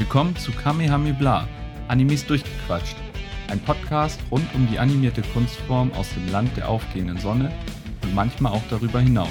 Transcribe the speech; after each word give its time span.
Willkommen 0.00 0.34
zu 0.34 0.50
Kamehame 0.50 1.12
Bla, 1.12 1.46
Animes 1.88 2.24
durchgequatscht. 2.24 2.96
Ein 3.48 3.60
Podcast 3.60 4.18
rund 4.30 4.46
um 4.54 4.66
die 4.66 4.78
animierte 4.78 5.20
Kunstform 5.20 5.92
aus 5.92 6.08
dem 6.14 6.26
Land 6.32 6.56
der 6.56 6.70
aufgehenden 6.70 7.18
Sonne 7.18 7.52
und 8.02 8.14
manchmal 8.14 8.52
auch 8.52 8.62
darüber 8.70 9.00
hinaus. 9.00 9.28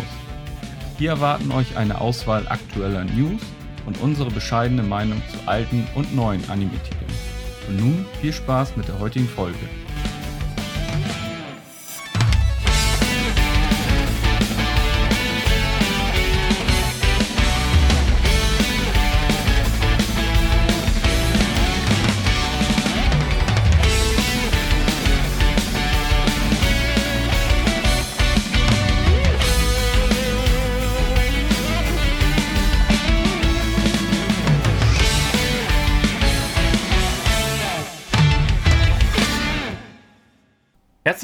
Hier 1.00 1.10
erwarten 1.10 1.52
euch 1.52 1.76
eine 1.76 2.00
Auswahl 2.00 2.48
aktueller 2.48 3.04
News 3.04 3.42
und 3.88 4.00
unsere 4.00 4.30
bescheidene 4.30 4.84
Meinung 4.84 5.24
zu 5.32 5.50
alten 5.50 5.88
und 5.96 6.16
neuen 6.16 6.48
Anime-Titeln. 6.48 7.12
Und 7.68 7.80
nun 7.80 8.06
viel 8.22 8.32
Spaß 8.32 8.78
mit 8.78 8.88
der 8.88 9.00
heutigen 9.00 9.28
Folge. 9.28 9.58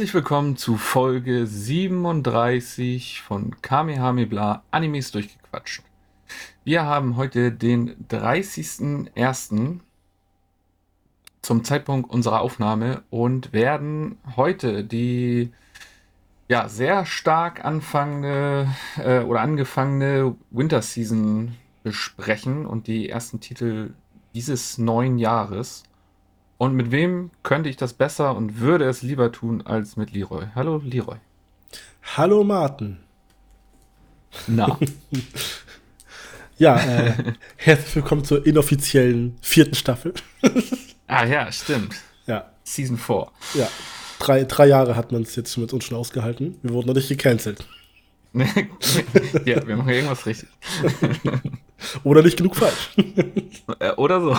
Herzlich 0.06 0.22
willkommen 0.22 0.56
zu 0.56 0.78
Folge 0.78 1.48
37 1.48 3.24
von 3.24 3.60
Kamehame 3.64 4.28
Bla 4.28 4.62
Animes 4.70 5.12
durchgequatscht. 5.12 5.82
Wir 6.64 6.84
haben 6.84 7.16
heute 7.16 7.52
den 7.52 7.96
30.01. 8.08 9.80
zum 11.42 11.64
Zeitpunkt 11.64 12.12
unserer 12.12 12.42
Aufnahme 12.42 13.02
und 13.10 13.52
werden 13.52 14.20
heute 14.36 14.84
die 14.84 15.52
ja, 16.50 16.70
sehr 16.70 17.08
stark 17.08 17.66
anfangende 17.66 18.68
äh, 19.04 19.22
oder 19.22 19.42
angefangene 19.42 20.36
Winter 20.52 20.84
Season 20.84 21.56
besprechen 21.82 22.68
und 22.68 22.86
die 22.86 23.10
ersten 23.10 23.40
Titel 23.40 23.96
dieses 24.36 24.78
neuen 24.78 25.18
Jahres. 25.18 25.82
Und 26.58 26.74
mit 26.74 26.92
wem 26.92 27.32
könnte 27.44 27.70
ich 27.70 27.76
das 27.76 27.94
besser 27.94 28.36
und 28.36 28.60
würde 28.60 28.86
es 28.86 29.02
lieber 29.02 29.32
tun 29.32 29.62
als 29.66 29.98
mit 29.98 30.14
Leroy? 30.14 30.46
Hallo, 30.56 30.82
Leroy. 30.84 31.18
Hallo, 32.16 32.46
Martin. 32.46 32.98
Na. 34.48 34.80
ja, 36.58 36.78
äh, 36.78 37.34
herzlich 37.58 37.96
willkommen 37.98 38.24
zur 38.24 38.46
inoffiziellen 38.46 39.38
vierten 39.42 39.76
Staffel. 39.76 40.14
ah 41.08 41.26
ja, 41.26 41.52
stimmt. 41.52 41.96
Ja. 42.26 42.50
Season 42.64 42.98
4. 42.98 43.28
Ja. 43.56 43.68
Drei, 44.20 44.46
drei 44.46 44.68
Jahre 44.68 44.96
hat 44.96 45.12
man 45.12 45.24
es 45.24 45.36
jetzt 45.36 45.58
mit 45.58 45.74
uns 45.74 45.84
schon 45.84 45.98
ausgehalten. 45.98 46.58
Wir 46.64 46.72
wurden 46.72 46.88
noch 46.88 46.96
nicht 46.96 47.10
gecancelt. 47.10 47.68
ja, 48.34 49.66
wir 49.68 49.76
machen 49.76 49.90
irgendwas 49.90 50.26
richtig. 50.26 50.50
Oder 52.04 52.22
nicht 52.22 52.38
genug 52.38 52.56
falsch. 52.56 52.92
Äh, 53.80 53.92
oder 53.92 54.22
so. 54.22 54.38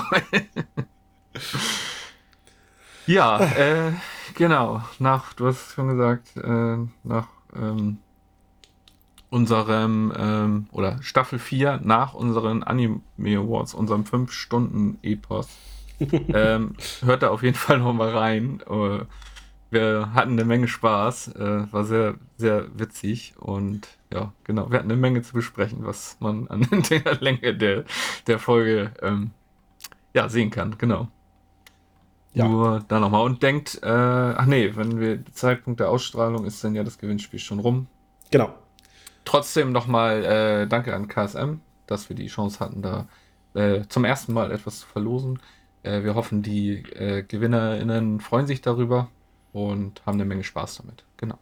Ja, 3.06 3.40
äh, 3.40 3.92
genau. 4.34 4.82
Nach, 4.98 5.32
du 5.34 5.46
hast 5.46 5.72
schon 5.72 5.88
gesagt, 5.88 6.36
äh, 6.36 6.76
nach 7.04 7.28
ähm, 7.54 7.98
unserem, 9.30 10.12
ähm, 10.16 10.66
oder 10.72 11.02
Staffel 11.02 11.38
4, 11.38 11.80
nach 11.84 12.14
unseren 12.14 12.62
Anime 12.62 13.00
Awards, 13.18 13.74
unserem 13.74 14.02
5-Stunden-Epos, 14.02 15.48
ähm, 16.00 16.74
hört 17.04 17.22
da 17.22 17.30
auf 17.30 17.42
jeden 17.42 17.56
Fall 17.56 17.78
noch 17.78 17.92
mal 17.92 18.10
rein. 18.10 18.62
Uh, 18.68 19.00
wir 19.70 20.10
hatten 20.14 20.32
eine 20.32 20.44
Menge 20.44 20.68
Spaß, 20.68 21.28
äh, 21.36 21.72
war 21.72 21.84
sehr, 21.84 22.14
sehr 22.36 22.66
witzig 22.78 23.34
und 23.38 23.88
ja, 24.12 24.32
genau, 24.44 24.70
wir 24.70 24.78
hatten 24.78 24.90
eine 24.90 25.00
Menge 25.00 25.22
zu 25.22 25.32
besprechen, 25.32 25.84
was 25.84 26.16
man 26.20 26.46
an 26.48 26.66
der 26.90 27.14
Länge 27.20 27.54
der, 27.54 27.84
der 28.26 28.38
Folge 28.38 28.92
ähm, 29.02 29.32
ja, 30.14 30.28
sehen 30.28 30.50
kann, 30.50 30.76
genau. 30.78 31.08
Ja. 32.36 32.46
Nur 32.46 32.84
da 32.86 33.00
nochmal. 33.00 33.24
Und 33.24 33.42
denkt, 33.42 33.80
äh, 33.82 33.88
ach 33.88 34.44
nee, 34.44 34.72
wenn 34.74 35.00
wir 35.00 35.24
Zeitpunkt 35.32 35.80
der 35.80 35.88
Ausstrahlung 35.88 36.44
ist 36.44 36.62
dann 36.62 36.74
ja 36.74 36.84
das 36.84 36.98
Gewinnspiel 36.98 37.40
schon 37.40 37.60
rum. 37.60 37.86
Genau. 38.30 38.54
Trotzdem 39.24 39.72
nochmal 39.72 40.22
äh, 40.22 40.66
danke 40.66 40.94
an 40.94 41.08
KSM, 41.08 41.60
dass 41.86 42.10
wir 42.10 42.16
die 42.16 42.26
Chance 42.26 42.60
hatten, 42.60 42.82
da 42.82 43.08
äh, 43.54 43.84
zum 43.88 44.04
ersten 44.04 44.34
Mal 44.34 44.52
etwas 44.52 44.80
zu 44.80 44.86
verlosen. 44.86 45.38
Äh, 45.82 46.04
wir 46.04 46.14
hoffen, 46.14 46.42
die 46.42 46.82
äh, 46.92 47.22
GewinnerInnen 47.22 48.20
freuen 48.20 48.46
sich 48.46 48.60
darüber 48.60 49.08
und 49.54 50.04
haben 50.04 50.16
eine 50.16 50.26
Menge 50.26 50.44
Spaß 50.44 50.82
damit. 50.82 51.04
Genau. 51.16 51.38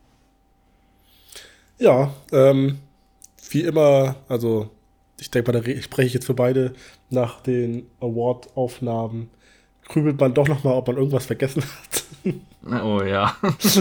Ja, 1.78 2.14
ähm, 2.30 2.78
wie 3.50 3.62
immer, 3.62 4.14
also 4.28 4.70
ich 5.18 5.28
denke 5.32 5.50
mal, 5.50 5.60
da 5.60 5.82
spreche 5.82 6.06
ich 6.06 6.14
jetzt 6.14 6.26
für 6.26 6.34
beide 6.34 6.74
nach 7.10 7.40
den 7.40 7.90
Award-Aufnahmen 7.98 9.30
grübelt 9.88 10.20
man 10.20 10.34
doch 10.34 10.48
noch 10.48 10.64
mal, 10.64 10.72
ob 10.72 10.88
man 10.88 10.96
irgendwas 10.96 11.26
vergessen 11.26 11.62
hat. 11.62 12.04
Oh 12.82 13.02
ja. 13.02 13.36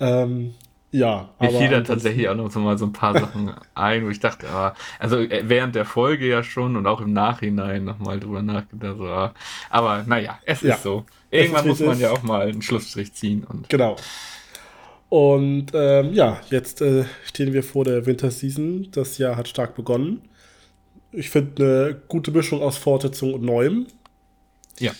ähm, 0.00 0.54
ja. 0.90 1.30
Mir 1.40 1.50
fiel 1.50 1.68
da 1.68 1.80
tatsächlich 1.80 2.28
auch 2.28 2.34
noch 2.34 2.50
so 2.50 2.60
mal 2.60 2.78
so 2.78 2.86
ein 2.86 2.92
paar 2.92 3.18
Sachen 3.18 3.52
ein, 3.74 4.04
wo 4.04 4.10
ich 4.10 4.20
dachte, 4.20 4.48
ah, 4.48 4.74
also 4.98 5.18
äh, 5.18 5.42
während 5.44 5.74
der 5.74 5.84
Folge 5.84 6.28
ja 6.28 6.42
schon 6.42 6.76
und 6.76 6.86
auch 6.86 7.00
im 7.00 7.12
Nachhinein 7.12 7.84
noch 7.84 7.98
mal 7.98 8.20
drüber 8.20 8.42
nachgedacht. 8.42 8.96
So, 8.98 9.06
ah. 9.06 9.34
Aber 9.70 10.04
naja, 10.06 10.38
es 10.44 10.62
ja. 10.62 10.74
ist 10.74 10.82
so. 10.82 11.04
Irgendwann 11.30 11.66
ist, 11.66 11.80
muss 11.80 11.80
man 11.80 12.00
ja 12.00 12.10
auch 12.10 12.22
mal 12.22 12.48
einen 12.48 12.62
Schlussstrich 12.62 13.12
ziehen. 13.14 13.44
Und 13.44 13.68
genau. 13.68 13.96
Und 15.08 15.66
ähm, 15.74 16.14
ja, 16.14 16.40
jetzt 16.50 16.80
äh, 16.80 17.04
stehen 17.24 17.52
wir 17.52 17.62
vor 17.62 17.84
der 17.84 18.06
Winterseason. 18.06 18.88
Das 18.92 19.18
Jahr 19.18 19.36
hat 19.36 19.48
stark 19.48 19.74
begonnen 19.74 20.22
ich 21.12 21.30
finde, 21.30 21.86
eine 21.94 22.02
gute 22.08 22.30
Mischung 22.30 22.62
aus 22.62 22.76
Fortsetzung 22.76 23.34
und 23.34 23.42
Neuem. 23.42 23.86
Ja. 24.78 24.92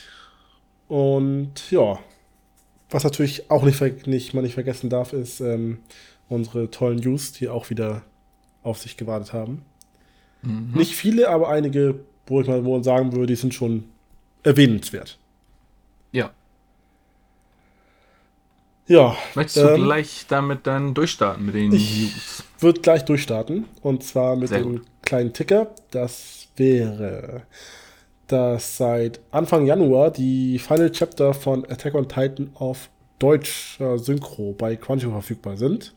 Und 0.88 1.70
ja, 1.70 1.98
was 2.90 3.04
natürlich 3.04 3.50
auch 3.50 3.62
nicht, 3.62 4.06
nicht 4.06 4.34
man 4.34 4.44
nicht 4.44 4.54
vergessen 4.54 4.90
darf, 4.90 5.12
ist 5.12 5.40
ähm, 5.40 5.78
unsere 6.28 6.70
tollen 6.70 6.98
News, 6.98 7.32
die 7.32 7.48
auch 7.48 7.70
wieder 7.70 8.02
auf 8.62 8.78
sich 8.78 8.96
gewartet 8.96 9.32
haben. 9.32 9.62
Mhm. 10.42 10.72
Nicht 10.74 10.94
viele, 10.94 11.28
aber 11.30 11.48
einige, 11.48 12.00
wo 12.26 12.40
ich 12.40 12.46
mal 12.46 12.64
wo 12.64 12.80
sagen 12.82 13.12
würde, 13.12 13.26
die 13.26 13.36
sind 13.36 13.54
schon 13.54 13.84
erwähnenswert. 14.42 15.18
Ja. 16.12 16.30
Ja. 18.86 19.16
Möchtest 19.34 19.64
du 19.64 19.68
ähm, 19.68 19.84
gleich 19.84 20.26
damit 20.28 20.66
dann 20.66 20.92
durchstarten 20.92 21.46
mit 21.46 21.54
den 21.54 21.72
ich 21.72 22.00
News? 22.00 22.44
Ich 22.54 22.62
würde 22.62 22.80
gleich 22.80 23.04
durchstarten. 23.04 23.64
Und 23.80 24.04
zwar 24.04 24.36
mit 24.36 24.48
Sehr 24.48 24.58
dem 24.58 24.72
gut 24.72 24.91
kleinen 25.02 25.32
Ticker. 25.32 25.74
Das 25.90 26.48
wäre, 26.56 27.42
dass 28.26 28.76
seit 28.76 29.20
Anfang 29.30 29.66
Januar 29.66 30.10
die 30.10 30.58
Final 30.58 30.90
Chapter 30.90 31.34
von 31.34 31.64
Attack 31.70 31.94
on 31.94 32.08
Titan 32.08 32.50
auf 32.54 32.88
deutscher 33.18 33.98
Synchro 33.98 34.52
bei 34.52 34.76
Crunchyroll 34.76 35.12
verfügbar 35.12 35.56
sind. 35.56 35.94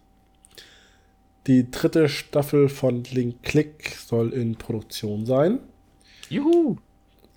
Die 1.48 1.70
dritte 1.70 2.10
Staffel 2.10 2.70
von 2.70 3.04
Link 3.04 3.44
Click 3.44 3.96
soll 4.06 4.34
in 4.34 4.56
Produktion 4.56 5.26
sein. 5.26 5.60
Juhu! 6.30 6.78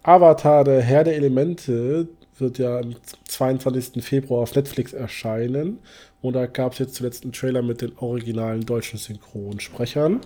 Avatar, 0.02 0.64
der 0.64 0.80
Herr 0.80 1.04
der 1.04 1.16
Elemente, 1.16 2.08
wird 2.38 2.58
ja 2.58 2.78
am 2.78 2.94
22. 3.24 4.02
Februar 4.02 4.42
auf 4.42 4.54
Netflix 4.54 4.92
erscheinen. 4.92 5.78
Und 6.22 6.34
da 6.34 6.46
gab 6.46 6.72
es 6.72 6.78
jetzt 6.78 6.94
zuletzt 6.94 7.24
einen 7.24 7.32
Trailer 7.32 7.62
mit 7.62 7.82
den 7.82 7.96
originalen 7.98 8.64
deutschen 8.64 8.98
Synchronsprechern. 8.98 10.20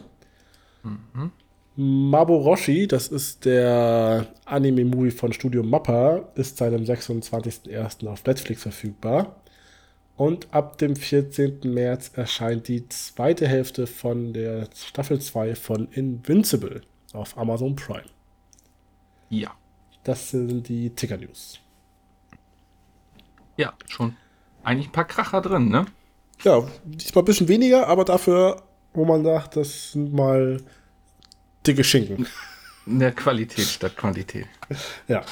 Mhm. 0.83 1.33
Maboroshi, 1.75 2.87
das 2.87 3.09
ist 3.09 3.45
der 3.47 4.27
Anime-Movie 4.45 5.11
von 5.11 5.33
Studio 5.33 5.63
Mappa, 5.63 6.29
ist 6.35 6.59
seit 6.59 6.73
dem 6.73 6.85
26.01. 6.85 8.07
auf 8.09 8.25
Netflix 8.25 8.63
verfügbar. 8.63 9.37
Und 10.17 10.53
ab 10.53 10.77
dem 10.77 10.95
14. 10.95 11.61
März 11.65 12.13
erscheint 12.15 12.69
die 12.69 12.87
zweite 12.89 13.49
Hälfte 13.49 13.87
von 13.87 14.35
der 14.35 14.69
Staffel 14.75 15.21
2 15.21 15.55
von 15.55 15.89
Invincible 15.93 16.83
auf 17.15 17.39
Amazon 17.39 17.75
Prime. 17.75 18.05
Ja. 19.31 19.53
Das 20.05 20.31
sind 20.31 20.69
die 20.69 20.91
Ticker-News. 20.91 21.61
Ja, 23.57 23.73
schon 23.89 24.17
eigentlich 24.65 24.89
ein 24.89 24.93
paar 24.93 25.07
Kracher 25.07 25.41
drin, 25.41 25.69
ne? 25.69 25.87
Ja, 26.43 26.63
diesmal 26.85 27.23
ein 27.23 27.27
bisschen 27.27 27.49
weniger, 27.49 27.87
aber 27.87 28.05
dafür, 28.05 28.63
wo 28.95 29.05
man 29.05 29.25
sagt, 29.25 29.57
das 29.57 29.93
sind 29.93 30.13
mal 30.13 30.61
dicke 31.67 31.85
Schinken. 31.85 32.27
Der 32.87 33.13
Qualität 33.13 33.67
statt 33.67 33.97
Quantität. 33.97 34.47
Ja. 35.09 35.23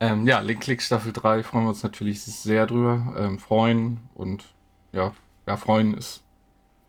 Ähm, 0.00 0.26
ja, 0.26 0.38
Link 0.40 0.60
Click 0.60 0.80
Staffel 0.80 1.12
3 1.12 1.42
freuen 1.42 1.64
wir 1.64 1.70
uns 1.70 1.82
natürlich 1.82 2.22
sehr 2.22 2.66
drüber. 2.66 3.14
Ähm, 3.18 3.38
freuen 3.38 3.98
und 4.14 4.44
ja, 4.92 5.12
ja, 5.46 5.56
freuen 5.56 5.94
ist. 5.94 6.22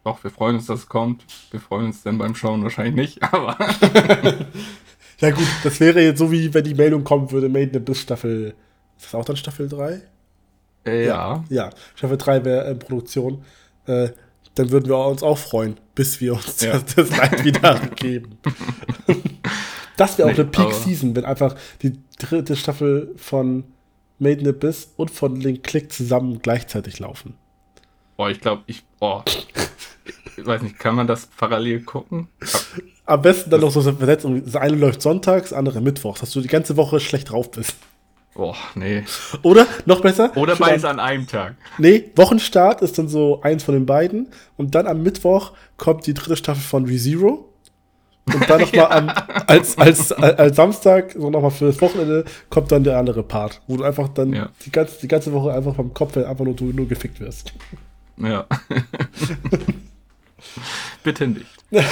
Doch, 0.04 0.24
wir 0.24 0.32
freuen 0.32 0.56
uns, 0.56 0.68
dass 0.68 0.82
es 0.82 0.90
kommt. 0.90 1.26
Wir 1.52 1.60
freuen 1.60 1.88
uns 1.88 2.04
dann 2.04 2.18
beim 2.18 2.36
Schauen 2.36 2.64
wahrscheinlich 2.64 2.96
nicht, 2.96 3.24
aber. 3.34 3.58
Ja, 5.22 5.32
gut, 5.32 5.48
das 5.64 5.82
wäre 5.82 6.02
jetzt 6.02 6.20
so, 6.20 6.32
wie 6.32 6.54
wenn 6.54 6.64
die 6.64 6.76
Meldung 6.76 7.04
kommen 7.04 7.30
würde: 7.32 7.50
Made 7.50 7.72
in 7.72 7.76
Abyss 7.76 8.00
Staffel. 8.00 8.54
Ist 8.98 9.08
das 9.08 9.16
auch 9.16 9.26
dann 9.26 9.36
Staffel 9.36 9.68
3? 9.68 10.02
Äh, 10.86 11.08
ja. 11.08 11.44
Ja, 11.50 11.72
Staffel 11.96 12.18
3 12.18 12.46
wäre 12.46 12.72
in 12.72 12.80
Produktion. 12.80 13.44
Äh, 13.86 14.10
dann 14.56 14.72
würden 14.72 14.88
wir 14.90 14.98
uns 14.98 15.24
auch 15.24 15.38
freuen, 15.38 15.78
bis 15.96 16.20
wir 16.22 16.34
uns 16.34 16.62
Ja. 16.62 16.74
das, 16.80 16.96
das 16.96 17.16
Leid 17.16 17.44
wieder 17.44 17.80
geben. 17.96 18.38
das 19.98 20.18
wäre 20.18 20.28
auch 20.30 20.34
Nee, 20.34 20.40
eine 20.42 20.50
Peak 20.50 20.74
Season, 20.74 21.16
wenn 21.16 21.26
einfach 21.26 21.56
die 21.82 22.00
dritte 22.18 22.56
Staffel 22.56 23.14
von 23.18 23.64
Made 24.18 24.42
in 24.42 24.48
Abyss 24.48 24.92
und 24.98 25.12
von 25.12 25.36
Link 25.40 25.64
Click 25.64 25.92
zusammen 25.94 26.40
gleichzeitig 26.42 27.00
laufen. 27.00 27.36
Boah, 28.18 28.30
ich 28.30 28.42
glaube, 28.42 28.64
ich. 28.68 28.84
Boah. 29.00 29.24
Ich 30.36 30.46
weiß 30.46 30.62
nicht, 30.62 30.78
kann 30.80 30.96
man 30.96 31.08
das 31.08 31.28
parallel 31.38 31.82
gucken? 31.84 32.28
Am 33.06 33.22
besten 33.22 33.50
dann 33.50 33.62
noch 33.62 33.72
so 33.72 33.80
eine 33.82 33.94
Versetzung. 33.94 34.44
Das 34.44 34.56
eine 34.56 34.76
läuft 34.76 35.02
sonntags, 35.02 35.54
andere 35.54 35.80
mittwochs, 35.82 36.20
dass 36.20 36.32
du 36.32 36.42
die 36.42 36.48
ganze 36.48 36.76
Woche 36.78 37.00
schlecht 37.00 37.32
drauf 37.32 37.50
bist. 37.52 37.76
Boah, 38.36 38.56
nee. 38.76 39.04
Oder, 39.44 39.66
noch 39.86 40.02
besser? 40.02 40.32
Oder 40.38 40.56
beides 40.56 40.86
am- 40.86 40.92
an 40.92 41.00
einem 41.00 41.28
Tag. 41.28 41.56
Nee, 41.78 42.10
Wochenstart 42.16 42.82
ist 42.82 42.98
dann 42.98 43.10
so 43.10 43.42
eins 43.42 43.64
von 43.64 43.74
den 43.74 43.86
beiden. 43.86 44.30
Und 44.56 44.76
dann 44.76 44.88
am 44.88 45.04
Mittwoch 45.04 45.52
kommt 45.78 46.06
die 46.08 46.14
dritte 46.14 46.38
Staffel 46.38 46.62
von 46.62 46.86
ReZero. 46.86 47.50
Und 48.26 48.50
dann 48.50 48.62
nochmal 48.62 48.92
am 48.92 49.10
als, 49.48 49.78
als, 49.78 50.12
als, 50.14 50.56
Samstag, 50.56 51.16
so 51.18 51.30
nochmal 51.32 51.52
für 51.52 51.66
das 51.66 51.82
Wochenende, 51.82 52.24
kommt 52.50 52.72
dann 52.72 52.84
der 52.84 52.98
andere 53.00 53.24
Part, 53.24 53.62
wo 53.68 53.76
du 53.78 53.84
einfach 53.84 54.08
dann 54.10 54.32
Ja. 54.34 54.50
die, 54.66 54.72
ganze, 54.72 55.00
die 55.02 55.08
ganze 55.08 55.34
Woche 55.34 55.52
einfach 55.52 55.76
vom 55.76 55.94
Kopf 55.94 56.16
her 56.16 56.30
einfach 56.30 56.46
nur, 56.46 56.54
du, 56.54 56.66
nur 56.66 56.88
gefickt 56.88 57.20
wirst. 57.20 57.54
Ja. 58.18 58.46
Bitte 61.04 61.28
nicht. 61.28 61.46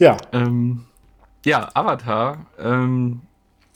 Ja, 0.00 0.16
Ähm, 0.32 0.84
ja, 1.44 1.68
Avatar 1.74 2.46
ähm, 2.60 3.20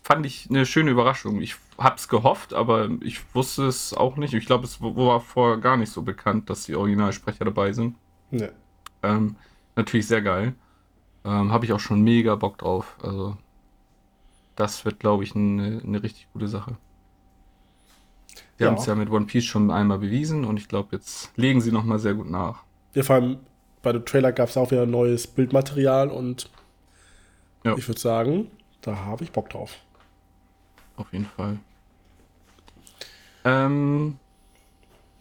fand 0.03 0.27
ich 0.27 0.49
eine 0.51 0.67
schöne 0.67 0.91
Überraschung. 0.91 1.41
Ich 1.41 1.57
hab's 1.79 2.09
gehofft, 2.09 2.55
aber 2.55 2.89
ich 3.01 3.21
wusste 3.35 3.67
es 3.67 3.95
auch 3.95 4.17
nicht. 4.17 4.35
Ich 4.35 4.47
glaube, 4.47 4.65
es 4.65 4.81
war 4.81 5.21
vorher 5.21 5.59
gar 5.59 5.77
nicht 5.77 5.93
so 5.93 6.03
bekannt, 6.03 6.51
dass 6.51 6.65
die 6.65 6.75
Originalsprecher 6.75 7.45
dabei 7.45 7.73
sind. 7.73 7.97
ne. 8.31 8.53
Ähm, 9.05 9.37
natürlich 9.75 10.07
sehr 10.07 10.23
geil. 10.23 10.55
Ähm, 11.25 11.51
Habe 11.53 11.65
ich 11.65 11.73
auch 11.73 11.81
schon 11.81 12.03
mega 12.03 12.35
Bock 12.37 12.59
drauf. 12.59 12.97
Also, 13.03 13.37
das 14.57 14.85
wird, 14.85 15.01
glaube 15.01 15.25
ich, 15.25 15.35
eine, 15.35 15.81
eine 15.85 16.03
richtig 16.03 16.29
gute 16.33 16.47
Sache. 16.49 16.77
Sie 18.59 18.65
Ja. 18.65 18.71
haben 18.71 18.77
es 18.79 18.87
ja 18.87 18.95
mit 18.95 19.11
One 19.11 19.27
Piece 19.27 19.45
schon 19.45 19.71
einmal 19.71 19.99
bewiesen 19.99 20.45
und 20.45 20.57
ich 20.57 20.69
glaube, 20.69 20.91
jetzt 20.93 21.33
legen 21.37 21.61
sie 21.61 21.73
nochmal 21.73 21.99
sehr 21.99 22.15
gut 22.15 22.31
nach. 22.31 22.63
Ja, 22.95 23.03
vor 23.03 23.17
allem 23.17 23.39
bei 23.83 23.93
dem 23.93 24.05
Trailer 24.05 24.31
gab 24.33 24.49
es 24.49 24.57
auch 24.57 24.71
wieder 24.71 24.87
neues 24.87 25.27
Bildmaterial 25.27 26.09
und 26.11 26.49
Ja. 27.65 27.75
ich 27.77 27.87
würde 27.89 28.01
sagen, 28.01 28.51
da 28.83 28.97
habe 28.97 29.25
ich 29.25 29.33
Bock 29.33 29.49
drauf. 29.51 29.77
Auf 31.03 31.13
jeden 31.13 31.27
Fall. 31.27 31.59
Ähm, 33.45 34.19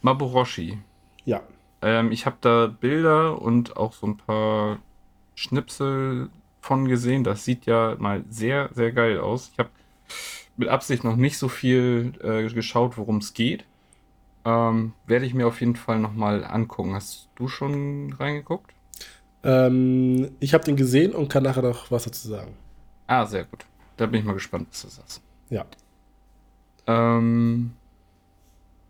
Maboroshi. 0.01 0.77
Ja, 1.25 1.41
Ähm, 1.81 2.11
ich 2.11 2.27
habe 2.27 2.37
da 2.41 2.67
Bilder 2.67 3.41
und 3.41 3.75
auch 3.77 3.93
so 3.93 4.05
ein 4.05 4.17
paar 4.17 4.77
Schnipsel 5.33 6.29
von 6.61 6.87
gesehen. 6.87 7.23
Das 7.23 7.43
sieht 7.43 7.65
ja 7.65 7.95
mal 7.97 8.23
sehr, 8.29 8.69
sehr 8.73 8.91
geil 8.91 9.19
aus. 9.19 9.49
Ich 9.53 9.57
habe 9.57 9.69
mit 10.57 10.69
Absicht 10.69 11.03
noch 11.03 11.15
nicht 11.15 11.39
so 11.39 11.49
viel 11.49 12.13
äh, 12.21 12.47
geschaut, 12.53 12.97
worum 12.99 13.17
es 13.17 13.33
geht. 13.33 13.65
Ähm, 14.45 14.93
Werde 15.07 15.25
ich 15.25 15.33
mir 15.33 15.47
auf 15.47 15.59
jeden 15.59 15.75
Fall 15.75 15.97
nochmal 15.97 16.43
angucken. 16.45 16.93
Hast 16.93 17.29
du 17.35 17.47
schon 17.47 18.13
reingeguckt? 18.13 18.71
ähm, 19.43 20.29
ich 20.39 20.53
habe 20.53 20.63
den 20.63 20.75
gesehen 20.75 21.13
und 21.15 21.29
kann 21.29 21.41
nachher 21.41 21.63
noch 21.63 21.89
was 21.89 22.03
dazu 22.03 22.27
sagen. 22.27 22.53
Ah, 23.07 23.25
sehr 23.25 23.45
gut. 23.45 23.65
Da 23.97 24.05
bin 24.05 24.19
ich 24.19 24.25
mal 24.25 24.33
gespannt, 24.33 24.67
was 24.71 24.83
du 24.83 24.87
sagst. 24.89 25.21
Ja. 25.51 25.65
Ähm, 26.87 27.73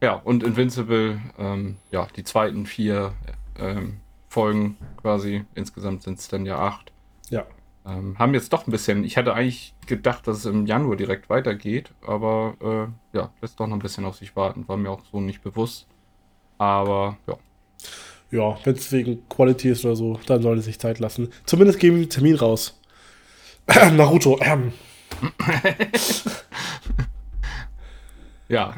ja, 0.02 0.14
und 0.14 0.44
Invincible, 0.44 1.20
ähm, 1.38 1.78
ja, 1.92 2.08
die 2.16 2.24
zweiten 2.24 2.66
vier 2.66 3.14
ähm, 3.60 3.98
Folgen 4.30 4.78
quasi, 5.02 5.44
insgesamt 5.56 6.04
sind 6.04 6.18
es 6.20 6.28
dann 6.30 6.46
ja 6.46 6.58
acht, 6.58 6.92
Ja. 7.30 7.46
ähm, 7.86 8.18
haben 8.18 8.34
jetzt 8.34 8.54
doch 8.54 8.66
ein 8.66 8.72
bisschen, 8.72 9.04
ich 9.04 9.18
hatte 9.18 9.34
eigentlich 9.34 9.74
gedacht, 9.88 10.26
dass 10.28 10.38
es 10.38 10.46
im 10.46 10.66
Januar 10.66 10.96
direkt 10.96 11.30
weitergeht, 11.30 11.92
aber 12.08 12.56
äh, 13.14 13.18
ja, 13.18 13.30
lässt 13.42 13.60
doch 13.60 13.68
noch 13.68 13.76
ein 13.76 13.82
bisschen 13.82 14.06
auf 14.06 14.16
sich 14.16 14.36
warten, 14.38 14.68
war 14.70 14.78
mir 14.78 14.90
auch 14.90 15.02
so 15.12 15.20
nicht 15.20 15.44
bewusst. 15.44 15.86
Aber 16.58 17.18
ja, 17.28 17.36
Ja, 18.32 18.58
wenn 18.64 18.76
es 18.76 18.92
wegen 18.94 19.28
Quality 19.28 19.70
ist 19.70 19.84
oder 19.84 19.96
so, 19.98 20.20
dann 20.28 20.42
soll 20.42 20.58
es 20.60 20.66
sich 20.66 20.80
Zeit 20.80 21.00
lassen. 21.00 21.30
Zumindest 21.46 21.80
geben 21.80 21.98
wir 21.98 22.04
einen 22.04 22.10
Termin 22.10 22.36
raus. 22.36 22.80
Naruto. 23.94 24.40
Ähm. 24.42 24.72
ja. 28.52 28.74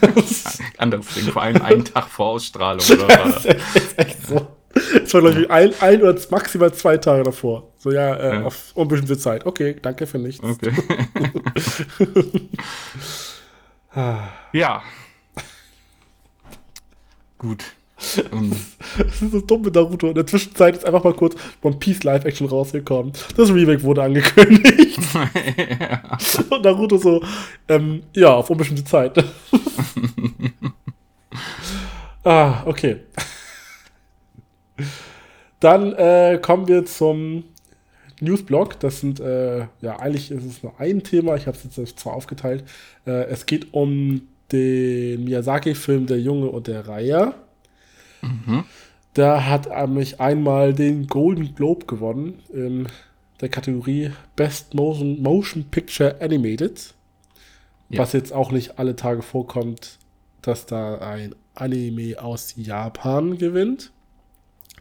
Anderes 0.78 1.06
Ding, 1.14 1.24
vor 1.32 1.42
allem 1.42 1.60
einen 1.62 1.84
Tag 1.84 2.08
vor 2.08 2.26
Ausstrahlung 2.28 2.84
oder 2.90 3.06
das? 3.08 3.44
ist 3.46 3.98
echt 3.98 4.26
so. 4.26 4.46
Es 4.72 5.12
war, 5.14 5.20
glaube 5.22 5.40
ich, 5.42 5.50
ein, 5.50 5.72
ein 5.80 6.00
oder 6.02 6.16
maximal 6.30 6.72
zwei 6.72 6.96
Tage 6.96 7.24
davor. 7.24 7.72
So, 7.78 7.90
ja, 7.90 8.14
äh, 8.14 8.34
Ja. 8.36 8.42
auf 8.44 8.70
unbestimmte 8.74 9.18
Zeit. 9.18 9.44
Okay, 9.44 9.76
danke 9.82 10.06
für 10.06 10.18
nichts. 10.18 10.42
Okay. 10.44 10.72
Ja. 14.52 14.82
Gut. 17.38 17.64
Ähm, 18.32 18.52
Das 18.98 19.22
ist 19.22 19.32
so 19.32 19.40
dumm 19.40 19.62
mit 19.62 19.74
Naruto. 19.74 20.08
In 20.08 20.14
der 20.14 20.26
Zwischenzeit 20.26 20.76
ist 20.76 20.84
einfach 20.84 21.04
mal 21.04 21.14
kurz 21.14 21.36
One 21.62 21.76
Piece 21.76 22.02
Live 22.02 22.24
Action 22.24 22.46
rausgekommen. 22.46 23.12
Das 23.36 23.52
Remake 23.52 23.82
wurde 23.82 24.02
angekündigt. 24.02 24.98
ja. 25.80 26.18
Und 26.50 26.64
Naruto 26.64 26.96
so, 26.96 27.22
ähm, 27.68 28.02
ja, 28.14 28.34
auf 28.34 28.50
unbestimmte 28.50 28.84
Zeit. 28.84 29.22
ah, 32.24 32.62
okay. 32.64 32.96
Dann 35.60 35.92
äh, 35.92 36.38
kommen 36.40 36.68
wir 36.68 36.86
zum 36.86 37.44
Newsblog. 38.20 38.80
Das 38.80 39.00
sind, 39.00 39.20
äh, 39.20 39.66
ja, 39.80 39.98
eigentlich 39.98 40.30
ist 40.30 40.44
es 40.44 40.62
nur 40.62 40.78
ein 40.78 41.02
Thema. 41.02 41.36
Ich 41.36 41.46
habe 41.46 41.56
es 41.56 41.76
jetzt 41.76 41.98
zwar 41.98 42.14
aufgeteilt. 42.14 42.64
Äh, 43.06 43.24
es 43.24 43.46
geht 43.46 43.72
um 43.72 44.22
den 44.52 45.24
Miyazaki-Film 45.24 46.06
Der 46.06 46.20
Junge 46.20 46.48
und 46.48 46.66
der 46.66 46.88
Reiher. 46.88 47.34
Mhm. 48.22 48.64
Da 49.14 49.44
hat 49.46 49.66
er 49.66 49.86
mich 49.86 50.20
einmal 50.20 50.72
den 50.72 51.06
Golden 51.06 51.54
Globe 51.54 51.86
gewonnen 51.86 52.42
in 52.52 52.88
der 53.40 53.48
Kategorie 53.48 54.12
Best 54.36 54.74
Motion, 54.74 55.20
Motion 55.22 55.64
Picture 55.64 56.20
Animated. 56.20 56.94
Ja. 57.88 58.00
Was 58.00 58.12
jetzt 58.12 58.32
auch 58.32 58.52
nicht 58.52 58.78
alle 58.78 58.94
Tage 58.94 59.22
vorkommt, 59.22 59.98
dass 60.42 60.66
da 60.66 60.98
ein 60.98 61.34
Anime 61.54 62.22
aus 62.22 62.54
Japan 62.56 63.36
gewinnt. 63.36 63.90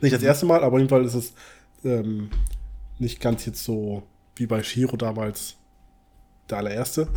Nicht 0.01 0.13
das 0.13 0.23
erste 0.23 0.45
Mal, 0.45 0.63
aber 0.63 0.73
auf 0.73 0.79
jeden 0.79 0.89
Fall 0.89 1.03
ist 1.03 1.15
es 1.15 1.33
ähm, 1.83 2.29
nicht 2.99 3.19
ganz 3.19 3.45
jetzt 3.45 3.63
so 3.63 4.03
wie 4.35 4.45
bei 4.45 4.63
Shiro 4.63 4.95
damals 4.95 5.55
der 6.49 6.59
allererste. 6.59 7.07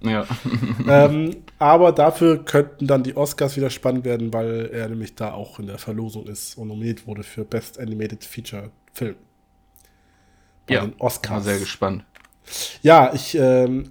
Ja. 0.00 0.26
ähm, 0.88 1.36
aber 1.58 1.92
dafür 1.92 2.44
könnten 2.44 2.86
dann 2.86 3.02
die 3.02 3.16
Oscars 3.16 3.56
wieder 3.56 3.70
spannend 3.70 4.04
werden, 4.04 4.32
weil 4.32 4.70
er 4.72 4.88
nämlich 4.88 5.14
da 5.16 5.32
auch 5.32 5.58
in 5.58 5.66
der 5.66 5.78
Verlosung 5.78 6.26
ist 6.26 6.56
und 6.56 6.68
nominiert 6.68 7.06
wurde 7.06 7.22
für 7.24 7.44
Best 7.44 7.78
Animated 7.80 8.24
Feature 8.24 8.70
Film. 8.92 9.16
Bei 10.66 10.74
Ja, 10.74 10.80
den 10.82 10.94
Oscars. 10.98 11.44
sehr 11.44 11.58
gespannt. 11.58 12.04
Ja, 12.82 13.12
ich, 13.12 13.34
ähm, 13.36 13.90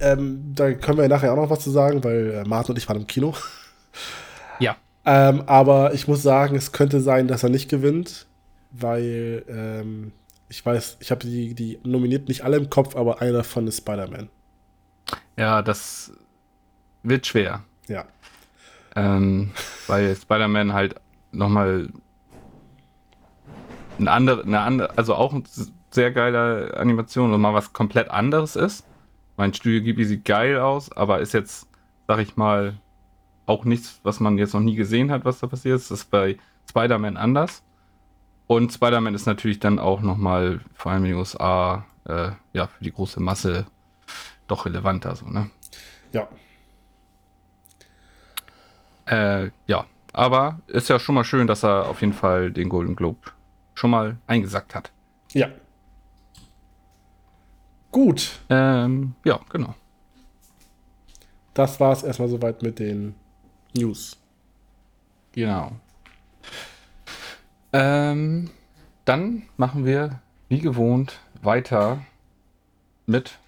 ähm, 0.00 0.52
da 0.54 0.72
können 0.72 0.98
wir 0.98 1.02
ja 1.04 1.08
nachher 1.08 1.32
auch 1.32 1.36
noch 1.36 1.50
was 1.50 1.60
zu 1.60 1.70
sagen, 1.70 2.02
weil 2.04 2.30
äh, 2.30 2.44
Martin 2.48 2.72
und 2.72 2.78
ich 2.78 2.88
waren 2.88 2.96
im 2.98 3.06
Kino. 3.06 3.34
Ja. 4.58 4.76
Ähm, 5.04 5.42
aber 5.46 5.94
ich 5.94 6.08
muss 6.08 6.22
sagen, 6.22 6.56
es 6.56 6.72
könnte 6.72 7.00
sein, 7.00 7.28
dass 7.28 7.42
er 7.42 7.48
nicht 7.50 7.68
gewinnt, 7.68 8.26
weil 8.70 9.44
ähm, 9.48 10.12
ich 10.48 10.64
weiß, 10.64 10.98
ich 11.00 11.10
habe 11.10 11.26
die, 11.26 11.54
die 11.54 11.78
nominiert 11.84 12.28
nicht 12.28 12.42
alle 12.44 12.56
im 12.56 12.70
Kopf, 12.70 12.96
aber 12.96 13.20
einer 13.20 13.32
davon 13.38 13.66
ist 13.66 13.78
Spider-Man. 13.78 14.28
Ja, 15.36 15.62
das 15.62 16.12
wird 17.02 17.26
schwer. 17.26 17.64
Ja. 17.88 18.04
Ähm, 18.96 19.52
weil 19.86 20.14
Spider-Man 20.16 20.72
halt 20.72 20.96
nochmal 21.32 21.88
eine 23.98 24.10
andere, 24.10 24.42
eine 24.42 24.60
andere, 24.60 24.98
also 24.98 25.14
auch 25.14 25.32
eine 25.32 25.44
sehr 25.90 26.10
geile 26.12 26.76
Animation 26.76 27.32
und 27.32 27.40
mal 27.40 27.54
was 27.54 27.72
komplett 27.72 28.10
anderes 28.10 28.56
ist. 28.56 28.84
Mein 29.36 29.54
Studio 29.54 29.82
Ghibli 29.82 30.04
sieht 30.04 30.24
geil 30.24 30.58
aus, 30.58 30.92
aber 30.92 31.20
ist 31.20 31.32
jetzt, 31.32 31.66
sag 32.06 32.18
ich 32.18 32.36
mal, 32.36 32.78
auch 33.46 33.64
nichts, 33.64 34.00
was 34.02 34.20
man 34.20 34.38
jetzt 34.38 34.54
noch 34.54 34.60
nie 34.60 34.76
gesehen 34.76 35.10
hat, 35.10 35.24
was 35.24 35.40
da 35.40 35.46
passiert 35.46 35.76
ist. 35.76 35.90
Das 35.90 36.00
ist 36.00 36.10
bei 36.10 36.38
Spider-Man 36.68 37.16
anders. 37.16 37.62
Und 38.46 38.72
Spider-Man 38.72 39.14
ist 39.14 39.26
natürlich 39.26 39.60
dann 39.60 39.78
auch 39.78 40.00
nochmal, 40.00 40.60
vor 40.74 40.92
allem 40.92 41.04
in 41.04 41.10
den 41.12 41.18
USA, 41.18 41.86
äh, 42.04 42.30
ja, 42.52 42.66
für 42.66 42.84
die 42.84 42.92
große 42.92 43.20
Masse 43.20 43.66
doch 44.50 44.66
relevanter, 44.66 45.16
so, 45.16 45.26
ne? 45.26 45.50
Ja. 46.12 46.28
Äh, 49.06 49.50
ja, 49.66 49.86
aber 50.12 50.60
ist 50.66 50.88
ja 50.88 50.98
schon 50.98 51.14
mal 51.14 51.24
schön, 51.24 51.46
dass 51.46 51.64
er 51.64 51.88
auf 51.88 52.00
jeden 52.00 52.12
Fall 52.12 52.50
den 52.50 52.68
Golden 52.68 52.96
Globe 52.96 53.30
schon 53.74 53.90
mal 53.90 54.18
eingesackt 54.26 54.74
hat. 54.74 54.92
Ja. 55.32 55.48
Gut. 57.90 58.40
Ähm, 58.48 59.14
ja, 59.24 59.40
genau. 59.48 59.74
Das 61.54 61.80
war 61.80 61.92
es 61.92 62.02
erstmal 62.02 62.28
soweit 62.28 62.62
mit 62.62 62.78
den 62.78 63.14
News. 63.74 64.16
Genau. 65.32 65.72
Ähm, 67.72 68.50
dann 69.04 69.42
machen 69.56 69.84
wir 69.84 70.20
wie 70.48 70.60
gewohnt 70.60 71.20
weiter 71.42 72.04
mit 73.06 73.38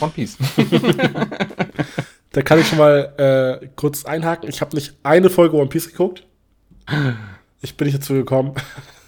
One 0.00 0.12
Piece. 0.14 0.36
da 2.32 2.42
kann 2.42 2.58
ich 2.58 2.68
schon 2.68 2.78
mal 2.78 3.60
äh, 3.62 3.68
kurz 3.76 4.04
einhaken. 4.04 4.48
Ich 4.48 4.60
habe 4.60 4.74
nicht 4.74 4.94
eine 5.02 5.30
Folge 5.30 5.56
One 5.56 5.68
Piece 5.68 5.90
geguckt. 5.90 6.26
Ich 7.62 7.76
bin 7.76 7.86
nicht 7.86 7.98
dazu 7.98 8.14
gekommen, 8.14 8.54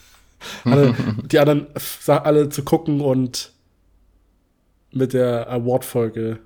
alle, 0.64 0.94
die 1.25 1.38
anderen 1.38 1.66
alle 2.06 2.49
zu 2.49 2.62
gucken 2.64 3.00
und 3.00 3.52
mit 4.92 5.14
der 5.14 5.49
Award-Folge. 5.50 6.38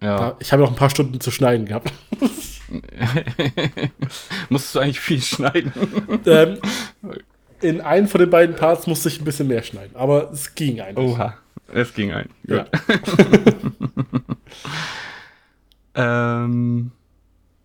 Ja. 0.00 0.36
Ich 0.40 0.52
habe 0.52 0.62
noch 0.62 0.70
ein 0.70 0.76
paar 0.76 0.90
Stunden 0.90 1.20
zu 1.20 1.30
schneiden 1.30 1.66
gehabt. 1.66 1.92
Musstest 4.48 4.74
du 4.74 4.80
eigentlich 4.80 5.00
viel 5.00 5.22
schneiden? 5.22 5.72
Ähm, 6.26 6.58
in 7.60 7.80
einem 7.80 8.08
von 8.08 8.20
den 8.20 8.30
beiden 8.30 8.56
Parts 8.56 8.86
musste 8.86 9.08
ich 9.08 9.20
ein 9.20 9.24
bisschen 9.24 9.46
mehr 9.46 9.62
schneiden, 9.62 9.94
aber 9.94 10.30
es 10.32 10.54
ging 10.54 10.80
eigentlich. 10.80 11.12
Oha, 11.12 11.38
es 11.72 11.94
ging 11.94 12.12
ein. 12.12 12.30
Ja. 12.44 12.66
ähm, 15.94 16.92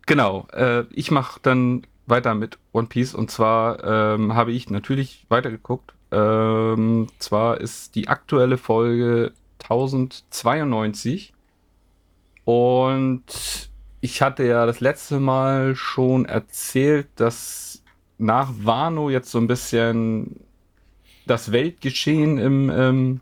genau, 0.06 0.48
äh, 0.54 0.86
ich 0.92 1.12
mache 1.12 1.40
dann 1.42 1.86
weiter 2.06 2.36
mit 2.36 2.58
One 2.72 2.88
Piece 2.88 3.14
und 3.14 3.30
zwar 3.30 3.84
ähm, 3.84 4.34
habe 4.34 4.52
ich 4.52 4.70
natürlich 4.70 5.26
weitergeguckt. 5.30 5.94
Ähm, 6.12 7.08
zwar 7.20 7.60
ist 7.60 7.96
die 7.96 8.08
aktuelle 8.08 8.58
Folge 8.58 9.34
1092 9.62 11.34
und 12.46 13.70
ich 14.00 14.22
hatte 14.22 14.46
ja 14.46 14.66
das 14.66 14.80
letzte 14.80 15.20
Mal 15.20 15.76
schon 15.76 16.26
erzählt, 16.26 17.08
dass 17.16 17.84
nach 18.18 18.52
Wano 18.62 19.10
jetzt 19.10 19.30
so 19.32 19.38
ein 19.38 19.48
bisschen 19.48 20.40
das 21.26 21.52
Weltgeschehen 21.52 22.38
im 22.38 22.70
ähm, 22.70 23.22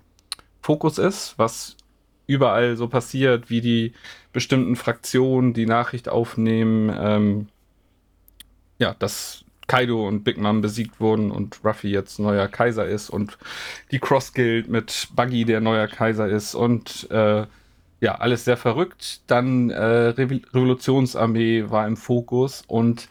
Fokus 0.66 0.98
ist, 0.98 1.36
was 1.38 1.78
überall 2.26 2.76
so 2.76 2.88
passiert, 2.88 3.52
wie 3.52 3.62
die 3.62 3.94
bestimmten 4.34 4.76
Fraktionen 4.76 5.54
die 5.54 5.68
Nachricht 5.68 6.10
aufnehmen, 6.10 6.92
ähm, 6.98 7.48
ja, 8.80 8.96
dass 8.98 9.46
Kaido 9.68 10.08
und 10.08 10.24
Big 10.24 10.40
Mom 10.40 10.62
besiegt 10.62 11.00
wurden 11.00 11.30
und 11.30 11.60
Ruffy 11.64 11.90
jetzt 11.90 12.18
neuer 12.18 12.48
Kaiser 12.48 12.88
ist 12.88 13.12
und 13.12 13.38
die 13.92 14.00
Cross 14.00 14.34
Guild 14.34 14.68
mit 14.68 15.10
Buggy 15.16 15.46
der 15.46 15.62
neuer 15.62 15.88
Kaiser 15.88 16.28
ist 16.28 16.56
und 16.56 17.12
äh, 17.12 17.46
ja, 18.02 18.16
alles 18.16 18.46
sehr 18.46 18.58
verrückt. 18.58 19.22
Dann 19.28 19.70
äh, 19.70 19.78
Re 19.78 20.42
Revolutionsarmee 20.52 21.66
war 21.70 21.86
im 21.86 21.96
Fokus 21.96 22.64
und 22.66 23.08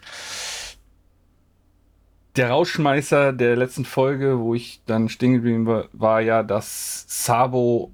der 2.35 2.49
Rauschmeißer 2.49 3.33
der 3.33 3.55
letzten 3.55 3.85
Folge, 3.85 4.39
wo 4.39 4.53
ich 4.53 4.81
dann 4.85 5.09
stehen 5.09 5.33
geblieben 5.33 5.65
war, 5.65 5.87
war 5.93 6.21
ja, 6.21 6.43
dass 6.43 7.05
Sabo 7.07 7.91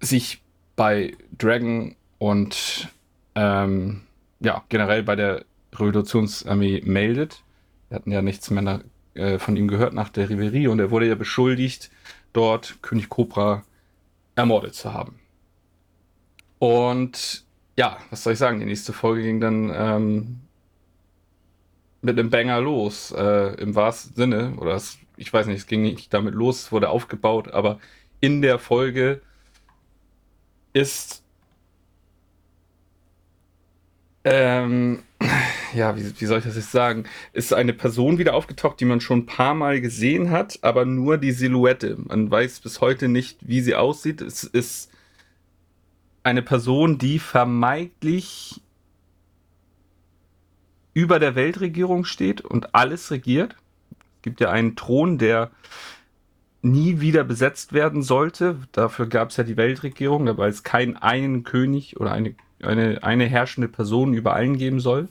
sich 0.00 0.42
bei 0.76 1.16
Dragon 1.36 1.94
und 2.18 2.88
ähm, 3.34 4.02
ja, 4.40 4.64
generell 4.68 5.02
bei 5.02 5.16
der 5.16 5.44
Revolutionsarmee 5.74 6.82
meldet. 6.84 7.42
Wir 7.88 7.96
hatten 7.96 8.12
ja 8.12 8.22
nichts 8.22 8.50
mehr 8.50 8.80
äh, 9.14 9.38
von 9.38 9.56
ihm 9.56 9.68
gehört 9.68 9.92
nach 9.92 10.08
der 10.08 10.30
Riverie 10.30 10.68
und 10.68 10.78
er 10.78 10.90
wurde 10.90 11.08
ja 11.08 11.14
beschuldigt, 11.14 11.90
dort 12.32 12.78
König 12.82 13.08
Cobra 13.08 13.62
ermordet 14.34 14.74
zu 14.74 14.94
haben. 14.94 15.18
Und 16.58 17.44
ja, 17.76 17.98
was 18.10 18.22
soll 18.22 18.32
ich 18.32 18.38
sagen? 18.38 18.60
Die 18.60 18.66
nächste 18.66 18.92
Folge 18.92 19.22
ging 19.22 19.40
dann 19.40 19.72
ähm, 19.74 20.40
mit 22.00 22.18
einem 22.18 22.30
Banger 22.30 22.60
los, 22.60 23.12
äh, 23.12 23.54
im 23.60 23.74
wahrsten 23.74 24.14
Sinne. 24.14 24.54
Oder 24.58 24.74
es, 24.74 24.98
ich 25.16 25.32
weiß 25.32 25.46
nicht, 25.46 25.58
es 25.58 25.66
ging 25.66 25.82
nicht 25.82 26.12
damit 26.14 26.34
los, 26.34 26.62
es 26.62 26.72
wurde 26.72 26.90
aufgebaut, 26.90 27.48
aber 27.48 27.78
in 28.20 28.42
der 28.42 28.58
Folge 28.58 29.20
ist 30.72 31.22
ähm, 34.24 35.02
ja, 35.74 35.96
wie, 35.96 36.20
wie, 36.20 36.26
soll 36.26 36.38
ich 36.38 36.44
das 36.44 36.56
jetzt 36.56 36.72
sagen? 36.72 37.04
Ist 37.32 37.52
eine 37.52 37.72
Person 37.72 38.18
wieder 38.18 38.34
aufgetaucht, 38.34 38.80
die 38.80 38.84
man 38.84 39.00
schon 39.00 39.20
ein 39.20 39.26
paar 39.26 39.54
Mal 39.54 39.80
gesehen 39.80 40.30
hat, 40.30 40.58
aber 40.62 40.84
nur 40.84 41.18
die 41.18 41.32
Silhouette. 41.32 41.96
Man 41.98 42.30
weiß 42.30 42.60
bis 42.60 42.80
heute 42.80 43.08
nicht, 43.08 43.38
wie 43.46 43.60
sie 43.60 43.74
aussieht. 43.74 44.20
Es 44.20 44.44
ist 44.44 44.90
eine 46.22 46.42
Person, 46.42 46.98
die 46.98 47.18
vermeintlich 47.18 48.60
über 50.98 51.20
der 51.20 51.36
Weltregierung 51.36 52.04
steht 52.04 52.40
und 52.40 52.74
alles 52.74 53.12
regiert. 53.12 53.54
Es 54.16 54.22
gibt 54.22 54.40
ja 54.40 54.50
einen 54.50 54.74
Thron, 54.74 55.16
der 55.16 55.52
nie 56.60 57.00
wieder 57.00 57.22
besetzt 57.22 57.72
werden 57.72 58.02
sollte. 58.02 58.58
Dafür 58.72 59.06
gab 59.06 59.30
es 59.30 59.36
ja 59.36 59.44
die 59.44 59.56
Weltregierung, 59.56 60.36
weil 60.36 60.50
es 60.50 60.64
keinen 60.64 60.96
einen 60.96 61.44
König 61.44 62.00
oder 62.00 62.10
eine, 62.10 62.34
eine, 62.60 63.04
eine 63.04 63.26
herrschende 63.26 63.68
Person 63.68 64.12
über 64.12 64.34
allen 64.34 64.58
geben 64.58 64.80
soll. 64.80 65.08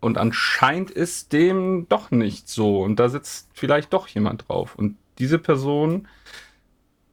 Und 0.00 0.18
anscheinend 0.18 0.90
ist 0.90 1.32
dem 1.32 1.86
doch 1.88 2.10
nicht 2.10 2.48
so. 2.48 2.82
Und 2.82 2.96
da 2.96 3.08
sitzt 3.08 3.50
vielleicht 3.54 3.92
doch 3.92 4.08
jemand 4.08 4.48
drauf. 4.48 4.74
Und 4.74 4.96
diese 5.20 5.38
Person 5.38 6.08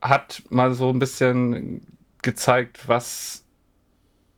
hat 0.02 0.42
mal 0.50 0.74
so 0.74 0.90
ein 0.90 0.98
bisschen 0.98 1.86
gezeigt, 2.24 2.88
was 2.88 3.46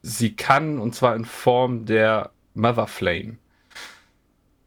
sie 0.02 0.36
kann, 0.36 0.80
und 0.80 0.94
zwar 0.96 1.16
in 1.16 1.24
Form 1.24 1.86
der 1.86 2.32
Mother 2.56 2.88
Flame. 2.88 3.38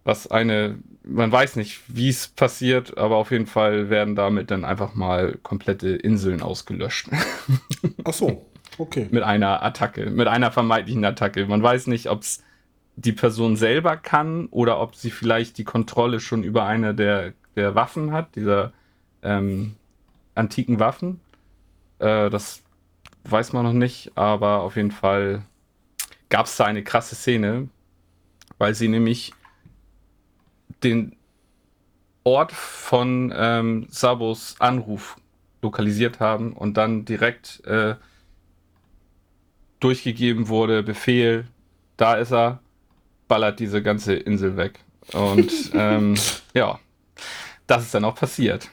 Was 0.06 0.28
eine, 0.28 0.78
man 1.02 1.32
weiß 1.32 1.56
nicht, 1.56 1.80
wie 1.88 2.08
es 2.08 2.28
passiert, 2.28 2.96
aber 2.96 3.16
auf 3.16 3.32
jeden 3.32 3.46
Fall 3.46 3.90
werden 3.90 4.14
damit 4.14 4.52
dann 4.52 4.64
einfach 4.64 4.94
mal 4.94 5.36
komplette 5.42 5.88
Inseln 5.88 6.42
ausgelöscht. 6.42 7.08
Ach 8.04 8.12
so, 8.12 8.46
okay. 8.78 9.08
mit 9.10 9.24
einer 9.24 9.64
Attacke, 9.64 10.08
mit 10.08 10.28
einer 10.28 10.52
vermeintlichen 10.52 11.04
Attacke. 11.04 11.46
Man 11.46 11.60
weiß 11.60 11.88
nicht, 11.88 12.08
ob 12.08 12.22
es 12.22 12.44
die 12.94 13.10
Person 13.10 13.56
selber 13.56 13.96
kann 13.96 14.46
oder 14.52 14.80
ob 14.80 14.94
sie 14.94 15.10
vielleicht 15.10 15.58
die 15.58 15.64
Kontrolle 15.64 16.20
schon 16.20 16.44
über 16.44 16.66
eine 16.66 16.94
der, 16.94 17.32
der 17.56 17.74
Waffen 17.74 18.12
hat, 18.12 18.36
dieser 18.36 18.72
ähm, 19.24 19.74
antiken 20.36 20.78
Waffen. 20.78 21.18
Äh, 21.98 22.30
das 22.30 22.62
weiß 23.24 23.52
man 23.52 23.64
noch 23.64 23.72
nicht, 23.72 24.12
aber 24.14 24.60
auf 24.60 24.76
jeden 24.76 24.92
Fall 24.92 25.42
gab 26.28 26.46
es 26.46 26.56
da 26.56 26.64
eine 26.66 26.84
krasse 26.84 27.16
Szene, 27.16 27.68
weil 28.58 28.72
sie 28.76 28.86
nämlich 28.86 29.32
den 30.82 31.16
Ort 32.24 32.52
von 32.52 33.32
ähm, 33.36 33.86
Sabos 33.88 34.56
Anruf 34.58 35.16
lokalisiert 35.62 36.20
haben 36.20 36.52
und 36.52 36.76
dann 36.76 37.04
direkt 37.04 37.64
äh, 37.64 37.94
durchgegeben 39.80 40.48
wurde, 40.48 40.82
Befehl, 40.82 41.46
da 41.96 42.14
ist 42.14 42.32
er, 42.32 42.60
ballert 43.28 43.60
diese 43.60 43.82
ganze 43.82 44.14
Insel 44.14 44.56
weg. 44.56 44.80
Und 45.12 45.52
ähm, 45.74 46.16
ja, 46.54 46.78
das 47.66 47.84
ist 47.84 47.94
dann 47.94 48.04
auch 48.04 48.16
passiert 48.16 48.70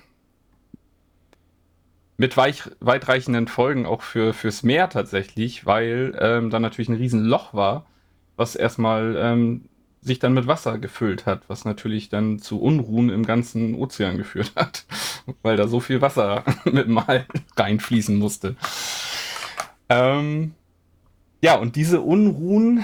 mit 2.17 2.37
weich, 2.37 2.63
weitreichenden 2.79 3.47
Folgen 3.47 3.85
auch 3.85 4.01
für, 4.01 4.33
fürs 4.33 4.63
Meer 4.63 4.89
tatsächlich, 4.89 5.65
weil 5.65 6.15
ähm, 6.19 6.49
da 6.49 6.59
natürlich 6.59 6.89
ein 6.89 6.95
Riesenloch 6.95 7.53
war, 7.53 7.85
was 8.35 8.55
erstmal 8.55 9.15
ähm, 9.17 9.65
sich 10.03 10.19
dann 10.19 10.33
mit 10.33 10.47
Wasser 10.47 10.77
gefüllt 10.77 11.25
hat, 11.25 11.43
was 11.47 11.65
natürlich 11.65 12.09
dann 12.09 12.39
zu 12.39 12.61
Unruhen 12.61 13.09
im 13.09 13.25
ganzen 13.25 13.75
Ozean 13.75 14.17
geführt 14.17 14.51
hat, 14.55 14.85
weil 15.41 15.57
da 15.57 15.67
so 15.67 15.79
viel 15.79 16.01
Wasser 16.01 16.43
mit 16.65 16.87
Mal 16.87 17.25
reinfließen 17.55 18.15
musste. 18.17 18.55
Ähm, 19.89 20.53
ja, 21.41 21.55
und 21.55 21.75
diese 21.75 22.01
Unruhen 22.01 22.83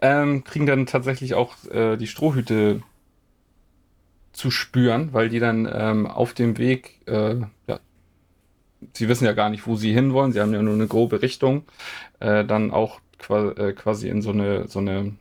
ähm, 0.00 0.44
kriegen 0.44 0.66
dann 0.66 0.86
tatsächlich 0.86 1.34
auch 1.34 1.54
äh, 1.70 1.96
die 1.96 2.08
Strohhüte 2.08 2.82
zu 4.32 4.50
spüren, 4.50 5.12
weil 5.12 5.28
die 5.28 5.38
dann 5.38 5.68
ähm, 5.72 6.06
auf 6.06 6.32
dem 6.34 6.58
Weg 6.58 7.00
äh, 7.06 7.36
ja, 7.66 7.78
sie 8.94 9.08
wissen 9.08 9.24
ja 9.24 9.32
gar 9.32 9.50
nicht, 9.50 9.66
wo 9.66 9.76
sie 9.76 9.92
hinwollen, 9.92 10.32
sie 10.32 10.40
haben 10.40 10.52
ja 10.52 10.62
nur 10.62 10.74
eine 10.74 10.86
grobe 10.86 11.22
Richtung, 11.22 11.64
äh, 12.20 12.44
dann 12.44 12.70
auch 12.70 13.00
äh, 13.28 13.72
quasi 13.72 14.08
in 14.08 14.22
so 14.22 14.30
eine, 14.30 14.68
so 14.68 14.80
eine, 14.80 15.14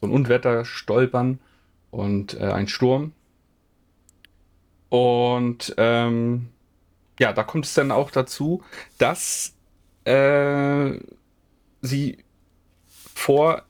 so 0.00 0.06
ein 0.06 0.12
Unwetter 0.12 0.64
stolpern 0.64 1.38
und 1.90 2.38
äh, 2.40 2.44
ein 2.44 2.68
Sturm. 2.68 3.12
Und 4.88 5.74
ähm, 5.76 6.48
ja, 7.18 7.32
da 7.32 7.42
kommt 7.42 7.66
es 7.66 7.74
dann 7.74 7.90
auch 7.90 8.10
dazu, 8.10 8.62
dass 8.96 9.54
äh, 10.04 10.92
sie 11.82 12.18
vor 13.14 13.62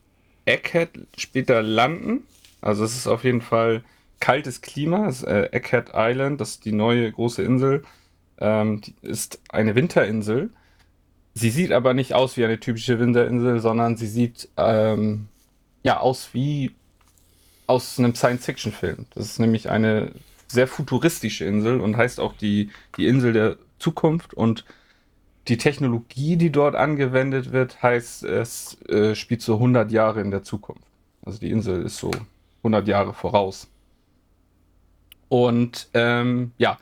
Egghead 0.45 0.91
später 1.17 1.61
landen. 1.61 2.23
Also 2.61 2.83
es 2.83 2.95
ist 2.95 3.07
auf 3.07 3.23
jeden 3.23 3.41
Fall 3.41 3.83
kaltes 4.19 4.61
Klima, 4.61 5.07
ist, 5.07 5.23
äh, 5.23 5.49
Egghead 5.51 5.91
Island, 5.93 6.39
das 6.39 6.51
ist 6.51 6.65
die 6.65 6.71
neue 6.71 7.11
große 7.11 7.41
Insel 7.41 7.83
ähm, 8.39 8.81
ist 9.01 9.41
eine 9.49 9.75
Winterinsel. 9.75 10.49
Sie 11.33 11.49
sieht 11.49 11.71
aber 11.71 11.93
nicht 11.93 12.13
aus 12.13 12.37
wie 12.37 12.45
eine 12.45 12.59
typische 12.59 12.99
Winterinsel, 12.99 13.59
sondern 13.59 13.97
sie 13.97 14.07
sieht 14.07 14.49
ähm, 14.57 15.27
ja 15.83 15.99
aus 15.99 16.29
wie 16.33 16.71
aus 17.67 17.99
einem 17.99 18.15
Science-Fiction-Film. 18.15 19.05
Das 19.13 19.25
ist 19.25 19.39
nämlich 19.39 19.69
eine 19.69 20.11
sehr 20.47 20.67
futuristische 20.67 21.45
Insel 21.45 21.79
und 21.79 21.97
heißt 21.97 22.19
auch 22.19 22.33
die, 22.33 22.71
die 22.97 23.07
Insel 23.07 23.33
der 23.33 23.57
Zukunft 23.77 24.33
und 24.33 24.65
die 25.47 25.57
Technologie, 25.57 26.35
die 26.35 26.51
dort 26.51 26.75
angewendet 26.75 27.51
wird, 27.51 27.81
heißt, 27.81 28.23
es 28.23 28.81
äh, 28.89 29.15
spielt 29.15 29.41
so 29.41 29.55
100 29.55 29.91
Jahre 29.91 30.21
in 30.21 30.31
der 30.31 30.43
Zukunft. 30.43 30.83
Also 31.23 31.39
die 31.39 31.51
Insel 31.51 31.83
ist 31.83 31.97
so 31.97 32.11
100 32.59 32.87
Jahre 32.87 33.13
voraus. 33.13 33.67
Und 35.27 35.89
ähm, 35.93 36.51
ja, 36.57 36.77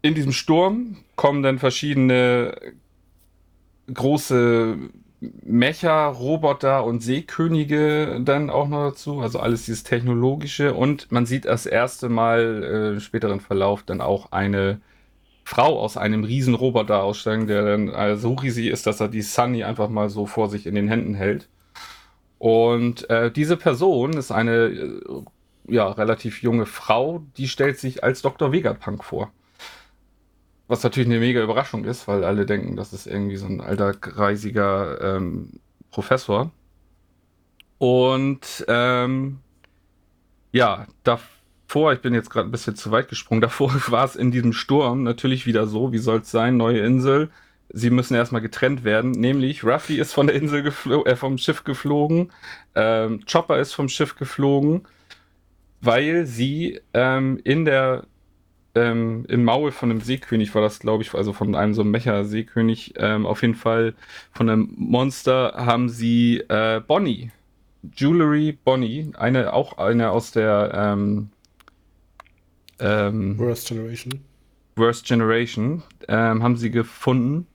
in 0.00 0.14
diesem 0.14 0.32
Sturm 0.32 1.04
kommen 1.16 1.42
dann 1.42 1.58
verschiedene 1.58 2.54
große 3.92 4.78
Mecha, 5.20 6.08
Roboter 6.08 6.84
und 6.84 7.02
Seekönige 7.02 8.20
dann 8.22 8.50
auch 8.50 8.68
noch 8.68 8.90
dazu. 8.90 9.20
Also 9.20 9.40
alles 9.40 9.64
dieses 9.64 9.82
Technologische. 9.82 10.74
Und 10.74 11.10
man 11.10 11.26
sieht 11.26 11.44
das 11.44 11.66
erste 11.66 12.08
Mal 12.08 12.62
äh, 12.62 12.88
im 12.94 13.00
späteren 13.00 13.40
Verlauf 13.40 13.82
dann 13.82 14.00
auch 14.00 14.32
eine 14.32 14.80
Frau 15.44 15.80
aus 15.80 15.96
einem 15.96 16.24
riesen 16.24 16.54
Roboter 16.54 17.02
aussteigen, 17.02 17.46
der 17.46 17.64
dann 17.64 17.88
äh, 17.88 18.16
so 18.16 18.34
riesig 18.34 18.66
ist, 18.66 18.86
dass 18.86 19.00
er 19.00 19.08
die 19.08 19.22
Sunny 19.22 19.64
einfach 19.64 19.88
mal 19.88 20.10
so 20.10 20.26
vor 20.26 20.48
sich 20.48 20.66
in 20.66 20.74
den 20.74 20.88
Händen 20.88 21.14
hält. 21.14 21.48
Und 22.38 23.08
äh, 23.10 23.30
diese 23.32 23.56
Person 23.56 24.12
ist 24.12 24.30
eine 24.30 24.52
äh, 24.52 25.00
ja, 25.68 25.88
relativ 25.90 26.42
junge 26.42 26.66
Frau, 26.66 27.24
die 27.36 27.48
stellt 27.48 27.78
sich 27.78 28.04
als 28.04 28.22
Dr. 28.22 28.52
Vegapunk 28.52 29.04
vor. 29.04 29.32
Was 30.68 30.82
natürlich 30.82 31.08
eine 31.08 31.18
mega 31.18 31.42
Überraschung 31.42 31.84
ist, 31.84 32.06
weil 32.08 32.24
alle 32.24 32.44
denken, 32.44 32.76
das 32.76 32.92
ist 32.92 33.06
irgendwie 33.06 33.36
so 33.36 33.46
ein 33.46 33.62
alter, 33.62 33.92
greisiger 33.94 35.16
ähm, 35.16 35.60
Professor. 35.90 36.52
Und 37.78 38.66
ähm, 38.68 39.38
ja, 40.52 40.86
davor, 41.04 41.92
ich 41.92 42.00
bin 42.00 42.12
jetzt 42.12 42.30
gerade 42.30 42.48
ein 42.48 42.52
bisschen 42.52 42.76
zu 42.76 42.90
weit 42.90 43.08
gesprungen, 43.08 43.40
davor 43.42 43.72
war 43.88 44.04
es 44.04 44.16
in 44.16 44.30
diesem 44.30 44.52
Sturm 44.52 45.04
natürlich 45.04 45.46
wieder 45.46 45.66
so, 45.66 45.92
wie 45.92 45.98
soll 45.98 46.18
es 46.18 46.30
sein, 46.30 46.56
neue 46.56 46.80
Insel. 46.80 47.30
Sie 47.70 47.90
müssen 47.90 48.14
erstmal 48.14 48.40
getrennt 48.40 48.82
werden, 48.84 49.10
nämlich 49.10 49.62
Ruffy 49.62 49.98
ist 49.98 50.14
von 50.14 50.26
der 50.26 50.36
Insel 50.36 50.72
äh, 51.04 51.16
vom 51.16 51.36
Schiff 51.36 51.64
geflogen, 51.64 52.32
ähm, 52.74 53.20
Chopper 53.30 53.58
ist 53.58 53.74
vom 53.74 53.90
Schiff 53.90 54.16
geflogen, 54.16 54.86
weil 55.82 56.24
sie 56.24 56.80
ähm, 56.94 57.38
in 57.44 57.66
der 57.66 58.04
ähm, 58.74 59.24
im 59.28 59.44
Maul 59.44 59.72
von 59.72 59.90
einem 59.90 60.00
Seekönig 60.00 60.54
war 60.54 60.62
das, 60.62 60.78
glaube 60.78 61.02
ich, 61.02 61.14
also 61.14 61.32
von 61.32 61.54
einem 61.54 61.74
so 61.74 61.82
einem 61.82 61.90
Mecha-Seekönig, 61.90 62.94
ähm, 62.96 63.26
auf 63.26 63.42
jeden 63.42 63.54
Fall 63.54 63.94
von 64.32 64.48
einem 64.48 64.72
Monster 64.76 65.54
haben 65.56 65.88
sie 65.88 66.38
äh, 66.48 66.80
Bonnie, 66.86 67.30
Jewelry 67.94 68.58
Bonnie, 68.64 69.12
eine, 69.16 69.52
auch 69.52 69.78
eine 69.78 70.10
aus 70.10 70.32
der 70.32 70.72
ähm, 70.74 71.30
ähm, 72.80 73.38
Worst 73.38 73.68
Generation. 73.68 74.20
Worst 74.76 75.06
Generation, 75.06 75.82
ähm, 76.06 76.42
haben 76.42 76.56
sie 76.56 76.70
gefunden 76.70 77.46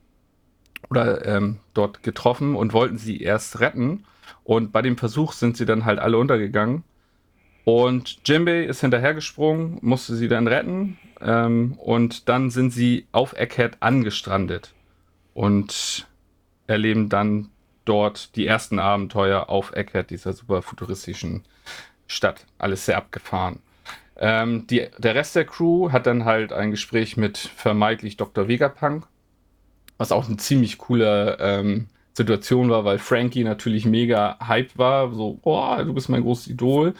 oder 0.90 1.24
ähm, 1.26 1.58
dort 1.72 2.02
getroffen 2.02 2.54
und 2.54 2.72
wollten 2.72 2.98
sie 2.98 3.20
erst 3.20 3.60
retten. 3.60 4.04
Und 4.42 4.72
bei 4.72 4.82
dem 4.82 4.98
Versuch 4.98 5.32
sind 5.32 5.56
sie 5.56 5.64
dann 5.64 5.86
halt 5.86 5.98
alle 5.98 6.18
untergegangen. 6.18 6.84
Und 7.64 8.18
Jimbei 8.28 8.64
ist 8.64 8.82
hinterhergesprungen, 8.82 9.78
musste 9.80 10.14
sie 10.16 10.28
dann 10.28 10.46
retten. 10.46 10.98
Ähm, 11.20 11.74
und 11.78 12.28
dann 12.28 12.50
sind 12.50 12.70
sie 12.70 13.06
auf 13.12 13.34
Egghead 13.34 13.78
angestrandet 13.80 14.74
und 15.32 16.06
erleben 16.66 17.08
dann 17.08 17.50
dort 17.84 18.36
die 18.36 18.46
ersten 18.46 18.78
Abenteuer 18.78 19.48
auf 19.48 19.72
Egghead, 19.74 20.10
dieser 20.10 20.32
super 20.32 20.62
futuristischen 20.62 21.44
Stadt. 22.06 22.46
Alles 22.58 22.86
sehr 22.86 22.96
abgefahren. 22.96 23.60
Ähm, 24.16 24.66
die, 24.66 24.86
der 24.98 25.14
Rest 25.14 25.34
der 25.34 25.44
Crew 25.44 25.90
hat 25.90 26.06
dann 26.06 26.24
halt 26.24 26.52
ein 26.52 26.70
Gespräch 26.70 27.16
mit 27.16 27.38
vermeintlich 27.38 28.16
Dr. 28.16 28.46
Vegapunk, 28.46 29.06
was 29.98 30.12
auch 30.12 30.28
eine 30.28 30.36
ziemlich 30.36 30.78
coole 30.78 31.36
ähm, 31.40 31.88
Situation 32.14 32.70
war, 32.70 32.84
weil 32.84 32.98
Frankie 32.98 33.42
natürlich 33.42 33.86
mega 33.86 34.38
hype 34.46 34.78
war, 34.78 35.12
so, 35.12 35.34
boah, 35.42 35.84
du 35.84 35.92
bist 35.92 36.08
mein 36.08 36.22
großes 36.22 36.46
Idol. 36.46 36.94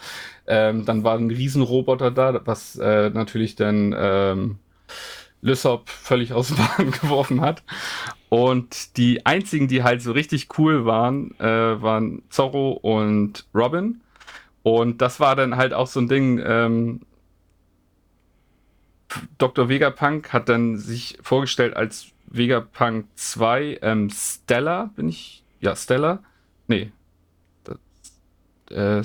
Ähm, 0.46 0.84
dann 0.84 1.04
war 1.04 1.16
ein 1.16 1.30
Riesenroboter 1.30 2.10
da, 2.10 2.40
was 2.44 2.76
äh, 2.76 3.10
natürlich 3.10 3.54
dann 3.54 3.94
ähm, 3.96 4.58
Lysop 5.40 5.88
völlig 5.88 6.32
aus 6.32 6.48
dem 6.48 6.56
Bahn 6.56 6.90
geworfen 7.00 7.40
hat. 7.40 7.62
Und 8.28 8.96
die 8.96 9.24
einzigen, 9.24 9.68
die 9.68 9.84
halt 9.84 10.02
so 10.02 10.10
richtig 10.10 10.58
cool 10.58 10.84
waren, 10.84 11.38
äh, 11.38 11.80
waren 11.80 12.22
Zorro 12.30 12.72
und 12.72 13.46
Robin. 13.54 14.00
Und 14.64 15.00
das 15.00 15.20
war 15.20 15.36
dann 15.36 15.56
halt 15.56 15.74
auch 15.74 15.86
so 15.86 16.00
ein 16.00 16.08
Ding. 16.08 16.42
Ähm, 16.44 17.02
Dr. 19.38 19.68
Vegapunk 19.68 20.32
hat 20.32 20.48
dann 20.48 20.76
sich 20.76 21.18
vorgestellt 21.22 21.76
als 21.76 22.13
Vegapunk 22.36 23.06
2 23.14 23.78
ähm, 23.82 24.10
Stella, 24.10 24.90
bin 24.96 25.08
ich. 25.08 25.44
Ja, 25.60 25.76
Stella. 25.76 26.22
Nee. 26.66 26.90
Das, 27.64 27.78
äh, 28.70 29.02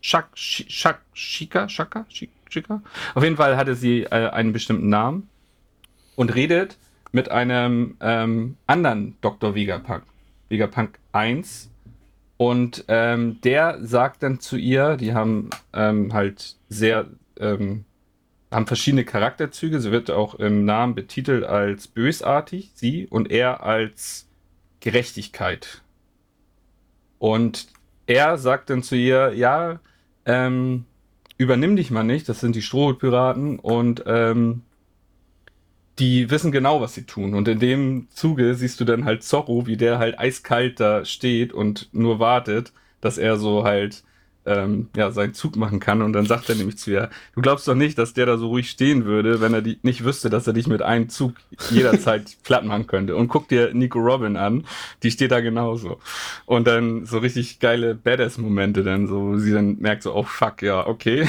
Shak, 0.00 0.28
Shak, 0.34 1.00
Shika, 1.12 1.68
Shaka, 1.68 2.06
Shika. 2.48 2.82
Auf 3.14 3.24
jeden 3.24 3.36
Fall 3.36 3.56
hatte 3.56 3.74
sie 3.74 4.04
äh, 4.04 4.28
einen 4.30 4.52
bestimmten 4.52 4.88
Namen 4.88 5.28
und 6.16 6.34
redet 6.34 6.78
mit 7.12 7.30
einem 7.30 7.96
ähm, 8.00 8.56
anderen 8.66 9.16
Dr. 9.20 9.54
Vegapunk. 9.54 10.04
Vegapunk 10.48 10.98
1. 11.12 11.70
Und 12.36 12.84
ähm, 12.86 13.40
der 13.42 13.84
sagt 13.84 14.22
dann 14.22 14.38
zu 14.38 14.56
ihr, 14.56 14.96
die 14.96 15.12
haben 15.12 15.50
ähm, 15.72 16.12
halt 16.12 16.56
sehr, 16.68 17.06
ähm, 17.40 17.84
haben 18.50 18.66
verschiedene 18.66 19.04
Charakterzüge. 19.04 19.80
Sie 19.80 19.90
wird 19.90 20.10
auch 20.10 20.34
im 20.34 20.64
Namen 20.64 20.94
betitelt 20.94 21.44
als 21.44 21.88
bösartig, 21.88 22.70
sie, 22.74 23.06
und 23.08 23.30
er 23.30 23.62
als 23.62 24.28
Gerechtigkeit. 24.80 25.82
Und 27.18 27.68
er 28.06 28.38
sagt 28.38 28.70
dann 28.70 28.82
zu 28.82 28.96
ihr, 28.96 29.34
ja, 29.34 29.80
ähm, 30.24 30.84
übernimm 31.36 31.76
dich 31.76 31.90
mal 31.90 32.04
nicht, 32.04 32.28
das 32.28 32.40
sind 32.40 32.56
die 32.56 32.62
Strohpiraten 32.62 33.58
und 33.58 34.02
ähm, 34.06 34.62
die 35.98 36.30
wissen 36.30 36.52
genau, 36.52 36.80
was 36.80 36.94
sie 36.94 37.04
tun. 37.04 37.34
Und 37.34 37.48
in 37.48 37.58
dem 37.58 38.08
Zuge 38.10 38.54
siehst 38.54 38.80
du 38.80 38.84
dann 38.84 39.04
halt 39.04 39.24
Zorro, 39.24 39.66
wie 39.66 39.76
der 39.76 39.98
halt 39.98 40.18
eiskalt 40.18 40.80
da 40.80 41.04
steht 41.04 41.52
und 41.52 41.88
nur 41.92 42.18
wartet, 42.18 42.72
dass 43.00 43.18
er 43.18 43.36
so 43.36 43.64
halt 43.64 44.04
ähm, 44.48 44.88
ja, 44.96 45.10
seinen 45.10 45.34
Zug 45.34 45.56
machen 45.56 45.78
kann. 45.78 46.02
Und 46.02 46.12
dann 46.12 46.26
sagt 46.26 46.48
er 46.48 46.54
nämlich 46.54 46.78
zu 46.78 46.90
ihr, 46.90 47.10
du 47.34 47.42
glaubst 47.42 47.68
doch 47.68 47.74
nicht, 47.74 47.98
dass 47.98 48.14
der 48.14 48.26
da 48.26 48.38
so 48.38 48.48
ruhig 48.48 48.70
stehen 48.70 49.04
würde, 49.04 49.40
wenn 49.40 49.54
er 49.54 49.62
die, 49.62 49.78
nicht 49.82 50.04
wüsste, 50.04 50.30
dass 50.30 50.46
er 50.46 50.54
dich 50.54 50.66
mit 50.66 50.82
einem 50.82 51.08
Zug 51.08 51.34
jederzeit 51.70 52.36
platt 52.44 52.64
machen 52.64 52.86
könnte. 52.86 53.14
Und 53.14 53.28
guck 53.28 53.48
dir 53.48 53.74
Nico 53.74 53.98
Robin 53.98 54.36
an, 54.36 54.64
die 55.02 55.10
steht 55.10 55.30
da 55.30 55.40
genauso. 55.40 56.00
Und 56.46 56.66
dann 56.66 57.04
so 57.04 57.18
richtig 57.18 57.60
geile 57.60 57.94
Badass-Momente 57.94 58.82
dann, 58.82 59.06
so, 59.06 59.36
sie 59.36 59.52
dann 59.52 59.78
merkt 59.78 60.02
so, 60.02 60.14
oh 60.14 60.24
fuck, 60.24 60.62
ja, 60.62 60.86
okay. 60.86 61.28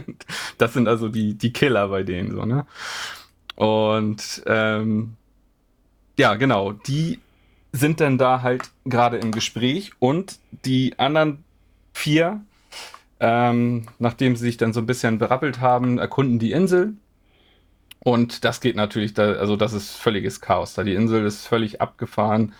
das 0.58 0.72
sind 0.72 0.88
also 0.88 1.08
die, 1.08 1.34
die 1.34 1.52
Killer 1.52 1.88
bei 1.88 2.02
denen, 2.02 2.32
so, 2.32 2.44
ne? 2.44 2.66
Und 3.56 4.42
ähm, 4.46 5.14
ja, 6.18 6.34
genau, 6.34 6.72
die 6.72 7.20
sind 7.72 8.00
dann 8.00 8.18
da 8.18 8.42
halt 8.42 8.70
gerade 8.84 9.18
im 9.18 9.32
Gespräch 9.32 9.90
und 9.98 10.38
die 10.64 10.98
anderen 10.98 11.44
vier 11.92 12.40
ähm, 13.20 13.86
nachdem 13.98 14.36
sie 14.36 14.44
sich 14.44 14.56
dann 14.56 14.72
so 14.72 14.80
ein 14.80 14.86
bisschen 14.86 15.18
berappelt 15.18 15.60
haben, 15.60 15.98
erkunden 15.98 16.38
die 16.38 16.52
Insel. 16.52 16.94
Und 18.00 18.44
das 18.44 18.60
geht 18.60 18.76
natürlich, 18.76 19.14
da, 19.14 19.32
also 19.34 19.56
das 19.56 19.72
ist 19.72 19.96
völliges 19.96 20.40
Chaos. 20.40 20.74
Da 20.74 20.84
die 20.84 20.94
Insel 20.94 21.24
ist 21.24 21.46
völlig 21.46 21.80
abgefahren. 21.80 22.52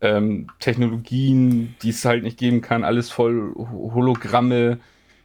Ähm, 0.00 0.48
Technologien, 0.58 1.74
die 1.82 1.90
es 1.90 2.04
halt 2.04 2.22
nicht 2.22 2.38
geben 2.38 2.62
kann, 2.62 2.84
alles 2.84 3.10
voll 3.10 3.54
Hologramme. 3.56 4.78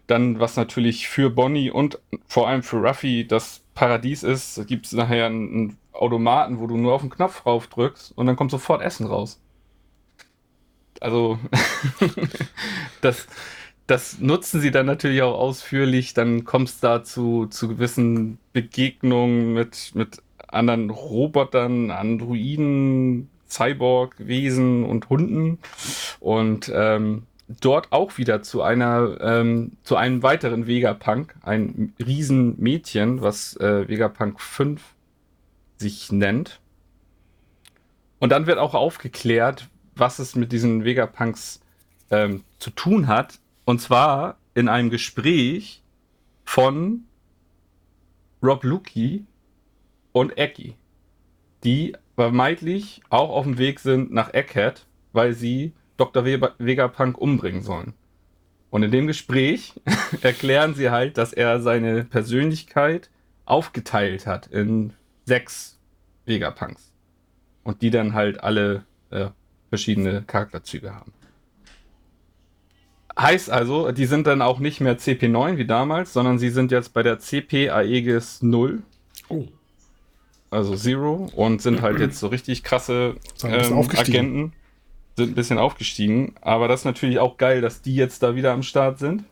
Dann, 0.07 0.39
was 0.39 0.57
natürlich 0.57 1.07
für 1.07 1.29
Bonnie 1.29 1.71
und 1.71 1.99
vor 2.27 2.49
allem 2.49 2.63
für 2.63 2.77
Ruffy 2.77 3.25
das 3.25 3.61
Paradies 3.73 4.23
ist, 4.23 4.67
gibt 4.67 4.87
es 4.87 4.91
nachher 4.91 5.27
einen, 5.27 5.77
Automaten, 5.93 6.59
wo 6.59 6.67
du 6.67 6.77
nur 6.77 6.93
auf 6.93 7.01
den 7.01 7.09
Knopf 7.09 7.45
rauf 7.45 7.67
drückst 7.67 8.17
und 8.17 8.25
dann 8.25 8.35
kommt 8.35 8.51
sofort 8.51 8.81
Essen 8.81 9.05
raus. 9.05 9.39
Also, 10.99 11.39
das, 13.01 13.27
das 13.91 14.19
nutzen 14.19 14.61
sie 14.61 14.71
dann 14.71 14.85
natürlich 14.85 15.21
auch 15.21 15.37
ausführlich. 15.37 16.13
Dann 16.13 16.45
kommst 16.45 16.81
du 16.81 16.87
da 16.87 17.03
zu, 17.03 17.47
zu 17.47 17.67
gewissen 17.67 18.37
Begegnungen 18.53 19.53
mit, 19.53 19.91
mit 19.95 20.21
anderen 20.47 20.89
Robotern, 20.89 21.91
Androiden, 21.91 23.29
Cyborg-Wesen 23.49 24.85
und 24.85 25.09
Hunden. 25.09 25.59
Und 26.21 26.71
ähm, 26.73 27.23
dort 27.59 27.91
auch 27.91 28.17
wieder 28.17 28.41
zu 28.43 28.61
einer, 28.61 29.17
ähm, 29.19 29.73
zu 29.83 29.97
einem 29.97 30.23
weiteren 30.23 30.67
Vegapunk, 30.67 31.35
ein 31.41 31.93
Riesenmädchen, 31.99 33.21
was 33.21 33.57
äh, 33.57 33.89
Vegapunk 33.89 34.39
5 34.39 34.81
sich 35.79 36.13
nennt. 36.13 36.61
Und 38.19 38.31
dann 38.31 38.47
wird 38.47 38.57
auch 38.57 38.73
aufgeklärt, 38.73 39.67
was 39.95 40.19
es 40.19 40.35
mit 40.35 40.53
diesen 40.53 40.85
Vegapunks 40.85 41.59
ähm, 42.09 42.45
zu 42.57 42.69
tun 42.69 43.07
hat. 43.07 43.39
Und 43.71 43.79
zwar 43.79 44.37
in 44.53 44.67
einem 44.67 44.89
Gespräch 44.89 45.81
von 46.43 47.05
Rob 48.43 48.65
Luki 48.65 49.23
und 50.11 50.37
Eki, 50.37 50.75
die 51.63 51.95
vermeintlich 52.15 53.01
auch 53.09 53.29
auf 53.29 53.45
dem 53.45 53.57
Weg 53.57 53.79
sind 53.79 54.11
nach 54.11 54.33
Egghead, 54.33 54.85
weil 55.13 55.31
sie 55.31 55.71
Dr. 55.95 56.25
Vegapunk 56.25 57.17
umbringen 57.17 57.61
sollen. 57.63 57.93
Und 58.71 58.83
in 58.83 58.91
dem 58.91 59.07
Gespräch 59.07 59.79
erklären 60.21 60.75
sie 60.75 60.89
halt, 60.89 61.17
dass 61.17 61.31
er 61.31 61.61
seine 61.61 62.03
Persönlichkeit 62.03 63.09
aufgeteilt 63.45 64.27
hat 64.27 64.47
in 64.47 64.91
sechs 65.23 65.79
Vegapunks. 66.25 66.91
Und 67.63 67.81
die 67.81 67.89
dann 67.89 68.15
halt 68.15 68.43
alle 68.43 68.83
äh, 69.11 69.29
verschiedene 69.69 70.23
Charakterzüge 70.23 70.93
haben. 70.93 71.13
Heißt 73.17 73.49
also, 73.49 73.91
die 73.91 74.05
sind 74.05 74.27
dann 74.27 74.41
auch 74.41 74.59
nicht 74.59 74.79
mehr 74.79 74.97
CP9 74.97 75.57
wie 75.57 75.65
damals, 75.65 76.13
sondern 76.13 76.39
sie 76.39 76.49
sind 76.49 76.71
jetzt 76.71 76.93
bei 76.93 77.03
der 77.03 77.19
CP 77.19 77.69
Aegis 77.69 78.41
0. 78.41 78.83
Oh. 79.27 79.45
Also 80.49 80.75
Zero 80.75 81.29
und 81.33 81.61
sind 81.61 81.81
halt 81.81 81.99
jetzt 81.99 82.19
so 82.19 82.27
richtig 82.27 82.63
krasse 82.63 83.15
ähm, 83.43 83.89
Agenten. 83.95 84.53
Sind 85.15 85.31
ein 85.31 85.35
bisschen 85.35 85.57
aufgestiegen. 85.57 86.35
Aber 86.41 86.67
das 86.67 86.81
ist 86.81 86.85
natürlich 86.85 87.19
auch 87.19 87.37
geil, 87.37 87.61
dass 87.61 87.81
die 87.81 87.95
jetzt 87.95 88.23
da 88.23 88.35
wieder 88.35 88.51
am 88.51 88.63
Start 88.63 88.99
sind. 88.99 89.23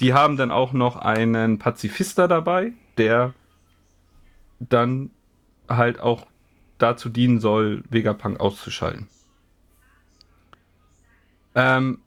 Die 0.00 0.14
haben 0.14 0.36
dann 0.36 0.50
auch 0.50 0.72
noch 0.72 0.96
einen 0.96 1.58
Pazifister 1.58 2.28
dabei, 2.28 2.72
der 2.98 3.34
dann 4.60 5.10
halt 5.68 6.00
auch 6.00 6.26
dazu 6.78 7.08
dienen 7.08 7.40
soll, 7.40 7.82
Vegapunk 7.90 8.40
auszuschalten. 8.40 9.08
Ähm, 11.54 11.98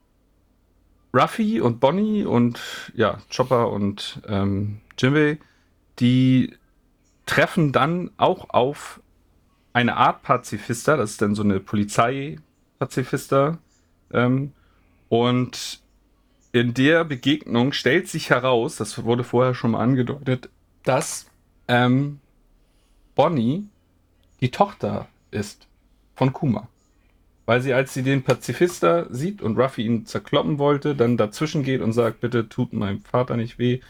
Ruffy 1.14 1.60
und 1.60 1.80
Bonnie 1.80 2.24
und 2.24 2.60
ja, 2.94 3.18
Chopper 3.34 3.70
und 3.70 4.20
ähm, 4.26 4.80
Jinbei, 4.98 5.38
die 5.98 6.54
treffen 7.26 7.72
dann 7.72 8.10
auch 8.16 8.50
auf 8.50 9.00
eine 9.72 9.96
Art 9.96 10.22
Pazifista, 10.22 10.96
das 10.96 11.12
ist 11.12 11.22
dann 11.22 11.34
so 11.34 11.42
eine 11.42 11.60
Polizei-Pazifista. 11.60 13.58
Ähm, 14.12 14.52
und 15.08 15.80
in 16.52 16.74
der 16.74 17.04
Begegnung 17.04 17.72
stellt 17.72 18.08
sich 18.08 18.30
heraus, 18.30 18.76
das 18.76 19.02
wurde 19.04 19.24
vorher 19.24 19.54
schon 19.54 19.72
mal 19.72 19.80
angedeutet, 19.80 20.50
dass 20.84 21.26
ähm, 21.68 22.20
Bonnie 23.14 23.66
die 24.40 24.50
Tochter 24.50 25.08
ist 25.30 25.66
von 26.14 26.32
Kuma. 26.32 26.68
Weil 27.44 27.60
sie, 27.60 27.72
als 27.72 27.92
sie 27.92 28.02
den 28.02 28.22
Pazifista 28.22 29.06
sieht 29.10 29.42
und 29.42 29.58
Ruffy 29.58 29.82
ihn 29.82 30.06
zerkloppen 30.06 30.58
wollte, 30.58 30.94
dann 30.94 31.16
dazwischen 31.16 31.64
geht 31.64 31.80
und 31.80 31.92
sagt, 31.92 32.20
bitte 32.20 32.48
tut 32.48 32.72
meinem 32.72 33.02
Vater 33.02 33.36
nicht 33.36 33.58
weh. 33.58 33.80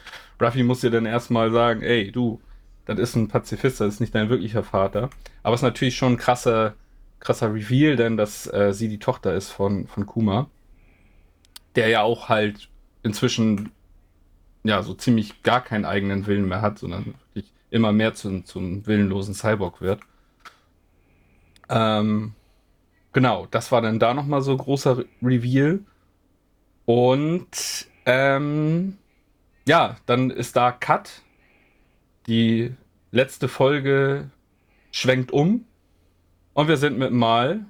Ruffy 0.40 0.62
muss 0.62 0.82
ihr 0.82 0.90
dann 0.90 1.06
erstmal 1.06 1.52
sagen, 1.52 1.82
ey, 1.82 2.10
du, 2.10 2.40
das 2.86 2.98
ist 2.98 3.14
ein 3.14 3.28
Pazifista, 3.28 3.84
das 3.84 3.94
ist 3.94 4.00
nicht 4.00 4.14
dein 4.14 4.30
wirklicher 4.30 4.62
Vater. 4.62 5.10
Aber 5.42 5.54
es 5.54 5.60
ist 5.60 5.64
natürlich 5.64 5.96
schon 5.96 6.14
ein 6.14 6.18
krasser, 6.18 6.74
krasser 7.20 7.52
Reveal, 7.52 7.96
denn 7.96 8.16
dass 8.16 8.52
äh, 8.52 8.72
sie 8.72 8.88
die 8.88 8.98
Tochter 8.98 9.34
ist 9.34 9.50
von, 9.50 9.86
von 9.86 10.06
Kuma. 10.06 10.48
Der 11.76 11.88
ja 11.88 12.02
auch 12.02 12.28
halt 12.28 12.68
inzwischen 13.02 13.70
ja 14.64 14.82
so 14.82 14.94
ziemlich 14.94 15.42
gar 15.42 15.62
keinen 15.62 15.84
eigenen 15.84 16.26
Willen 16.26 16.48
mehr 16.48 16.62
hat, 16.62 16.78
sondern 16.78 17.14
wirklich 17.34 17.52
immer 17.70 17.92
mehr 17.92 18.14
zum, 18.14 18.44
zum 18.44 18.86
willenlosen 18.86 19.34
Cyborg 19.34 19.80
wird. 19.80 20.00
Ähm, 21.68 22.34
genau, 23.12 23.46
das 23.51 23.72
war 23.72 23.83
dann 23.83 23.98
da 23.98 24.14
nochmal 24.14 24.42
so 24.42 24.57
großer 24.57 25.05
Reveal. 25.22 25.81
Und 26.85 27.87
ähm, 28.07 28.98
ja, 29.66 29.96
dann 30.07 30.31
ist 30.31 30.57
da 30.57 30.72
Cut. 30.72 31.22
Die 32.27 32.75
letzte 33.11 33.48
Folge 33.48 34.31
schwenkt 34.90 35.33
um. 35.33 35.64
Und 36.55 36.68
wir 36.68 36.77
sind 36.77 36.98
mit 36.98 37.12
Mal 37.12 37.64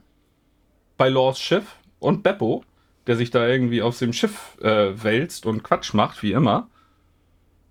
bei 0.97 1.09
Laws 1.09 1.39
Schiff 1.39 1.77
und 1.99 2.23
Beppo, 2.23 2.65
der 3.07 3.17
sich 3.17 3.31
da 3.31 3.47
irgendwie 3.47 3.83
auf 3.83 3.99
dem 3.99 4.13
Schiff 4.13 4.59
äh, 4.61 5.03
wälzt 5.03 5.47
und 5.47 5.63
Quatsch 5.63 5.95
macht, 5.95 6.23
wie 6.23 6.33
immer. 6.33 6.69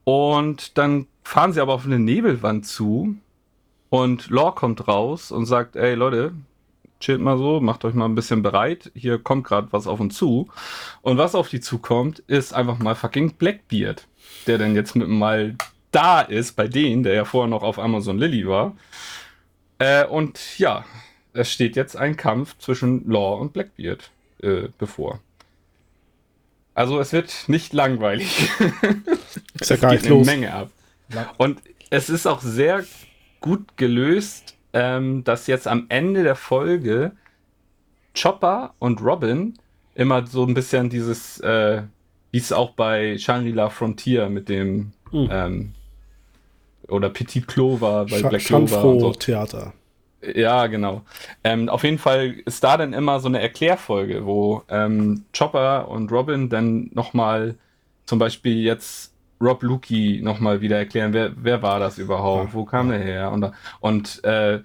Und 0.04 0.78
dann 0.78 1.08
fahren 1.24 1.54
sie 1.54 1.62
aber 1.62 1.74
auf 1.74 1.86
eine 1.86 2.00
Nebelwand 2.00 2.66
zu 2.66 3.16
und 3.90 4.30
Law 4.30 4.52
kommt 4.52 4.88
raus 4.88 5.32
und 5.32 5.46
sagt, 5.46 5.76
ey 5.76 5.96
Leute, 5.96 6.34
chillt 7.02 7.20
mal 7.20 7.38
so, 7.38 7.60
macht 7.60 7.84
euch 7.84 7.94
mal 7.94 8.06
ein 8.06 8.16
bisschen 8.16 8.42
bereit. 8.42 8.92
Hier 8.96 9.20
kommt 9.20 9.46
gerade 9.46 9.68
was 9.72 9.88
auf 9.88 10.00
uns 10.00 10.16
zu. 10.16 10.50
Und 11.02 11.18
was 11.18 11.36
auf 11.36 11.50
die 11.50 11.60
zukommt, 11.60 12.20
ist 12.20 12.54
einfach 12.54 12.80
mal 12.80 12.96
fucking 12.96 13.34
Blackbeard, 13.34 14.08
der 14.48 14.58
dann 14.58 14.76
jetzt 14.76 14.96
mit 14.96 15.10
mal 15.10 15.56
da 15.92 16.22
ist 16.22 16.56
bei 16.56 16.68
denen, 16.68 17.04
der 17.04 17.14
ja 17.14 17.26
vorher 17.26 17.50
noch 17.50 17.64
auf 17.64 17.78
Amazon 17.78 18.18
Lily 18.18 18.48
war. 18.48 18.76
Äh, 19.80 20.06
und 20.06 20.58
ja, 20.58 20.86
es 21.34 21.52
steht 21.52 21.76
jetzt 21.76 21.98
ein 21.98 22.16
Kampf 22.16 22.58
zwischen 22.60 23.10
Law 23.10 23.40
und 23.40 23.54
Blackbeard 23.54 24.12
äh, 24.42 24.70
bevor. 24.78 25.20
Also 26.74 27.00
es 27.00 27.12
wird 27.12 27.46
nicht 27.48 27.74
langweilig. 27.74 28.50
Ist 29.60 29.70
ja 29.70 29.76
gar 29.78 29.92
nicht 29.92 30.08
los. 30.08 30.28
eine 30.28 30.38
Menge 30.38 30.54
ab. 30.54 30.72
Und 31.38 31.62
es 31.90 32.10
ist 32.10 32.26
auch 32.26 32.42
sehr 32.42 32.86
gut 33.42 33.76
gelöst, 33.76 34.56
ähm, 34.74 35.24
dass 35.24 35.48
jetzt 35.48 35.68
am 35.68 35.86
Ende 35.90 36.24
der 36.24 36.36
Folge 36.36 37.12
Chopper 38.20 38.74
und 38.80 39.02
Robin 39.02 39.54
immer 39.96 40.26
so 40.26 40.46
ein 40.46 40.54
bisschen 40.54 40.90
dieses, 40.90 41.40
äh, 41.40 41.84
wie 42.32 42.38
es 42.38 42.52
auch 42.52 42.72
bei 42.72 43.18
Shangri-La 43.18 43.70
Frontier 43.70 44.30
mit 44.30 44.50
dem 44.50 44.94
mhm. 45.12 45.30
ähm, 45.32 45.72
oder 46.88 47.10
Petit 47.10 47.48
Clover 47.48 48.06
bei 48.10 48.18
Sch 48.18 48.30
Black 48.30 48.42
Clover 48.42 48.84
und 48.86 49.00
so. 49.00 49.12
Theater. 49.14 49.74
Ja, 50.36 50.68
genau. 50.68 51.02
Ähm, 51.44 51.68
auf 51.68 51.84
jeden 51.84 51.98
Fall 51.98 52.36
ist 52.46 52.64
da 52.64 52.78
dann 52.78 52.94
immer 52.94 53.20
so 53.20 53.28
eine 53.28 53.42
Erklärfolge, 53.42 54.26
wo 54.26 54.64
ähm, 54.70 55.26
Chopper 55.36 55.88
und 55.88 56.12
Robin 56.12 56.50
dann 56.50 56.92
nochmal 56.94 57.56
zum 58.06 58.20
Beispiel 58.20 58.58
jetzt 58.58 59.11
Rob 59.42 59.64
Luki 59.64 60.22
nochmal 60.24 60.62
wieder 60.62 60.78
erklären, 60.78 61.14
wer, 61.14 61.32
wer 61.36 61.62
war 61.62 61.80
das 61.80 61.98
überhaupt, 61.98 62.54
wo 62.54 62.66
kam 62.66 62.90
der 62.90 63.00
her 63.00 63.32
und, 63.32 63.52
und 63.80 64.24
äh, 64.24 64.60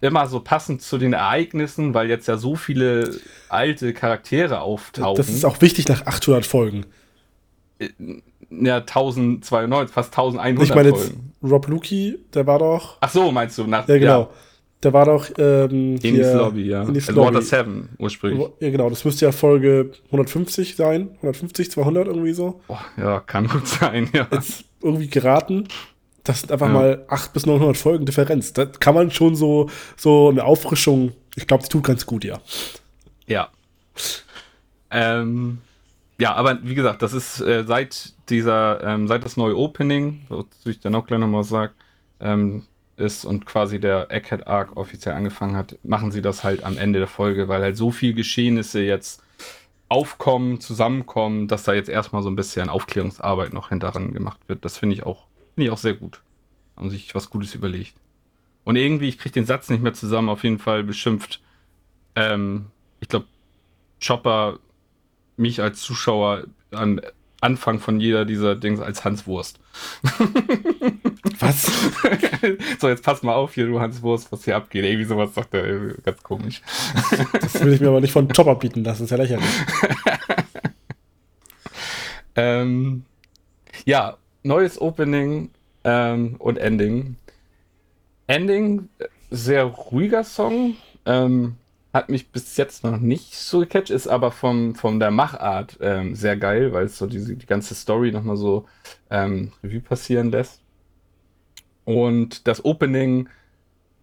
immer 0.00 0.26
so 0.26 0.40
passend 0.40 0.82
zu 0.82 0.98
den 0.98 1.12
Ereignissen, 1.12 1.94
weil 1.94 2.08
jetzt 2.08 2.28
ja 2.28 2.36
so 2.36 2.56
viele 2.56 3.16
alte 3.48 3.94
Charaktere 3.94 4.60
auftauchen. 4.60 5.16
Das 5.16 5.28
ist 5.28 5.44
auch 5.44 5.60
wichtig 5.60 5.88
nach 5.88 6.06
800 6.06 6.44
Folgen. 6.44 6.86
Äh, 7.78 7.88
ja, 8.50 8.78
1292, 8.78 9.94
fast 9.94 10.12
1100 10.12 10.62
ich 10.68 10.74
meine 10.74 10.90
Folgen. 10.90 11.32
Rob 11.42 11.68
Luki, 11.68 12.18
der 12.34 12.46
war 12.46 12.58
doch. 12.58 12.98
Ach 13.00 13.10
so, 13.10 13.32
meinst 13.32 13.56
du? 13.58 13.64
Nach, 13.64 13.88
ja, 13.88 13.98
genau. 13.98 14.20
Ja. 14.20 14.30
Der 14.82 14.92
war 14.92 15.04
doch 15.04 15.28
ähm, 15.38 15.96
Ines 16.02 16.34
Lobby, 16.34 16.62
ja. 16.62 16.82
Ines 16.82 17.08
Lobby. 17.08 17.36
Water 17.36 17.42
7 17.42 17.90
ursprünglich. 17.98 18.48
Ja, 18.58 18.70
genau. 18.70 18.90
Das 18.90 19.04
müsste 19.04 19.26
ja 19.26 19.32
Folge 19.32 19.92
150 20.06 20.74
sein. 20.74 21.10
150, 21.16 21.70
200 21.70 22.08
irgendwie 22.08 22.32
so. 22.32 22.60
Boah, 22.66 22.84
ja, 22.96 23.20
kann 23.20 23.46
gut 23.46 23.68
sein, 23.68 24.08
ja. 24.12 24.26
Jetzt 24.32 24.64
irgendwie 24.82 25.08
geraten. 25.08 25.68
Das 26.24 26.40
sind 26.40 26.52
einfach 26.52 26.68
ja. 26.68 26.72
mal 26.72 27.04
800 27.08 27.32
bis 27.32 27.46
900 27.46 27.76
Folgen 27.76 28.06
Differenz. 28.06 28.52
Da 28.52 28.66
kann 28.66 28.94
man 28.94 29.10
schon 29.10 29.36
so, 29.36 29.70
so 29.96 30.28
eine 30.28 30.44
Auffrischung, 30.44 31.12
ich 31.36 31.46
glaube, 31.46 31.62
die 31.62 31.68
tut 31.68 31.84
ganz 31.84 32.06
gut, 32.06 32.24
ja. 32.24 32.40
Ja. 33.26 33.48
Ähm, 34.90 35.58
ja, 36.18 36.34
aber 36.34 36.58
wie 36.62 36.74
gesagt, 36.74 37.02
das 37.02 37.12
ist 37.12 37.40
äh, 37.40 37.64
seit 37.64 38.12
dieser, 38.28 38.82
ähm, 38.84 39.08
seit 39.08 39.24
das 39.24 39.36
neue 39.36 39.56
Opening, 39.56 40.22
wozu 40.28 40.70
ich 40.70 40.80
dann 40.80 40.94
auch 40.94 41.06
gleich 41.06 41.18
nochmal 41.18 41.44
sage, 41.44 41.72
ähm, 42.20 42.64
ist 43.02 43.24
und 43.24 43.44
quasi 43.44 43.80
der 43.80 44.10
Egghead 44.10 44.46
Arc 44.46 44.76
offiziell 44.76 45.14
angefangen 45.14 45.56
hat, 45.56 45.78
machen 45.82 46.12
sie 46.12 46.22
das 46.22 46.44
halt 46.44 46.64
am 46.64 46.78
Ende 46.78 47.00
der 47.00 47.08
Folge, 47.08 47.48
weil 47.48 47.60
halt 47.60 47.76
so 47.76 47.90
viel 47.90 48.14
Geschehnisse 48.14 48.80
jetzt 48.80 49.22
aufkommen, 49.88 50.60
zusammenkommen, 50.60 51.48
dass 51.48 51.64
da 51.64 51.74
jetzt 51.74 51.90
erstmal 51.90 52.22
so 52.22 52.30
ein 52.30 52.36
bisschen 52.36 52.70
Aufklärungsarbeit 52.70 53.52
noch 53.52 53.68
hinterher 53.68 54.00
gemacht 54.08 54.40
wird. 54.46 54.64
Das 54.64 54.78
finde 54.78 54.94
ich 54.94 55.02
auch, 55.02 55.26
finde 55.54 55.66
ich 55.66 55.70
auch 55.70 55.78
sehr 55.78 55.94
gut. 55.94 56.22
Haben 56.76 56.88
sich 56.88 57.14
was 57.14 57.28
Gutes 57.28 57.54
überlegt. 57.54 57.94
Und 58.64 58.76
irgendwie, 58.76 59.08
ich 59.08 59.18
kriege 59.18 59.34
den 59.34 59.44
Satz 59.44 59.68
nicht 59.68 59.82
mehr 59.82 59.92
zusammen, 59.92 60.30
auf 60.30 60.44
jeden 60.44 60.58
Fall 60.58 60.84
beschimpft, 60.84 61.42
ähm, 62.14 62.66
ich 63.00 63.08
glaube, 63.08 63.26
Chopper 64.04 64.58
mich 65.36 65.60
als 65.60 65.80
Zuschauer 65.80 66.44
an 66.70 67.00
Anfang 67.42 67.80
von 67.80 68.00
jeder 68.00 68.24
dieser 68.24 68.54
Dings 68.54 68.80
als 68.80 69.04
Hans 69.04 69.26
Wurst. 69.26 69.58
Was? 71.40 71.70
so, 72.80 72.88
jetzt 72.88 73.02
pass 73.02 73.22
mal 73.22 73.34
auf 73.34 73.54
hier, 73.54 73.66
du 73.66 73.80
Hans 73.80 74.02
Wurst, 74.02 74.30
was 74.30 74.44
hier 74.44 74.56
abgeht. 74.56 74.84
Irgendwie 74.84 75.04
sowas 75.04 75.34
sagt 75.34 75.54
er, 75.54 75.94
ganz 76.04 76.22
komisch. 76.22 76.62
das 77.32 77.62
will 77.64 77.72
ich 77.72 77.80
mir 77.80 77.88
aber 77.88 78.00
nicht 78.00 78.12
von 78.12 78.28
Chopper 78.28 78.54
bieten 78.54 78.84
lassen, 78.84 79.04
ist 79.04 79.10
ja 79.10 79.16
lächerlich. 79.16 79.48
ähm, 82.36 83.04
ja, 83.84 84.16
neues 84.42 84.80
Opening 84.80 85.50
ähm, 85.84 86.36
und 86.38 86.58
Ending. 86.58 87.16
Ending 88.26 88.88
sehr 89.30 89.64
ruhiger 89.64 90.22
Song. 90.24 90.76
Ähm, 91.06 91.56
hat 91.92 92.08
mich 92.08 92.30
bis 92.30 92.56
jetzt 92.56 92.84
noch 92.84 92.98
nicht 92.98 93.34
so 93.34 93.60
gecatcht, 93.60 93.90
ist 93.90 94.08
aber 94.08 94.30
vom, 94.30 94.74
von 94.74 94.98
der 94.98 95.10
Machart 95.10 95.78
ähm, 95.80 96.14
sehr 96.14 96.36
geil, 96.36 96.72
weil 96.72 96.86
es 96.86 96.96
so 96.96 97.06
diese, 97.06 97.36
die 97.36 97.46
ganze 97.46 97.74
Story 97.74 98.12
nochmal 98.12 98.36
so 98.36 98.66
ähm, 99.10 99.52
Revue 99.62 99.80
passieren 99.80 100.30
lässt. 100.30 100.62
Und 101.84 102.46
das 102.46 102.64
Opening 102.64 103.28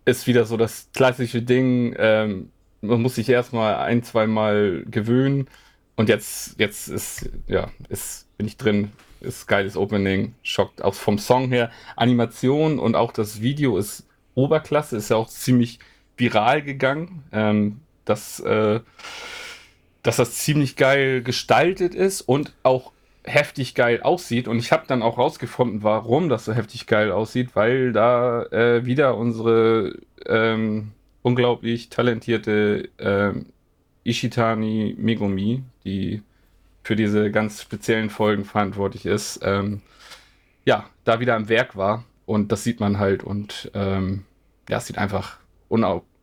ist 0.05 0.27
wieder 0.27 0.45
so 0.45 0.57
das 0.57 0.89
klassische 0.93 1.41
Ding. 1.41 1.95
Ähm, 1.97 2.51
man 2.81 3.01
muss 3.01 3.15
sich 3.15 3.29
erstmal 3.29 3.75
ein, 3.75 4.03
zwei 4.03 4.27
Mal 4.27 4.85
gewöhnen. 4.89 5.47
Und 5.95 6.09
jetzt, 6.09 6.59
jetzt 6.59 6.89
ist, 6.89 7.29
ja, 7.47 7.71
ist, 7.89 8.27
bin 8.37 8.47
ich 8.47 8.57
drin. 8.57 8.91
Ist 9.21 9.47
geiles 9.47 9.75
Opening. 9.75 10.33
Schockt 10.43 10.81
auch 10.81 10.93
vom 10.93 11.17
Song 11.17 11.49
her. 11.49 11.71
Animation 11.95 12.79
und 12.79 12.95
auch 12.95 13.11
das 13.11 13.41
Video 13.41 13.77
ist 13.77 14.07
Oberklasse. 14.35 14.95
Ist 14.95 15.09
ja 15.09 15.17
auch 15.17 15.27
ziemlich 15.27 15.79
viral 16.19 16.61
gegangen. 16.61 17.23
Ähm, 17.31 17.81
dass, 18.09 18.39
äh, 18.39 18.81
dass 20.03 20.17
das 20.17 20.35
ziemlich 20.35 20.75
geil 20.75 21.21
gestaltet 21.21 21.93
ist 21.93 22.21
und 22.21 22.53
auch 22.63 22.91
heftig 23.23 23.75
geil 23.75 24.01
aussieht. 24.01 24.47
Und 24.47 24.57
ich 24.57 24.71
habe 24.71 24.85
dann 24.87 25.03
auch 25.03 25.17
rausgefunden, 25.17 25.83
warum 25.83 26.29
das 26.29 26.45
so 26.45 26.53
heftig 26.53 26.87
geil 26.87 27.11
aussieht, 27.11 27.55
weil 27.55 27.93
da 27.93 28.43
äh, 28.45 28.85
wieder 28.85 29.15
unsere 29.15 29.99
ähm, 30.25 30.91
unglaublich 31.21 31.89
talentierte 31.89 32.89
ähm, 32.97 33.47
Ishitani 34.03 34.95
Megumi, 34.97 35.63
die 35.83 36.23
für 36.83 36.95
diese 36.95 37.29
ganz 37.29 37.61
speziellen 37.61 38.09
Folgen 38.09 38.45
verantwortlich 38.45 39.05
ist, 39.05 39.41
ähm, 39.43 39.81
ja, 40.65 40.89
da 41.03 41.19
wieder 41.19 41.35
am 41.35 41.49
Werk 41.49 41.75
war. 41.75 42.05
Und 42.25 42.51
das 42.51 42.63
sieht 42.63 42.79
man 42.79 42.99
halt 42.99 43.23
und 43.23 43.69
ähm, 43.73 44.23
ja, 44.69 44.77
es 44.77 44.87
sieht 44.87 44.97
einfach 44.99 45.38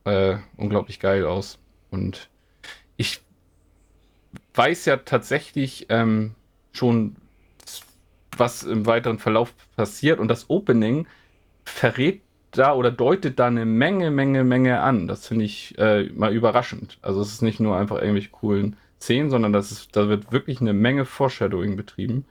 äh, 0.05 0.37
unglaublich 0.57 1.01
geil 1.01 1.25
aus. 1.25 1.59
Und 1.91 2.29
ich 2.97 3.21
weiß 4.55 4.85
ja 4.87 4.99
tatsächlich 4.99 5.87
ähm, 5.89 6.35
schon, 6.73 7.17
was 8.37 8.63
im 8.63 8.87
weiteren 8.87 9.19
Verlauf 9.19 9.55
passiert. 9.77 10.21
Und 10.21 10.29
das 10.29 10.51
Opening 10.51 11.07
verrät 11.65 12.23
da 12.53 12.75
oder 12.75 12.91
deutet 12.91 13.39
da 13.39 13.47
eine 13.47 13.65
Menge, 13.67 14.11
Menge, 14.11 14.45
Menge 14.45 14.81
an. 14.81 15.09
Das 15.09 15.27
finde 15.27 15.45
ich 15.45 15.77
äh, 15.79 16.05
mal 16.15 16.33
überraschend. 16.33 16.99
Also 17.03 17.21
es 17.21 17.33
ist 17.33 17.43
nicht 17.43 17.61
nur 17.61 17.77
einfach 17.77 17.97
irgendwelche 17.97 18.31
coolen 18.31 18.77
Szenen, 19.01 19.31
sondern 19.31 19.53
das 19.53 19.71
ist, 19.73 19.95
da 19.97 20.09
wird 20.09 20.33
wirklich 20.33 20.61
eine 20.61 20.73
Menge 20.73 21.05
Foreshadowing 21.05 21.77
betrieben. 21.77 22.25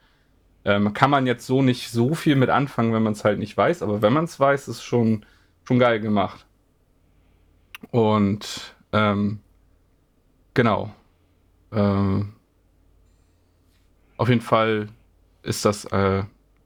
Ähm, 0.64 0.94
kann 0.94 1.12
man 1.12 1.28
jetzt 1.28 1.46
so 1.46 1.62
nicht 1.62 1.92
so 1.92 2.16
viel 2.16 2.36
mit 2.36 2.50
anfangen, 2.50 2.94
wenn 2.94 3.04
man 3.04 3.14
es 3.14 3.24
halt 3.24 3.38
nicht 3.38 3.56
weiß, 3.56 3.84
aber 3.84 4.02
wenn 4.02 4.14
man 4.14 4.26
es 4.26 4.40
weiß, 4.40 4.68
ist 4.68 4.82
schon, 4.82 5.26
schon 5.64 5.78
geil 5.78 6.00
gemacht. 6.00 6.45
Und 7.92 8.76
ähm, 8.92 9.40
genau. 10.54 10.94
Ähm, 11.72 12.34
auf 14.18 14.30
jeden 14.30 14.42
Fall 14.42 14.88
ist 15.44 15.66
das 15.66 15.86
äh, 15.86 16.24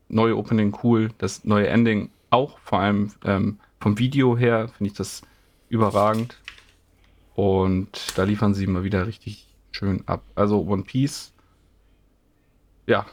neue 0.08 0.38
Opening 0.38 0.78
cool, 0.84 1.10
das 1.18 1.44
neue 1.44 1.68
Ending 1.68 2.10
auch, 2.30 2.60
vor 2.60 2.80
allem 2.80 3.12
ähm, 3.24 3.60
vom 3.80 3.98
Video 3.98 4.38
her 4.38 4.68
finde 4.68 4.92
ich 4.92 4.98
das 4.98 5.22
überragend. 5.70 6.38
Und 7.36 8.18
da 8.18 8.24
liefern 8.24 8.54
sie 8.54 8.68
mal 8.68 8.84
wieder 8.84 9.08
richtig 9.08 9.48
schön 9.72 10.04
ab. 10.08 10.24
Also 10.36 10.62
One 10.62 10.84
Piece, 10.84 11.34
ja, 12.86 13.06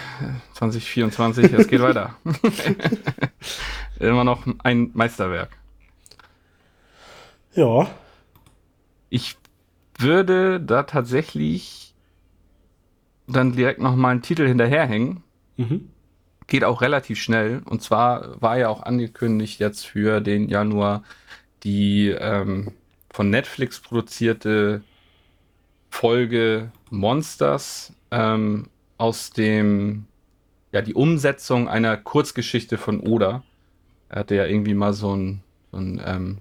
2024, 0.54 1.52
es 1.52 1.68
geht 1.68 1.80
weiter. 1.80 2.14
Immer 3.98 4.24
noch 4.24 4.46
ein 4.62 4.90
Meisterwerk. 4.94 5.61
Ja. 7.54 7.90
Ich 9.10 9.36
würde 9.98 10.60
da 10.60 10.84
tatsächlich 10.84 11.94
dann 13.26 13.52
direkt 13.52 13.80
nochmal 13.80 14.12
einen 14.12 14.22
Titel 14.22 14.46
hinterherhängen. 14.46 15.22
Mhm. 15.56 15.90
Geht 16.46 16.64
auch 16.64 16.80
relativ 16.80 17.20
schnell. 17.20 17.62
Und 17.64 17.82
zwar 17.82 18.40
war 18.40 18.58
ja 18.58 18.68
auch 18.68 18.82
angekündigt 18.82 19.60
jetzt 19.60 19.86
für 19.86 20.20
den 20.20 20.48
Januar 20.48 21.02
die 21.62 22.08
ähm, 22.08 22.72
von 23.10 23.30
Netflix 23.30 23.80
produzierte 23.80 24.82
Folge 25.90 26.72
Monsters 26.90 27.92
ähm, 28.10 28.68
aus 28.98 29.30
dem, 29.30 30.06
ja, 30.72 30.82
die 30.82 30.94
Umsetzung 30.94 31.68
einer 31.68 31.96
Kurzgeschichte 31.96 32.78
von 32.78 33.00
Oda. 33.00 33.42
Er 34.08 34.20
hatte 34.20 34.34
ja 34.34 34.46
irgendwie 34.46 34.74
mal 34.74 34.92
so, 34.94 35.14
ein, 35.14 35.42
so, 35.70 35.78
ein, 35.78 36.00
ähm, 36.04 36.38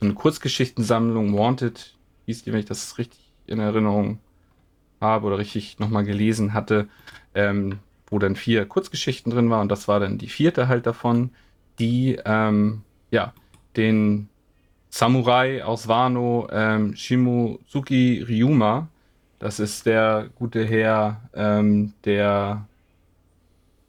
eine 0.00 0.14
Kurzgeschichtensammlung 0.14 1.36
Wanted 1.36 1.94
hieß 2.26 2.44
die, 2.44 2.52
wenn 2.52 2.60
ich 2.60 2.66
das 2.66 2.98
richtig 2.98 3.20
in 3.46 3.58
Erinnerung 3.58 4.18
habe 5.00 5.26
oder 5.26 5.38
richtig 5.38 5.78
nochmal 5.78 6.04
gelesen 6.04 6.52
hatte, 6.52 6.88
ähm, 7.34 7.78
wo 8.08 8.18
dann 8.18 8.36
vier 8.36 8.66
Kurzgeschichten 8.66 9.32
drin 9.32 9.50
waren 9.50 9.62
und 9.62 9.72
das 9.72 9.88
war 9.88 10.00
dann 10.00 10.18
die 10.18 10.28
vierte 10.28 10.68
halt 10.68 10.86
davon, 10.86 11.30
die 11.78 12.18
ähm, 12.24 12.82
ja 13.10 13.32
den 13.76 14.28
Samurai 14.90 15.64
aus 15.64 15.88
Wano 15.88 16.48
ähm, 16.50 16.96
Shimozuki 16.96 18.24
Ryuma, 18.26 18.88
das 19.38 19.60
ist 19.60 19.86
der 19.86 20.30
gute 20.34 20.64
Herr, 20.64 21.20
ähm, 21.34 21.92
der 22.04 22.66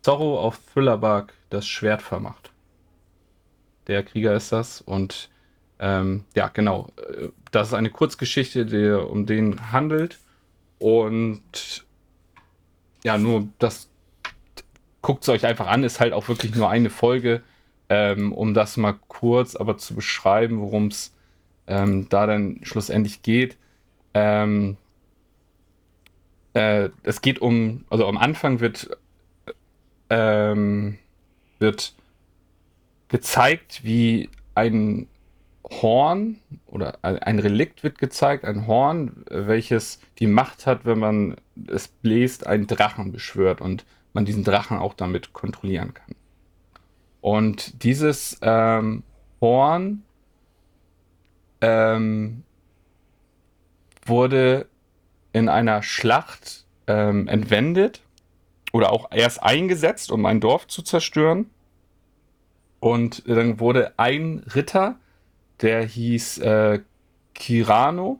Zorro 0.01 0.39
auf 0.39 0.59
Thrillerbark 0.73 1.33
das 1.49 1.67
Schwert 1.67 2.01
vermacht. 2.01 2.51
Der 3.87 4.03
Krieger 4.03 4.35
ist 4.35 4.51
das 4.51 4.81
und 4.81 5.29
ähm, 5.79 6.25
ja, 6.35 6.49
genau. 6.49 6.89
Das 7.51 7.69
ist 7.69 7.73
eine 7.73 7.89
Kurzgeschichte, 7.89 8.65
die 8.65 8.91
um 8.91 9.25
den 9.25 9.71
handelt. 9.71 10.19
Und 10.77 11.85
ja, 13.03 13.17
nur 13.17 13.47
das 13.59 13.89
guckt 15.01 15.23
es 15.23 15.29
euch 15.29 15.45
einfach 15.45 15.67
an, 15.67 15.83
ist 15.83 15.99
halt 15.99 16.13
auch 16.13 16.27
wirklich 16.27 16.53
nur 16.55 16.69
eine 16.69 16.89
Folge, 16.89 17.41
ähm, 17.87 18.33
um 18.33 18.53
das 18.53 18.77
mal 18.77 18.95
kurz 19.07 19.55
aber 19.55 19.77
zu 19.77 19.95
beschreiben, 19.95 20.59
worum 20.59 20.87
es 20.87 21.13
ähm, 21.67 22.07
da 22.09 22.27
dann 22.27 22.59
schlussendlich 22.63 23.21
geht. 23.21 23.57
Ähm, 24.13 24.75
äh, 26.53 26.89
es 27.03 27.21
geht 27.21 27.39
um, 27.39 27.85
also 27.89 28.07
am 28.07 28.17
Anfang 28.17 28.59
wird, 28.59 28.89
ähm, 30.09 30.97
wird 31.59 31.93
gezeigt, 33.07 33.83
wie 33.83 34.29
ein 34.55 35.07
Horn 35.69 36.39
oder 36.65 36.97
ein 37.01 37.39
Relikt 37.39 37.83
wird 37.83 37.99
gezeigt, 37.99 38.43
ein 38.45 38.67
Horn, 38.67 39.23
welches 39.29 39.99
die 40.17 40.27
Macht 40.27 40.65
hat, 40.65 40.85
wenn 40.85 40.99
man 40.99 41.35
es 41.67 41.87
bläst, 41.87 42.47
einen 42.47 42.67
Drachen 42.67 43.11
beschwört 43.11 43.61
und 43.61 43.85
man 44.13 44.25
diesen 44.25 44.43
Drachen 44.43 44.77
auch 44.77 44.93
damit 44.93 45.33
kontrollieren 45.33 45.93
kann. 45.93 46.15
Und 47.21 47.83
dieses 47.83 48.39
ähm, 48.41 49.03
Horn 49.41 50.03
ähm, 51.61 52.43
wurde 54.05 54.67
in 55.33 55.49
einer 55.49 55.83
Schlacht 55.83 56.65
ähm, 56.87 57.27
entwendet 57.27 58.01
oder 58.71 58.91
auch 58.91 59.11
erst 59.11 59.43
eingesetzt, 59.43 60.11
um 60.11 60.25
ein 60.25 60.39
Dorf 60.39 60.67
zu 60.67 60.81
zerstören. 60.81 61.49
Und 62.79 63.27
dann 63.27 63.59
wurde 63.59 63.93
ein 63.97 64.43
Ritter 64.55 64.97
der 65.61 65.83
hieß 65.83 66.39
äh, 66.39 66.79
Kirano, 67.33 68.19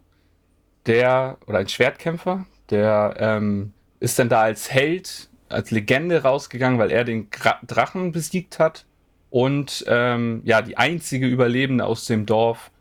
der, 0.86 1.38
oder 1.48 1.60
ein 1.60 1.68
Schwertkämpfer, 1.68 2.46
der 2.70 3.16
ähm, 3.20 3.74
ist 4.00 4.18
dann 4.20 4.30
da 4.30 4.42
als 4.42 4.72
Held, 4.72 5.30
als 5.50 5.72
Legende 5.72 6.24
rausgegangen, 6.24 6.80
weil 6.80 6.92
er 6.92 7.04
den 7.04 7.30
Gra 7.30 7.60
Drachen 7.66 8.12
besiegt 8.12 8.60
hat 8.60 8.86
und 9.30 9.84
ähm, 9.88 10.42
ja, 10.46 10.62
die 10.62 10.78
einzige 10.78 11.28
Überlebende 11.28 11.86
aus 11.86 12.06
dem 12.06 12.26
Dorf 12.26 12.72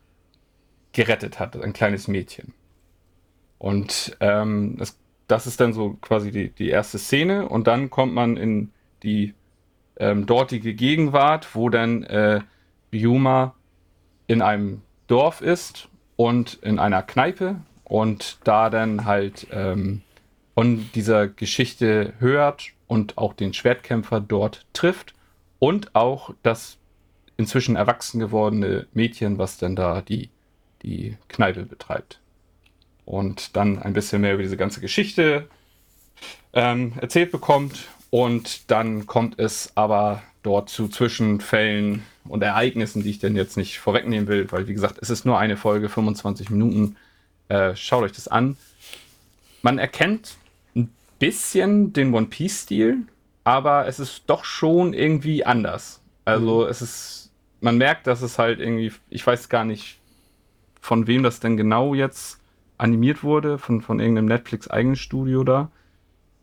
gerettet 0.92 1.38
hat, 1.38 1.60
ein 1.60 1.72
kleines 1.72 2.08
Mädchen. 2.08 2.54
Und 3.58 4.16
ähm, 4.20 4.76
das, 4.78 4.98
das 5.26 5.46
ist 5.46 5.60
dann 5.60 5.72
so 5.72 5.98
quasi 6.00 6.30
die, 6.30 6.50
die 6.50 6.68
erste 6.68 6.98
Szene 6.98 7.48
und 7.48 7.66
dann 7.66 7.90
kommt 7.90 8.14
man 8.14 8.36
in 8.36 8.70
die 9.02 9.34
ähm, 9.98 10.26
dortige 10.26 10.74
Gegenwart, 10.74 11.54
wo 11.54 11.68
dann 11.68 12.04
äh, 12.04 12.40
Ryuma 12.92 13.54
in 14.28 14.40
einem 14.42 14.82
Dorf 15.08 15.40
ist 15.40 15.88
und 16.14 16.54
in 16.62 16.78
einer 16.78 17.02
Kneipe 17.02 17.56
und 17.84 18.38
da 18.44 18.70
dann 18.70 19.04
halt 19.04 19.48
ähm, 19.50 20.02
von 20.54 20.88
dieser 20.94 21.26
Geschichte 21.26 22.12
hört 22.18 22.68
und 22.86 23.18
auch 23.18 23.32
den 23.32 23.54
Schwertkämpfer 23.54 24.20
dort 24.20 24.66
trifft 24.72 25.14
und 25.58 25.94
auch 25.94 26.34
das 26.42 26.78
inzwischen 27.36 27.76
erwachsen 27.76 28.20
gewordene 28.20 28.86
Mädchen, 28.92 29.38
was 29.38 29.58
dann 29.58 29.76
da 29.76 30.02
die, 30.02 30.30
die 30.82 31.16
Kneipe 31.28 31.64
betreibt. 31.64 32.20
Und 33.04 33.56
dann 33.56 33.78
ein 33.78 33.94
bisschen 33.94 34.20
mehr 34.20 34.34
über 34.34 34.42
diese 34.42 34.56
ganze 34.56 34.80
Geschichte 34.80 35.48
ähm, 36.52 36.92
erzählt 37.00 37.30
bekommt 37.30 37.88
und 38.10 38.70
dann 38.70 39.06
kommt 39.06 39.38
es 39.38 39.72
aber 39.76 40.22
dort 40.48 40.70
zu 40.70 40.88
Zwischenfällen 40.88 42.02
und 42.24 42.42
Ereignissen, 42.42 43.02
die 43.02 43.10
ich 43.10 43.18
denn 43.18 43.36
jetzt 43.36 43.58
nicht 43.58 43.78
vorwegnehmen 43.78 44.28
will, 44.28 44.50
weil 44.50 44.66
wie 44.66 44.72
gesagt, 44.72 44.96
es 44.98 45.10
ist 45.10 45.26
nur 45.26 45.38
eine 45.38 45.58
Folge, 45.58 45.90
25 45.90 46.48
Minuten. 46.48 46.96
Äh, 47.48 47.76
schaut 47.76 48.02
euch 48.02 48.12
das 48.12 48.28
an. 48.28 48.56
Man 49.60 49.78
erkennt 49.78 50.38
ein 50.74 50.88
bisschen 51.18 51.92
den 51.92 52.14
One 52.14 52.28
Piece-Stil, 52.28 53.02
aber 53.44 53.86
es 53.88 54.00
ist 54.00 54.22
doch 54.26 54.44
schon 54.44 54.94
irgendwie 54.94 55.44
anders. 55.44 56.00
Also 56.24 56.64
mhm. 56.64 56.70
es 56.70 56.80
ist, 56.80 57.30
man 57.60 57.76
merkt, 57.76 58.06
dass 58.06 58.22
es 58.22 58.38
halt 58.38 58.58
irgendwie, 58.58 58.90
ich 59.10 59.26
weiß 59.26 59.50
gar 59.50 59.66
nicht, 59.66 59.98
von 60.80 61.06
wem 61.06 61.22
das 61.22 61.40
denn 61.40 61.58
genau 61.58 61.92
jetzt 61.92 62.40
animiert 62.78 63.22
wurde, 63.22 63.58
von, 63.58 63.82
von 63.82 64.00
irgendeinem 64.00 64.28
Netflix-Eigenstudio 64.28 65.44
da. 65.44 65.70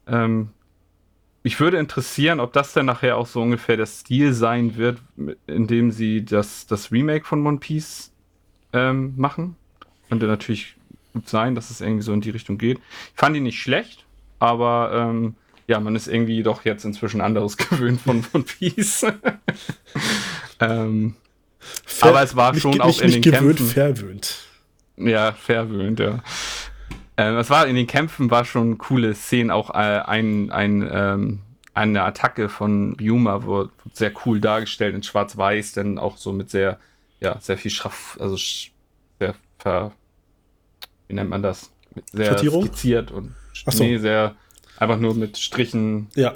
Ähm, 0.06 0.50
mich 1.45 1.60
würde 1.60 1.77
interessieren, 1.77 2.39
ob 2.39 2.53
das 2.53 2.73
dann 2.73 2.88
nachher 2.88 3.17
auch 3.17 3.27
so 3.27 3.39
ungefähr 3.39 3.77
der 3.77 3.86
Stil 3.86 4.34
sein 4.34 4.77
wird, 4.77 4.97
in 5.45 5.67
dem 5.67 5.91
sie 5.91 6.25
das, 6.25 6.65
das 6.65 6.91
Remake 6.91 7.23
von 7.23 7.45
One 7.45 7.60
Piece 7.60 8.12
ähm, 8.73 9.13
machen. 9.15 9.55
Könnte 10.10 10.25
natürlich 10.25 10.75
gut 11.13 11.29
sein, 11.29 11.53
dass 11.53 11.69
es 11.69 11.81
irgendwie 11.81 12.01
so 12.01 12.13
in 12.13 12.21
die 12.21 12.31
Richtung 12.31 12.58
geht. 12.58 12.79
Ich 13.13 13.19
fand 13.19 13.38
ihn 13.38 13.43
nicht 13.43 13.62
schlecht, 13.62 14.05
aber 14.39 14.89
ähm, 14.91 15.36
ja, 15.67 15.79
man 15.79 15.95
ist 15.95 16.08
irgendwie 16.08 16.41
doch 16.41 16.65
jetzt 16.65 16.84
inzwischen 16.84 17.21
anderes 17.21 17.58
gewöhnt 17.58 18.01
von 18.01 18.25
One 18.34 18.43
Piece. 18.45 19.05
ähm, 20.60 21.13
aber 22.01 22.23
es 22.23 22.36
war 22.36 22.55
schon 22.55 22.81
auch 22.81 22.99
in 23.01 23.12
den 23.12 23.21
gewöhnt, 23.21 23.58
Kämpfen. 23.58 23.67
verwöhnt. 23.67 24.36
Ja, 24.97 25.34
verwöhnt, 25.34 25.99
ja. 25.99 26.23
Ähm, 27.17 27.38
es 27.38 27.49
war 27.49 27.67
in 27.67 27.75
den 27.75 27.88
Kämpfen 27.88 28.30
war 28.30 28.45
schon 28.45 28.78
coole 28.78 29.13
Szenen, 29.15 29.51
auch 29.51 29.69
äh, 29.69 29.73
ein, 29.73 30.51
ein, 30.51 30.88
ähm, 30.91 31.39
eine 31.73 32.04
Attacke 32.04 32.49
von 32.49 32.95
Ryuma 32.99 33.43
wurde 33.43 33.71
sehr 33.93 34.12
cool 34.25 34.41
dargestellt 34.41 34.95
in 34.95 35.04
Schwarz-Weiß, 35.04 35.73
denn 35.73 35.97
auch 35.97 36.17
so 36.17 36.34
mit 36.34 36.49
sehr, 36.49 36.80
ja, 37.19 37.39
sehr 37.39 37.58
viel 37.58 37.71
Schraff, 37.71 38.17
also 38.19 38.36
sehr 38.38 39.36
ver, 39.60 39.91
wie 41.08 41.13
nennt 41.13 41.30
man 41.30 41.41
das? 41.41 41.71
Sehr 42.12 42.28
Schattierung? 42.28 42.65
skizziert 42.65 43.12
und 43.12 43.34
Ach 43.65 43.71
so. 43.71 43.84
nee, 43.84 43.97
sehr 43.97 44.36
einfach 44.78 44.97
nur 44.97 45.15
mit 45.15 45.38
Strichen. 45.38 46.08
Ja. 46.15 46.34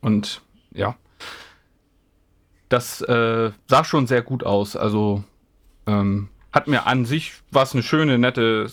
Und 0.00 0.42
ja. 0.72 0.96
Das 2.68 3.02
äh, 3.02 3.50
sah 3.66 3.84
schon 3.84 4.06
sehr 4.06 4.22
gut 4.22 4.44
aus. 4.44 4.76
Also 4.76 5.24
ähm, 5.86 6.28
hat 6.52 6.68
mir 6.68 6.86
an 6.86 7.04
sich 7.04 7.32
was 7.50 7.72
eine 7.72 7.82
schöne, 7.82 8.18
nette 8.18 8.70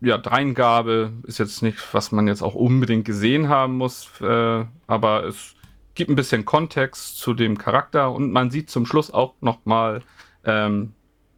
ja, 0.00 0.18
Dreingabe 0.18 1.12
ist 1.24 1.38
jetzt 1.38 1.62
nicht, 1.62 1.78
was 1.92 2.12
man 2.12 2.28
jetzt 2.28 2.42
auch 2.42 2.54
unbedingt 2.54 3.04
gesehen 3.04 3.48
haben 3.48 3.76
muss, 3.76 4.10
äh, 4.20 4.64
aber 4.86 5.24
es 5.24 5.54
gibt 5.94 6.10
ein 6.10 6.16
bisschen 6.16 6.44
Kontext 6.44 7.18
zu 7.18 7.34
dem 7.34 7.56
Charakter 7.56 8.12
und 8.12 8.30
man 8.30 8.50
sieht 8.50 8.70
zum 8.70 8.86
Schluss 8.86 9.10
auch 9.10 9.34
nochmal 9.40 10.02
ähm, 10.44 10.92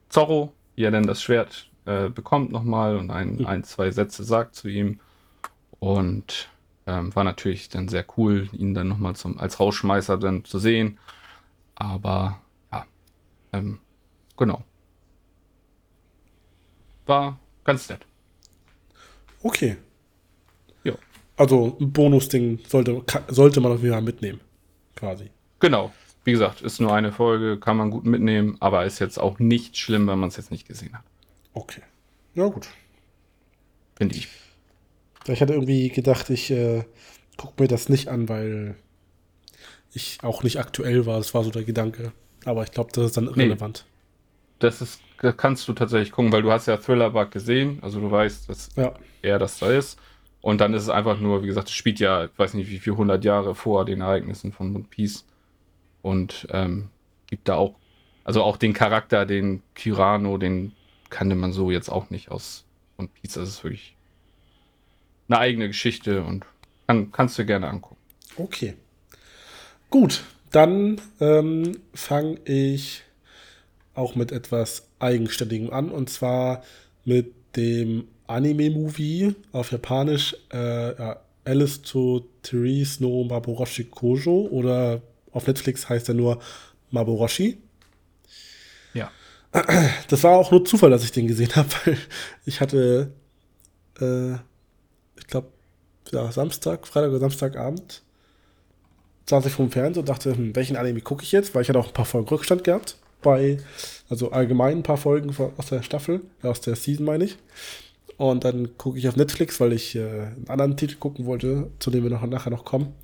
Zorro, 0.08 0.52
wie 0.74 0.84
er 0.84 0.90
denn 0.90 1.06
das 1.06 1.22
Schwert 1.22 1.70
äh, 1.84 2.08
bekommt 2.10 2.50
nochmal 2.50 2.96
und 2.96 3.10
ein, 3.10 3.36
mhm. 3.36 3.46
ein, 3.46 3.64
zwei 3.64 3.90
Sätze 3.90 4.24
sagt 4.24 4.54
zu 4.54 4.68
ihm. 4.68 5.00
Und 5.78 6.48
ähm, 6.86 7.14
war 7.14 7.22
natürlich 7.22 7.68
dann 7.68 7.88
sehr 7.88 8.04
cool, 8.16 8.48
ihn 8.52 8.74
dann 8.74 8.88
nochmal 8.88 9.14
als 9.36 9.60
Rausschmeißer 9.60 10.18
dann 10.18 10.44
zu 10.44 10.58
sehen. 10.58 10.98
Aber 11.76 12.40
ja, 12.72 12.84
ähm, 13.52 13.78
genau. 14.36 14.64
War 17.06 17.38
ganz 17.64 17.88
nett. 17.88 18.07
Okay. 19.48 19.78
Ja. 20.84 20.92
Also 21.37 21.78
ein 21.80 21.90
Bonus-Ding 21.90 22.61
sollte, 22.68 23.02
sollte 23.28 23.61
man 23.62 23.72
auf 23.72 23.80
jeden 23.80 23.94
Fall 23.94 24.02
mitnehmen. 24.02 24.40
Quasi. 24.94 25.30
Genau. 25.58 25.90
Wie 26.24 26.32
gesagt, 26.32 26.61
ist 26.61 26.80
nur 26.80 26.92
eine 26.92 27.12
Folge, 27.12 27.58
kann 27.58 27.78
man 27.78 27.90
gut 27.90 28.04
mitnehmen, 28.04 28.58
aber 28.61 28.84
ist 28.84 28.98
jetzt 28.98 29.18
auch 29.18 29.38
nicht 29.38 29.78
schlimm, 29.78 30.06
wenn 30.06 30.18
man 30.18 30.28
es 30.28 30.37
jetzt 30.37 30.50
nicht 30.50 30.68
gesehen 30.68 30.92
hat. 30.92 31.04
Okay. 31.54 31.80
Ja, 32.34 32.48
gut. 32.48 32.68
Finde 33.96 34.16
ich. 34.16 34.28
Ich 35.26 35.40
hatte 35.40 35.54
irgendwie 35.54 35.88
gedacht, 35.88 36.28
ich 36.28 36.50
äh, 36.50 36.84
gucke 37.38 37.62
mir 37.62 37.68
das 37.68 37.88
nicht 37.88 38.08
an, 38.08 38.28
weil 38.28 38.76
ich 39.94 40.18
auch 40.22 40.42
nicht 40.42 40.58
aktuell 40.58 41.06
war. 41.06 41.16
Das 41.16 41.32
war 41.32 41.42
so 41.42 41.50
der 41.50 41.64
Gedanke. 41.64 42.12
Aber 42.44 42.64
ich 42.64 42.70
glaube, 42.70 42.90
das 42.92 43.06
ist 43.06 43.16
dann 43.16 43.28
irrelevant. 43.28 43.87
Nee 43.87 43.94
das 44.58 44.82
ist, 44.82 45.00
kannst 45.18 45.66
du 45.68 45.72
tatsächlich 45.72 46.12
gucken, 46.12 46.33
weil 46.33 46.42
du 46.42 46.52
hast 46.52 46.66
ja 46.66 46.76
Thriller-Bug 46.76 47.31
gesehen, 47.31 47.78
also 47.83 48.00
du 48.00 48.11
weißt, 48.11 48.48
dass 48.48 48.70
ja. 48.76 48.94
er 49.22 49.38
das 49.38 49.59
da 49.59 49.70
ist. 49.70 49.98
Und 50.40 50.61
dann 50.61 50.72
ist 50.74 50.85
es 50.85 50.88
einfach 50.88 51.18
nur, 51.18 51.42
wie 51.42 51.48
gesagt, 51.48 51.68
es 51.68 51.74
spielt 51.74 51.98
ja, 51.98 52.26
ich 52.26 52.31
weiß 52.37 52.54
nicht 52.54 52.70
wie 52.70 52.78
viel, 52.78 52.92
100 52.92 53.24
Jahre 53.24 53.54
vor 53.54 53.85
den 53.85 54.00
Ereignissen 54.00 54.52
von 54.52 54.74
One 54.74 54.87
Piece. 54.88 55.24
Und 56.02 56.46
ähm, 56.52 56.88
gibt 57.26 57.48
da 57.48 57.57
auch, 57.57 57.74
also 58.24 58.42
auch 58.42 58.57
den 58.57 58.72
Charakter, 58.72 59.26
den 59.26 59.62
Kirano, 59.74 60.38
den 60.38 60.72
kannte 61.11 61.35
man 61.35 61.52
so 61.52 61.70
jetzt 61.70 61.88
auch 61.88 62.11
nicht 62.11 62.31
aus 62.31 62.64
One 62.98 63.09
Piece. 63.09 63.35
Das 63.35 63.48
ist 63.48 63.64
wirklich 63.64 63.96
eine 65.28 65.38
eigene 65.38 65.66
Geschichte 65.66 66.22
und 66.22 66.46
kann, 66.87 67.11
kannst 67.11 67.38
du 67.38 67.44
gerne 67.44 67.68
angucken. 67.68 67.96
Okay. 68.37 68.74
Gut, 69.90 70.22
dann 70.52 71.00
ähm, 71.20 71.78
fange 71.94 72.38
ich 72.44 73.02
auch 73.94 74.14
mit 74.14 74.33
etwas 74.33 74.88
Eigenständigem 74.98 75.72
an 75.72 75.90
und 75.90 76.11
zwar 76.11 76.62
mit 77.04 77.32
dem 77.56 78.08
Anime-Movie 78.26 79.34
auf 79.52 79.72
Japanisch 79.72 80.37
äh, 80.52 80.96
ja, 80.98 81.20
Alice 81.44 81.80
to 81.82 82.26
Therese 82.42 83.02
no 83.02 83.24
Maboroshi 83.24 83.84
Kojo 83.84 84.48
oder 84.50 85.00
auf 85.32 85.46
Netflix 85.46 85.88
heißt 85.88 86.08
er 86.08 86.14
nur 86.14 86.38
Maboroshi. 86.90 87.58
Ja. 88.94 89.11
Das 90.08 90.22
war 90.24 90.37
auch 90.37 90.50
nur 90.50 90.64
Zufall, 90.64 90.90
dass 90.90 91.04
ich 91.04 91.12
den 91.12 91.26
gesehen 91.26 91.54
habe, 91.56 91.68
weil 91.84 91.98
ich 92.44 92.61
hatte, 92.61 93.12
äh, 94.00 94.34
ich 95.18 95.26
glaube, 95.26 95.48
ja, 96.12 96.30
Samstag, 96.30 96.87
Freitag 96.87 97.11
oder 97.11 97.20
Samstagabend 97.20 98.02
saß 99.28 99.46
ich 99.46 99.52
vom 99.52 99.70
Fernseher 99.70 100.00
und 100.00 100.08
dachte, 100.08 100.34
hm, 100.34 100.54
welchen 100.54 100.76
Anime 100.76 101.00
gucke 101.00 101.22
ich 101.22 101.32
jetzt, 101.32 101.54
weil 101.54 101.62
ich 101.62 101.68
hatte 101.68 101.78
auch 101.78 101.88
ein 101.88 101.94
paar 101.94 102.04
Folgen 102.04 102.28
Rückstand 102.28 102.64
gehabt 102.64 102.96
bei, 103.22 103.59
also 104.09 104.31
allgemein 104.31 104.78
ein 104.78 104.83
paar 104.83 104.96
Folgen 104.96 105.35
aus 105.57 105.66
der 105.66 105.83
Staffel, 105.83 106.20
aus 106.42 106.61
der 106.61 106.76
Season 106.76 107.04
meine 107.04 107.24
ich. 107.24 107.38
Und 108.16 108.44
dann 108.44 108.76
gucke 108.76 108.98
ich 108.98 109.09
auf 109.09 109.16
Netflix, 109.16 109.61
weil 109.61 109.72
ich 109.72 109.94
äh, 109.94 110.00
einen 110.00 110.46
anderen 110.48 110.76
Titel 110.76 110.96
gucken 110.96 111.26
wollte, 111.26 111.70
zu 111.78 111.90
dem 111.90 112.02
wir 112.02 112.11
noch 112.11 112.26
nachher 112.26 112.50
noch 112.50 112.64
kommen. 112.64 112.94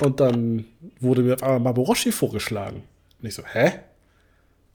Und 0.00 0.20
dann 0.20 0.66
wurde 1.00 1.22
mir 1.22 1.34
auf 1.34 1.42
einmal 1.42 1.60
Maboroshi 1.60 2.12
vorgeschlagen. 2.12 2.82
Und 3.20 3.28
ich 3.28 3.34
so, 3.34 3.42
hä? 3.44 3.72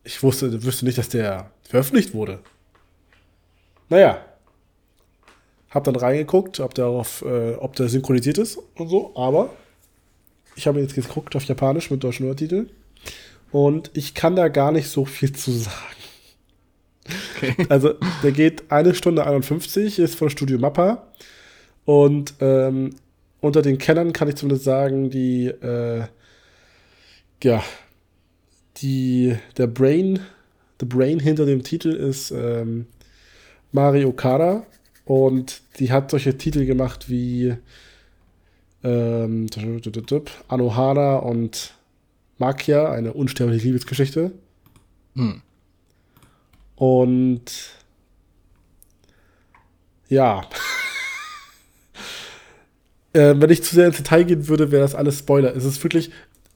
Ich 0.04 0.22
wusste, 0.22 0.64
wüsste 0.64 0.86
nicht, 0.86 0.98
dass 0.98 1.10
der 1.10 1.52
veröffentlicht 1.64 2.14
wurde. 2.14 2.40
Naja. 3.90 4.24
Hab 5.70 5.84
dann 5.84 5.96
reingeguckt, 5.96 6.60
ob 6.60 6.74
der, 6.74 6.88
auf, 6.88 7.22
äh, 7.24 7.56
ob 7.56 7.76
der 7.76 7.90
synchronisiert 7.90 8.38
ist 8.38 8.58
und 8.76 8.88
so, 8.88 9.12
aber 9.16 9.50
ich 10.56 10.68
habe 10.68 10.80
jetzt 10.80 10.96
geguckt 10.96 11.36
auf 11.36 11.44
Japanisch 11.44 11.92
mit 11.92 12.04
deutschen 12.04 12.24
Untertiteln. 12.24 12.70
Und 13.56 13.90
ich 13.94 14.14
kann 14.14 14.36
da 14.36 14.50
gar 14.50 14.74
nicht 14.74 14.90
so 14.90 15.06
viel 15.06 15.32
zu 15.32 15.50
sagen. 15.52 15.96
Okay. 17.38 17.56
Also, 17.70 17.94
der 18.22 18.34
geht 18.34 18.70
eine 18.70 18.94
Stunde 18.94 19.26
51, 19.26 19.98
ist 19.98 20.16
von 20.16 20.30
Studio 20.30 20.60
Mappa. 20.60 21.08
Und 21.86 22.34
ähm, 22.42 22.90
unter 23.40 23.62
den 23.62 23.78
Kennern 23.78 24.12
kann 24.12 24.28
ich 24.28 24.36
zumindest 24.36 24.66
sagen, 24.66 25.10
die, 25.10 25.46
äh, 25.46 26.04
ja, 27.44 27.64
die, 28.76 29.38
der 29.58 29.68
Brain, 29.68 30.20
the 30.82 30.86
Brain 30.86 31.22
hinter 31.22 31.46
dem 31.46 31.64
Titel 31.64 31.94
ist 31.94 32.32
ähm, 32.32 32.88
Mario 33.72 34.10
Okada. 34.10 34.68
Und 35.06 35.62
die 35.80 35.94
hat 35.94 36.12
solche 36.12 36.38
Titel 36.38 36.66
gemacht 36.66 37.10
wie 37.10 37.56
ähm, 38.84 39.48
Anohana 40.50 41.16
und 41.20 41.75
Makia, 42.38 42.92
eine 42.92 43.14
unsterbliche 43.14 43.66
Liebesgeschichte. 43.66 44.32
Hm. 45.16 45.42
Und 46.76 47.44
ja. 50.10 50.42
äh, 53.14 53.34
wenn 53.38 53.50
ich 53.50 53.64
zu 53.64 53.76
sehr 53.76 53.88
ins 53.88 53.98
Detail 53.98 54.24
gehen 54.24 54.48
würde, 54.48 54.72
wäre 54.72 54.82
das 54.82 54.96
alles 54.96 55.20
Spoiler. 55.20 55.56
Es 55.56 55.64
ist 55.64 55.84
wirklich, 55.84 56.12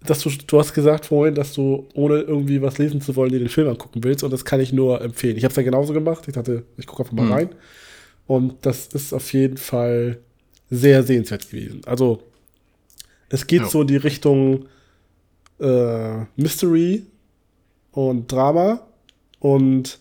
dass 0.05 0.21
du, 0.21 0.29
du 0.29 0.59
hast 0.59 0.73
gesagt 0.73 1.07
vorhin, 1.07 1.35
dass 1.35 1.53
du, 1.53 1.87
ohne 1.93 2.19
irgendwie 2.19 2.61
was 2.61 2.77
lesen 2.77 3.01
zu 3.01 3.15
wollen, 3.15 3.31
dir 3.31 3.39
den 3.39 3.49
Film 3.49 3.69
angucken 3.69 4.03
willst. 4.03 4.23
Und 4.23 4.31
das 4.31 4.45
kann 4.45 4.59
ich 4.59 4.73
nur 4.73 5.01
empfehlen. 5.01 5.37
Ich 5.37 5.43
habe 5.43 5.51
es 5.51 5.57
ja 5.57 5.63
genauso 5.63 5.93
gemacht. 5.93 6.25
Ich 6.27 6.33
dachte, 6.33 6.63
ich 6.77 6.87
gucke 6.87 7.03
einfach 7.03 7.13
mal 7.13 7.25
hm. 7.25 7.33
rein. 7.33 7.49
Und 8.27 8.65
das 8.65 8.87
ist 8.87 9.13
auf 9.13 9.33
jeden 9.33 9.57
Fall 9.57 10.19
sehr 10.69 11.03
sehenswert 11.03 11.49
gewesen. 11.49 11.81
Also, 11.85 12.21
es 13.29 13.47
geht 13.47 13.61
ja. 13.61 13.67
so 13.67 13.81
in 13.81 13.87
die 13.87 13.97
Richtung, 13.97 14.67
äh, 15.59 16.25
Mystery 16.35 17.05
und 17.91 18.31
Drama. 18.31 18.87
Und 19.39 19.99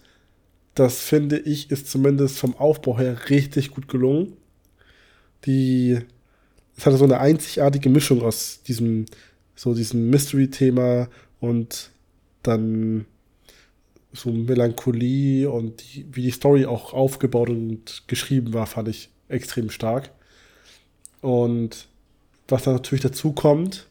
das 0.75 1.01
finde 1.01 1.39
ich 1.39 1.71
ist 1.71 1.91
zumindest 1.91 2.39
vom 2.39 2.57
Aufbau 2.57 2.99
her 2.99 3.31
richtig 3.31 3.71
gut 3.71 3.89
gelungen. 3.89 4.37
Die, 5.45 5.99
es 6.77 6.87
hatte 6.87 6.97
so 6.97 7.05
eine 7.05 7.21
einzigartige 7.21 7.89
Mischung 7.89 8.23
aus 8.23 8.63
diesem 8.63 9.07
so 9.59 9.75
diesem 9.75 10.09
Mystery-Thema 10.11 11.09
und 11.41 11.91
dann 12.45 13.07
so 14.13 14.31
Melancholie 14.31 15.51
und 15.51 15.83
die, 15.83 16.07
wie 16.13 16.23
die 16.23 16.31
Story 16.31 16.65
auch 16.65 16.93
aufgebaut 16.93 17.51
und 17.51 18.05
geschrieben 18.07 18.55
war, 18.55 18.67
fand 18.67 18.89
ich 18.89 19.11
extrem 19.29 19.71
stark. 19.71 20.11
Und 21.21 21.89
was 22.47 22.63
dann 22.63 22.75
natürlich 22.75 23.03
dazu 23.03 23.33
kommt, 23.33 23.89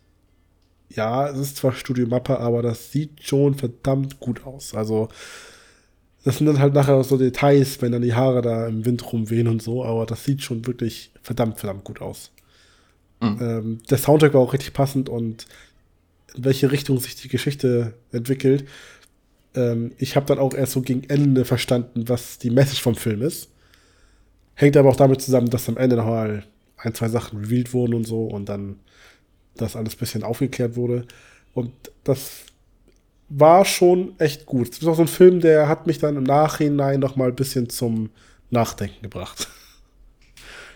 ja, 0.90 1.30
es 1.30 1.38
ist 1.38 1.58
zwar 1.58 1.74
Studio 1.74 2.08
Mappe, 2.08 2.40
aber 2.40 2.62
das 2.62 2.92
sieht 2.92 3.24
schon 3.24 3.56
verdammt 3.56 4.20
gut 4.20 4.46
aus. 4.46 4.74
Also, 4.74 5.10
das 6.24 6.38
sind 6.38 6.48
dann 6.48 6.60
halt 6.60 6.74
nachher 6.74 7.04
so 7.04 7.18
Details, 7.18 7.82
wenn 7.82 7.92
dann 7.92 8.02
die 8.02 8.14
Haare 8.14 8.42
da 8.42 8.68
im 8.68 8.86
Wind 8.86 9.12
rumwehen 9.12 9.48
und 9.48 9.62
so, 9.62 9.84
aber 9.84 10.06
das 10.06 10.24
sieht 10.24 10.42
schon 10.42 10.66
wirklich 10.66 11.12
verdammt, 11.22 11.60
verdammt 11.60 11.84
gut 11.84 12.02
aus. 12.02 12.32
Mhm. 13.22 13.38
Ähm, 13.42 13.80
der 13.90 13.98
Soundtrack 13.98 14.34
war 14.34 14.42
auch 14.42 14.54
richtig 14.54 14.74
passend 14.74 15.10
und 15.10 15.46
in 16.36 16.46
welche 16.46 16.72
Richtung 16.72 17.00
sich 17.00 17.16
die 17.16 17.30
Geschichte 17.30 17.94
entwickelt. 18.12 18.66
Ähm, 19.56 19.92
ich 19.98 20.16
habe 20.16 20.26
dann 20.26 20.40
auch 20.40 20.54
erst 20.54 20.74
so 20.74 20.82
gegen 20.82 21.04
Ende 21.10 21.46
verstanden, 21.46 22.08
was 22.10 22.38
die 22.38 22.52
Message 22.52 22.82
vom 22.82 22.96
Film 22.96 23.22
ist. 23.22 23.50
Hängt 24.54 24.78
aber 24.78 24.90
auch 24.90 24.96
damit 24.96 25.22
zusammen, 25.22 25.50
dass 25.50 25.70
am 25.70 25.78
Ende 25.78 25.96
nochmal 25.96 26.44
ein, 26.78 26.94
zwei 26.94 27.10
Sachen 27.10 27.40
revealed 27.40 27.74
wurden 27.74 27.94
und 27.94 28.06
so 28.06 28.26
und 28.26 28.50
dann 28.50 28.80
das 29.58 29.76
alles 29.76 29.96
ein 29.96 30.00
bisschen 30.00 30.24
aufgeklärt 30.24 30.76
wurde. 30.76 31.06
Und 31.54 31.72
das 32.04 32.44
war 33.30 33.66
schon 33.66 34.14
echt 34.20 34.46
gut. 34.46 34.70
Es 34.70 34.78
ist 34.80 34.88
auch 34.88 34.96
so 34.96 35.02
ein 35.02 35.08
Film, 35.08 35.42
der 35.42 35.68
hat 35.68 35.88
mich 35.88 36.00
dann 36.00 36.16
im 36.16 36.24
Nachhinein 36.24 37.00
noch 37.00 37.16
mal 37.16 37.30
ein 37.30 37.36
bisschen 37.36 37.70
zum 37.70 38.10
Nachdenken 38.50 39.02
gebracht. 39.02 39.50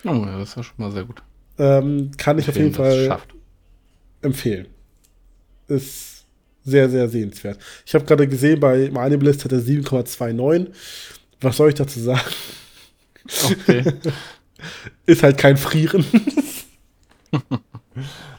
Oh 0.04 0.10
ja, 0.10 0.38
das 0.40 0.56
ja 0.56 0.64
schon 0.64 0.76
mal 0.78 0.92
sehr 0.92 1.06
gut. 1.06 1.22
Ähm, 1.58 2.12
kann 2.18 2.40
ich 2.40 2.50
auf 2.50 2.56
jeden 2.56 2.74
Fall 2.74 3.20
empfehlen. 4.22 4.68
Ist 5.68 6.26
sehr, 6.64 6.90
sehr 6.90 7.08
sehenswert. 7.08 7.60
Ich 7.86 7.94
habe 7.94 8.06
gerade 8.06 8.28
gesehen, 8.28 8.60
bei 8.60 8.92
Animalist 8.94 9.46
hat 9.46 9.52
er 9.52 9.60
7,29. 9.60 10.68
Was 11.42 11.58
soll 11.58 11.70
ich 11.70 11.76
dazu 11.76 12.00
sagen? 12.00 12.22
Okay. 13.46 13.94
ist 15.06 15.24
halt 15.24 15.38
kein 15.38 15.58
Frieren. 15.58 16.06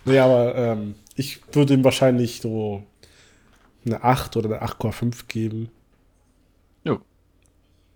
nee, 0.04 0.18
aber 0.18 0.54
ähm, 0.54 0.94
ich 1.16 1.40
würde 1.52 1.74
ihm 1.74 1.84
wahrscheinlich 1.84 2.40
so 2.40 2.82
eine 3.84 4.02
8 4.02 4.36
oder 4.36 4.48
eine 4.48 4.66
8,5 4.66 5.26
geben. 5.28 5.70
Jo. 6.84 7.00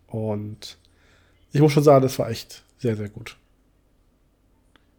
Und 0.09 0.79
ich 1.53 1.61
muss 1.61 1.73
schon 1.73 1.83
sagen, 1.83 2.03
das 2.03 2.19
war 2.19 2.31
echt 2.31 2.63
sehr, 2.79 2.97
sehr 2.97 3.09
gut. 3.09 3.37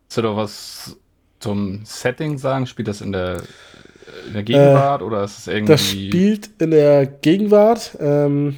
Willst 0.06 0.18
du 0.18 0.22
doch 0.22 0.38
was 0.38 0.98
zum 1.40 1.86
Setting 1.86 2.38
sagen? 2.38 2.66
Spielt 2.66 2.88
das 2.88 3.02
in 3.02 3.12
der, 3.12 3.44
in 4.28 4.34
der 4.34 4.44
Gegenwart 4.44 5.02
äh, 5.02 5.04
oder 5.04 5.24
ist 5.24 5.40
es 5.40 5.48
irgendwie. 5.48 5.74
Das 5.74 5.86
spielt 5.86 6.50
in 6.62 6.72
der 6.72 7.06
Gegenwart. 7.06 7.98
Ähm, 8.00 8.58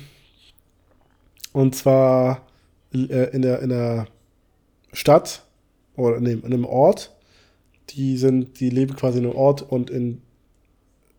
und 1.52 1.76
zwar 1.76 2.47
äh, 2.93 3.30
in, 3.32 3.41
der, 3.41 3.62
in 3.62 3.70
der 3.70 4.08
Stadt 4.93 5.43
oder 5.95 6.18
in, 6.18 6.26
dem, 6.26 6.39
in 6.39 6.54
einem 6.54 6.66
Ort. 6.66 7.16
Die 7.92 8.18
sind, 8.18 8.60
die 8.60 8.70
leben 8.70 8.96
quasi 8.96 9.20
in 9.20 9.26
einem 9.26 9.36
Ort 9.36 9.62
und 9.62 9.90
in, 9.90 10.22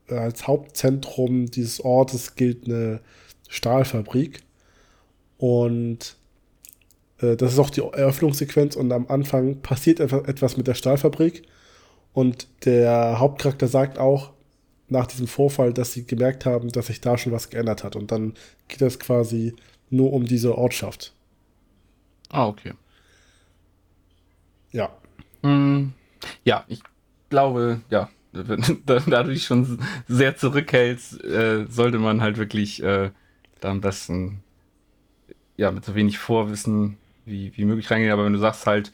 äh, 0.08 0.14
als 0.14 0.46
Hauptzentrum 0.46 1.46
dieses 1.46 1.80
Ortes 1.80 2.34
gilt 2.34 2.66
eine 2.66 3.00
Stahlfabrik. 3.48 4.42
Und 5.38 6.16
äh, 7.18 7.36
das 7.36 7.52
ist 7.52 7.58
auch 7.58 7.70
die 7.70 7.80
Eröffnungssequenz 7.80 8.76
und 8.76 8.92
am 8.92 9.06
Anfang 9.08 9.60
passiert 9.62 10.00
etwas 10.00 10.56
mit 10.56 10.66
der 10.66 10.74
Stahlfabrik. 10.74 11.42
Und 12.12 12.48
der 12.64 13.18
Hauptcharakter 13.18 13.68
sagt 13.68 13.98
auch 13.98 14.32
nach 14.88 15.06
diesem 15.06 15.28
Vorfall, 15.28 15.72
dass 15.72 15.92
sie 15.92 16.04
gemerkt 16.04 16.44
haben, 16.44 16.70
dass 16.70 16.88
sich 16.88 17.00
da 17.00 17.16
schon 17.16 17.32
was 17.32 17.50
geändert 17.50 17.84
hat. 17.84 17.96
Und 17.96 18.10
dann 18.10 18.34
geht 18.68 18.82
es 18.82 18.98
quasi 18.98 19.54
nur 19.88 20.12
um 20.12 20.24
diese 20.24 20.58
Ortschaft. 20.58 21.12
Ah, 22.28 22.46
okay. 22.46 22.72
Ja. 24.72 24.90
Hm, 25.42 25.92
ja, 26.44 26.64
ich 26.68 26.82
glaube, 27.28 27.80
ja, 27.90 28.08
da, 28.32 28.98
da 28.98 29.22
du 29.22 29.30
dich 29.30 29.44
schon 29.44 29.80
sehr 30.06 30.36
zurückhältst, 30.36 31.24
äh, 31.24 31.66
sollte 31.68 31.98
man 31.98 32.20
halt 32.20 32.36
wirklich 32.36 32.82
äh, 32.82 33.10
da 33.60 33.70
am 33.70 33.80
besten 33.80 34.42
ja 35.56 35.70
mit 35.70 35.84
so 35.84 35.94
wenig 35.94 36.18
Vorwissen 36.18 36.96
wie, 37.24 37.56
wie 37.56 37.64
möglich 37.64 37.90
reingehen. 37.90 38.12
Aber 38.12 38.24
wenn 38.24 38.32
du 38.32 38.38
sagst 38.38 38.66
halt 38.66 38.92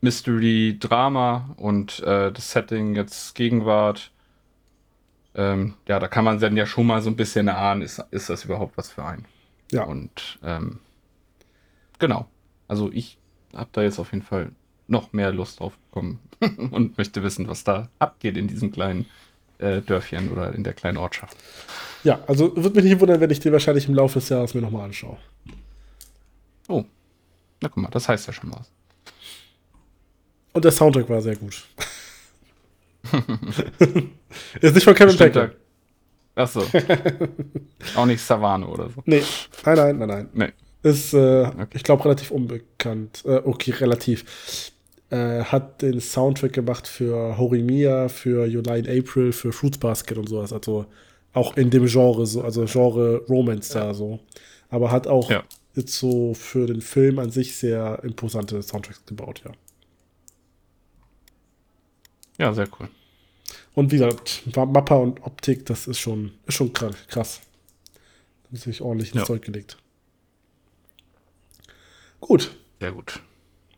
Mystery, 0.00 0.76
Drama 0.78 1.54
und 1.56 2.00
äh, 2.00 2.32
das 2.32 2.52
Setting 2.52 2.94
jetzt 2.94 3.34
Gegenwart, 3.34 4.12
ähm, 5.34 5.74
ja, 5.86 5.98
da 5.98 6.08
kann 6.08 6.24
man 6.24 6.38
dann 6.38 6.56
ja 6.56 6.64
schon 6.64 6.86
mal 6.86 7.02
so 7.02 7.10
ein 7.10 7.16
bisschen 7.16 7.48
erahnen, 7.48 7.82
ist, 7.82 8.02
ist 8.10 8.30
das 8.30 8.44
überhaupt 8.44 8.76
was 8.78 8.90
für 8.90 9.04
einen. 9.04 9.26
Ja. 9.70 9.84
Und 9.84 10.38
ähm, 10.42 10.78
genau. 11.98 12.26
Also 12.68 12.90
ich 12.92 13.18
habe 13.54 13.68
da 13.72 13.82
jetzt 13.82 13.98
auf 13.98 14.12
jeden 14.12 14.24
Fall 14.24 14.52
noch 14.88 15.12
mehr 15.12 15.32
Lust 15.32 15.60
drauf 15.60 15.76
bekommen 15.78 16.20
und 16.70 16.98
möchte 16.98 17.22
wissen, 17.22 17.48
was 17.48 17.64
da 17.64 17.88
abgeht 17.98 18.36
in 18.36 18.48
diesem 18.48 18.72
kleinen 18.72 19.06
äh, 19.58 19.80
Dörfchen 19.80 20.30
oder 20.30 20.54
in 20.54 20.64
der 20.64 20.74
kleinen 20.74 20.98
Ortschaft. 20.98 21.36
Ja, 22.04 22.20
also 22.26 22.54
würde 22.56 22.76
mich 22.76 22.84
nicht 22.84 23.00
wundern, 23.00 23.20
wenn 23.20 23.30
ich 23.30 23.40
den 23.40 23.52
wahrscheinlich 23.52 23.88
im 23.88 23.94
Laufe 23.94 24.20
des 24.20 24.28
Jahres 24.28 24.54
mir 24.54 24.60
nochmal 24.60 24.84
anschaue. 24.84 25.16
Oh. 26.68 26.84
Na 27.60 27.68
guck 27.68 27.82
mal, 27.82 27.90
das 27.90 28.08
heißt 28.08 28.26
ja 28.26 28.32
schon 28.32 28.52
was. 28.52 28.70
Und 30.52 30.64
der 30.64 30.72
Soundtrack 30.72 31.08
war 31.08 31.20
sehr 31.20 31.36
gut. 31.36 31.64
ist 34.60 34.74
nicht 34.74 34.84
von 34.84 34.94
Kevin 34.94 35.16
Becker. 35.16 35.52
Achso. 36.34 36.62
Auch 37.96 38.06
nicht 38.06 38.20
Savane 38.20 38.66
oder 38.66 38.90
so. 38.90 39.02
Nee. 39.06 39.22
Nein, 39.64 39.76
nein, 39.76 39.98
nein, 39.98 40.08
nein. 40.08 40.28
Nee. 40.32 40.52
Ist, 40.82 41.14
äh, 41.14 41.46
okay. 41.46 41.66
ich 41.74 41.82
glaube, 41.82 42.04
relativ 42.04 42.30
unbekannt. 42.30 43.22
Äh, 43.24 43.40
okay, 43.44 43.72
relativ. 43.72 44.72
Äh, 45.08 45.44
hat 45.44 45.82
den 45.82 46.00
Soundtrack 46.00 46.52
gemacht 46.52 46.88
für 46.88 47.38
Horimiya, 47.38 48.08
für 48.08 48.46
July 48.46 48.80
in 48.80 48.98
April, 48.98 49.32
für 49.32 49.52
Fruits 49.52 49.78
Basket 49.78 50.18
und 50.18 50.28
sowas. 50.28 50.52
Also 50.52 50.86
auch 51.32 51.56
in 51.56 51.70
dem 51.70 51.86
Genre, 51.86 52.26
so, 52.26 52.42
also 52.42 52.64
Genre 52.66 53.24
Romance 53.28 53.72
da 53.72 53.94
so. 53.94 54.18
Aber 54.68 54.90
hat 54.90 55.06
auch 55.06 55.30
ja. 55.30 55.44
jetzt 55.74 55.96
so 55.96 56.34
für 56.34 56.66
den 56.66 56.80
Film 56.80 57.18
an 57.20 57.30
sich 57.30 57.56
sehr 57.56 58.02
imposante 58.02 58.60
Soundtracks 58.62 59.04
gebaut, 59.06 59.42
ja. 59.44 59.52
Ja, 62.38 62.52
sehr 62.52 62.68
cool. 62.78 62.88
Und 63.74 63.92
wie 63.92 63.98
gesagt, 63.98 64.42
Mappa 64.56 64.96
und 64.96 65.22
Optik, 65.22 65.66
das 65.66 65.86
ist 65.86 65.98
schon, 65.98 66.32
ist 66.46 66.54
schon 66.54 66.72
krass. 66.72 67.40
Da 68.44 68.52
hat 68.52 68.60
sich 68.60 68.80
ordentlich 68.80 69.10
ins 69.10 69.20
ja. 69.20 69.26
Zeug 69.26 69.42
gelegt. 69.42 69.76
Gut. 72.20 72.56
Sehr 72.80 72.92
gut. 72.92 73.20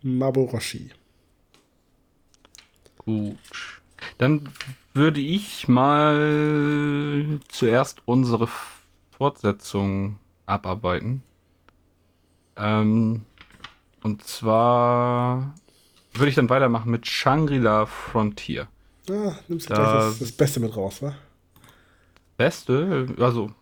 Maboroshi. 0.02 0.90
Gut. 3.08 3.80
Dann 4.18 4.50
würde 4.92 5.18
ich 5.18 5.66
mal 5.66 7.40
zuerst 7.48 8.02
unsere 8.04 8.50
Fortsetzung 9.16 10.18
abarbeiten. 10.44 11.22
Ähm, 12.58 13.22
und 14.02 14.24
zwar 14.24 15.54
würde 16.12 16.28
ich 16.28 16.34
dann 16.34 16.50
weitermachen 16.50 16.90
mit 16.90 17.06
Shangri-La 17.06 17.86
Frontier. 17.86 18.68
Ah, 19.08 19.32
nimmst 19.48 19.70
du 19.70 19.74
da, 19.74 20.04
das, 20.04 20.18
das 20.18 20.32
Beste 20.32 20.60
mit 20.60 20.76
raus, 20.76 21.00
wa? 21.00 21.14
Beste? 22.36 23.06
Also. 23.18 23.52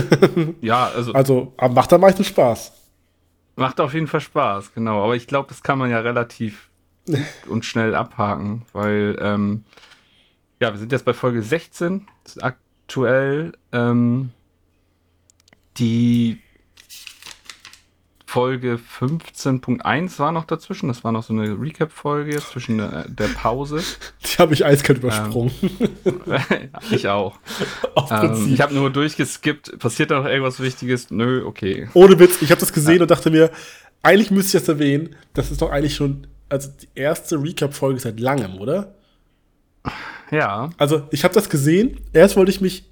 ja, 0.60 0.88
also. 0.88 1.14
Also, 1.14 1.54
macht 1.70 1.94
am 1.94 2.02
meisten 2.02 2.24
Spaß. 2.24 2.72
Macht 3.56 3.80
auf 3.80 3.94
jeden 3.94 4.06
Fall 4.06 4.20
Spaß, 4.20 4.74
genau. 4.74 5.02
Aber 5.02 5.16
ich 5.16 5.26
glaube, 5.26 5.48
das 5.48 5.62
kann 5.62 5.78
man 5.78 5.90
ja 5.90 6.00
relativ 6.00 6.68
und 7.48 7.64
schnell 7.64 7.94
abhaken, 7.94 8.64
weil, 8.72 9.16
ähm, 9.20 9.64
ja, 10.60 10.72
wir 10.72 10.78
sind 10.78 10.92
jetzt 10.92 11.04
bei 11.04 11.14
Folge 11.14 11.42
16, 11.42 12.06
aktuell. 12.40 13.52
Ähm, 13.72 14.30
die 15.78 16.38
Folge 18.32 18.78
15.1 18.78 20.18
war 20.18 20.32
noch 20.32 20.44
dazwischen. 20.44 20.88
Das 20.88 21.04
war 21.04 21.12
noch 21.12 21.22
so 21.22 21.34
eine 21.34 21.60
Recap-Folge 21.60 22.38
zwischen 22.38 22.78
der, 22.78 23.06
der, 23.06 23.28
Pause. 23.28 23.82
Die 24.24 24.38
habe 24.38 24.54
ich 24.54 24.64
eiskalt 24.64 25.00
übersprungen. 25.00 25.52
Ähm, 26.06 26.70
ich 26.90 27.08
auch. 27.08 27.38
Ähm, 28.10 28.52
ich 28.52 28.60
habe 28.60 28.74
nur 28.74 28.90
durchgeskippt. 28.90 29.78
Passiert 29.78 30.10
da 30.10 30.20
noch 30.20 30.26
irgendwas 30.26 30.60
Wichtiges? 30.60 31.10
Nö, 31.10 31.44
okay. 31.44 31.88
Ohne 31.94 32.18
Witz, 32.18 32.40
ich 32.40 32.50
habe 32.50 32.60
das 32.60 32.72
gesehen 32.72 32.96
ja. 32.96 33.02
und 33.02 33.10
dachte 33.10 33.30
mir, 33.30 33.50
eigentlich 34.02 34.30
müsste 34.30 34.56
ich 34.56 34.62
das 34.64 34.68
erwähnen. 34.68 35.14
Das 35.34 35.50
ist 35.50 35.62
doch 35.62 35.70
eigentlich 35.70 35.94
schon 35.94 36.26
also 36.52 36.68
die 36.68 36.88
erste 36.94 37.42
Recap-Folge 37.42 37.98
seit 37.98 38.20
langem, 38.20 38.60
oder? 38.60 38.94
Ja. 40.30 40.70
Also 40.76 41.08
ich 41.10 41.24
habe 41.24 41.34
das 41.34 41.48
gesehen. 41.48 42.00
Erst 42.12 42.36
wollte 42.36 42.50
ich 42.50 42.60
mich, 42.60 42.84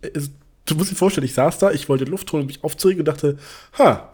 du 0.65 0.75
musst 0.75 0.91
dir 0.91 0.97
vorstellen, 0.97 1.27
ich 1.27 1.35
saß 1.35 1.59
da, 1.59 1.71
ich 1.71 1.89
wollte 1.89 2.05
Luft 2.05 2.33
holen 2.33 2.43
und 2.43 2.47
mich 2.47 2.65
aufzuregen 2.65 3.03
und 3.03 3.09
dachte, 3.09 3.39
ha, 3.79 4.11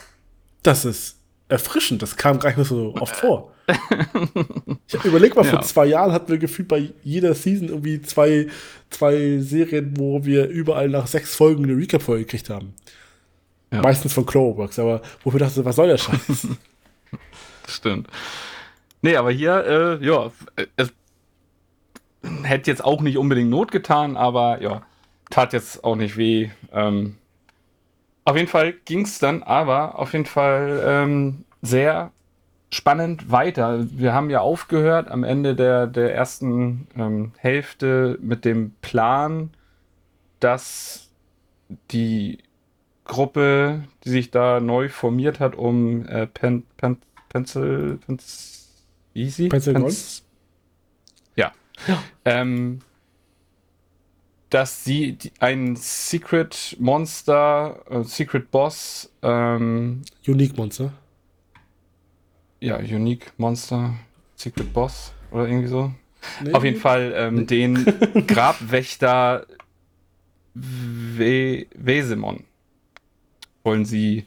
das 0.63 0.85
ist 0.85 1.19
erfrischend. 1.49 2.03
Das 2.03 2.17
kam 2.17 2.41
gar 2.41 2.51
nicht 2.51 2.57
mehr 2.57 2.67
so 2.67 2.95
oft 2.97 3.17
vor. 3.17 3.53
ich 4.87 4.95
habe 4.95 5.09
überlegt 5.09 5.37
mal, 5.37 5.45
ja. 5.45 5.51
vor 5.53 5.63
zwei 5.63 5.87
Jahren 5.87 6.13
hatten 6.13 6.29
wir 6.29 6.39
gefühlt 6.39 6.69
bei 6.69 6.91
jeder 7.05 7.35
Season 7.35 7.69
irgendwie 7.69 8.03
zwei, 8.03 8.49
zwei 8.91 9.39
Serien, 9.39 9.97
wo 9.97 10.25
wir 10.25 10.49
überall 10.49 10.89
nach 10.89 11.07
sechs 11.07 11.35
Folgen 11.37 11.65
eine 11.65 11.77
Recap-Folge 11.77 12.25
gekriegt 12.25 12.51
haben. 12.51 12.75
Ja. 13.73 13.81
Meistens 13.81 14.13
von 14.13 14.27
Cloverworks, 14.27 14.79
aber 14.79 15.03
wo 15.23 15.33
wir 15.33 15.41
dachten, 15.41 15.65
was 15.65 15.77
soll 15.77 15.89
der 15.89 15.99
Scheiß? 15.99 16.49
Stimmt. 17.69 18.09
Nee, 19.07 19.15
aber 19.19 19.31
hier, 19.31 19.65
äh, 20.01 20.05
ja, 20.05 20.33
es 20.75 20.93
hätte 22.43 22.69
jetzt 22.73 22.85
auch 22.85 23.03
nicht 23.03 23.19
unbedingt 23.19 23.51
Not 23.51 23.71
getan, 23.71 24.17
aber 24.17 24.61
ja, 24.61 24.83
tat 25.31 25.53
jetzt 25.53 25.85
auch 25.85 25.95
nicht 25.95 26.17
weh. 26.17 26.51
Ähm, 26.73 27.17
auf 28.25 28.35
jeden 28.35 28.49
Fall 28.49 28.73
ging 28.73 29.03
es 29.03 29.21
dann 29.21 29.45
aber 29.45 30.01
auf 30.01 30.13
jeden 30.13 30.27
Fall 30.27 30.83
ähm, 30.85 31.45
sehr 31.63 32.11
spannend 32.71 33.31
weiter. 33.31 33.87
Wir 33.93 34.13
haben 34.13 34.29
ja 34.29 34.41
aufgehört 34.41 35.09
am 35.09 35.23
Ende 35.23 35.55
der, 35.55 35.87
der 35.87 36.13
ersten 36.13 36.89
ähm, 36.97 37.31
Hälfte 37.37 38.19
mit 38.21 38.45
dem 38.45 38.73
Plan, 38.83 39.51
dass 40.41 41.11
die 41.93 42.39
Gruppe, 43.05 43.85
die 44.03 44.11
sich 44.11 44.33
da 44.33 44.59
neu 44.59 44.89
formiert 44.89 45.39
hat, 45.39 45.55
um 45.55 46.05
äh, 46.09 46.27
Pen, 46.27 46.65
Pen, 46.77 46.97
Pencil, 47.29 48.01
Pencil, 48.05 48.56
Easy? 49.17 49.49
Pencil 49.49 49.75
Pens, 49.75 50.25
ja. 51.35 51.53
ja. 51.87 52.03
Ähm, 52.25 52.81
dass 54.51 54.85
sie 54.85 55.19
ein 55.41 55.77
Secret 55.77 56.77
Monster, 56.79 57.83
äh, 57.91 58.05
Secret 58.05 58.51
Boss, 58.51 59.13
ähm, 59.23 60.03
Unique 60.27 60.57
Monster. 60.57 60.93
Ja, 62.61 62.79
Unique 62.79 63.33
Monster, 63.37 63.95
Secret 64.35 64.73
Boss 64.73 65.13
oder 65.31 65.47
irgendwie 65.47 65.69
so. 65.69 65.93
Nee. 66.43 66.53
Auf 66.53 66.65
jeden 66.65 66.81
Fall 66.81 67.13
ähm, 67.17 67.35
nee. 67.35 67.45
den 67.45 67.85
Grabwächter 68.27 69.47
We 70.55 71.67
Wesemon 71.75 72.45
wollen 73.63 73.85
sie 73.85 74.25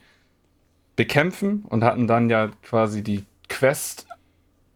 bekämpfen 0.96 1.64
und 1.70 1.84
hatten 1.84 2.08
dann 2.08 2.30
ja 2.30 2.50
quasi 2.62 3.02
die 3.02 3.26
Quest 3.48 4.06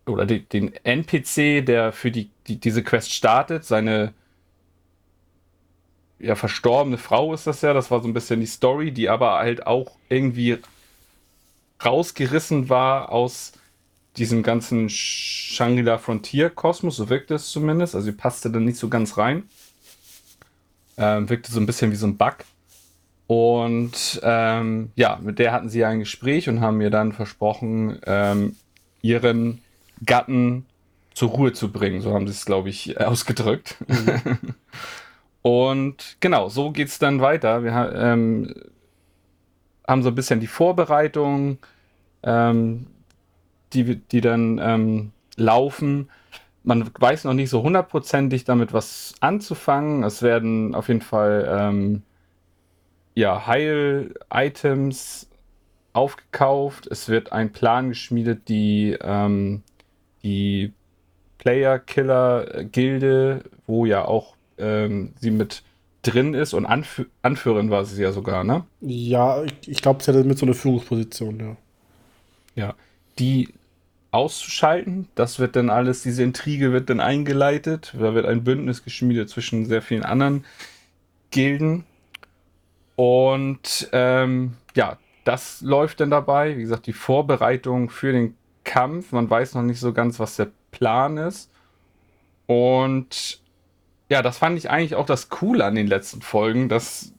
oder 0.05 0.25
die, 0.25 0.41
den 0.41 0.73
NPC, 0.83 1.65
der 1.65 1.91
für 1.91 2.11
die, 2.11 2.29
die, 2.47 2.59
diese 2.59 2.83
Quest 2.83 3.13
startet, 3.13 3.65
seine 3.65 4.13
ja, 6.19 6.35
verstorbene 6.35 6.97
Frau 6.97 7.33
ist 7.33 7.47
das 7.47 7.61
ja, 7.61 7.73
das 7.73 7.91
war 7.91 8.01
so 8.01 8.07
ein 8.07 8.13
bisschen 8.13 8.39
die 8.39 8.45
Story, 8.45 8.91
die 8.91 9.09
aber 9.09 9.37
halt 9.37 9.67
auch 9.67 9.97
irgendwie 10.09 10.59
rausgerissen 11.83 12.69
war 12.69 13.11
aus 13.11 13.53
diesem 14.17 14.43
ganzen 14.43 14.89
Shangri-La 14.89 15.97
Frontier-Kosmos, 15.97 16.95
so 16.95 17.09
wirkte 17.09 17.35
es 17.35 17.49
zumindest. 17.49 17.95
Also 17.95 18.05
sie 18.05 18.11
passte 18.11 18.49
dann 18.51 18.63
nicht 18.63 18.77
so 18.77 18.87
ganz 18.87 19.17
rein. 19.17 19.43
Ähm, 20.97 21.29
wirkte 21.29 21.51
so 21.51 21.59
ein 21.59 21.65
bisschen 21.65 21.91
wie 21.91 21.95
so 21.95 22.05
ein 22.05 22.17
Bug. 22.17 22.37
Und 23.25 24.21
ähm, 24.23 24.91
ja, 24.95 25.17
mit 25.21 25.39
der 25.39 25.51
hatten 25.51 25.69
sie 25.69 25.83
ein 25.83 25.99
Gespräch 25.99 26.47
und 26.47 26.61
haben 26.61 26.77
mir 26.77 26.91
dann 26.91 27.13
versprochen, 27.13 27.99
ähm, 28.05 28.55
ihren 29.01 29.61
Gatten 30.05 30.65
zur 31.13 31.29
Ruhe 31.29 31.53
zu 31.53 31.71
bringen. 31.71 32.01
So 32.01 32.13
haben 32.13 32.27
sie 32.27 32.33
es, 32.33 32.45
glaube 32.45 32.69
ich, 32.69 32.99
ausgedrückt. 32.99 33.77
Mhm. 33.87 34.55
Und 35.41 36.17
genau, 36.21 36.47
so 36.47 36.71
geht 36.71 36.87
es 36.87 36.99
dann 36.99 37.19
weiter. 37.19 37.63
Wir 37.63 37.93
ähm, 37.95 38.53
haben 39.87 40.01
so 40.01 40.09
ein 40.09 40.15
bisschen 40.15 40.39
die 40.39 40.47
Vorbereitung, 40.47 41.57
ähm, 42.23 42.87
die, 43.73 43.97
die 43.97 44.21
dann 44.21 44.59
ähm, 44.63 45.11
laufen. 45.35 46.09
Man 46.63 46.89
weiß 46.97 47.25
noch 47.25 47.33
nicht 47.33 47.49
so 47.49 47.61
hundertprozentig 47.61 48.45
damit 48.45 48.71
was 48.71 49.15
anzufangen. 49.19 50.03
Es 50.03 50.21
werden 50.21 50.73
auf 50.75 50.87
jeden 50.87 51.01
Fall 51.01 51.45
ähm, 51.59 52.03
ja, 53.15 53.45
Heil-Items 53.45 55.29
aufgekauft. 55.91 56.87
Es 56.87 57.09
wird 57.09 57.33
ein 57.33 57.51
Plan 57.51 57.89
geschmiedet, 57.89 58.47
die, 58.47 58.97
ähm, 59.01 59.63
die 60.23 60.71
Player-Killer-Gilde, 61.39 63.43
wo 63.67 63.85
ja 63.85 64.05
auch 64.05 64.35
ähm, 64.57 65.13
sie 65.19 65.31
mit 65.31 65.63
drin 66.03 66.33
ist 66.33 66.53
und 66.53 66.65
Anf 66.65 67.05
Anführerin 67.21 67.69
war 67.69 67.85
sie 67.85 68.01
ja 68.01 68.11
sogar, 68.11 68.43
ne? 68.43 68.65
Ja, 68.81 69.43
ich, 69.43 69.53
ich 69.67 69.81
glaube, 69.81 70.03
sie 70.03 70.11
hatte 70.11 70.23
mit 70.23 70.37
so 70.37 70.45
einer 70.45 70.55
Führungsposition, 70.55 71.39
ja. 71.39 71.57
Ja, 72.55 72.75
die 73.19 73.49
auszuschalten, 74.11 75.07
das 75.15 75.39
wird 75.39 75.55
dann 75.55 75.71
alles, 75.71 76.03
diese 76.03 76.23
Intrige 76.23 76.71
wird 76.71 76.89
dann 76.89 76.99
eingeleitet, 76.99 77.93
da 77.97 78.13
wird 78.13 78.27
ein 78.27 78.43
Bündnis 78.43 78.83
geschmiedet 78.83 79.29
zwischen 79.29 79.65
sehr 79.65 79.81
vielen 79.81 80.03
anderen 80.03 80.45
Gilden 81.31 81.83
und 82.95 83.89
ähm, 83.91 84.53
ja, 84.75 84.99
das 85.23 85.61
läuft 85.61 85.99
dann 85.99 86.11
dabei, 86.11 86.57
wie 86.57 86.61
gesagt, 86.61 86.85
die 86.85 86.93
Vorbereitung 86.93 87.89
für 87.89 88.11
den 88.11 88.35
Kampf, 88.63 89.11
man 89.11 89.29
weiß 89.29 89.55
noch 89.55 89.63
nicht 89.63 89.79
so 89.79 89.93
ganz, 89.93 90.19
was 90.19 90.35
der 90.35 90.49
Plan 90.71 91.17
ist 91.17 91.51
und 92.47 93.41
ja, 94.09 94.21
das 94.21 94.37
fand 94.37 94.57
ich 94.57 94.69
eigentlich 94.69 94.95
auch 94.95 95.05
das 95.05 95.29
Coole 95.29 95.65
an 95.65 95.75
den 95.75 95.87
letzten 95.87 96.21
Folgen, 96.21 96.69
dass 96.69 97.13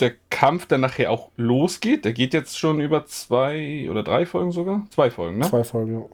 der 0.00 0.12
Kampf 0.30 0.66
dann 0.66 0.80
nachher 0.80 1.10
auch 1.10 1.30
losgeht. 1.36 2.04
Der 2.04 2.12
geht 2.12 2.34
jetzt 2.34 2.58
schon 2.58 2.80
über 2.80 3.06
zwei 3.06 3.88
oder 3.90 4.02
drei 4.02 4.26
Folgen 4.26 4.50
sogar? 4.50 4.86
Zwei 4.90 5.10
Folgen, 5.10 5.38
ne? 5.38 5.48
Zwei 5.48 5.64
Folgen, 5.64 6.00
ja. 6.00 6.06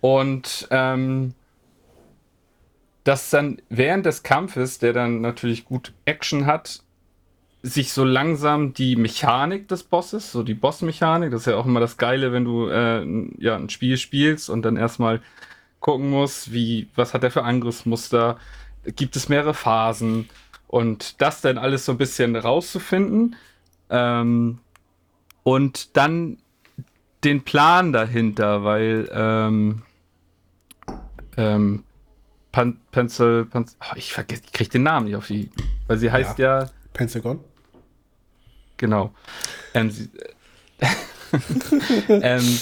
Und 0.00 0.68
ähm, 0.70 1.34
dass 3.04 3.30
dann 3.30 3.60
während 3.68 4.06
des 4.06 4.22
Kampfes, 4.22 4.78
der 4.78 4.92
dann 4.92 5.20
natürlich 5.20 5.64
gut 5.64 5.92
Action 6.04 6.46
hat, 6.46 6.82
sich 7.66 7.94
so 7.94 8.04
langsam 8.04 8.74
die 8.74 8.94
Mechanik 8.94 9.68
des 9.68 9.84
Bosses, 9.84 10.30
so 10.30 10.42
die 10.42 10.52
Bossmechanik, 10.52 11.30
das 11.30 11.40
ist 11.40 11.46
ja 11.46 11.56
auch 11.56 11.64
immer 11.64 11.80
das 11.80 11.96
Geile, 11.96 12.30
wenn 12.30 12.44
du 12.44 12.68
äh, 12.68 13.02
ja, 13.38 13.56
ein 13.56 13.70
Spiel 13.70 13.96
spielst 13.96 14.50
und 14.50 14.60
dann 14.62 14.76
erstmal 14.76 15.22
gucken 15.80 16.10
musst, 16.10 16.52
wie, 16.52 16.90
was 16.94 17.14
hat 17.14 17.22
der 17.22 17.30
für 17.30 17.42
Angriffsmuster, 17.42 18.36
gibt 18.96 19.16
es 19.16 19.30
mehrere 19.30 19.54
Phasen 19.54 20.28
und 20.66 21.22
das 21.22 21.40
dann 21.40 21.56
alles 21.56 21.86
so 21.86 21.92
ein 21.92 21.98
bisschen 21.98 22.36
rauszufinden 22.36 23.34
ähm, 23.88 24.58
und 25.42 25.96
dann 25.96 26.36
den 27.24 27.44
Plan 27.44 27.94
dahinter, 27.94 28.62
weil 28.64 29.08
ähm, 29.10 29.82
ähm, 31.38 31.82
Pan 32.52 32.76
Pencil, 32.92 33.46
Pencil 33.46 33.78
oh, 33.80 33.96
ich 33.96 34.12
vergesse, 34.12 34.42
ich 34.44 34.52
kriege 34.52 34.68
den 34.68 34.82
Namen 34.82 35.06
nicht 35.06 35.16
auf 35.16 35.28
die, 35.28 35.48
weil 35.86 35.96
sie 35.96 36.12
heißt 36.12 36.38
ja, 36.38 36.64
ja 36.64 36.70
Pentagon. 36.92 37.40
Genau. 38.84 39.14
Ähm, 39.72 39.90
sie, 39.90 40.10
ähm, 42.10 42.58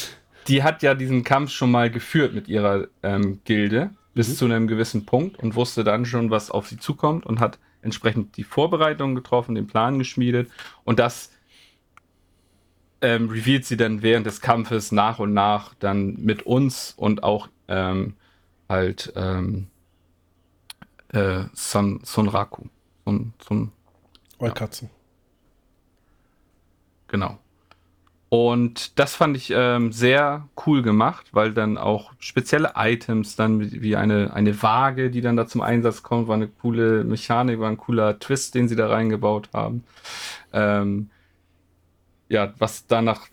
die 0.47 0.63
hat 0.63 0.85
ja 0.85 0.95
diesen 0.95 1.25
Kampf 1.25 1.51
schon 1.51 1.73
mal 1.73 1.91
geführt 1.91 2.33
mit 2.33 2.47
ihrer 2.47 2.87
ähm, 3.03 3.41
Gilde 3.43 3.91
bis 4.15 4.29
mhm. 4.29 4.35
zu 4.35 4.45
einem 4.45 4.69
gewissen 4.69 5.05
Punkt 5.05 5.41
und 5.41 5.57
wusste 5.57 5.83
dann 5.83 6.07
schon, 6.07 6.31
was 6.31 6.53
auf 6.53 6.69
sie 6.69 6.79
zukommt 6.79 7.27
und 7.27 7.41
hat 7.41 7.59
entsprechend 7.81 8.37
die 8.37 8.45
Vorbereitungen 8.45 9.17
getroffen, 9.17 9.57
den 9.57 9.67
Plan 9.67 9.99
geschmiedet 9.99 10.49
und 10.85 11.01
das 11.01 11.33
ähm, 13.01 13.29
revealed 13.29 13.65
sie 13.65 13.77
dann 13.77 14.03
während 14.03 14.25
des 14.25 14.41
Kampfes 14.41 14.93
nach 14.93 15.19
und 15.19 15.35
nach 15.35 15.75
dann 15.81 16.15
mit 16.21 16.45
uns 16.45 16.95
und 16.97 17.25
auch 17.25 17.49
ähm, 17.67 18.15
halt 18.69 19.13
ähm, 19.17 19.67
äh, 21.09 21.47
Son, 21.53 21.99
Sonraku. 22.05 22.67
Son, 23.05 23.35
Son, 23.45 23.73
Eukatze. 24.39 24.85
Ja. 24.85 25.02
Genau. 27.13 27.39
Und 28.31 28.99
das 28.99 29.15
fand 29.15 29.37
ich 29.37 29.53
ähm, 29.55 29.93
sehr 29.93 30.49
cool 30.67 30.81
gemacht, 30.81 31.27
weil 31.33 31.53
dann 31.53 31.77
auch 31.77 32.13
spezielle 32.19 32.73
Items, 32.77 33.37
dann 33.37 33.71
wie 33.71 33.95
eine, 33.95 34.33
eine 34.33 34.63
Waage, 34.63 35.11
die 35.11 35.21
dann 35.21 35.37
da 35.37 35.47
zum 35.47 35.61
Einsatz 35.61 36.03
kommt, 36.03 36.29
war 36.29 36.37
eine 36.37 36.49
coole 36.49 37.05
Mechanik, 37.05 37.61
war 37.61 37.69
ein 37.69 37.77
cooler 37.77 38.19
Twist, 38.19 38.55
den 38.55 38.69
sie 38.69 38.77
da 38.77 38.89
reingebaut 38.89 39.51
haben. 39.53 39.85
Ähm, 40.55 41.11
ja, 42.31 42.55
was 42.57 42.87
danach 42.87 43.29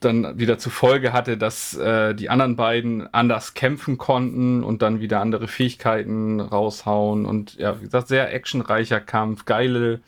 dann 0.00 0.36
wieder 0.36 0.58
zur 0.58 0.72
Folge 0.72 1.12
hatte, 1.12 1.38
dass 1.38 1.76
äh, 1.76 2.12
die 2.16 2.30
anderen 2.30 2.56
beiden 2.56 3.14
anders 3.14 3.54
kämpfen 3.54 3.96
konnten 3.96 4.64
und 4.64 4.82
dann 4.82 4.98
wieder 4.98 5.20
andere 5.20 5.46
Fähigkeiten 5.46 6.40
raushauen 6.40 7.26
und 7.26 7.54
ja, 7.58 7.80
wie 7.80 7.84
gesagt, 7.84 8.08
sehr 8.08 8.34
actionreicher 8.34 9.00
Kampf, 9.00 9.44
geile, 9.44 10.00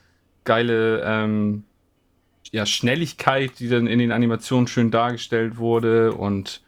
geile 0.42 1.02
ähm, 1.04 1.62
ja, 2.52 2.66
Schnelligkeit, 2.66 3.58
die 3.58 3.68
dann 3.68 3.86
in 3.86 3.98
den 3.98 4.12
Animationen 4.12 4.68
schön 4.68 4.90
dargestellt 4.90 5.56
wurde 5.56 6.12
und 6.12 6.62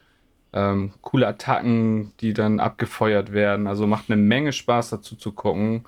ähm, 0.54 0.92
coole 1.02 1.28
Attacken, 1.28 2.12
die 2.20 2.32
dann 2.32 2.60
abgefeuert 2.60 3.32
werden. 3.32 3.66
Also 3.66 3.86
macht 3.86 4.10
eine 4.10 4.20
Menge 4.20 4.52
Spaß 4.52 4.90
dazu 4.90 5.16
zu 5.16 5.32
gucken. 5.32 5.84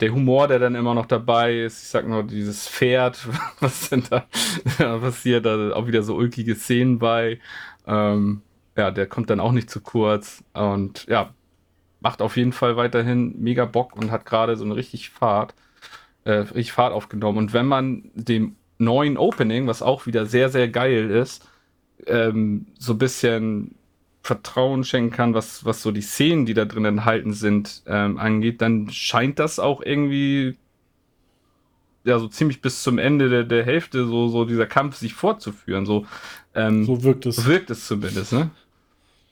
der 0.00 0.12
Humor, 0.14 0.48
der 0.48 0.58
dann 0.58 0.74
immer 0.76 0.94
noch 0.94 1.06
dabei 1.06 1.60
ist, 1.60 1.82
ich 1.82 1.88
sag 1.88 2.06
nur 2.08 2.24
dieses 2.24 2.68
Pferd, 2.68 3.28
was 3.60 3.90
denn 3.90 4.04
da 4.10 4.26
passiert, 4.98 5.46
da 5.46 5.72
auch 5.74 5.86
wieder 5.86 6.02
so 6.02 6.16
ulkige 6.16 6.56
Szenen 6.56 6.98
bei. 6.98 7.40
Ähm, 7.86 8.42
ja, 8.76 8.90
der 8.90 9.06
kommt 9.06 9.30
dann 9.30 9.40
auch 9.40 9.52
nicht 9.52 9.70
zu 9.70 9.80
kurz 9.80 10.44
und 10.52 11.06
ja, 11.08 11.34
macht 12.00 12.22
auf 12.22 12.36
jeden 12.36 12.52
Fall 12.52 12.76
weiterhin 12.76 13.40
mega 13.40 13.64
Bock 13.66 13.96
und 13.96 14.10
hat 14.10 14.26
gerade 14.26 14.56
so 14.56 14.64
eine 14.64 14.76
richtig 14.76 15.10
Fahrt, 15.10 15.54
äh, 16.24 16.32
richtig 16.32 16.72
Fahrt 16.72 16.92
aufgenommen. 16.92 17.38
Und 17.38 17.52
wenn 17.52 17.66
man 17.66 18.10
dem 18.14 18.56
neuen 18.78 19.16
Opening, 19.16 19.66
was 19.66 19.82
auch 19.82 20.06
wieder 20.06 20.26
sehr, 20.26 20.48
sehr 20.48 20.68
geil 20.68 21.10
ist, 21.10 21.46
ähm, 22.06 22.66
so 22.78 22.92
ein 22.94 22.98
bisschen 22.98 23.74
Vertrauen 24.22 24.84
schenken 24.84 25.14
kann, 25.14 25.34
was, 25.34 25.64
was 25.64 25.82
so 25.82 25.90
die 25.90 26.00
Szenen, 26.00 26.46
die 26.46 26.54
da 26.54 26.64
drin 26.64 26.84
enthalten 26.84 27.32
sind, 27.34 27.82
ähm, 27.86 28.18
angeht, 28.18 28.62
dann 28.62 28.90
scheint 28.90 29.38
das 29.38 29.58
auch 29.58 29.82
irgendwie 29.82 30.56
ja 32.04 32.18
so 32.18 32.28
ziemlich 32.28 32.60
bis 32.60 32.82
zum 32.82 32.98
Ende 32.98 33.28
der, 33.28 33.44
der 33.44 33.64
Hälfte 33.64 34.06
so, 34.06 34.28
so 34.28 34.44
dieser 34.44 34.66
Kampf 34.66 34.96
sich 34.96 35.14
fortzuführen. 35.14 35.86
So, 35.86 36.06
ähm, 36.54 36.84
so 36.84 37.02
wirkt 37.02 37.26
es. 37.26 37.46
Wirkt 37.46 37.70
es 37.70 37.86
zumindest, 37.86 38.32
ne? 38.32 38.50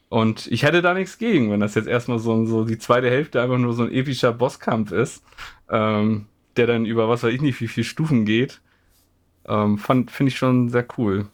Und 0.08 0.46
ich 0.48 0.62
hätte 0.62 0.82
da 0.82 0.92
nichts 0.92 1.16
gegen, 1.16 1.50
wenn 1.50 1.60
das 1.60 1.74
jetzt 1.74 1.88
erstmal 1.88 2.18
so, 2.18 2.44
so 2.44 2.64
die 2.64 2.78
zweite 2.78 3.08
Hälfte 3.08 3.40
einfach 3.40 3.56
nur 3.56 3.72
so 3.72 3.84
ein 3.84 3.92
epischer 3.92 4.32
Bosskampf 4.32 4.92
ist, 4.92 5.24
ähm, 5.70 6.26
der 6.56 6.66
dann 6.66 6.84
über 6.84 7.08
was 7.08 7.22
weiß 7.22 7.32
ich 7.32 7.40
nicht, 7.40 7.60
wie 7.62 7.68
viele 7.68 7.84
Stufen 7.84 8.26
geht. 8.26 8.60
Ähm, 9.46 9.78
Finde 9.78 10.28
ich 10.28 10.36
schon 10.36 10.68
sehr 10.68 10.86
cool. 10.98 11.26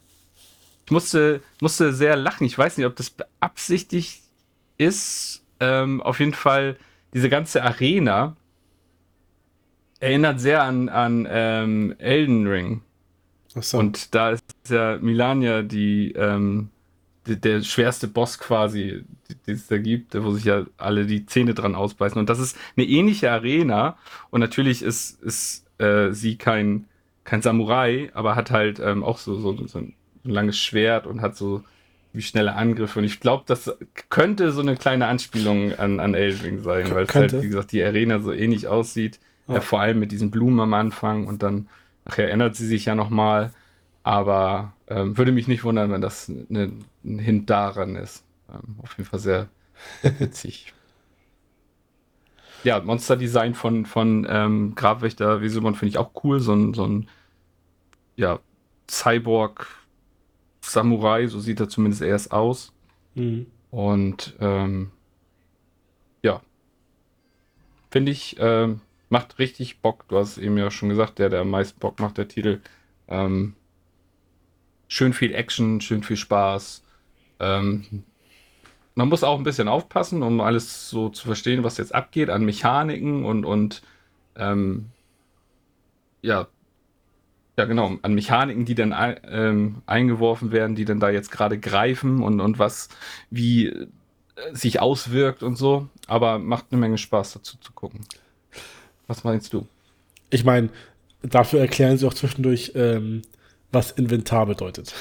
Ich 0.87 0.93
musste, 0.93 1.43
musste 1.61 1.93
sehr 1.93 2.17
lachen. 2.17 2.47
Ich 2.47 2.57
weiß 2.57 2.79
nicht, 2.79 2.87
ob 2.87 2.97
das 2.97 3.11
beabsichtigt 3.11 4.23
ist. 4.79 5.45
Ähm, 5.61 6.01
auf 6.01 6.21
jeden 6.21 6.35
Fall, 6.35 6.77
diese 7.13 7.29
ganze 7.29 7.63
Arena 7.63 8.37
erinnert 10.01 10.41
sehr 10.41 10.63
an, 10.63 10.89
an 10.89 11.27
ähm, 11.31 11.95
Elden 11.99 12.47
Ring. 12.47 12.83
So. 13.49 13.79
Und 13.79 14.15
da 14.15 14.31
ist 14.31 14.45
ja 14.69 14.99
Milania 14.99 15.63
die, 15.63 16.13
ähm, 16.13 16.71
die, 17.27 17.41
der 17.41 17.63
schwerste 17.63 18.09
Boss 18.09 18.39
quasi, 18.39 19.05
den 19.47 19.55
es 19.55 19.67
da 19.67 19.79
gibt, 19.79 20.15
wo 20.23 20.33
sich 20.33 20.45
ja 20.45 20.65
alle 20.77 21.07
die 21.07 21.27
Zähne 21.27 21.55
dran 21.55 21.75
ausbeißen. 21.75 22.19
Und 22.19 22.31
das 22.31 22.39
ist 22.39 22.57
eine 22.77 22.87
ähnliche 22.87 23.31
Arena. 23.31 23.97
Und 24.31 24.41
natürlich 24.41 24.83
ist, 24.83 25.23
ist 25.23 25.67
äh, 25.79 26.13
sie 26.13 26.37
kein, 26.37 26.87
kein 27.29 27.43
Samurai, 27.43 28.11
aber 28.15 28.37
hat 28.37 28.51
halt 28.51 28.81
ähm, 28.81 29.05
auch 29.05 29.19
so, 29.19 29.39
so, 29.39 29.67
so 29.67 29.79
ein 29.79 29.93
langes 30.25 30.59
Schwert 30.59 31.07
und 31.07 31.21
hat 31.21 31.37
so 31.37 31.63
wie 32.15 32.23
schnelle 32.23 32.55
Angriffe. 32.55 33.01
Und 33.01 33.05
ich 33.05 33.21
glaube, 33.21 33.45
das 33.47 33.77
könnte 34.09 34.51
so 34.51 34.63
eine 34.63 34.77
kleine 34.77 35.07
Anspielung 35.07 35.75
an, 35.75 36.01
an 36.01 36.15
Elving 36.15 36.61
sein, 36.61 36.91
weil 36.95 37.05
es 37.05 37.15
halt, 37.15 37.43
wie 37.43 37.49
gesagt, 37.49 37.73
die 37.73 37.85
Arena 37.85 38.21
so 38.21 38.33
ähnlich 38.33 38.67
aussieht. 38.67 39.21
Ja. 39.47 39.57
Ja, 39.57 39.61
vor 39.61 39.81
allem 39.81 39.99
mit 39.99 40.11
diesen 40.11 40.31
Blumen 40.31 40.59
am 40.61 40.73
Anfang 40.73 41.27
und 41.27 41.43
dann 41.43 41.69
nachher 42.07 42.31
ändert 42.31 42.57
sie 42.57 42.67
sich 42.67 42.87
ja 42.87 42.95
nochmal. 42.95 43.53
Aber 44.03 44.73
ähm, 44.87 45.19
würde 45.19 45.33
mich 45.33 45.49
nicht 45.49 45.65
wundern, 45.65 45.91
wenn 45.93 46.01
das 46.01 46.31
eine, 46.31 46.73
ein 47.05 47.19
Hint 47.19 47.51
daran 47.51 47.95
ist. 47.95 48.25
Ähm, 48.49 48.77
auf 48.83 48.97
jeden 48.97 49.09
Fall 49.09 49.19
sehr, 49.19 49.49
witzig. 50.19 50.73
ja, 52.65 52.81
Monster-Design 52.81 53.55
von, 53.55 53.85
von 53.85 54.27
ähm, 54.29 54.75
Grabwächter 54.75 55.43
Vesemon 55.43 55.75
finde 55.75 55.91
ich 55.91 55.99
auch 55.99 56.11
cool. 56.25 56.41
So 56.41 56.55
ein, 56.55 56.73
so 56.73 56.87
ein 56.87 57.09
ja, 58.19 58.41
Cyborg 58.91 59.67
Samurai, 60.61 61.29
so 61.29 61.39
sieht 61.41 61.61
er 61.61 61.69
zumindest 61.69 62.03
erst 62.03 62.33
aus. 62.33 62.73
Mhm. 63.15 63.47
Und 63.71 64.35
ähm, 64.41 64.91
ja, 66.23 66.43
finde 67.91 68.13
ich, 68.13 68.37
ähm, 68.41 68.81
macht 69.09 69.39
richtig 69.39 69.81
Bock. 69.81 70.07
Du 70.09 70.19
hast 70.19 70.37
eben 70.37 70.59
ja 70.59 70.71
schon 70.71 70.89
gesagt, 70.89 71.19
der, 71.21 71.31
der 71.31 71.41
am 71.41 71.51
meisten 71.51 71.79
Bock 71.79 72.01
macht, 72.01 72.19
der 72.19 72.29
Titel. 72.29 72.61
Ähm, 73.07 73.55
schön 74.89 75.13
viel 75.13 75.33
Action, 75.33 75.81
schön 75.81 76.03
viel 76.03 76.17
Spaß. 76.17 76.83
Ähm, 77.39 78.05
man 78.97 79.09
muss 79.09 79.23
auch 79.23 79.39
ein 79.39 79.45
bisschen 79.45 79.69
aufpassen, 79.69 80.25
um 80.25 80.41
alles 80.41 80.91
so 80.91 81.09
zu 81.09 81.25
verstehen, 81.25 81.63
was 81.63 81.79
jetzt 81.79 81.95
abgeht 81.95 82.31
an 82.31 82.45
Mechaniken 82.45 83.25
und, 83.25 83.45
und 83.45 83.83
ähm, 84.35 84.87
ja, 86.21 86.49
ja, 87.59 87.65
genau, 87.65 87.99
an 88.03 88.15
Mechaniken, 88.15 88.65
die 88.65 88.77
dann 88.77 88.95
ähm, 89.25 89.83
eingeworfen 89.85 90.53
werden, 90.53 90.77
die 90.77 90.85
dann 90.85 91.01
da 91.01 91.11
jetzt 91.11 91.33
gerade 91.33 91.59
greifen 91.59 92.23
und, 92.23 92.41
und 92.41 92.61
was, 92.61 92.89
wie 93.31 93.67
äh, 93.67 93.89
sich 94.53 94.79
auswirkt 94.81 95.43
und 95.43 95.57
so. 95.57 95.89
Aber 96.07 96.39
macht 96.39 96.67
eine 96.71 96.81
Menge 96.81 96.99
Spaß 96.99 97.33
dazu 97.33 97.59
zu 97.59 97.73
gucken. 97.73 98.07
Was 99.09 99.25
meinst 99.25 99.53
du? 99.53 99.67
Ich 100.31 100.45
meine, 100.45 100.69
dafür 101.23 101.59
erklären 101.59 101.99
sie 101.99 102.07
auch 102.07 102.15
zwischendurch, 102.15 102.73
ähm, 102.77 103.23
was 103.73 103.91
Inventar 103.91 104.47
bedeutet. 104.47 104.95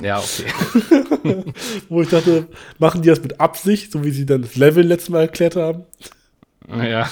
Ja, 0.00 0.18
okay. 0.18 1.44
Wo 1.88 2.02
ich 2.02 2.08
dachte, 2.08 2.48
machen 2.80 3.02
die 3.02 3.08
das 3.08 3.22
mit 3.22 3.38
Absicht, 3.38 3.92
so 3.92 4.02
wie 4.02 4.10
sie 4.10 4.26
dann 4.26 4.42
das 4.42 4.56
Level 4.56 4.84
letztes 4.84 5.10
Mal 5.10 5.22
erklärt 5.22 5.54
haben? 5.54 5.84
Ja. 6.68 7.08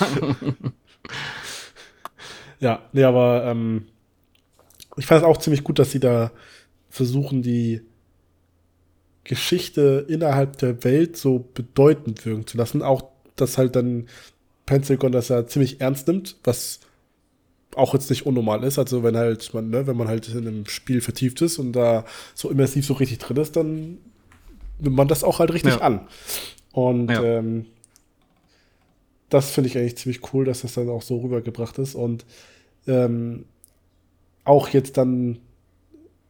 ja, 2.58 2.82
nee, 2.92 3.04
aber 3.04 3.44
ähm, 3.44 3.86
ich 4.99 5.07
fand 5.07 5.22
es 5.22 5.26
auch 5.26 5.38
ziemlich 5.38 5.64
gut, 5.64 5.78
dass 5.78 5.92
sie 5.92 6.01
da 6.01 6.32
versuchen, 6.90 7.42
die 7.42 7.82
Geschichte 9.24 10.07
innerhalb 10.09 10.57
der 10.59 10.84
Welt 10.84 11.16
so 11.16 11.49
bedeutend 11.55 12.24
wirken 12.24 12.46
zu 12.46 12.57
lassen. 12.57 12.82
Auch, 12.82 13.05
dass 13.36 13.59
halt 13.59 13.76
dann 13.76 14.09
Pentagon 14.66 15.12
das 15.12 15.28
ja 15.28 15.46
ziemlich 15.46 15.80
ernst 15.80 16.09
nimmt, 16.09 16.36
was 16.44 16.80
auch 17.74 17.94
jetzt 17.94 18.11
nicht 18.11 18.26
unnormal 18.26 18.64
ist. 18.64 18.78
Also 18.78 19.03
wenn 19.03 19.16
halt 19.16 19.53
man, 19.55 19.70
ne, 19.70 19.86
wenn 19.86 19.96
man 19.96 20.09
halt 20.09 20.28
in 20.28 20.46
einem 20.46 20.66
Spiel 20.66 21.01
vertieft 21.01 21.40
ist 21.42 21.59
und 21.59 21.72
da 21.72 22.05
so 22.34 22.51
immersiv 22.51 22.86
so 22.86 22.94
richtig 22.94 23.18
drin 23.18 23.36
ist, 23.36 23.57
dann 23.57 23.99
nimmt 24.80 24.96
man 24.96 25.09
das 25.09 25.24
auch 25.24 25.38
halt 25.38 25.53
richtig 25.53 25.74
ja. 25.74 25.80
an. 25.80 26.09
Und 26.72 27.11
ja. 27.11 27.22
ähm, 27.22 27.66
das 29.28 29.51
finde 29.51 29.68
ich 29.68 29.76
eigentlich 29.76 29.96
ziemlich 29.96 30.32
cool, 30.32 30.44
dass 30.44 30.62
das 30.62 30.74
dann 30.74 30.88
auch 30.88 31.03
so 31.03 31.18
rübergebracht 31.18 31.78
ist. 31.78 31.94
Und 31.94 32.24
ähm, 32.86 33.44
auch 34.49 34.68
jetzt 34.68 34.96
dann, 34.96 35.38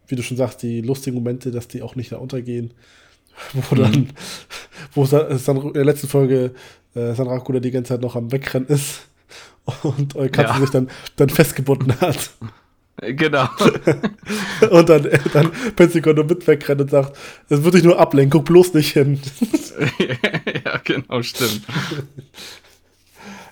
wie 0.06 0.16
du 0.16 0.22
schon 0.22 0.36
sagst, 0.36 0.62
die 0.62 0.80
lustigen 0.80 1.16
Momente, 1.16 1.50
dass 1.50 1.68
die 1.68 1.82
auch 1.82 1.96
nicht 1.96 2.12
da 2.12 2.18
untergehen. 2.18 2.74
Wo 3.70 3.76
dann, 3.76 3.92
mhm. 3.92 4.08
wo 4.94 5.04
es 5.04 5.10
dann 5.44 5.56
in 5.58 5.72
der 5.72 5.84
letzten 5.84 6.08
Folge 6.08 6.54
äh, 6.94 7.14
Sanrakula 7.14 7.60
die 7.60 7.70
ganze 7.70 7.90
Zeit 7.90 8.00
noch 8.00 8.16
am 8.16 8.32
Wegrennen 8.32 8.68
ist 8.68 9.02
und 9.84 10.16
Eukatsu 10.16 10.54
ja. 10.54 10.60
sich 10.60 10.70
dann, 10.70 10.90
dann 11.16 11.28
festgebunden 11.28 12.00
hat. 12.00 12.30
Genau. 13.00 13.46
und 14.70 14.88
dann, 14.88 15.08
dann 15.32 15.52
Pentagon 15.76 16.16
nur 16.16 16.24
mit 16.24 16.44
wegrennt 16.48 16.80
und 16.80 16.90
sagt, 16.90 17.16
es 17.48 17.62
wird 17.62 17.74
dich 17.74 17.84
nur 17.84 17.96
ablenken, 17.96 18.30
guck 18.30 18.46
bloß 18.46 18.74
nicht 18.74 18.92
hin. 18.92 19.20
ja, 20.64 20.80
genau, 20.82 21.22
stimmt. 21.22 21.62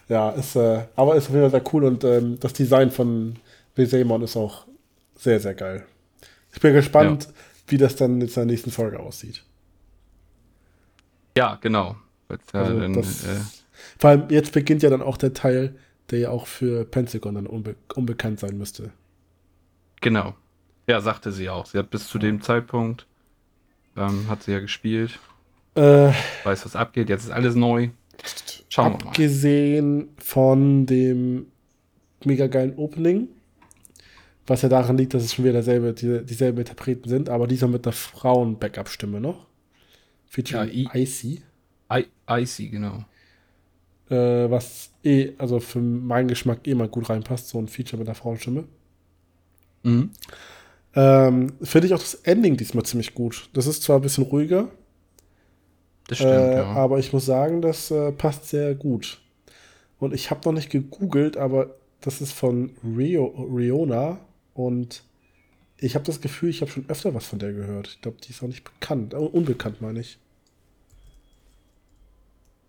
Ja, 0.08 0.30
ist, 0.30 0.56
äh, 0.56 0.82
aber 0.96 1.14
ist 1.14 1.28
auf 1.28 1.30
jeden 1.30 1.48
Fall 1.48 1.62
sehr 1.62 1.72
cool 1.72 1.84
und 1.84 2.02
ähm, 2.02 2.38
das 2.40 2.54
Design 2.54 2.90
von 2.90 3.36
Besemon 3.76 4.22
ist 4.22 4.36
auch 4.36 4.66
sehr, 5.14 5.38
sehr 5.38 5.54
geil. 5.54 5.86
Ich 6.52 6.60
bin 6.60 6.72
gespannt, 6.72 7.24
ja. 7.24 7.30
wie 7.68 7.78
das 7.78 7.94
dann 7.94 8.20
in 8.20 8.26
der 8.26 8.44
nächsten 8.46 8.72
Folge 8.72 8.98
aussieht. 8.98 9.44
Ja, 11.36 11.58
genau. 11.60 11.96
Also 12.52 12.80
dann, 12.80 12.94
das, 12.94 13.24
äh, 13.24 13.36
vor 13.98 14.10
allem 14.10 14.30
jetzt 14.30 14.52
beginnt 14.52 14.82
ja 14.82 14.90
dann 14.90 15.02
auch 15.02 15.18
der 15.18 15.34
Teil, 15.34 15.76
der 16.10 16.18
ja 16.18 16.30
auch 16.30 16.46
für 16.46 16.84
Pentagon 16.84 17.34
dann 17.34 17.46
unbe 17.46 17.76
unbekannt 17.94 18.40
sein 18.40 18.56
müsste. 18.56 18.90
Genau. 20.00 20.34
Ja, 20.88 21.00
sagte 21.00 21.30
sie 21.30 21.48
auch. 21.48 21.66
Sie 21.66 21.78
hat 21.78 21.90
bis 21.90 22.08
zu 22.08 22.18
dem 22.18 22.40
Zeitpunkt, 22.40 23.06
ähm, 23.96 24.26
hat 24.28 24.42
sie 24.42 24.52
ja 24.52 24.60
gespielt. 24.60 25.18
Äh, 25.74 26.12
Weiß, 26.44 26.64
was 26.64 26.74
abgeht. 26.74 27.10
Jetzt 27.10 27.24
ist 27.24 27.30
alles 27.30 27.54
neu. 27.54 27.90
Schauen 28.70 28.92
wir 28.92 29.04
mal. 29.04 29.08
Abgesehen 29.10 30.08
von 30.16 30.86
dem 30.86 31.46
mega 32.24 32.46
geilen 32.46 32.76
Opening 32.76 33.28
was 34.46 34.62
ja 34.62 34.68
daran 34.68 34.96
liegt, 34.96 35.14
dass 35.14 35.24
es 35.24 35.34
schon 35.34 35.44
wieder 35.44 35.54
derselbe, 35.54 35.92
die, 35.92 36.24
dieselben 36.24 36.58
Interpreten 36.58 37.08
sind, 37.08 37.28
aber 37.28 37.46
dieser 37.46 37.68
mit 37.68 37.86
einer 37.86 37.92
Frauen-Backup-Stimme 37.92 39.20
noch. 39.20 39.46
Featuring 40.26 40.70
ja, 40.72 40.94
Icy. 40.94 41.42
I 41.92 42.06
Icy, 42.28 42.68
genau. 42.68 43.04
Äh, 44.08 44.50
was 44.50 44.90
eh, 45.02 45.32
also 45.38 45.58
für 45.58 45.80
meinen 45.80 46.28
Geschmack 46.28 46.66
eh 46.66 46.74
mal 46.74 46.88
gut 46.88 47.08
reinpasst, 47.08 47.48
so 47.48 47.58
ein 47.58 47.68
Feature 47.68 47.98
mit 47.98 48.08
einer 48.08 48.14
Frauenstimme. 48.14 48.64
Mhm. 49.82 50.10
Ähm, 50.94 51.52
Finde 51.62 51.86
ich 51.88 51.94
auch 51.94 52.00
das 52.00 52.14
Ending 52.14 52.56
diesmal 52.56 52.84
ziemlich 52.84 53.14
gut. 53.14 53.48
Das 53.52 53.66
ist 53.66 53.82
zwar 53.82 53.96
ein 53.96 54.02
bisschen 54.02 54.24
ruhiger. 54.24 54.68
Das 56.08 56.18
stimmt, 56.18 56.32
äh, 56.32 56.56
ja. 56.58 56.64
Aber 56.66 56.98
ich 56.98 57.12
muss 57.12 57.26
sagen, 57.26 57.62
das 57.62 57.90
äh, 57.90 58.12
passt 58.12 58.48
sehr 58.48 58.74
gut. 58.74 59.20
Und 59.98 60.14
ich 60.14 60.30
habe 60.30 60.40
noch 60.44 60.52
nicht 60.52 60.70
gegoogelt, 60.70 61.36
aber 61.36 61.74
das 62.00 62.20
ist 62.20 62.32
von 62.32 62.70
Rio, 62.84 63.26
Riona 63.26 64.20
und 64.56 65.02
ich 65.78 65.94
habe 65.94 66.04
das 66.04 66.22
Gefühl, 66.22 66.48
ich 66.48 66.62
habe 66.62 66.70
schon 66.70 66.88
öfter 66.88 67.14
was 67.14 67.26
von 67.26 67.38
der 67.38 67.52
gehört. 67.52 67.88
Ich 67.88 68.00
glaube, 68.00 68.16
die 68.22 68.30
ist 68.30 68.42
auch 68.42 68.48
nicht 68.48 68.64
bekannt. 68.64 69.12
unbekannt, 69.12 69.82
meine 69.82 70.00
ich. 70.00 70.18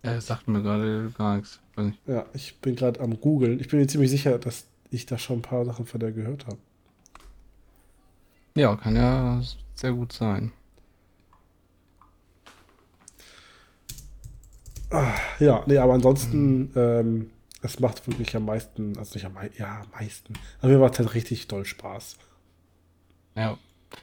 Er 0.02 0.20
sagt 0.20 0.46
mir 0.48 0.62
gerade 0.62 1.10
gar 1.16 1.36
nichts. 1.36 1.60
Ja, 2.06 2.26
ich 2.34 2.58
bin 2.60 2.76
gerade 2.76 3.00
am 3.00 3.18
googeln. 3.20 3.58
Ich 3.58 3.68
bin 3.68 3.80
mir 3.80 3.86
ziemlich 3.86 4.10
sicher, 4.10 4.38
dass 4.38 4.66
ich 4.90 5.06
da 5.06 5.16
schon 5.16 5.38
ein 5.38 5.42
paar 5.42 5.64
Sachen 5.64 5.86
von 5.86 5.98
der 5.98 6.12
gehört 6.12 6.46
habe. 6.46 6.58
Ja, 8.54 8.76
kann 8.76 8.94
ja 8.94 9.40
sehr 9.74 9.92
gut 9.92 10.12
sein. 10.12 10.52
Ah, 14.90 15.14
ja, 15.38 15.62
nee, 15.66 15.78
aber 15.78 15.94
ansonsten, 15.94 16.58
mhm. 16.58 16.70
ähm, 16.76 17.30
es 17.62 17.80
macht 17.80 18.06
wirklich 18.06 18.34
am 18.36 18.44
meisten, 18.44 18.96
also 18.98 19.14
nicht 19.14 19.24
am 19.24 19.34
meisten, 19.34 19.60
ja, 19.60 19.80
am 19.80 20.00
meisten. 20.00 20.34
Aber 20.60 20.72
mir 20.72 20.78
macht 20.78 20.98
halt 20.98 21.14
richtig 21.14 21.48
doll 21.48 21.64
Spaß. 21.64 22.18
Ja. 23.36 23.58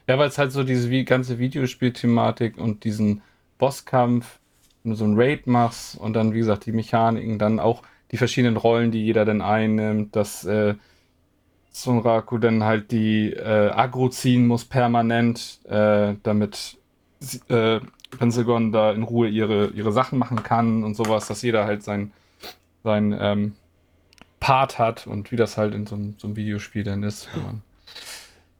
Ja, 0.07 0.17
weil 0.17 0.29
es 0.29 0.37
halt 0.37 0.51
so 0.51 0.63
diese 0.63 1.03
ganze 1.03 1.37
Videospielthematik 1.37 2.57
und 2.57 2.83
diesen 2.83 3.21
Bosskampf, 3.59 4.39
wenn 4.83 4.91
du 4.91 4.97
so 4.97 5.05
ein 5.05 5.13
Raid 5.15 5.45
machst 5.45 5.95
und 5.95 6.13
dann, 6.13 6.33
wie 6.33 6.39
gesagt, 6.39 6.65
die 6.65 6.71
Mechaniken, 6.71 7.37
dann 7.37 7.59
auch 7.59 7.83
die 8.11 8.17
verschiedenen 8.17 8.57
Rollen, 8.57 8.91
die 8.91 9.03
jeder 9.03 9.25
dann 9.25 9.41
einnimmt, 9.41 10.15
dass 10.15 10.43
äh, 10.45 10.73
Sunraku 11.71 12.37
dann 12.37 12.63
halt 12.63 12.91
die 12.91 13.31
äh, 13.31 13.69
Agro 13.69 14.09
ziehen 14.09 14.47
muss 14.47 14.65
permanent, 14.65 15.59
äh, 15.65 16.15
damit 16.23 16.77
äh, 17.49 17.79
Pentagon 18.17 18.71
da 18.71 18.91
in 18.91 19.03
Ruhe 19.03 19.27
ihre, 19.27 19.67
ihre 19.67 19.91
Sachen 19.91 20.17
machen 20.17 20.41
kann 20.41 20.83
und 20.83 20.95
sowas, 20.95 21.27
dass 21.27 21.41
jeder 21.41 21.65
halt 21.65 21.83
sein, 21.83 22.11
sein 22.85 23.17
ähm, 23.19 23.55
Part 24.39 24.79
hat 24.79 25.07
und 25.07 25.31
wie 25.31 25.35
das 25.35 25.57
halt 25.57 25.73
in 25.73 25.85
so, 25.85 25.95
einem, 25.95 26.15
so 26.17 26.27
einem 26.27 26.37
Videospiel 26.37 26.83
dann 26.83 27.03
ist, 27.03 27.27
wenn 27.33 27.43
man 27.43 27.61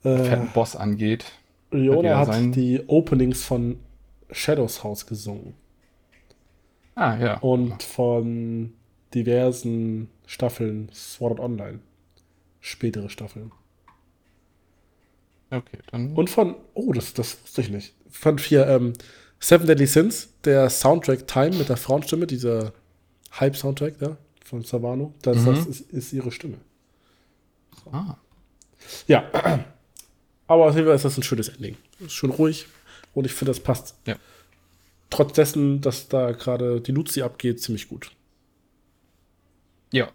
äh, 0.03 0.23
fetten 0.23 0.49
Boss 0.53 0.75
angeht. 0.75 1.25
Leona 1.71 2.17
hat, 2.17 2.27
hat 2.29 2.55
die 2.55 2.81
Openings 2.87 3.43
von 3.43 3.79
Shadows 4.31 4.83
House 4.83 5.05
gesungen. 5.05 5.53
Ah, 6.95 7.17
ja. 7.17 7.37
Und 7.37 7.83
von 7.83 8.73
diversen 9.13 10.09
Staffeln 10.25 10.89
Sword 10.93 11.39
Online. 11.39 11.79
Spätere 12.59 13.09
Staffeln. 13.09 13.51
Okay, 15.51 15.77
dann. 15.91 16.13
Und 16.13 16.29
von, 16.29 16.55
oh, 16.73 16.91
das, 16.91 17.13
das 17.13 17.41
wusste 17.43 17.61
ich 17.61 17.69
nicht. 17.69 17.93
Von 18.09 18.39
vier, 18.39 18.67
ähm, 18.67 18.93
Seven 19.39 19.67
Deadly 19.67 19.85
Sins, 19.85 20.33
der 20.43 20.69
Soundtrack 20.69 21.27
Time 21.27 21.55
mit 21.57 21.69
der 21.69 21.77
Frauenstimme, 21.77 22.25
dieser 22.25 22.73
Hype-Soundtrack 23.39 23.99
da 23.99 24.17
von 24.43 24.63
Savano, 24.63 25.13
das, 25.21 25.37
mhm. 25.37 25.45
das 25.45 25.65
ist, 25.65 25.91
ist, 25.91 26.13
ihre 26.13 26.31
Stimme. 26.31 26.57
So. 27.83 27.91
Ah. 27.91 28.17
Ja. 29.07 29.23
Aber 30.47 30.67
auf 30.67 30.75
jeden 30.75 30.85
Fall 30.85 30.95
ist 30.95 31.05
das 31.05 31.17
ein 31.17 31.23
schönes 31.23 31.49
Ending. 31.49 31.75
Ist 31.99 32.13
schon 32.13 32.29
ruhig 32.29 32.67
und 33.13 33.25
ich 33.25 33.33
finde, 33.33 33.51
das 33.51 33.59
passt. 33.59 33.95
Ja. 34.05 34.15
Trotz 35.09 35.33
dessen, 35.33 35.81
dass 35.81 36.07
da 36.07 36.31
gerade 36.31 36.81
die 36.81 36.91
Luzi 36.91 37.21
abgeht, 37.21 37.61
ziemlich 37.61 37.87
gut. 37.87 38.11
Ja. 39.91 40.09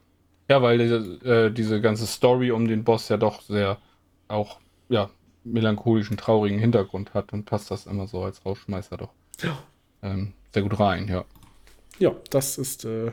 Ja, 0.48 0.62
weil 0.62 0.78
diese, 0.78 0.96
äh, 1.24 1.50
diese 1.52 1.80
ganze 1.80 2.06
Story 2.06 2.50
um 2.50 2.68
den 2.68 2.84
Boss 2.84 3.08
ja 3.08 3.16
doch 3.16 3.40
sehr 3.42 3.78
auch, 4.28 4.60
ja, 4.88 5.10
melancholischen, 5.44 6.16
traurigen 6.16 6.58
Hintergrund 6.58 7.14
hat 7.14 7.32
und 7.32 7.44
passt 7.44 7.70
das 7.70 7.86
immer 7.86 8.06
so 8.06 8.22
als 8.22 8.44
Rausschmeißer 8.44 8.96
doch 8.96 9.10
ja. 9.42 9.58
ähm, 10.02 10.34
sehr 10.52 10.62
gut 10.62 10.78
rein, 10.78 11.08
ja. 11.08 11.24
Ja, 12.00 12.16
das 12.30 12.56
ist 12.56 12.86
äh, 12.86 13.10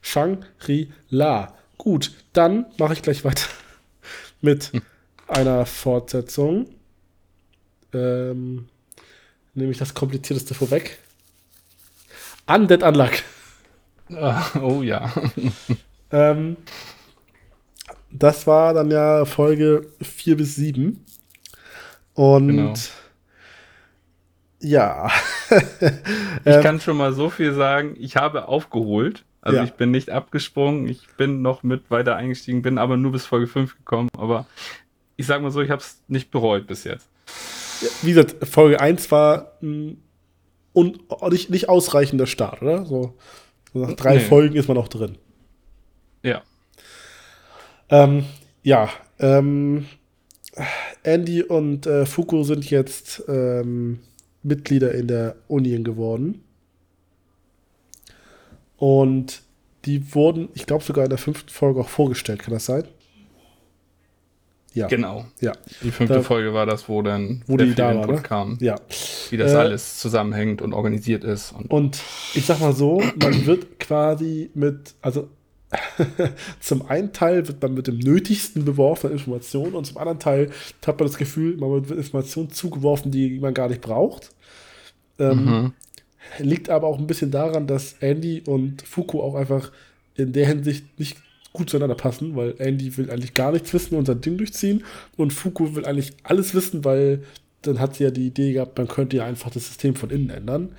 Shangri-La. 0.00 1.54
Gut, 1.76 2.12
dann 2.32 2.66
mache 2.78 2.94
ich 2.94 3.02
gleich 3.02 3.22
weiter 3.22 3.46
mit 4.40 4.72
hm. 4.72 4.82
einer 5.28 5.66
Fortsetzung. 5.66 6.66
Ähm, 7.92 8.68
nehme 9.54 9.70
ich 9.70 9.78
das 9.78 9.94
komplizierteste 9.94 10.54
vorweg. 10.54 10.98
Undead 12.46 12.82
Unluck. 12.82 13.12
Ah, 14.10 14.44
oh 14.60 14.82
ja. 14.82 15.12
ähm, 16.10 16.56
das 18.10 18.46
war 18.46 18.72
dann 18.72 18.90
ja 18.90 19.26
Folge 19.26 19.86
4 20.00 20.36
bis 20.38 20.56
7. 20.56 21.04
Und 22.14 22.48
genau. 22.48 22.74
Ja. 24.60 25.10
ich 26.44 26.60
kann 26.60 26.80
schon 26.80 26.96
mal 26.96 27.12
so 27.12 27.30
viel 27.30 27.54
sagen, 27.54 27.96
ich 27.98 28.16
habe 28.16 28.48
aufgeholt. 28.48 29.24
Also 29.42 29.58
ja. 29.58 29.64
ich 29.64 29.72
bin 29.72 29.90
nicht 29.90 30.10
abgesprungen, 30.10 30.86
ich 30.86 31.06
bin 31.16 31.40
noch 31.40 31.62
mit 31.62 31.90
weiter 31.90 32.16
eingestiegen, 32.16 32.60
bin 32.60 32.76
aber 32.76 32.98
nur 32.98 33.12
bis 33.12 33.24
Folge 33.24 33.46
5 33.46 33.78
gekommen. 33.78 34.10
Aber 34.18 34.46
ich 35.16 35.26
sag 35.26 35.40
mal 35.40 35.50
so, 35.50 35.62
ich 35.62 35.70
habe 35.70 35.80
es 35.80 36.02
nicht 36.08 36.30
bereut 36.30 36.66
bis 36.66 36.84
jetzt. 36.84 37.08
Wie 38.02 38.12
gesagt, 38.12 38.46
Folge 38.46 38.80
1 38.80 39.10
war 39.10 39.52
ein 39.62 40.02
nicht, 40.74 41.50
nicht 41.50 41.68
ausreichender 41.68 42.26
Start, 42.26 42.62
oder? 42.62 42.84
So, 42.84 43.14
so 43.72 43.78
nach 43.80 43.94
drei 43.94 44.16
nee. 44.16 44.20
Folgen 44.20 44.56
ist 44.56 44.68
man 44.68 44.76
auch 44.76 44.88
drin. 44.88 45.16
Ja. 46.22 46.42
Ähm, 47.88 48.24
ja, 48.62 48.90
ähm, 49.18 49.86
Andy 51.02 51.42
und 51.42 51.86
äh, 51.86 52.04
Fuku 52.06 52.42
sind 52.44 52.68
jetzt 52.70 53.24
ähm, 53.26 54.00
Mitglieder 54.42 54.94
in 54.94 55.08
der 55.08 55.36
Union 55.48 55.84
geworden. 55.84 56.42
Und 58.76 59.42
die 59.84 60.14
wurden, 60.14 60.48
ich 60.54 60.66
glaube, 60.66 60.84
sogar 60.84 61.04
in 61.04 61.10
der 61.10 61.18
fünften 61.18 61.50
Folge 61.50 61.80
auch 61.80 61.88
vorgestellt, 61.88 62.40
kann 62.40 62.54
das 62.54 62.66
sein? 62.66 62.84
Ja. 64.72 64.86
Genau. 64.86 65.26
Ja. 65.40 65.52
Die 65.82 65.90
fünfte 65.90 66.18
da, 66.18 66.22
Folge 66.22 66.54
war 66.54 66.64
das, 66.64 66.88
wo 66.88 67.02
dann 67.02 67.42
wo 67.46 67.56
die 67.56 67.74
da 67.74 67.96
war, 67.96 68.06
ne? 68.06 68.22
kam. 68.22 68.56
Ja. 68.60 68.76
Wie 69.30 69.36
das 69.36 69.52
äh, 69.52 69.56
alles 69.56 69.98
zusammenhängt 69.98 70.62
und 70.62 70.72
organisiert 70.72 71.24
ist. 71.24 71.52
Und, 71.52 71.70
und 71.70 72.02
ich 72.34 72.46
sag 72.46 72.60
mal 72.60 72.72
so, 72.72 73.02
man 73.20 73.46
wird 73.46 73.80
quasi 73.80 74.50
mit, 74.54 74.94
also 75.02 75.28
zum 76.60 76.86
einen 76.86 77.12
Teil 77.12 77.46
wird 77.46 77.62
man 77.62 77.74
mit 77.74 77.86
dem 77.86 77.98
Nötigsten 77.98 78.64
beworfen 78.64 79.08
an 79.08 79.12
Informationen 79.12 79.74
und 79.74 79.86
zum 79.86 79.98
anderen 79.98 80.18
Teil 80.18 80.50
hat 80.84 80.98
man 80.98 81.06
das 81.06 81.16
Gefühl, 81.16 81.56
man 81.56 81.70
wird 81.70 81.90
Informationen 81.90 82.50
zugeworfen, 82.50 83.12
die 83.12 83.38
man 83.38 83.54
gar 83.54 83.68
nicht 83.68 83.80
braucht. 83.80 84.30
Ähm, 85.18 85.44
mhm. 85.44 85.72
Liegt 86.38 86.70
aber 86.70 86.86
auch 86.86 86.98
ein 86.98 87.06
bisschen 87.06 87.30
daran, 87.30 87.66
dass 87.66 87.94
Andy 88.00 88.42
und 88.46 88.82
Fuku 88.82 89.20
auch 89.20 89.34
einfach 89.34 89.70
in 90.16 90.32
der 90.32 90.46
Hinsicht 90.46 90.98
nicht 90.98 91.18
gut 91.52 91.70
zueinander 91.70 91.94
passen, 91.94 92.36
weil 92.36 92.54
Andy 92.58 92.96
will 92.96 93.10
eigentlich 93.10 93.34
gar 93.34 93.52
nichts 93.52 93.72
wissen 93.72 93.96
und 93.96 94.06
sein 94.06 94.20
Ding 94.20 94.38
durchziehen 94.38 94.84
und 95.16 95.32
Fuku 95.32 95.74
will 95.74 95.84
eigentlich 95.84 96.12
alles 96.22 96.54
wissen, 96.54 96.84
weil 96.84 97.24
dann 97.62 97.78
hat 97.78 97.96
sie 97.96 98.04
ja 98.04 98.10
die 98.10 98.26
Idee 98.26 98.52
gehabt, 98.52 98.78
man 98.78 98.88
könnte 98.88 99.18
ja 99.18 99.24
einfach 99.24 99.50
das 99.50 99.66
System 99.66 99.94
von 99.94 100.10
innen 100.10 100.30
ändern. 100.30 100.70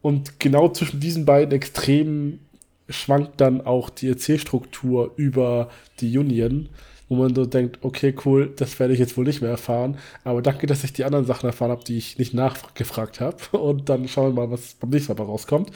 Und 0.00 0.40
genau 0.40 0.68
zwischen 0.68 1.00
diesen 1.00 1.24
beiden 1.24 1.52
Extremen 1.54 2.40
schwankt 2.88 3.40
dann 3.40 3.60
auch 3.60 3.90
die 3.90 4.08
Erzählstruktur 4.08 5.12
über 5.16 5.68
die 6.00 6.16
Union, 6.16 6.68
wo 7.08 7.16
man 7.16 7.34
so 7.34 7.44
denkt, 7.44 7.78
okay, 7.82 8.14
cool, 8.24 8.52
das 8.56 8.78
werde 8.80 8.94
ich 8.94 8.98
jetzt 8.98 9.16
wohl 9.16 9.24
nicht 9.24 9.42
mehr 9.42 9.50
erfahren. 9.50 9.98
Aber 10.24 10.42
danke, 10.42 10.66
dass 10.66 10.84
ich 10.84 10.92
die 10.92 11.04
anderen 11.04 11.26
Sachen 11.26 11.46
erfahren 11.46 11.70
habe, 11.70 11.84
die 11.84 11.98
ich 11.98 12.18
nicht 12.18 12.34
nachgefragt 12.34 13.20
habe. 13.20 13.36
Und 13.58 13.88
dann 13.88 14.08
schauen 14.08 14.34
wir 14.34 14.46
mal, 14.46 14.50
was 14.50 14.74
beim 14.74 14.90
nächsten 14.90 15.14
Mal 15.14 15.24
rauskommt. 15.24 15.70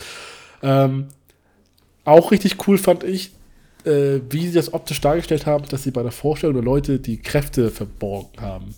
Ähm, 0.63 1.09
auch 2.05 2.31
richtig 2.31 2.67
cool 2.67 2.79
fand 2.79 3.05
ich, 3.05 3.33
äh, 3.85 4.21
wie 4.31 4.47
sie 4.47 4.55
das 4.55 4.73
optisch 4.73 5.01
dargestellt 5.01 5.47
haben, 5.47 5.69
dass 5.69 5.83
sie 5.83 5.91
bei 5.91 6.03
der 6.03 6.13
Vorstellung 6.13 6.55
der 6.55 6.65
Leute 6.65 6.99
die 6.99 7.19
Kräfte 7.19 7.71
verborgen 7.71 8.41
haben. 8.41 8.75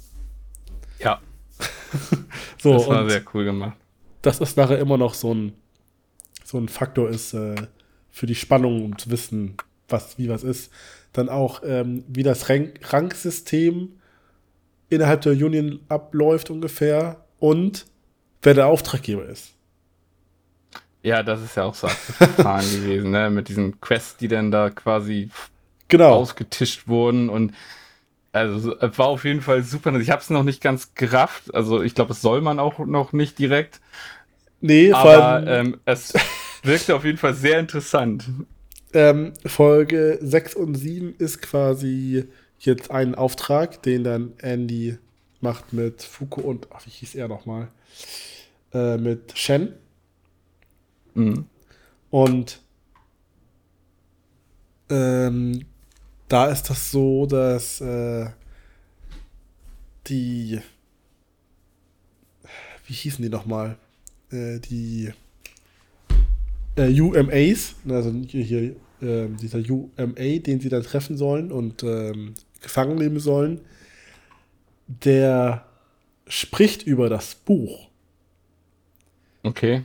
Ja. 0.98 1.20
so, 2.58 2.72
das 2.72 2.88
war 2.88 3.08
sehr 3.08 3.22
cool 3.34 3.44
gemacht. 3.44 3.76
Das 4.22 4.40
ist 4.40 4.56
nachher 4.56 4.78
immer 4.78 4.98
noch 4.98 5.14
so 5.14 5.32
ein, 5.32 5.52
so 6.44 6.58
ein 6.58 6.68
Faktor 6.68 7.08
ist, 7.08 7.34
äh, 7.34 7.54
für 8.18 8.26
die 8.26 8.34
Spannung, 8.34 8.84
um 8.84 8.98
zu 8.98 9.10
wissen, 9.10 9.54
was 9.88 10.18
wie 10.18 10.28
was 10.28 10.42
ist. 10.42 10.72
Dann 11.12 11.28
auch, 11.28 11.62
ähm, 11.64 12.04
wie 12.08 12.24
das 12.24 12.48
Rank 12.48 12.80
Ranksystem 12.92 13.92
innerhalb 14.90 15.20
der 15.20 15.32
Union 15.32 15.80
abläuft 15.88 16.50
ungefähr 16.50 17.24
und 17.38 17.86
wer 18.42 18.54
der 18.54 18.66
Auftraggeber 18.66 19.24
ist. 19.26 19.54
Ja, 21.04 21.22
das 21.22 21.42
ist 21.42 21.56
ja 21.56 21.62
auch 21.62 21.76
so 21.76 21.86
abgefahren 22.18 22.68
gewesen, 22.72 23.12
ne? 23.12 23.30
Mit 23.30 23.48
diesen 23.48 23.80
Quests, 23.80 24.16
die 24.16 24.26
dann 24.26 24.50
da 24.50 24.70
quasi 24.70 25.30
genau. 25.86 26.14
ausgetischt 26.14 26.88
wurden 26.88 27.28
und 27.28 27.54
also 28.32 28.76
es 28.78 28.98
war 28.98 29.06
auf 29.06 29.24
jeden 29.24 29.42
Fall 29.42 29.62
super. 29.62 29.94
Ich 30.00 30.10
habe 30.10 30.20
es 30.20 30.28
noch 30.28 30.42
nicht 30.42 30.60
ganz 30.60 30.94
gerafft. 30.94 31.54
Also 31.54 31.82
ich 31.82 31.94
glaube, 31.94 32.12
es 32.12 32.20
soll 32.20 32.40
man 32.40 32.58
auch 32.58 32.78
noch 32.80 33.12
nicht 33.12 33.38
direkt. 33.38 33.80
Nee, 34.60 34.92
aber 34.92 35.46
ähm, 35.46 35.80
es 35.84 36.12
Wirkte 36.62 36.94
auf 36.94 37.04
jeden 37.04 37.18
Fall 37.18 37.34
sehr 37.34 37.58
interessant. 37.58 38.28
Ähm, 38.92 39.32
Folge 39.44 40.18
6 40.20 40.54
und 40.54 40.74
7 40.74 41.14
ist 41.18 41.42
quasi 41.42 42.24
jetzt 42.58 42.90
ein 42.90 43.14
Auftrag, 43.14 43.82
den 43.82 44.04
dann 44.04 44.32
Andy 44.38 44.98
macht 45.40 45.72
mit 45.72 46.02
Fuku 46.02 46.40
und, 46.40 46.68
ach, 46.72 46.84
wie 46.86 46.90
hieß 46.90 47.14
er 47.14 47.28
nochmal? 47.28 47.68
Äh, 48.72 48.96
mit 48.96 49.36
Shen. 49.36 49.74
Mhm. 51.14 51.46
Und 52.10 52.60
ähm, 54.90 55.64
da 56.28 56.46
ist 56.46 56.70
das 56.70 56.90
so, 56.90 57.26
dass 57.26 57.80
äh, 57.80 58.30
die, 60.06 60.60
wie 62.86 62.94
hießen 62.94 63.22
die 63.22 63.28
nochmal? 63.28 63.76
Äh, 64.30 64.58
die 64.58 65.12
äh, 66.78 67.00
UMAs, 67.00 67.74
also 67.88 68.12
hier 68.28 68.76
äh, 69.00 69.28
dieser 69.40 69.58
UMA, 69.58 70.38
den 70.38 70.60
sie 70.60 70.68
dann 70.68 70.82
treffen 70.82 71.16
sollen 71.16 71.52
und 71.52 71.82
ähm, 71.82 72.34
gefangen 72.60 72.96
nehmen 72.96 73.20
sollen, 73.20 73.60
der 74.86 75.66
spricht 76.26 76.82
über 76.84 77.08
das 77.08 77.34
Buch. 77.34 77.88
Okay. 79.42 79.84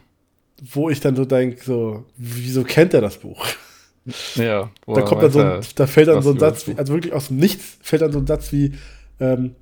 Wo 0.61 0.89
ich 0.89 0.99
dann 0.99 1.15
so 1.15 1.25
denke, 1.25 1.63
so, 1.63 2.05
wieso 2.17 2.63
kennt 2.63 2.93
er 2.93 3.01
das 3.01 3.17
Buch? 3.17 3.45
Ja, 4.35 4.69
da 4.85 5.01
kommt 5.01 5.23
dann 5.23 5.31
so 5.31 5.39
ein, 5.39 5.61
da 5.75 5.87
fällt 5.87 6.09
dann 6.09 6.21
so 6.21 6.31
ein 6.31 6.39
Satz, 6.39 6.67
wie, 6.67 6.75
also 6.75 6.93
wirklich 6.93 7.13
aus 7.13 7.27
dem 7.29 7.37
Nichts 7.37 7.77
fällt 7.81 8.01
dann 8.01 8.11
so 8.11 8.19
ein 8.19 8.27
Satz 8.27 8.51
wie, 8.51 8.73
ähm, 9.19 9.55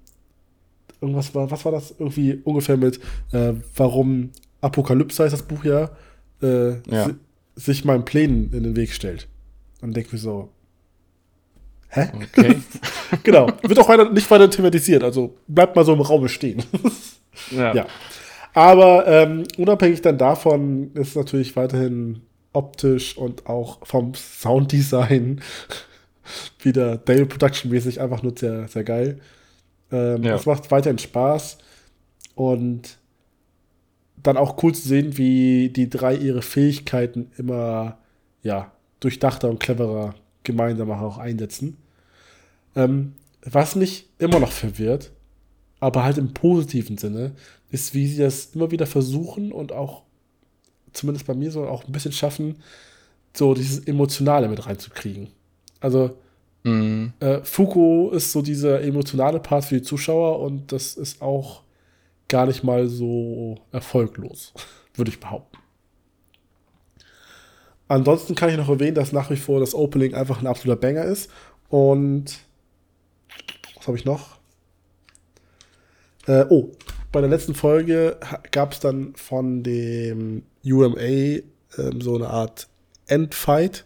irgendwas 1.00 1.34
war, 1.36 1.50
was 1.52 1.64
war 1.64 1.72
das? 1.72 1.94
Irgendwie 2.00 2.42
ungefähr 2.44 2.78
mit, 2.78 3.00
äh, 3.32 3.54
warum 3.76 4.32
Apokalypse 4.62 5.24
heißt 5.24 5.34
das 5.34 5.44
Buch 5.44 5.64
ja, 5.64 5.92
äh, 6.42 6.82
ja. 6.90 7.06
Si 7.06 7.16
sich 7.56 7.86
meinen 7.86 8.06
Plänen 8.06 8.52
in 8.54 8.64
den 8.64 8.76
Weg 8.76 8.94
stellt. 8.94 9.28
Und 9.82 9.96
denke 9.96 10.14
mir 10.14 10.20
so, 10.20 10.50
hä? 11.90 12.10
Okay. 12.16 12.56
genau. 13.24 13.48
Wird 13.62 13.80
auch 13.80 13.90
weiter, 13.90 14.10
nicht 14.10 14.30
weiter 14.32 14.50
thematisiert, 14.50 15.04
also 15.04 15.36
bleibt 15.48 15.76
mal 15.76 15.86
so 15.86 15.94
im 15.94 16.02
Raum 16.02 16.28
stehen. 16.28 16.64
ja. 17.52 17.74
ja. 17.74 17.88
Aber 18.54 19.08
ähm, 19.08 19.44
unabhängig 19.58 20.02
dann 20.02 20.18
davon 20.18 20.92
ist 20.94 21.16
natürlich 21.16 21.56
weiterhin 21.56 22.22
optisch 22.54 23.18
und 23.18 23.48
auch 23.48 23.86
vom 23.86 24.14
Sounddesign 24.14 25.42
wieder 26.60 26.98
Dale 26.98 27.26
Production 27.26 27.72
mäßig 27.72 28.02
einfach 28.02 28.24
nur 28.24 28.34
sehr, 28.38 28.68
sehr 28.68 28.84
geil. 28.84 29.20
Ähm, 29.92 30.24
ja. 30.24 30.36
Es 30.36 30.46
macht 30.46 30.70
weiterhin 30.72 31.00
Spaß 31.00 31.58
und 32.36 32.98
dann 34.24 34.38
auch 34.38 34.62
cool 34.64 34.74
zu 34.74 34.88
sehen, 34.88 35.18
wie 35.18 35.70
die 35.70 35.90
drei 35.90 36.16
ihre 36.16 36.42
Fähigkeiten 36.42 37.32
immer 37.38 37.98
ja, 38.44 38.72
durchdachter 39.00 39.50
und 39.50 39.60
cleverer 39.60 40.16
gemeinsam 40.44 40.92
auch 40.92 41.18
einsetzen. 41.18 41.78
Ähm, 42.76 43.14
was 43.44 43.76
mich 43.76 44.08
immer 44.18 44.40
noch 44.40 44.52
verwirrt, 44.52 45.12
aber 45.80 46.04
halt 46.04 46.18
im 46.18 46.34
positiven 46.34 46.98
Sinne, 46.98 47.32
ist, 47.72 47.94
wie 47.94 48.08
sie 48.08 48.22
das 48.22 48.50
immer 48.54 48.72
wieder 48.72 48.86
versuchen 48.86 49.52
und 49.52 49.72
auch, 49.72 50.04
zumindest 50.94 51.26
bei 51.26 51.34
mir 51.34 51.52
so, 51.52 51.66
auch 51.66 51.86
ein 51.86 51.92
bisschen 51.92 52.12
schaffen, 52.12 52.58
so 53.34 53.54
dieses 53.54 53.86
Emotionale 53.88 54.48
mit 54.48 54.66
reinzukriegen. 54.66 55.30
Also, 55.80 56.18
mhm. 56.64 57.14
äh, 57.20 57.40
Fuko 57.44 58.12
ist 58.12 58.32
so 58.32 58.42
dieser 58.42 58.82
emotionale 58.82 59.40
Part 59.40 59.66
für 59.66 59.76
die 59.76 59.82
Zuschauer 59.82 60.40
und 60.40 60.72
das 60.72 60.96
ist 60.96 61.22
auch 61.22 61.64
gar 62.32 62.48
nicht 62.48 62.64
mal 62.64 62.88
so 62.88 63.58
erfolglos, 63.72 64.54
würde 64.96 65.12
ich 65.12 65.20
behaupten. 65.20 65.58
Ansonsten 67.88 68.36
kann 68.36 68.50
ich 68.50 68.56
noch 68.56 68.70
erwähnen, 68.70 68.96
dass 68.96 69.12
nach 69.12 69.30
wie 69.30 69.36
vor 69.36 69.60
das 69.60 69.76
Opening 69.76 70.14
einfach 70.14 70.40
ein 70.40 70.48
absoluter 70.48 70.80
Banger 70.80 71.04
ist. 71.04 71.30
Und 71.68 72.40
was 73.76 73.86
habe 73.86 73.98
ich 73.98 74.06
noch? 74.06 74.38
Äh, 76.26 76.46
oh, 76.50 76.72
bei 77.12 77.20
der 77.20 77.30
letzten 77.30 77.54
Folge 77.54 78.18
gab 78.52 78.72
es 78.72 78.80
dann 78.80 79.14
von 79.16 79.62
dem 79.62 80.44
UMA 80.64 81.02
ähm, 81.02 81.44
so 82.00 82.16
eine 82.16 82.30
Art 82.30 82.70
Endfight. 83.08 83.84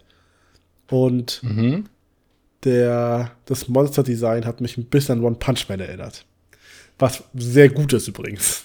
Und 0.91 1.41
mhm. 1.41 1.85
der, 2.63 3.31
das 3.45 3.67
Monster-Design 3.67 4.45
hat 4.45 4.61
mich 4.61 4.77
ein 4.77 4.85
bisschen 4.85 5.17
an 5.17 5.25
One 5.25 5.37
Punch 5.37 5.67
Man 5.67 5.79
erinnert. 5.79 6.27
Was 6.99 7.23
sehr 7.33 7.69
gut 7.69 7.93
ist 7.93 8.07
übrigens. 8.07 8.63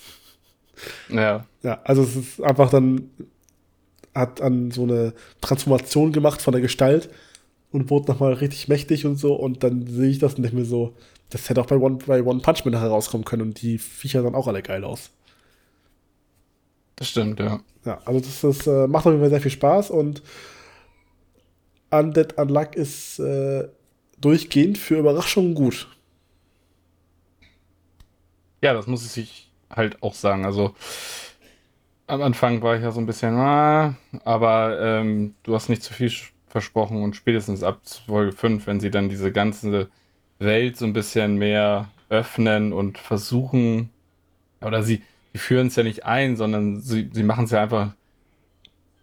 Ja. 1.09 1.47
Ja, 1.63 1.81
also 1.85 2.03
es 2.03 2.17
ist 2.17 2.43
einfach 2.43 2.71
dann, 2.71 3.11
hat 4.15 4.41
an 4.41 4.71
so 4.71 4.83
eine 4.85 5.13
Transformation 5.41 6.13
gemacht 6.13 6.41
von 6.43 6.53
der 6.53 6.63
Gestalt 6.63 7.11
und 7.71 7.91
wurde 7.91 8.11
nochmal 8.11 8.33
richtig 8.33 8.69
mächtig 8.69 9.07
und 9.07 9.17
so. 9.17 9.35
Und 9.35 9.63
dann 9.63 9.87
sehe 9.87 10.11
ich 10.11 10.19
das 10.19 10.35
und 10.35 10.43
denke 10.43 10.57
mir 10.57 10.65
so, 10.65 10.95
das 11.31 11.49
hätte 11.49 11.61
auch 11.61 11.67
bei 11.67 11.77
One, 11.77 11.99
bei 12.07 12.23
One 12.23 12.41
Punch 12.41 12.65
Man 12.65 12.79
herauskommen 12.79 13.25
können 13.25 13.43
und 13.43 13.63
die 13.63 13.79
Viecher 13.79 14.23
sahen 14.23 14.35
auch 14.35 14.49
alle 14.49 14.63
geil 14.63 14.85
aus. 14.85 15.11
Das 16.97 17.09
stimmt, 17.09 17.41
ja. 17.41 17.61
Ja, 17.85 18.01
also 18.05 18.21
das, 18.21 18.41
das 18.41 18.67
äh, 18.67 18.87
macht 18.87 19.07
auf 19.07 19.13
jeden 19.13 19.23
Fall 19.23 19.31
sehr 19.31 19.41
viel 19.41 19.51
Spaß 19.51 19.91
und 19.91 20.23
Undead 21.91 22.37
Unluck 22.39 22.75
ist 22.77 23.19
äh, 23.19 23.69
durchgehend 24.21 24.79
für 24.79 24.99
Überraschungen 24.99 25.55
gut. 25.55 25.89
Ja, 28.63 28.75
das 28.75 28.87
muss 28.87 29.17
ich 29.17 29.51
halt 29.71 30.03
auch 30.03 30.15
sagen. 30.15 30.45
Also 30.45 30.75
am 32.07 32.23
Anfang 32.23 32.63
war 32.63 32.77
ich 32.77 32.83
ja 32.83 32.91
so 32.93 33.01
ein 33.01 33.07
bisschen, 33.07 33.35
ah, 33.37 33.95
aber 34.25 34.79
ähm, 34.81 35.35
du 35.45 35.55
hast 35.55 35.69
nicht 35.69 35.83
zu 35.83 35.93
viel 35.95 36.13
versprochen 36.49 37.03
und 37.03 37.15
spätestens 37.15 37.63
ab 37.63 37.81
Folge 38.07 38.33
5, 38.33 38.67
wenn 38.67 38.81
sie 38.81 38.91
dann 38.91 39.09
diese 39.09 39.31
ganze 39.33 39.89
Welt 40.39 40.77
so 40.77 40.85
ein 40.87 40.93
bisschen 40.93 41.37
mehr 41.37 41.89
öffnen 42.09 42.73
und 42.73 42.99
versuchen, 42.99 43.91
oder 44.63 44.83
sie, 44.83 45.03
sie 45.33 45.39
führen 45.39 45.69
es 45.69 45.77
ja 45.77 45.85
nicht 45.85 46.07
ein, 46.07 46.37
sondern 46.37 46.81
sie, 46.81 47.11
sie 47.13 47.23
machen 47.25 47.45
es 47.47 47.53
ja 47.53 47.63
einfach, 47.63 47.93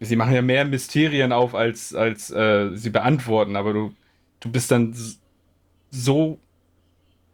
sie 0.00 0.16
machen 0.16 0.34
ja 0.34 0.42
mehr 0.42 0.64
Mysterien 0.64 1.32
auf, 1.32 1.54
als, 1.54 1.94
als 1.94 2.30
äh, 2.30 2.70
sie 2.74 2.90
beantworten, 2.90 3.56
aber 3.56 3.72
du, 3.72 3.94
du 4.40 4.50
bist 4.50 4.70
dann 4.70 4.94
so 5.90 6.38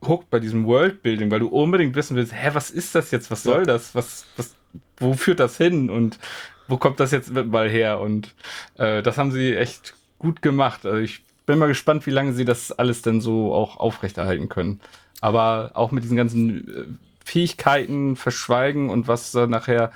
hooked 0.09 0.31
bei 0.31 0.41
diesem 0.41 0.67
Worldbuilding, 0.67 1.31
weil 1.31 1.41
du 1.41 1.49
unbedingt 1.49 1.95
wissen 1.95 2.17
willst, 2.17 2.33
hä, 2.33 2.51
was 2.53 2.71
ist 2.71 2.95
das 2.95 3.11
jetzt? 3.11 3.31
Was 3.31 3.43
soll 3.43 3.65
das? 3.65 3.95
Was, 3.95 4.27
was, 4.37 4.55
wo 4.99 5.15
führt 5.15 5.41
das 5.41 5.57
hin? 5.57 5.91
Und 5.91 6.19
wo 6.69 6.77
kommt 6.77 7.01
das 7.01 7.11
jetzt 7.11 7.33
mal 7.33 7.69
her? 7.69 8.01
Und 8.01 8.35
äh, 8.77 9.03
das 9.03 9.19
haben 9.19 9.33
sie 9.33 9.55
echt 9.55 9.95
gut 10.19 10.43
gemacht. 10.43 10.87
Also 10.87 10.99
ich 10.99 11.23
bin 11.47 11.59
mal 11.59 11.69
gespannt, 11.69 12.07
wie 12.07 12.11
lange 12.11 12.33
sie 12.33 12.45
das 12.45 12.73
alles 12.73 13.03
denn 13.03 13.21
so 13.21 13.53
auch 13.55 13.77
aufrechterhalten 13.77 14.49
können. 14.49 14.81
Aber 15.21 15.73
auch 15.75 15.91
mit 15.91 16.05
diesen 16.05 16.17
ganzen 16.17 16.69
äh, 16.69 16.85
Fähigkeiten 17.25 18.17
verschweigen 18.17 18.91
und 18.91 19.09
was 19.09 19.33
da 19.33 19.47
nachher, 19.47 19.93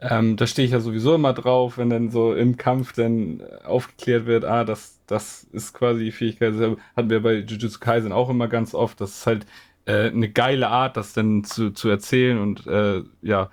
ähm, 0.00 0.36
da 0.36 0.46
stehe 0.46 0.66
ich 0.66 0.72
ja 0.72 0.80
sowieso 0.80 1.14
immer 1.14 1.32
drauf, 1.32 1.78
wenn 1.78 1.90
dann 1.90 2.10
so 2.10 2.34
im 2.34 2.56
Kampf 2.56 2.92
dann 2.92 3.42
aufgeklärt 3.64 4.26
wird, 4.26 4.44
ah, 4.44 4.64
das 4.64 4.96
das 5.06 5.46
ist 5.52 5.72
quasi 5.72 6.04
die 6.04 6.12
Fähigkeit, 6.12 6.54
das 6.54 6.76
hatten 6.96 7.10
wir 7.10 7.22
bei 7.22 7.36
Jujutsu 7.36 7.78
Kaisen 7.78 8.12
auch 8.12 8.28
immer 8.28 8.48
ganz 8.48 8.74
oft, 8.74 9.00
das 9.00 9.18
ist 9.18 9.26
halt 9.26 9.46
äh, 9.86 10.08
eine 10.08 10.28
geile 10.28 10.68
Art, 10.68 10.96
das 10.96 11.12
dann 11.12 11.44
zu, 11.44 11.70
zu 11.70 11.88
erzählen 11.88 12.38
und 12.38 12.66
äh, 12.66 13.02
ja, 13.22 13.50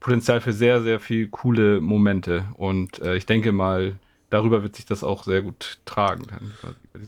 Potenzial 0.00 0.40
für 0.40 0.52
sehr, 0.52 0.82
sehr 0.82 1.00
viel 1.00 1.28
coole 1.28 1.80
Momente. 1.80 2.44
Und 2.54 3.00
äh, 3.00 3.16
ich 3.16 3.26
denke 3.26 3.52
mal, 3.52 3.94
darüber 4.30 4.62
wird 4.62 4.76
sich 4.76 4.84
das 4.84 5.02
auch 5.02 5.24
sehr 5.24 5.42
gut 5.42 5.78
tragen. 5.84 6.24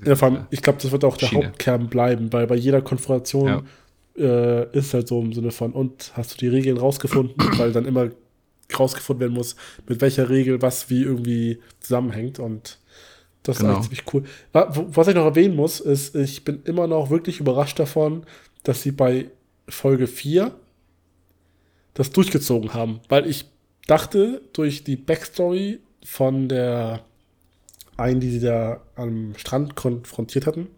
ja, 0.04 0.16
vor 0.16 0.28
allem, 0.28 0.46
ich 0.50 0.62
glaube, 0.62 0.78
das 0.80 0.90
wird 0.90 1.04
auch 1.04 1.16
der 1.16 1.26
Schiene. 1.26 1.46
Hauptkern 1.46 1.88
bleiben, 1.88 2.32
weil 2.32 2.46
bei 2.46 2.56
jeder 2.56 2.80
Konfrontation 2.80 3.64
ja. 4.16 4.24
äh, 4.24 4.76
ist 4.76 4.94
halt 4.94 5.08
so 5.08 5.20
im 5.20 5.32
Sinne 5.32 5.50
von, 5.50 5.72
und 5.72 6.12
hast 6.14 6.34
du 6.34 6.38
die 6.38 6.48
Regeln 6.48 6.78
rausgefunden, 6.78 7.36
weil 7.58 7.72
dann 7.72 7.84
immer 7.84 8.10
rausgefunden 8.76 9.20
werden 9.20 9.34
muss, 9.34 9.56
mit 9.88 10.00
welcher 10.00 10.28
Regel 10.28 10.60
was 10.60 10.90
wie 10.90 11.02
irgendwie 11.02 11.60
zusammenhängt 11.80 12.38
und 12.38 12.78
das 13.42 13.56
ist 13.56 13.62
genau. 13.62 13.80
ziemlich 13.80 14.02
cool. 14.12 14.24
Was 14.52 15.08
ich 15.08 15.14
noch 15.14 15.24
erwähnen 15.24 15.56
muss, 15.56 15.80
ist, 15.80 16.14
ich 16.14 16.44
bin 16.44 16.62
immer 16.64 16.86
noch 16.86 17.08
wirklich 17.08 17.40
überrascht 17.40 17.78
davon, 17.78 18.24
dass 18.62 18.82
sie 18.82 18.90
bei 18.90 19.30
Folge 19.68 20.06
4 20.06 20.52
das 21.94 22.10
durchgezogen 22.10 22.74
haben. 22.74 23.00
Weil 23.08 23.26
ich 23.26 23.46
dachte, 23.86 24.42
durch 24.52 24.84
die 24.84 24.96
Backstory 24.96 25.80
von 26.04 26.48
der 26.48 27.04
einen, 27.96 28.20
die 28.20 28.30
sie 28.30 28.40
da 28.40 28.82
am 28.96 29.34
Strand 29.36 29.76
konfrontiert 29.76 30.46
hatten, 30.46 30.68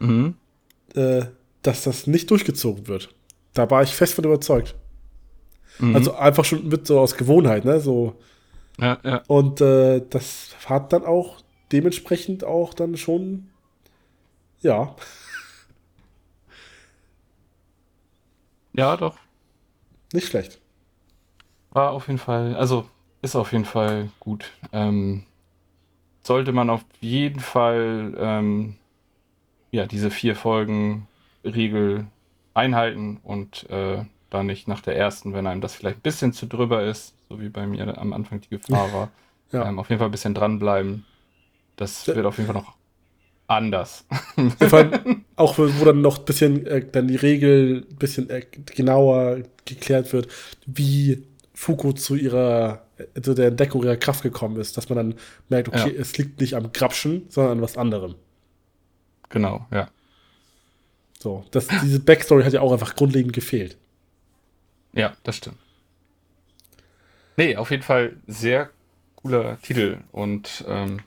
mhm. 0.00 0.34
äh, 0.94 1.24
dass 1.62 1.84
das 1.84 2.06
nicht 2.06 2.30
durchgezogen 2.30 2.88
wird. 2.88 3.14
Da 3.54 3.70
war 3.70 3.82
ich 3.82 3.90
fest 3.90 4.14
von 4.14 4.24
überzeugt. 4.24 4.74
Mhm. 5.80 5.94
Also 5.96 6.14
einfach 6.14 6.44
schon 6.44 6.68
mit 6.68 6.86
so 6.86 7.00
aus 7.00 7.16
Gewohnheit, 7.16 7.64
ne? 7.64 7.80
So. 7.80 8.14
Ja, 8.78 8.98
ja. 9.04 9.22
Und 9.26 9.60
äh, 9.60 10.02
das 10.08 10.54
hat 10.66 10.92
dann 10.92 11.04
auch 11.04 11.38
dementsprechend 11.72 12.44
auch 12.44 12.74
dann 12.74 12.96
schon, 12.96 13.48
ja. 14.60 14.94
Ja, 18.72 18.96
doch. 18.96 19.16
Nicht 20.12 20.28
schlecht. 20.28 20.60
War 21.70 21.92
auf 21.92 22.08
jeden 22.08 22.18
Fall, 22.18 22.56
also 22.56 22.88
ist 23.22 23.36
auf 23.36 23.52
jeden 23.52 23.64
Fall 23.64 24.10
gut. 24.18 24.52
Ähm, 24.72 25.24
sollte 26.22 26.52
man 26.52 26.70
auf 26.70 26.84
jeden 27.00 27.40
Fall 27.40 28.14
ähm, 28.18 28.76
ja, 29.70 29.86
diese 29.86 30.10
vier 30.10 30.34
Folgen 30.36 31.06
Regel 31.44 32.06
einhalten 32.54 33.20
und 33.22 33.68
äh, 33.70 34.04
da 34.30 34.42
nicht 34.42 34.68
nach 34.68 34.80
der 34.80 34.96
ersten, 34.96 35.34
wenn 35.34 35.46
einem 35.46 35.60
das 35.60 35.74
vielleicht 35.74 35.98
ein 35.98 36.02
bisschen 36.02 36.32
zu 36.32 36.46
drüber 36.46 36.84
ist, 36.84 37.14
so 37.28 37.40
wie 37.40 37.48
bei 37.48 37.66
mir 37.66 37.98
am 37.98 38.12
Anfang 38.12 38.40
die 38.40 38.48
Gefahr 38.48 38.92
war, 38.92 39.10
ja. 39.52 39.68
ähm, 39.68 39.78
auf 39.78 39.88
jeden 39.88 39.98
Fall 39.98 40.08
ein 40.08 40.12
bisschen 40.12 40.34
dranbleiben. 40.34 41.04
Das 41.76 42.06
wird 42.06 42.24
auf 42.24 42.38
jeden 42.38 42.46
Fall 42.46 42.62
noch 42.62 42.74
anders. 43.46 44.04
auch 45.36 45.58
wo 45.58 45.84
dann 45.84 46.00
noch 46.00 46.18
ein 46.18 46.24
bisschen 46.24 46.66
äh, 46.66 46.84
dann 46.90 47.08
die 47.08 47.16
Regel 47.16 47.86
ein 47.90 47.96
bisschen 47.96 48.30
äh, 48.30 48.46
genauer 48.76 49.38
geklärt 49.64 50.12
wird, 50.12 50.28
wie 50.66 51.26
Fuko 51.54 51.92
zu 51.92 52.14
ihrer 52.14 52.84
zu 53.20 53.34
der 53.34 53.48
Entdeckung 53.48 53.82
ihrer 53.82 53.96
Kraft 53.96 54.22
gekommen 54.22 54.56
ist, 54.60 54.76
dass 54.76 54.88
man 54.88 54.96
dann 54.96 55.14
merkt, 55.48 55.68
okay, 55.68 55.92
ja. 55.94 56.00
es 56.00 56.16
liegt 56.18 56.40
nicht 56.40 56.54
am 56.54 56.72
Grapschen, 56.72 57.26
sondern 57.28 57.58
an 57.58 57.62
was 57.62 57.76
anderem. 57.76 58.14
Genau, 59.28 59.66
ja. 59.72 59.88
So, 61.18 61.44
das, 61.50 61.68
diese 61.82 62.00
Backstory 62.00 62.44
hat 62.44 62.52
ja 62.52 62.60
auch 62.60 62.72
einfach 62.72 62.96
grundlegend 62.96 63.32
gefehlt. 63.32 63.76
Ja, 64.92 65.12
das 65.22 65.36
stimmt. 65.36 65.58
Nee, 67.36 67.56
auf 67.56 67.70
jeden 67.70 67.82
Fall 67.82 68.16
sehr 68.26 68.70
cooler 69.16 69.60
Titel 69.62 69.98
und 70.12 70.64
ähm, 70.68 71.00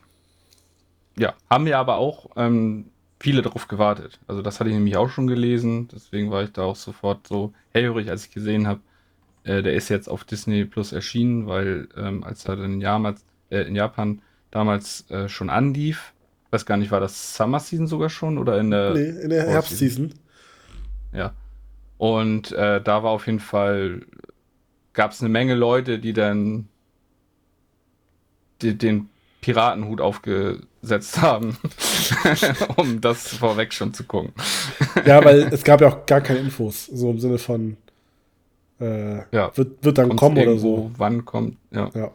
ja, 1.16 1.34
haben 1.48 1.66
wir 1.66 1.78
aber 1.78 1.96
auch 1.96 2.30
ähm, 2.36 2.86
viele 3.20 3.42
darauf 3.42 3.68
gewartet. 3.68 4.18
Also 4.26 4.42
das 4.42 4.58
hatte 4.58 4.70
ich 4.70 4.74
nämlich 4.74 4.96
auch 4.96 5.10
schon 5.10 5.26
gelesen, 5.26 5.88
deswegen 5.92 6.30
war 6.30 6.42
ich 6.42 6.52
da 6.52 6.62
auch 6.62 6.76
sofort 6.76 7.26
so 7.26 7.52
hellhörig, 7.72 8.10
als 8.10 8.26
ich 8.26 8.32
gesehen 8.32 8.66
habe, 8.66 8.80
äh, 9.44 9.62
der 9.62 9.74
ist 9.74 9.88
jetzt 9.88 10.08
auf 10.08 10.24
Disney 10.24 10.64
Plus 10.64 10.92
erschienen, 10.92 11.46
weil 11.46 11.88
ähm, 11.96 12.24
als 12.24 12.44
er 12.46 12.58
in, 12.58 12.80
Japan, 12.80 13.16
äh, 13.50 13.62
in 13.62 13.76
Japan 13.76 14.22
damals 14.50 15.08
äh, 15.10 15.28
schon 15.28 15.50
anlief, 15.50 16.12
weiß 16.50 16.66
gar 16.66 16.76
nicht, 16.76 16.90
war 16.90 17.00
das 17.00 17.36
Summer 17.36 17.60
Season 17.60 17.86
sogar 17.86 18.10
schon 18.10 18.38
oder 18.38 18.58
in 18.58 18.70
der 18.70 18.94
Nee, 18.94 19.08
in 19.08 19.30
der 19.30 19.46
Herbstseason. 19.46 20.14
Ja. 21.12 21.32
Und 21.98 22.52
äh, 22.52 22.80
da 22.82 23.02
war 23.02 23.10
auf 23.10 23.26
jeden 23.26 23.40
Fall 23.40 24.02
gab 24.92 25.12
es 25.12 25.20
eine 25.20 25.28
Menge 25.28 25.54
Leute, 25.54 25.98
die 25.98 26.12
dann 26.12 26.68
die, 28.62 28.76
den 28.76 29.08
Piratenhut 29.40 30.00
aufgesetzt 30.00 31.20
haben, 31.20 31.56
um 32.76 33.00
das 33.00 33.36
vorweg 33.36 33.74
schon 33.74 33.92
zu 33.92 34.04
gucken. 34.04 34.32
ja, 35.04 35.22
weil 35.24 35.52
es 35.52 35.64
gab 35.64 35.80
ja 35.80 35.88
auch 35.88 36.06
gar 36.06 36.20
keine 36.20 36.38
Infos, 36.38 36.86
so 36.86 37.10
im 37.10 37.18
Sinne 37.18 37.38
von 37.38 37.76
äh, 38.80 39.18
ja. 39.32 39.54
wird, 39.54 39.84
wird 39.84 39.98
dann 39.98 40.16
kommen 40.16 40.38
oder 40.38 40.58
so. 40.58 40.90
Wann 40.96 41.24
kommt, 41.24 41.56
ja. 41.70 41.90
ja. 41.94 42.10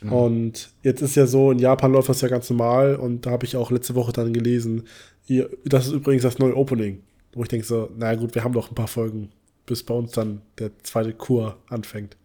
Genau. 0.00 0.26
Und 0.26 0.70
jetzt 0.82 1.02
ist 1.02 1.14
ja 1.14 1.26
so, 1.26 1.52
in 1.52 1.58
Japan 1.58 1.92
läuft 1.92 2.08
das 2.08 2.22
ja 2.22 2.28
ganz 2.28 2.48
normal 2.50 2.96
und 2.96 3.26
da 3.26 3.30
habe 3.30 3.44
ich 3.44 3.56
auch 3.56 3.70
letzte 3.70 3.94
Woche 3.94 4.12
dann 4.12 4.32
gelesen, 4.32 4.86
hier, 5.24 5.50
das 5.64 5.86
ist 5.86 5.92
übrigens 5.92 6.22
das 6.22 6.38
neue 6.38 6.56
Opening, 6.56 7.02
wo 7.32 7.42
ich 7.42 7.48
denke 7.48 7.66
so, 7.66 7.90
naja 7.96 8.18
gut, 8.18 8.34
wir 8.34 8.44
haben 8.44 8.52
doch 8.52 8.70
ein 8.70 8.74
paar 8.74 8.88
Folgen, 8.88 9.30
bis 9.66 9.82
bei 9.82 9.94
uns 9.94 10.12
dann 10.12 10.42
der 10.58 10.70
zweite 10.82 11.12
Kur 11.12 11.58
anfängt. 11.68 12.16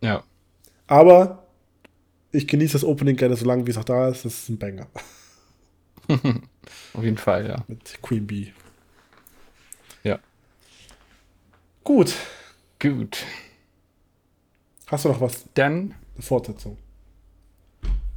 Ja. 0.00 0.24
Aber 0.86 1.46
ich 2.32 2.46
genieße 2.46 2.74
das 2.74 2.84
Opening 2.84 3.16
gerne 3.16 3.36
so 3.36 3.46
lange, 3.46 3.66
wie 3.66 3.70
es 3.70 3.78
auch 3.78 3.84
da 3.84 4.08
ist. 4.08 4.24
Das 4.24 4.34
ist 4.34 4.48
ein 4.48 4.58
Banger. 4.58 4.88
Auf 6.94 7.02
jeden 7.02 7.18
Fall, 7.18 7.46
ja. 7.46 7.64
Mit 7.68 8.02
Queen 8.02 8.26
Bee. 8.26 8.52
Ja. 10.02 10.18
Gut. 11.84 12.14
Gut. 12.78 13.24
Hast 14.86 15.04
du 15.04 15.08
noch 15.08 15.20
was? 15.20 15.44
Dann. 15.54 15.94
Eine 16.14 16.22
Fortsetzung. 16.22 16.76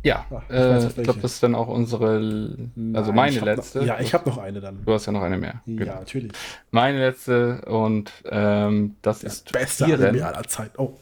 Ja, 0.06 0.26
Ach, 0.30 0.44
ich, 0.50 0.56
äh, 0.56 0.86
ich 0.86 0.96
glaube, 1.04 1.20
das 1.22 1.34
ist 1.34 1.42
dann 1.42 1.56
auch 1.56 1.68
unsere, 1.68 2.18
also 2.18 2.70
Nein, 2.76 3.16
meine 3.16 3.40
letzte. 3.40 3.80
Noch, 3.80 3.88
ja, 3.88 4.00
ich 4.00 4.14
habe 4.14 4.30
noch 4.30 4.38
eine 4.38 4.62
dann. 4.62 4.86
Du 4.86 4.94
hast 4.94 5.08
ja 5.08 5.12
noch 5.12 5.24
eine 5.24 5.40
mehr. 5.40 5.64
Ja, 5.66 5.78
genau. 5.80 5.96
natürlich. 5.96 6.32
Meine 6.70 7.00
letzte 7.00 7.64
und 7.66 8.12
ähm, 8.30 8.98
das 9.02 9.22
Der 9.22 9.32
ist 9.32 9.52
beste 9.52 9.86
Anime 9.86 10.24
aller 10.24 10.44
Zeit. 10.44 10.78
Oh. 10.78 10.94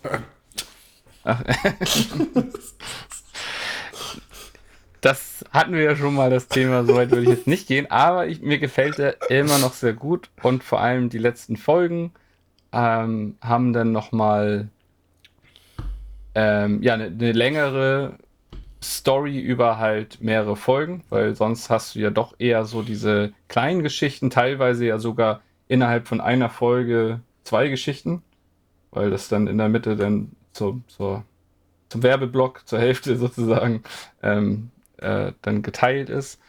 das 5.02 5.44
hatten 5.52 5.74
wir 5.74 5.84
ja 5.84 5.98
schon 5.98 6.14
mal 6.14 6.30
das 6.30 6.48
Thema, 6.48 6.86
soweit 6.86 7.12
würde 7.12 7.24
ich 7.24 7.30
jetzt 7.30 7.48
nicht 7.48 7.68
gehen, 7.68 7.92
aber 7.92 8.28
ich, 8.28 8.42
mir 8.42 8.58
gefällt 8.58 9.00
er 9.00 9.30
immer 9.30 9.58
noch 9.58 9.74
sehr 9.74 9.92
gut 9.92 10.30
und 10.44 10.64
vor 10.64 10.80
allem 10.80 11.10
die 11.10 11.18
letzten 11.18 11.58
Folgen 11.58 12.14
ähm, 12.72 13.36
haben 13.42 13.74
dann 13.74 13.92
nochmal 13.92 14.70
ähm, 16.36 16.82
ja, 16.82 16.94
eine 16.94 17.12
ne 17.12 17.34
längere 17.34 18.18
Story 18.84 19.40
über 19.40 19.78
halt 19.78 20.22
mehrere 20.22 20.56
Folgen, 20.56 21.04
weil 21.10 21.36
sonst 21.36 21.70
hast 21.70 21.96
du 21.96 22.00
ja 22.00 22.10
doch 22.10 22.36
eher 22.40 22.66
so 22.66 22.82
diese 22.82 23.34
kleinen 23.48 23.84
Geschichten, 23.84 24.30
teilweise 24.30 24.86
ja 24.86 25.00
sogar 25.00 25.42
innerhalb 25.68 26.08
von 26.08 26.22
einer 26.22 26.50
Folge 26.50 27.22
zwei 27.44 27.70
Geschichten, 27.70 28.22
weil 28.92 29.10
das 29.10 29.30
dann 29.30 29.48
in 29.48 29.58
der 29.58 29.70
Mitte 29.70 29.96
dann 29.96 30.32
zur, 30.52 30.82
zur, 30.88 31.24
zum 31.90 32.04
Werbeblock 32.04 32.68
zur 32.68 32.80
Hälfte 32.80 33.16
sozusagen 33.18 33.84
ähm, 34.22 34.72
äh, 34.98 35.32
dann 35.42 35.62
geteilt 35.62 36.10
ist. 36.10 36.40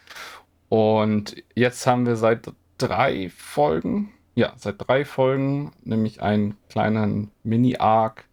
Und 0.69 1.35
jetzt 1.55 1.87
haben 1.87 2.05
wir 2.05 2.15
seit 2.15 2.51
drei 2.77 3.29
Folgen, 3.29 4.11
ja, 4.35 4.53
seit 4.57 4.75
drei 4.87 5.05
Folgen, 5.05 5.71
nämlich 5.83 6.21
einen 6.21 6.57
kleinen 6.69 7.31
Mini-Arc 7.43 8.25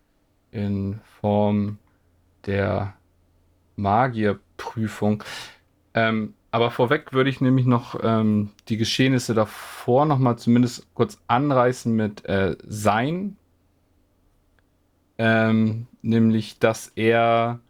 in 0.50 1.00
Form 1.20 1.78
der 2.46 2.94
Magierprüfung. 3.76 5.22
Ähm, 5.94 6.34
aber 6.50 6.70
vorweg 6.70 7.12
würde 7.12 7.30
ich 7.30 7.40
nämlich 7.40 7.66
noch 7.66 7.98
ähm, 8.02 8.50
die 8.68 8.76
Geschehnisse 8.76 9.34
davor 9.34 10.04
noch 10.04 10.18
mal 10.18 10.36
zumindest 10.36 10.86
kurz 10.94 11.18
anreißen 11.26 11.94
mit 11.94 12.24
äh, 12.26 12.56
Sein, 12.66 13.36
ähm, 15.18 15.86
nämlich, 16.02 16.58
dass 16.58 16.92
er 16.94 17.60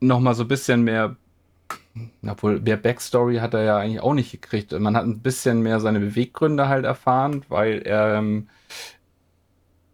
noch 0.00 0.20
mal 0.20 0.34
so 0.34 0.44
ein 0.44 0.48
bisschen 0.48 0.84
mehr, 0.84 1.16
obwohl 2.26 2.60
mehr 2.60 2.76
Backstory 2.76 3.36
hat 3.36 3.54
er 3.54 3.64
ja 3.64 3.78
eigentlich 3.78 4.00
auch 4.00 4.14
nicht 4.14 4.30
gekriegt. 4.32 4.72
Man 4.72 4.96
hat 4.96 5.04
ein 5.04 5.20
bisschen 5.20 5.60
mehr 5.62 5.80
seine 5.80 6.00
Beweggründe 6.00 6.68
halt 6.68 6.84
erfahren, 6.84 7.44
weil 7.48 7.82
er, 7.82 8.14
ähm, 8.14 8.48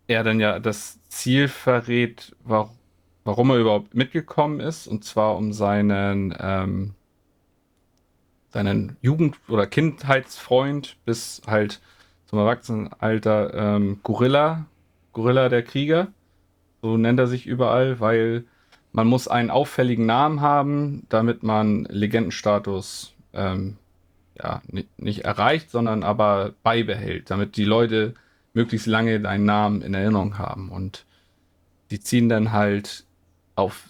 er 0.08 0.24
dann 0.24 0.40
ja 0.40 0.58
das 0.58 0.98
Ziel 1.08 1.48
verrät, 1.48 2.34
warum, 2.44 2.76
warum 3.24 3.50
er 3.50 3.58
überhaupt 3.58 3.94
mitgekommen 3.94 4.60
ist, 4.60 4.86
und 4.86 5.04
zwar 5.04 5.36
um 5.36 5.52
seinen, 5.52 6.34
ähm, 6.40 6.94
seinen 8.50 8.96
Jugend- 9.02 9.36
oder 9.48 9.66
Kindheitsfreund 9.66 10.96
bis 11.04 11.42
halt 11.46 11.80
zum 12.26 12.38
Erwachsenenalter 12.38 13.54
ähm, 13.54 14.00
Gorilla 14.02 14.66
Gorilla 15.12 15.48
der 15.48 15.62
Krieger. 15.62 16.08
So 16.82 16.96
nennt 16.96 17.18
er 17.18 17.26
sich 17.26 17.46
überall, 17.46 18.00
weil 18.00 18.44
man 18.92 19.06
muss 19.06 19.28
einen 19.28 19.50
auffälligen 19.50 20.06
Namen 20.06 20.40
haben, 20.40 21.06
damit 21.08 21.42
man 21.42 21.84
Legendenstatus 21.84 23.14
ähm, 23.32 23.76
ja, 24.36 24.62
nicht, 24.68 24.88
nicht 24.98 25.24
erreicht, 25.24 25.70
sondern 25.70 26.02
aber 26.02 26.54
beibehält, 26.62 27.30
damit 27.30 27.56
die 27.56 27.64
Leute 27.64 28.14
möglichst 28.54 28.86
lange 28.86 29.20
deinen 29.20 29.44
Namen 29.44 29.82
in 29.82 29.94
Erinnerung 29.94 30.38
haben. 30.38 30.70
Und 30.70 31.04
die 31.90 32.00
ziehen 32.00 32.28
dann 32.28 32.52
halt 32.52 33.04
auf 33.60 33.84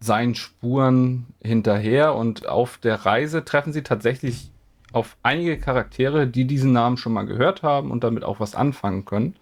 seinen 0.00 0.34
Spuren 0.34 1.26
hinterher 1.42 2.14
und 2.14 2.46
auf 2.46 2.78
der 2.78 3.06
Reise 3.06 3.44
treffen 3.44 3.72
sie 3.72 3.82
tatsächlich 3.82 4.50
auf 4.92 5.16
einige 5.22 5.58
Charaktere, 5.58 6.26
die 6.26 6.46
diesen 6.46 6.72
Namen 6.72 6.96
schon 6.96 7.14
mal 7.14 7.26
gehört 7.26 7.62
haben 7.62 7.90
und 7.90 8.04
damit 8.04 8.22
auch 8.22 8.38
was 8.38 8.54
anfangen 8.54 9.04
können. 9.04 9.34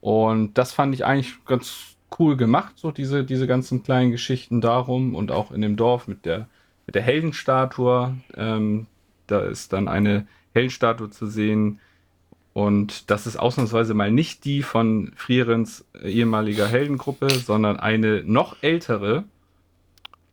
Und 0.00 0.56
das 0.56 0.72
fand 0.72 0.94
ich 0.94 1.04
eigentlich 1.04 1.44
ganz 1.46 1.96
cool 2.18 2.36
gemacht, 2.36 2.74
so 2.76 2.92
diese, 2.92 3.24
diese 3.24 3.46
ganzen 3.46 3.82
kleinen 3.82 4.12
Geschichten 4.12 4.60
darum 4.60 5.14
und 5.14 5.32
auch 5.32 5.50
in 5.50 5.62
dem 5.62 5.76
Dorf 5.76 6.06
mit 6.06 6.24
der, 6.24 6.48
mit 6.86 6.94
der 6.94 7.02
Heldenstatue. 7.02 8.16
Ähm, 8.36 8.86
da 9.26 9.40
ist 9.40 9.72
dann 9.72 9.88
eine 9.88 10.26
Heldenstatue 10.54 11.10
zu 11.10 11.26
sehen. 11.26 11.80
Und 12.58 13.10
das 13.10 13.28
ist 13.28 13.36
ausnahmsweise 13.36 13.94
mal 13.94 14.10
nicht 14.10 14.44
die 14.44 14.64
von 14.64 15.12
Frierens 15.14 15.84
ehemaliger 16.02 16.66
Heldengruppe, 16.66 17.30
sondern 17.30 17.78
eine 17.78 18.24
noch 18.24 18.56
ältere. 18.62 19.24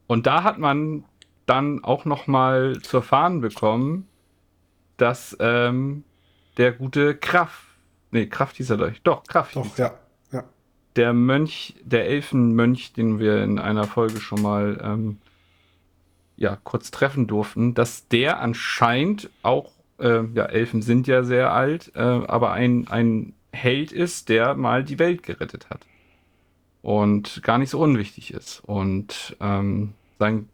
Und 0.07 0.26
da 0.26 0.43
hat 0.43 0.57
man 0.57 1.03
dann 1.45 1.84
auch 1.84 2.05
noch 2.05 2.26
mal 2.26 2.80
zu 2.82 2.97
erfahren 2.97 3.41
bekommen, 3.41 4.07
dass 4.97 5.38
ähm, 5.39 6.03
der 6.57 6.71
gute 6.71 7.15
Kraft 7.15 7.65
Nee, 8.15 8.28
Kraft 8.28 8.55
hieß 8.55 8.69
er 8.69 8.78
doch. 8.78 8.91
Doch, 9.03 9.23
Kraft. 9.26 9.57
Doch, 9.57 9.78
ja. 9.78 9.93
ja. 10.32 10.45
Der 10.95 11.11
Mönch, 11.11 11.76
der 11.84 12.07
Elfenmönch, 12.07 12.93
den 12.93 13.19
wir 13.19 13.43
in 13.43 13.59
einer 13.59 13.84
Folge 13.84 14.21
schon 14.21 14.41
mal 14.41 14.80
ähm, 14.82 15.17
ja, 16.38 16.57
kurz 16.63 16.91
treffen 16.91 17.28
durften, 17.28 17.73
dass 17.73 18.07
der 18.07 18.39
anscheinend 18.39 19.30
auch, 19.41 19.73
äh, 20.00 20.24
ja, 20.34 20.46
Elfen 20.46 20.82
sind 20.82 21.08
ja 21.08 21.24
sehr 21.24 21.52
alt, 21.52 21.91
äh, 21.96 22.00
aber 22.00 22.52
ein, 22.52 22.88
ein 22.88 23.34
Held 23.52 23.91
ist, 23.91 24.30
der 24.30 24.56
mal 24.56 24.84
die 24.84 25.00
Welt 25.00 25.24
gerettet 25.24 25.70
hat. 25.70 25.86
Und 26.82 27.41
gar 27.41 27.58
nicht 27.58 27.70
so 27.72 27.80
unwichtig 27.80 28.34
ist. 28.34 28.62
Und 28.66 29.36
ähm, 29.39 29.93
sein 30.20 30.50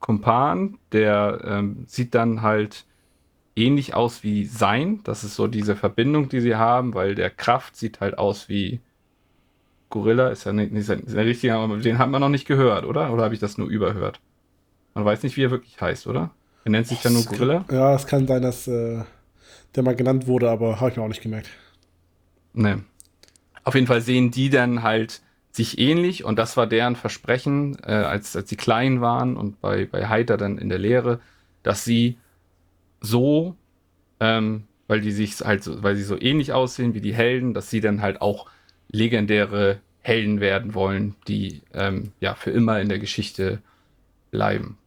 Kumpan, 0.00 0.78
der 0.92 1.42
ähm, 1.44 1.84
sieht 1.86 2.14
dann 2.14 2.42
halt 2.42 2.86
ähnlich 3.54 3.94
aus 3.94 4.22
wie 4.22 4.44
sein. 4.46 5.00
Das 5.04 5.24
ist 5.24 5.36
so 5.36 5.46
diese 5.46 5.76
Verbindung, 5.76 6.28
die 6.28 6.40
sie 6.40 6.56
haben, 6.56 6.94
weil 6.94 7.14
der 7.14 7.30
Kraft 7.30 7.76
sieht 7.76 8.00
halt 8.00 8.16
aus 8.18 8.48
wie 8.48 8.80
Gorilla. 9.90 10.28
Ist 10.28 10.44
ja 10.44 10.52
nicht, 10.52 10.72
nicht 10.72 10.88
der 10.88 11.26
richtige, 11.26 11.54
aber 11.54 11.76
den 11.76 11.98
hat 11.98 12.08
man 12.08 12.20
noch 12.20 12.28
nicht 12.30 12.46
gehört, 12.46 12.86
oder? 12.86 13.12
Oder 13.12 13.24
habe 13.24 13.34
ich 13.34 13.40
das 13.40 13.58
nur 13.58 13.68
überhört? 13.68 14.20
Man 14.94 15.04
weiß 15.04 15.22
nicht, 15.22 15.36
wie 15.36 15.44
er 15.44 15.50
wirklich 15.50 15.80
heißt, 15.80 16.06
oder? 16.06 16.30
Er 16.64 16.70
nennt 16.70 16.86
sich 16.86 17.02
ja 17.02 17.10
nur 17.10 17.24
Gorilla. 17.24 17.64
Kann, 17.66 17.76
ja, 17.76 17.94
es 17.94 18.06
kann 18.06 18.26
sein, 18.26 18.42
dass 18.42 18.68
äh, 18.68 19.02
der 19.74 19.82
mal 19.82 19.96
genannt 19.96 20.26
wurde, 20.26 20.50
aber 20.50 20.80
habe 20.80 20.90
ich 20.90 20.96
mir 20.96 21.02
auch 21.02 21.08
nicht 21.08 21.22
gemerkt. 21.22 21.48
Nee. 22.52 22.76
Auf 23.64 23.74
jeden 23.74 23.86
Fall 23.86 24.00
sehen 24.00 24.30
die 24.30 24.50
dann 24.50 24.82
halt 24.82 25.22
sich 25.50 25.78
ähnlich, 25.78 26.24
und 26.24 26.38
das 26.38 26.56
war 26.56 26.66
deren 26.66 26.96
Versprechen, 26.96 27.76
äh, 27.84 27.92
als, 27.92 28.34
als 28.36 28.48
sie 28.48 28.56
klein 28.56 29.00
waren 29.00 29.36
und 29.36 29.60
bei, 29.60 29.84
bei 29.86 30.08
Heiter 30.08 30.36
dann 30.36 30.58
in 30.58 30.68
der 30.68 30.78
Lehre, 30.78 31.20
dass 31.62 31.84
sie 31.84 32.16
so, 33.00 33.54
ähm, 34.18 34.64
weil 34.88 35.00
die 35.00 35.12
sich 35.12 35.40
halt 35.40 35.62
so, 35.62 35.82
weil 35.82 35.96
sie 35.96 36.04
so 36.04 36.18
ähnlich 36.18 36.52
aussehen 36.52 36.94
wie 36.94 37.00
die 37.00 37.14
Helden, 37.14 37.54
dass 37.54 37.70
sie 37.70 37.80
dann 37.80 38.00
halt 38.00 38.22
auch 38.22 38.46
legendäre 38.90 39.80
Helden 40.00 40.40
werden 40.40 40.74
wollen, 40.74 41.14
die 41.28 41.62
ähm, 41.74 42.12
ja 42.20 42.34
für 42.34 42.50
immer 42.50 42.80
in 42.80 42.88
der 42.88 42.98
Geschichte 42.98 43.60
bleiben. 44.30 44.78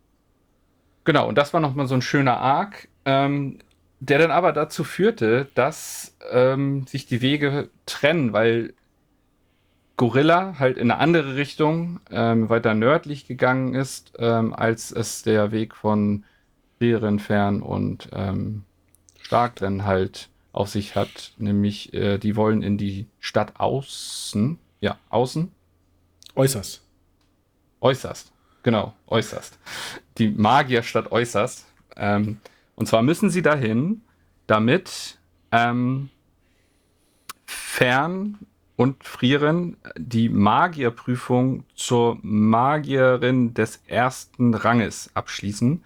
Genau, 1.05 1.27
und 1.29 1.37
das 1.37 1.53
war 1.53 1.61
nochmal 1.61 1.87
so 1.87 1.95
ein 1.95 2.01
schöner 2.01 2.37
Arc, 2.37 2.87
ähm, 3.05 3.59
der 3.99 4.19
dann 4.19 4.31
aber 4.31 4.51
dazu 4.51 4.83
führte, 4.83 5.47
dass 5.55 6.15
ähm, 6.31 6.85
sich 6.87 7.05
die 7.05 7.21
Wege 7.21 7.69
trennen, 7.85 8.33
weil 8.33 8.73
Gorilla 9.97 10.55
halt 10.59 10.77
in 10.77 10.91
eine 10.91 10.99
andere 10.99 11.35
Richtung 11.35 12.01
ähm, 12.11 12.49
weiter 12.49 12.73
nördlich 12.73 13.27
gegangen 13.27 13.75
ist, 13.75 14.13
ähm, 14.17 14.53
als 14.53 14.91
es 14.91 15.23
der 15.23 15.51
Weg 15.51 15.75
von 15.75 16.25
Fern 16.79 17.61
und 17.61 18.09
ähm, 18.11 18.63
Starkrennen 19.21 19.85
halt 19.85 20.29
auf 20.51 20.69
sich 20.69 20.95
hat. 20.95 21.33
Nämlich, 21.37 21.93
äh, 21.93 22.17
die 22.17 22.35
wollen 22.35 22.61
in 22.61 22.77
die 22.77 23.07
Stadt 23.19 23.53
außen. 23.59 24.59
Ja, 24.81 24.97
außen. 25.09 25.51
Äußerst. 26.35 26.81
Äußerst. 27.79 28.34
Genau, 28.65 28.95
äußerst. 29.05 29.59
Die 30.17 30.27
Magierstadt 30.27 31.11
äußerst. 31.11 31.67
Ähm, 31.97 32.39
und 32.73 32.87
zwar 32.87 33.03
müssen 33.03 33.29
sie 33.29 33.43
dahin, 33.43 34.01
damit 34.47 35.19
ähm, 35.51 36.09
Fern 37.45 38.39
und 38.75 39.03
Frieren 39.03 39.77
die 39.95 40.29
Magierprüfung 40.29 41.63
zur 41.75 42.17
Magierin 42.23 43.53
des 43.53 43.83
ersten 43.85 44.55
Ranges 44.55 45.11
abschließen, 45.13 45.83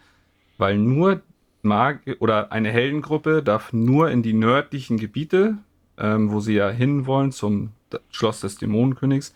weil 0.58 0.78
nur 0.78 1.22
Magier 1.62 2.16
oder 2.22 2.54
eine 2.54 2.72
Heldengruppe 2.72 3.44
darf 3.44 3.74
nur 3.74 4.10
in 4.10 4.24
die 4.24 4.32
nördlichen 4.32 4.98
Gebiete, 4.98 5.58
ähm, 5.98 6.32
wo 6.32 6.40
sie 6.40 6.54
ja 6.54 6.70
hinwollen, 6.70 7.34
zum 7.34 7.74
Schloss 8.10 8.40
des 8.40 8.58
Dämonenkönigs, 8.58 9.34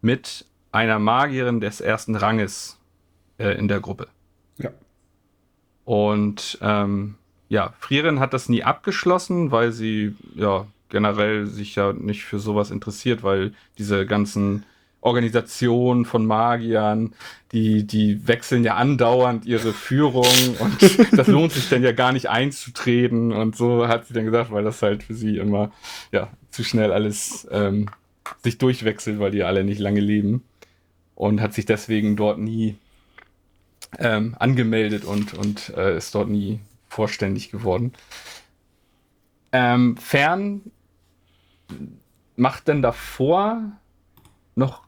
mit 0.00 0.46
einer 0.70 1.00
Magierin 1.00 1.60
des 1.60 1.80
ersten 1.80 2.14
Ranges 2.14 2.78
äh, 3.38 3.58
in 3.58 3.68
der 3.68 3.80
Gruppe. 3.80 4.08
Ja. 4.58 4.70
Und 5.84 6.58
ähm, 6.62 7.16
ja, 7.48 7.74
Frieren 7.78 8.20
hat 8.20 8.32
das 8.32 8.48
nie 8.48 8.62
abgeschlossen, 8.62 9.50
weil 9.50 9.72
sie 9.72 10.14
ja 10.34 10.66
generell 10.88 11.46
sich 11.46 11.74
ja 11.74 11.92
nicht 11.92 12.24
für 12.24 12.38
sowas 12.38 12.70
interessiert, 12.70 13.22
weil 13.22 13.52
diese 13.78 14.06
ganzen 14.06 14.64
Organisationen 15.00 16.06
von 16.06 16.24
Magiern, 16.24 17.12
die, 17.52 17.86
die 17.86 18.26
wechseln 18.26 18.64
ja 18.64 18.76
andauernd 18.76 19.44
ihre 19.44 19.72
Führung 19.72 20.26
und 20.58 21.18
das 21.18 21.26
lohnt 21.26 21.52
sich 21.52 21.68
dann 21.68 21.82
ja 21.82 21.92
gar 21.92 22.12
nicht 22.12 22.30
einzutreten 22.30 23.32
und 23.32 23.54
so 23.54 23.86
hat 23.86 24.06
sie 24.06 24.14
dann 24.14 24.24
gesagt, 24.24 24.50
weil 24.50 24.64
das 24.64 24.80
halt 24.80 25.02
für 25.02 25.14
sie 25.14 25.36
immer 25.36 25.70
ja 26.10 26.30
zu 26.50 26.64
schnell 26.64 26.90
alles 26.90 27.46
ähm, 27.50 27.90
sich 28.42 28.56
durchwechselt, 28.56 29.20
weil 29.20 29.30
die 29.30 29.42
alle 29.42 29.62
nicht 29.62 29.78
lange 29.78 30.00
leben 30.00 30.42
und 31.14 31.40
hat 31.40 31.52
sich 31.52 31.66
deswegen 31.66 32.16
dort 32.16 32.38
nie 32.38 32.76
ähm, 33.98 34.34
angemeldet 34.38 35.04
und, 35.04 35.34
und 35.34 35.70
äh, 35.76 35.96
ist 35.96 36.14
dort 36.14 36.28
nie 36.28 36.60
vorständig 36.88 37.50
geworden. 37.50 37.92
Ähm, 39.52 39.96
fern 39.96 40.62
macht 42.36 42.68
denn 42.68 42.82
davor 42.82 43.62
noch, 44.54 44.82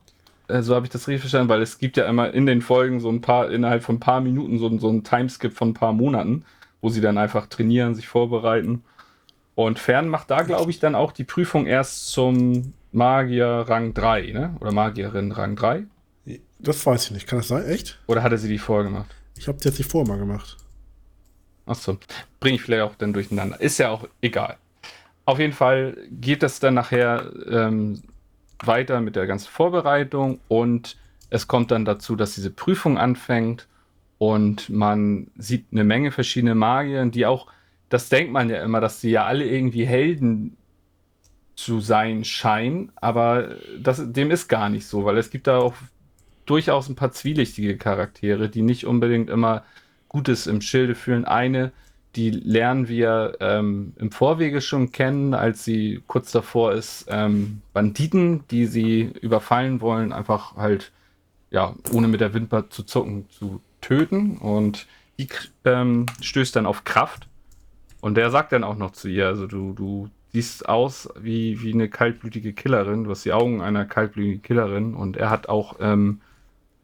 äh, 0.49 0.63
so 0.63 0.75
habe 0.75 0.87
ich 0.87 0.91
das 0.91 1.09
richtig 1.09 1.23
verstanden, 1.23 1.49
weil 1.49 1.63
es 1.63 1.79
gibt 1.79 1.97
ja 1.97 2.07
immer 2.07 2.33
in 2.33 2.47
den 2.47 2.63
Folgen 2.63 3.01
so 3.01 3.09
ein 3.11 3.21
paar, 3.21 3.51
innerhalb 3.51 3.83
von 3.83 3.97
ein 3.97 4.01
paar 4.01 4.21
Minuten 4.21 4.59
so, 4.59 4.77
so 4.79 4.89
ein 4.89 5.05
Timeskip 5.05 5.53
von 5.53 5.71
ein 5.71 5.75
paar 5.75 5.93
Monaten, 5.93 6.45
wo 6.81 6.89
sie 6.89 7.01
dann 7.01 7.19
einfach 7.19 7.47
trainieren, 7.47 7.95
sich 7.95 8.09
vorbereiten. 8.09 8.83
Und 9.55 9.79
Fern 9.79 10.09
macht 10.09 10.31
da, 10.31 10.43
glaube 10.43 10.71
ich, 10.71 10.81
dann 10.81 10.95
auch 10.95 11.13
die 11.13 11.25
Prüfung 11.25 11.67
erst 11.67 12.09
zum 12.11 12.75
Magier 12.93 13.65
Rang 13.67 13.95
3, 13.95 14.33
ne? 14.33 14.57
Oder 14.61 14.73
Magierin 14.73 15.33
Rang 15.33 15.57
3? 15.57 15.85
Das 16.59 16.85
weiß 16.85 17.07
ich 17.07 17.11
nicht. 17.13 17.27
Kann 17.27 17.39
das 17.39 17.49
sein? 17.49 17.65
Echt? 17.67 17.99
Oder 18.07 18.23
hatte 18.23 18.39
sie 18.39 18.49
die 18.49 18.59
vorher 18.59 18.85
gemacht? 18.85 19.15
Ich 19.37 19.49
habe 19.49 19.59
die 19.59 19.69
jetzt 19.69 19.79
nicht 19.79 19.91
vorher 19.91 20.09
mal 20.09 20.19
gemacht. 20.19 20.57
Achso. 21.67 21.99
Bringe 22.41 22.57
ich 22.57 22.63
vielleicht 22.63 22.83
auch 22.83 22.95
dann 22.95 23.13
durcheinander. 23.13 23.61
Ist 23.61 23.79
ja 23.79 23.91
auch 23.91 24.09
egal. 24.21 24.57
Auf 25.25 25.39
jeden 25.39 25.53
Fall 25.53 25.97
geht 26.11 26.43
das 26.43 26.61
dann 26.61 26.75
nachher 26.75 27.31
ähm, 27.51 28.03
weiter 28.61 29.01
mit 29.01 29.17
der 29.17 29.27
ganzen 29.27 29.49
Vorbereitung 29.49 30.41
und 30.49 30.97
es 31.31 31.49
kommt 31.49 31.73
dann 31.73 31.85
dazu, 31.85 32.15
dass 32.15 32.37
diese 32.37 32.51
Prüfung 32.51 32.97
anfängt 32.97 33.67
und 34.19 34.71
man 34.71 35.27
sieht 35.37 35.67
eine 35.73 35.85
Menge 35.85 36.13
verschiedene 36.13 36.55
Magier, 36.55 37.05
die 37.07 37.27
auch, 37.27 37.49
das 37.89 38.09
denkt 38.09 38.33
man 38.33 38.49
ja 38.49 38.63
immer, 38.63 38.81
dass 38.81 39.01
sie 39.01 39.11
ja 39.11 39.27
alle 39.27 39.45
irgendwie 39.45 39.85
Helden 39.85 40.57
zu 41.57 41.81
sein 41.81 42.25
scheinen, 42.25 42.93
aber 42.97 43.57
das, 43.81 44.01
dem 44.13 44.31
ist 44.31 44.49
gar 44.49 44.69
nicht 44.69 44.87
so, 44.87 45.05
weil 45.05 45.19
es 45.19 45.31
gibt 45.31 45.49
da 45.49 45.59
auch 45.59 45.75
durchaus 46.47 46.89
ein 46.89 46.97
paar 46.97 47.13
zwielichtige 47.13 47.77
Charaktere, 47.77 48.49
die 48.49 48.63
nicht 48.63 48.87
unbedingt 48.87 49.29
immer 49.31 49.65
Gutes 50.09 50.47
im 50.47 50.61
Schilde 50.61 50.95
fühlen. 50.95 51.25
Eine, 51.25 51.73
die 52.15 52.31
lernen 52.31 52.89
wir 52.89 53.37
ähm, 53.41 53.93
im 53.99 54.11
Vorwege 54.11 54.61
schon 54.61 54.93
kennen, 54.93 55.35
als 55.35 55.65
sie 55.65 56.03
kurz 56.07 56.33
davor 56.33 56.73
ist, 56.73 57.07
ähm, 57.09 57.61
Banditen, 57.75 58.45
die 58.51 58.67
sie 58.67 59.13
überfallen 59.21 59.81
wollen, 59.81 60.13
einfach 60.13 60.57
halt, 60.57 60.93
ja, 61.51 61.75
ohne 61.93 62.09
mit 62.09 62.21
der 62.21 62.33
Wimper 62.33 62.71
zu 62.71 62.85
zucken, 62.85 63.29
zu 63.29 63.61
töten. 63.81 64.39
Und 64.39 64.87
die 65.19 65.29
ähm, 65.65 66.07
stößt 66.21 66.57
dann 66.57 66.67
auf 66.67 66.85
Kraft. 66.85 67.29
Und 68.01 68.15
der 68.15 68.31
sagt 68.31 68.53
dann 68.53 68.65
auch 68.65 68.77
noch 68.77 68.93
zu 68.93 69.09
ihr, 69.09 69.27
also 69.27 69.47
du, 69.47 69.73
du 69.73 70.09
siehst 70.33 70.69
aus 70.69 71.09
wie, 71.21 71.61
wie 71.63 71.73
eine 71.73 71.89
kaltblütige 71.89 72.53
Killerin, 72.53 73.05
du 73.05 73.11
hast 73.11 73.25
die 73.25 73.33
Augen 73.33 73.61
einer 73.61 73.85
kaltblütigen 73.85 74.43
Killerin. 74.43 74.95
Und 74.95 75.17
er 75.17 75.29
hat 75.29 75.49
auch 75.49 75.77
ähm, 75.81 76.21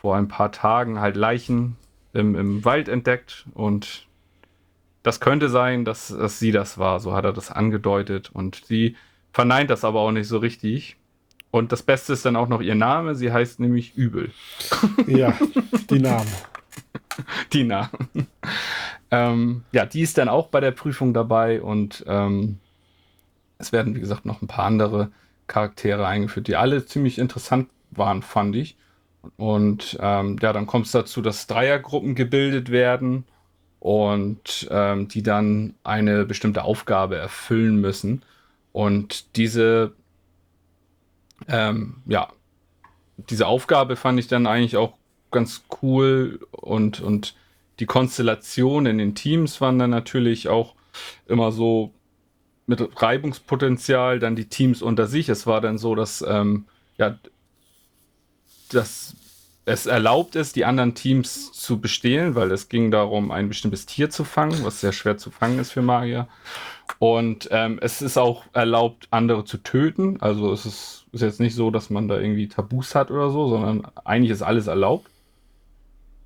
vor 0.03 0.17
ein 0.17 0.27
paar 0.27 0.51
Tagen 0.51 0.99
halt 0.99 1.15
Leichen 1.15 1.77
im, 2.13 2.35
im 2.35 2.65
Wald 2.65 2.89
entdeckt 2.89 3.47
und 3.55 4.09
das 5.05 5.21
könnte 5.21 5.49
sein, 5.49 5.85
dass, 5.85 6.09
dass 6.09 6.41
sie 6.41 6.51
das 6.51 6.77
war. 6.77 6.99
So 6.99 7.15
hat 7.15 7.25
er 7.25 7.33
das 7.33 7.53
angedeutet 7.53 8.29
und 8.33 8.65
sie 8.67 8.97
verneint 9.33 9.71
das 9.71 9.85
aber 9.85 10.01
auch 10.01 10.11
nicht 10.11 10.27
so 10.27 10.39
richtig. 10.39 10.97
Und 11.53 11.71
das 11.71 11.85
Beste 11.85 12.15
ist 12.15 12.25
dann 12.25 12.35
auch 12.35 12.49
noch 12.49 12.61
ihr 12.61 12.75
Name. 12.75 13.15
Sie 13.15 13.33
heißt 13.33 13.61
nämlich 13.61 13.97
Übel. 13.97 14.33
Ja, 15.07 15.39
die 15.89 16.01
Namen. 16.01 16.33
die 17.53 17.63
Namen. 17.63 18.09
ähm, 19.13 19.63
ja, 19.71 19.87
die 19.87 20.01
ist 20.01 20.19
dann 20.19 20.29
auch 20.29 20.49
bei 20.49 20.59
der 20.59 20.73
Prüfung 20.73 21.15
dabei 21.15 21.63
und 21.63 22.03
ähm, 22.09 22.59
es 23.59 23.71
werden, 23.71 23.95
wie 23.95 24.01
gesagt, 24.01 24.27
noch 24.27 24.43
ein 24.43 24.49
paar 24.49 24.65
andere 24.65 25.13
Charaktere 25.47 26.09
eingeführt, 26.09 26.49
die 26.49 26.57
alle 26.57 26.85
ziemlich 26.85 27.21
interessant 27.21 27.69
waren, 27.93 28.23
fand 28.23 28.57
ich. 28.57 28.77
Und 29.37 29.97
ähm, 30.01 30.37
ja, 30.41 30.53
dann 30.53 30.67
kommt 30.67 30.87
es 30.87 30.93
dazu, 30.93 31.23
dass 31.23 31.47
Dreiergruppen 31.47 32.15
gebildet 32.15 32.71
werden 32.71 33.25
und 33.79 34.69
ähm, 34.71 35.09
die 35.09 35.23
dann 35.23 35.75
eine 35.85 36.25
bestimmte 36.25 36.65
Aufgabe 36.65 37.17
erfüllen 37.17 37.81
müssen. 37.81 38.25
Und 38.73 39.37
diese, 39.37 39.93
ähm, 41.49 41.97
ja, 42.07 42.29
diese 43.31 43.47
Aufgabe 43.47 43.97
fand 43.97 44.19
ich 44.19 44.29
dann 44.29 44.47
eigentlich 44.47 44.77
auch 44.77 44.95
ganz 45.31 45.65
cool 45.83 46.41
und, 46.51 47.01
und 47.01 47.35
die 47.81 47.87
Konstellation 47.87 48.87
in 48.87 48.99
den 48.99 49.15
Teams 49.15 49.61
waren 49.61 49.79
dann 49.79 49.91
natürlich 49.91 50.49
auch 50.49 50.75
immer 51.27 51.53
so 51.53 51.93
mit 52.67 53.03
Reibungspotenzial, 53.03 54.19
dann 54.19 54.37
die 54.37 54.49
Teams 54.49 54.83
unter 54.83 55.07
sich. 55.07 55.29
Es 55.29 55.47
war 55.47 55.61
dann 55.61 55.79
so, 55.79 55.95
dass 55.95 56.25
ähm, 56.27 56.67
ja, 56.99 57.19
dass 58.75 59.15
es 59.65 59.87
erlaubt 59.87 60.35
ist, 60.35 60.57
die 60.57 60.65
anderen 60.65 60.95
Teams 60.95 61.53
zu 61.53 61.81
bestehlen, 61.81 62.35
weil 62.35 62.51
es 62.51 62.69
ging 62.69 62.91
darum, 62.91 63.31
ein 63.31 63.49
bestimmtes 63.49 63.87
Tier 63.87 64.11
zu 64.11 64.25
fangen, 64.25 64.65
was 64.65 64.81
sehr 64.81 64.93
schwer 64.93 65.19
zu 65.19 65.31
fangen 65.31 65.61
ist 65.61 65.71
für 65.71 65.83
Magier. 65.83 66.27
Und 66.99 67.49
ähm, 67.53 67.79
es 67.81 68.03
ist 68.03 68.19
auch 68.19 68.45
erlaubt, 68.53 69.07
andere 69.11 69.45
zu 69.45 69.59
töten. 69.59 70.21
Also 70.21 70.53
es 70.53 70.67
ist, 70.67 71.07
ist, 71.13 71.21
jetzt 71.21 71.41
nicht 71.41 71.55
so, 71.55 71.71
dass 71.71 71.91
man 71.91 72.09
da 72.09 72.19
irgendwie 72.19 72.49
Tabus 72.49 72.95
hat 72.95 73.11
oder 73.11 73.31
so, 73.31 73.49
sondern 73.49 73.87
eigentlich 74.05 74.33
ist 74.33 74.43
alles 74.43 74.67
erlaubt. 74.67 75.09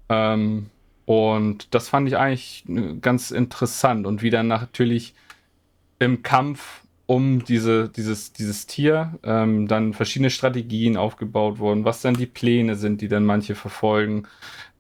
Ähm, 0.09 0.71
und 1.05 1.75
das 1.75 1.89
fand 1.89 2.09
ich 2.09 2.17
eigentlich 2.17 2.65
ganz 3.01 3.31
interessant. 3.31 4.07
Und 4.07 4.23
wie 4.23 4.31
dann 4.31 4.49
natürlich 4.49 5.15
im 5.99 6.23
Kampf 6.23 6.83
um 7.07 7.45
diese, 7.45 7.89
dieses, 7.89 8.33
dieses 8.33 8.67
Tier 8.67 9.19
ähm, 9.23 9.69
dann 9.69 9.93
verschiedene 9.93 10.31
Strategien 10.31 10.97
aufgebaut 10.97 11.59
wurden, 11.59 11.85
was 11.85 12.03
dann 12.03 12.15
die 12.15 12.27
Pläne 12.27 12.75
sind, 12.75 13.01
die 13.01 13.09
dann 13.09 13.25
manche 13.25 13.55
verfolgen. 13.55 14.25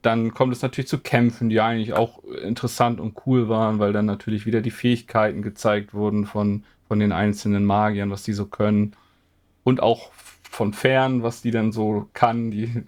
Dann 0.03 0.35
kommt 0.35 0.53
es 0.53 0.63
natürlich 0.63 0.89
zu 0.89 0.99
Kämpfen, 0.99 1.49
die 1.49 1.61
eigentlich 1.61 1.93
auch 1.95 2.23
interessant 2.25 3.01
und 3.01 3.17
cool 3.27 3.49
waren, 3.49 3.79
weil 3.79 3.93
dann 3.93 4.07
natürlich 4.07 4.45
wieder 4.45 4.61
die 4.61 4.71
Fähigkeiten 4.71 5.43
gezeigt 5.43 5.95
wurden 5.95 6.27
von, 6.27 6.65
von 6.89 6.99
den 6.99 7.13
einzelnen 7.13 7.65
Magiern, 7.65 8.11
was 8.11 8.25
die 8.25 8.33
so 8.33 8.47
können. 8.47 8.95
Und 9.65 9.83
auch 9.83 10.11
von 10.51 10.73
fern, 10.73 11.23
was 11.23 11.43
die 11.43 11.51
dann 11.51 11.73
so 11.73 12.09
kann. 12.13 12.51
Die 12.51 12.85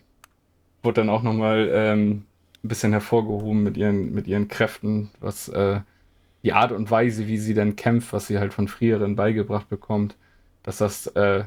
wurde 0.82 1.01
dann 1.01 1.10
auch 1.10 1.23
nochmal 1.23 1.70
ähm, 1.73 2.24
ein 2.65 2.69
bisschen 2.69 2.93
hervorgehoben 2.93 3.62
mit 3.62 3.77
ihren, 3.77 4.12
mit 4.15 4.27
ihren 4.27 4.48
Kräften, 4.48 5.10
was 5.20 5.48
äh, 5.48 5.81
die 6.43 6.52
Art 6.52 6.73
und 6.73 6.90
Weise, 6.90 7.27
wie 7.27 7.39
sie 7.39 7.55
dann 7.55 7.77
kämpft, 7.77 8.12
was 8.12 8.27
sie 8.27 8.39
halt 8.39 8.55
von 8.55 8.69
früheren 8.69 9.16
beigebracht 9.16 9.69
bekommt, 9.69 10.16
dass 10.62 10.78
das 10.78 11.09
äh, 11.09 11.44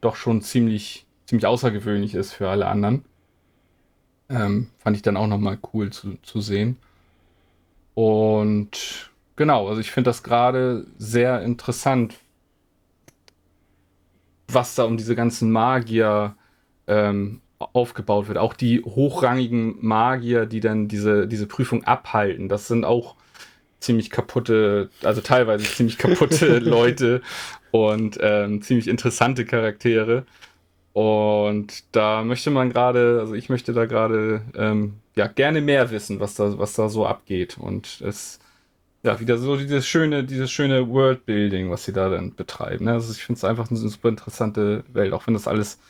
doch 0.00 0.16
schon 0.16 0.42
ziemlich, 0.42 1.06
ziemlich 1.26 1.46
außergewöhnlich 1.46 2.14
ist 2.14 2.32
für 2.32 2.48
alle 2.48 2.66
anderen. 2.66 3.04
Ähm, 4.28 4.68
fand 4.78 4.96
ich 4.96 5.02
dann 5.02 5.16
auch 5.16 5.26
nochmal 5.26 5.58
cool 5.72 5.90
zu, 5.90 6.16
zu 6.22 6.40
sehen. 6.40 6.78
Und 7.94 9.10
genau, 9.36 9.68
also 9.68 9.80
ich 9.80 9.90
finde 9.90 10.08
das 10.08 10.22
gerade 10.22 10.86
sehr 10.96 11.42
interessant, 11.42 12.16
was 14.48 14.74
da 14.74 14.84
um 14.84 14.96
diese 14.96 15.14
ganzen 15.14 15.50
Magier 15.50 16.36
ähm, 16.86 17.40
aufgebaut 17.58 18.28
wird. 18.28 18.38
Auch 18.38 18.54
die 18.54 18.82
hochrangigen 18.82 19.76
Magier, 19.80 20.46
die 20.46 20.60
dann 20.60 20.88
diese, 20.88 21.28
diese 21.28 21.46
Prüfung 21.46 21.84
abhalten, 21.84 22.48
das 22.48 22.68
sind 22.68 22.84
auch 22.84 23.16
ziemlich 23.82 24.10
kaputte, 24.10 24.90
also 25.02 25.20
teilweise 25.20 25.64
ziemlich 25.64 25.98
kaputte 25.98 26.58
Leute 26.60 27.22
und 27.70 28.18
ähm, 28.20 28.62
ziemlich 28.62 28.88
interessante 28.88 29.44
Charaktere. 29.44 30.24
Und 30.92 31.84
da 31.92 32.22
möchte 32.22 32.50
man 32.50 32.70
gerade, 32.70 33.18
also 33.20 33.34
ich 33.34 33.48
möchte 33.48 33.72
da 33.72 33.86
gerade 33.86 34.42
ähm, 34.56 34.94
ja 35.16 35.26
gerne 35.26 35.60
mehr 35.60 35.90
wissen, 35.90 36.20
was 36.20 36.34
da, 36.34 36.58
was 36.58 36.74
da 36.74 36.88
so 36.88 37.06
abgeht. 37.06 37.56
Und 37.58 38.02
es 38.02 38.38
ja 39.02 39.18
wieder 39.20 39.38
so 39.38 39.56
dieses 39.56 39.86
schöne, 39.86 40.24
dieses 40.24 40.50
schöne 40.50 40.88
Worldbuilding, 40.88 41.70
was 41.70 41.84
sie 41.84 41.92
da 41.92 42.08
dann 42.08 42.34
betreiben. 42.34 42.84
Ne? 42.84 42.92
Also 42.92 43.12
ich 43.12 43.24
finde 43.24 43.38
es 43.38 43.44
einfach 43.44 43.70
eine 43.70 43.78
super 43.78 44.08
interessante 44.08 44.84
Welt, 44.92 45.12
auch 45.12 45.26
wenn 45.26 45.34
das 45.34 45.48
alles 45.48 45.80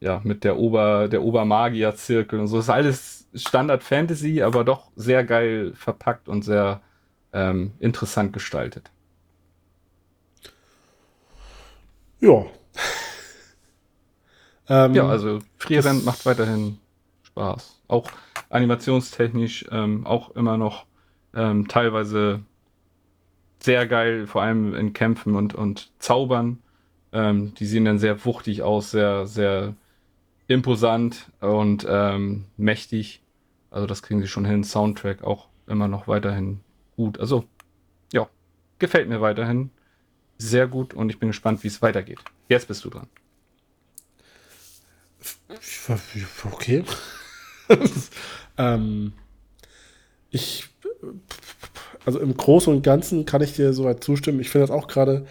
ja 0.00 0.20
mit 0.24 0.44
der 0.44 0.58
Ober, 0.58 1.08
der 1.08 1.22
Obermagier-Zirkel 1.22 2.38
und 2.38 2.48
so 2.48 2.56
das 2.56 2.66
ist 2.66 2.70
alles 2.70 3.26
Standard 3.34 3.82
Fantasy, 3.82 4.42
aber 4.42 4.64
doch 4.64 4.90
sehr 4.96 5.24
geil 5.24 5.72
verpackt 5.74 6.28
und 6.28 6.42
sehr 6.42 6.80
ähm, 7.34 7.72
interessant 7.80 8.32
gestaltet. 8.32 8.90
Ja. 12.20 12.46
ähm, 14.68 14.94
ja, 14.94 15.06
also 15.06 15.40
Freerend 15.56 16.04
macht 16.06 16.24
weiterhin 16.24 16.78
Spaß. 17.24 17.80
Auch 17.88 18.10
animationstechnisch, 18.48 19.66
ähm, 19.70 20.06
auch 20.06 20.30
immer 20.30 20.56
noch 20.56 20.86
ähm, 21.34 21.68
teilweise 21.68 22.40
sehr 23.58 23.86
geil, 23.86 24.26
vor 24.26 24.42
allem 24.42 24.74
in 24.74 24.92
Kämpfen 24.92 25.34
und, 25.34 25.54
und 25.54 25.90
Zaubern. 25.98 26.62
Ähm, 27.12 27.54
die 27.54 27.66
sehen 27.66 27.84
dann 27.84 27.98
sehr 27.98 28.24
wuchtig 28.24 28.62
aus, 28.62 28.90
sehr, 28.90 29.26
sehr 29.26 29.74
imposant 30.46 31.30
und 31.40 31.86
ähm, 31.88 32.44
mächtig. 32.56 33.22
Also 33.70 33.86
das 33.86 34.02
kriegen 34.02 34.20
sie 34.20 34.28
schon 34.28 34.44
hin. 34.44 34.62
Soundtrack 34.62 35.24
auch 35.24 35.48
immer 35.66 35.88
noch 35.88 36.06
weiterhin 36.06 36.60
gut. 36.96 37.18
Also 37.18 37.44
ja, 38.12 38.28
gefällt 38.78 39.08
mir 39.08 39.20
weiterhin 39.20 39.70
sehr 40.38 40.66
gut 40.66 40.94
und 40.94 41.10
ich 41.10 41.18
bin 41.18 41.28
gespannt, 41.28 41.62
wie 41.62 41.68
es 41.68 41.82
weitergeht. 41.82 42.18
Jetzt 42.48 42.68
bist 42.68 42.84
du 42.84 42.90
dran. 42.90 43.08
Okay. 46.52 46.84
ähm, 48.58 49.12
ich, 50.30 50.68
also 52.04 52.20
im 52.20 52.36
Großen 52.36 52.72
und 52.72 52.82
Ganzen 52.82 53.24
kann 53.24 53.42
ich 53.42 53.54
dir 53.54 53.72
soweit 53.72 54.02
zustimmen. 54.02 54.40
Ich 54.40 54.50
finde 54.50 54.66
das 54.66 54.76
auch 54.76 54.88
gerade 54.88 55.26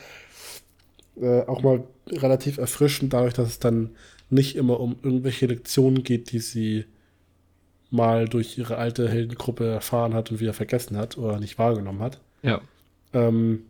äh, 1.22 1.41
auch 1.41 1.61
mal 1.61 1.84
relativ 2.07 2.57
erfrischend, 2.57 3.14
dadurch, 3.14 3.34
dass 3.34 3.49
es 3.49 3.60
dann 3.60 3.95
nicht 4.30 4.56
immer 4.56 4.80
um 4.80 4.95
irgendwelche 5.03 5.45
Lektionen 5.45 6.03
geht, 6.03 6.31
die 6.31 6.40
sie 6.40 6.85
mal 7.94 8.28
durch 8.28 8.57
ihre 8.57 8.78
alte 8.78 9.07
Heldengruppe 9.07 9.68
erfahren 9.68 10.14
hat 10.14 10.32
und 10.32 10.40
wieder 10.40 10.53
vergessen 10.53 10.98
hat 10.98 11.18
oder 11.18 11.40
nicht 11.40 11.60
wahrgenommen 11.60 12.02
hat. 12.02 12.20
Ja. 12.41 12.60
Ähm, 13.14 13.61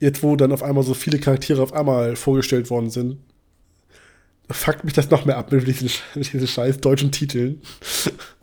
jetzt, 0.00 0.22
wo 0.22 0.34
dann 0.36 0.52
auf 0.52 0.62
einmal 0.62 0.82
so 0.82 0.94
viele 0.94 1.18
Charaktere 1.18 1.62
auf 1.62 1.74
einmal 1.74 2.16
vorgestellt 2.16 2.70
worden 2.70 2.88
sind, 2.88 3.18
fuckt 4.50 4.84
mich 4.84 4.94
das 4.94 5.10
noch 5.10 5.26
mehr 5.26 5.36
ab 5.36 5.52
mit 5.52 5.66
diesen, 5.66 5.90
mit 6.14 6.32
diesen 6.32 6.48
scheiß 6.48 6.78
deutschen 6.78 7.12
Titeln. 7.12 7.60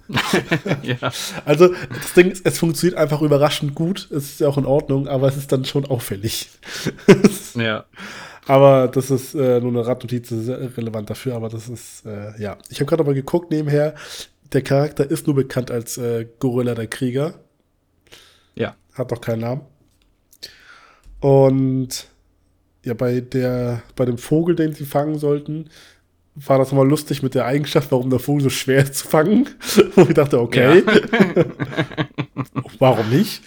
ja. 0.84 1.11
Also, 1.44 1.73
das 1.89 2.14
Ding 2.14 2.30
ist, 2.31 2.45
es 2.45 2.60
funktioniert 2.60 2.98
einfach 2.98 3.22
überraschend 3.22 3.73
gut. 3.73 4.10
Es 4.11 4.26
ist 4.26 4.39
ja 4.39 4.48
auch 4.48 4.57
in 4.60 4.65
Ordnung, 4.65 5.07
aber 5.07 5.27
es 5.27 5.35
ist 5.35 5.52
dann 5.52 5.65
schon 5.65 5.85
auffällig. 5.85 6.49
ja. 7.56 7.85
Aber 8.48 8.88
das 8.88 9.11
ist 9.11 9.36
äh, 9.36 9.60
nur 9.60 9.72
eine 9.72 9.86
Radnotiz, 9.86 10.30
das 10.30 10.48
ist 10.48 10.78
relevant 10.78 11.10
dafür, 11.10 11.36
aber 11.36 11.49
das 11.49 11.68
ist, 11.68 12.06
äh, 12.06 12.41
ja. 12.41 12.57
Ich 12.69 12.80
habe 12.80 12.90
gerade 12.90 13.03
mal 13.03 13.14
geguckt 13.14 13.52
nebenher, 13.52 13.94
der 14.53 14.61
Charakter 14.61 15.10
ist 15.10 15.28
nur 15.28 15.36
bekannt 15.36 15.69
als 15.69 15.98
äh, 15.98 16.28
Gorilla 16.40 16.74
der 16.74 16.88
Krieger. 16.88 17.34
Ja. 18.56 18.76
Hat 18.94 19.11
doch 19.11 19.19
keinen 19.22 19.41
Namen. 19.41 19.61
Und 21.19 22.07
ja, 22.86 22.94
bei 22.94 23.19
der, 23.19 23.84
bei 23.95 24.06
dem 24.06 24.18
Vogel, 24.18 24.56
den 24.56 24.74
sie 24.74 24.86
fangen 24.86 25.19
sollten, 25.19 25.69
war 26.36 26.60
das 26.60 26.72
mal 26.72 26.88
lustig 26.88 27.24
mit 27.24 27.36
der 27.36 27.45
Eigenschaft, 27.45 27.91
warum 27.91 28.10
der 28.10 28.19
Vogel 28.19 28.44
so 28.44 28.49
schwer 28.49 28.84
ist 28.84 28.95
zu 28.95 29.07
fangen. 29.07 29.49
Wo 29.95 30.03
ich 30.03 30.14
dachte, 30.14 30.40
okay. 30.40 30.84
Ja. 30.86 31.45
warum 32.80 33.10
nicht? 33.10 33.41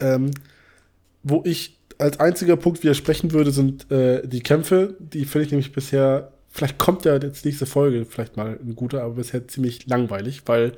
Ähm, 0.00 0.32
wo 1.22 1.42
ich 1.44 1.78
als 2.02 2.20
einziger 2.20 2.56
Punkt 2.56 2.82
widersprechen 2.82 3.32
würde, 3.32 3.50
sind 3.50 3.90
äh, 3.90 4.26
die 4.26 4.42
Kämpfe. 4.42 4.96
Die 4.98 5.24
finde 5.24 5.46
ich 5.46 5.52
nämlich 5.52 5.72
bisher, 5.72 6.32
vielleicht 6.48 6.78
kommt 6.78 7.04
ja 7.04 7.16
jetzt 7.16 7.44
nächste 7.44 7.66
Folge 7.66 8.04
vielleicht 8.04 8.36
mal 8.36 8.58
ein 8.62 8.76
guter, 8.76 9.02
aber 9.02 9.14
bisher 9.14 9.46
ziemlich 9.48 9.86
langweilig, 9.86 10.42
weil 10.46 10.72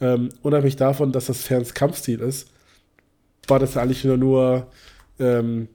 ähm, 0.00 0.30
unabhängig 0.42 0.76
davon, 0.76 1.12
dass 1.12 1.26
das 1.26 1.42
Ferns 1.42 1.74
Kampfstil 1.74 2.20
ist, 2.20 2.50
war 3.48 3.58
das 3.58 3.74
ja 3.74 3.82
eigentlich 3.82 4.04
nur, 4.04 4.68
ähm, 5.18 5.68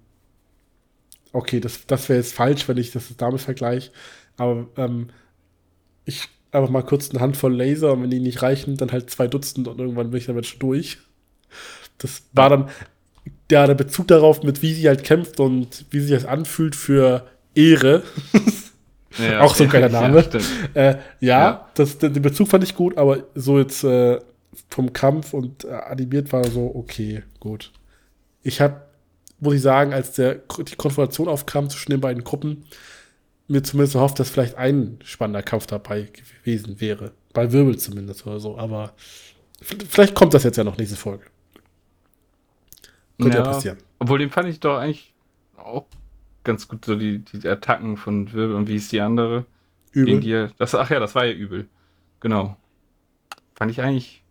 okay, 1.34 1.60
das, 1.60 1.86
das 1.88 2.08
wäre 2.10 2.20
jetzt 2.20 2.34
falsch, 2.34 2.68
wenn 2.68 2.78
ich 2.78 2.92
das 2.92 3.16
damit 3.18 3.42
vergleiche, 3.42 3.92
aber 4.38 4.68
ähm, 4.78 5.10
ich 6.06 6.30
einfach 6.52 6.70
mal 6.70 6.84
kurz 6.84 7.10
eine 7.10 7.20
Handvoll 7.20 7.56
Laser 7.56 7.94
und 7.94 8.04
wenn 8.04 8.10
die 8.10 8.20
nicht 8.20 8.42
reichen, 8.42 8.78
dann 8.78 8.92
halt 8.92 9.10
zwei 9.10 9.28
Dutzend 9.28 9.68
und 9.68 9.80
irgendwann 9.80 10.12
bin 10.12 10.20
ich 10.20 10.28
damit 10.28 10.46
schon 10.46 10.60
durch. 10.60 11.00
Das 11.98 12.24
war 12.34 12.50
dann, 12.50 12.70
ja, 13.52 13.66
der 13.66 13.76
Bezug 13.76 14.08
darauf, 14.08 14.44
mit 14.44 14.62
wie 14.62 14.74
sie 14.74 14.88
halt 14.88 15.04
kämpft 15.04 15.40
und 15.40 15.86
wie 15.90 16.00
sich 16.00 16.12
das 16.12 16.26
anfühlt 16.26 16.76
für 16.76 17.28
Ehre. 17.56 18.04
Ja, 19.18 19.42
auch 19.42 19.56
so 19.56 19.64
ein 19.64 19.70
geiler 19.70 19.90
Name. 19.90 20.24
Ja, 20.76 20.82
äh, 20.82 20.98
ja. 21.20 21.70
Das, 21.74 21.98
den 21.98 22.22
Bezug 22.22 22.50
fand 22.50 22.64
ich 22.64 22.76
gut, 22.76 22.98
aber 22.98 23.24
so 23.36 23.58
jetzt 23.58 23.84
äh, 23.84 24.20
vom 24.70 24.94
Kampf 24.94 25.34
und 25.34 25.66
äh, 25.66 25.72
animiert 25.72 26.32
war 26.34 26.44
so, 26.46 26.72
okay, 26.76 27.24
gut. 27.40 27.72
Ich 28.44 28.62
habe, 28.62 28.82
muss 29.40 29.56
ich 29.56 29.62
sagen, 29.62 29.94
als 29.94 30.12
der, 30.14 30.36
die 30.36 30.76
Konfrontation 30.76 31.28
aufkam 31.28 31.70
zwischen 31.70 31.92
den 31.92 32.02
beiden 32.02 32.24
Gruppen, 32.24 32.66
mir 33.48 33.64
zumindest 33.64 33.96
erhofft, 33.96 34.20
dass 34.20 34.30
vielleicht 34.30 34.56
ein 34.56 35.00
spannender 35.04 35.44
Kampf 35.44 35.68
dabei 35.68 36.10
gewesen 36.44 36.80
wäre. 36.80 37.12
Bei 37.34 37.52
Wirbel 37.52 37.78
zumindest 37.78 38.28
oder 38.28 38.40
so, 38.40 38.58
aber 38.58 38.94
vielleicht 39.62 40.16
kommt 40.16 40.34
das 40.34 40.44
jetzt 40.44 40.58
ja 40.58 40.64
noch 40.64 40.78
nächste 40.78 40.98
Folge. 40.98 41.26
Könnte 43.20 43.38
ja, 43.38 43.44
ja 43.44 43.50
passieren. 43.52 43.78
Obwohl, 44.00 44.20
den 44.20 44.30
fand 44.30 44.50
ich 44.50 44.60
doch 44.60 44.78
eigentlich 44.78 45.14
auch 45.58 45.86
ganz 46.44 46.68
gut, 46.68 46.86
so 46.86 46.96
die, 46.96 47.20
die 47.20 47.48
Attacken 47.48 47.98
von 47.98 48.32
Wirbel 48.32 48.56
und 48.56 48.68
wie 48.68 48.76
ist 48.76 48.92
die 48.92 49.02
andere? 49.02 49.46
Übel. 49.92 50.20
Die, 50.20 50.48
das, 50.58 50.76
ach 50.76 50.90
ja, 50.90 51.00
das 51.00 51.16
war 51.16 51.26
ja 51.26 51.34
übel. 51.34 51.68
Genau. 52.20 52.58
Fand 53.56 53.72
ich 53.72 53.82
eigentlich. 53.82 54.24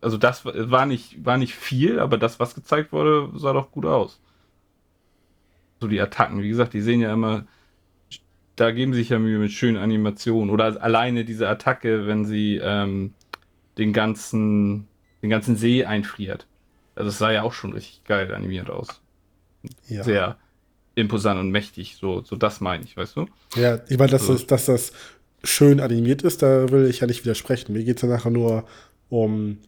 Also 0.00 0.18
das 0.18 0.44
war 0.44 0.84
nicht, 0.84 1.24
war 1.24 1.38
nicht 1.38 1.54
viel, 1.54 1.98
aber 1.98 2.18
das, 2.18 2.38
was 2.38 2.54
gezeigt 2.54 2.92
wurde, 2.92 3.30
sah 3.34 3.52
doch 3.52 3.70
gut 3.70 3.86
aus. 3.86 4.20
So 5.80 5.88
die 5.88 6.00
Attacken, 6.00 6.42
wie 6.42 6.48
gesagt, 6.48 6.74
die 6.74 6.82
sehen 6.82 7.00
ja 7.00 7.12
immer. 7.12 7.46
Da 8.56 8.70
geben 8.70 8.92
sich 8.92 9.08
ja 9.08 9.18
Mühe 9.18 9.38
mit 9.38 9.52
schönen 9.52 9.78
Animationen. 9.78 10.50
Oder 10.50 10.80
alleine 10.82 11.24
diese 11.24 11.48
Attacke, 11.48 12.06
wenn 12.06 12.24
sie 12.24 12.60
ähm, 12.62 13.14
den 13.78 13.92
ganzen, 13.92 14.86
den 15.22 15.30
ganzen 15.30 15.56
See 15.56 15.84
einfriert. 15.84 16.46
Also 16.94 17.10
es 17.10 17.18
sah 17.18 17.30
ja 17.32 17.42
auch 17.42 17.52
schon 17.52 17.72
richtig 17.72 18.04
geil 18.04 18.32
animiert 18.34 18.70
aus. 18.70 19.00
Ja. 19.88 20.04
Sehr 20.04 20.36
imposant 20.94 21.40
und 21.40 21.50
mächtig, 21.50 21.96
so, 21.96 22.22
so 22.22 22.36
das 22.36 22.60
meine 22.60 22.84
ich, 22.84 22.96
weißt 22.96 23.16
du? 23.16 23.26
Ja, 23.56 23.80
ich 23.88 23.98
meine, 23.98 24.12
dass, 24.12 24.22
also, 24.22 24.34
das, 24.34 24.46
dass 24.46 24.66
das 24.66 24.92
schön 25.42 25.80
animiert 25.80 26.22
ist, 26.22 26.42
da 26.42 26.70
will 26.70 26.86
ich 26.88 27.00
ja 27.00 27.06
nicht 27.06 27.24
widersprechen. 27.24 27.72
Mir 27.72 27.84
geht 27.84 27.96
es 27.96 28.02
ja 28.02 28.08
nachher 28.08 28.30
nur 28.30 28.64
um, 29.08 29.58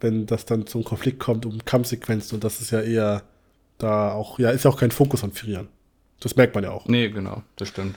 wenn 0.00 0.26
das 0.26 0.44
dann 0.44 0.66
zum 0.66 0.84
Konflikt 0.84 1.18
kommt, 1.18 1.44
um 1.44 1.64
Kampfsequenzen 1.64 2.36
und 2.36 2.44
das 2.44 2.60
ist 2.60 2.70
ja 2.70 2.80
eher 2.80 3.22
da 3.78 4.12
auch, 4.12 4.38
ja, 4.38 4.50
ist 4.50 4.64
ja 4.64 4.70
auch 4.70 4.78
kein 4.78 4.90
Fokus 4.90 5.24
an 5.24 5.32
Frieren. 5.32 5.68
Das 6.20 6.36
merkt 6.36 6.54
man 6.54 6.64
ja 6.64 6.70
auch. 6.70 6.86
Nee, 6.86 7.08
genau, 7.08 7.42
das 7.56 7.68
stimmt. 7.68 7.96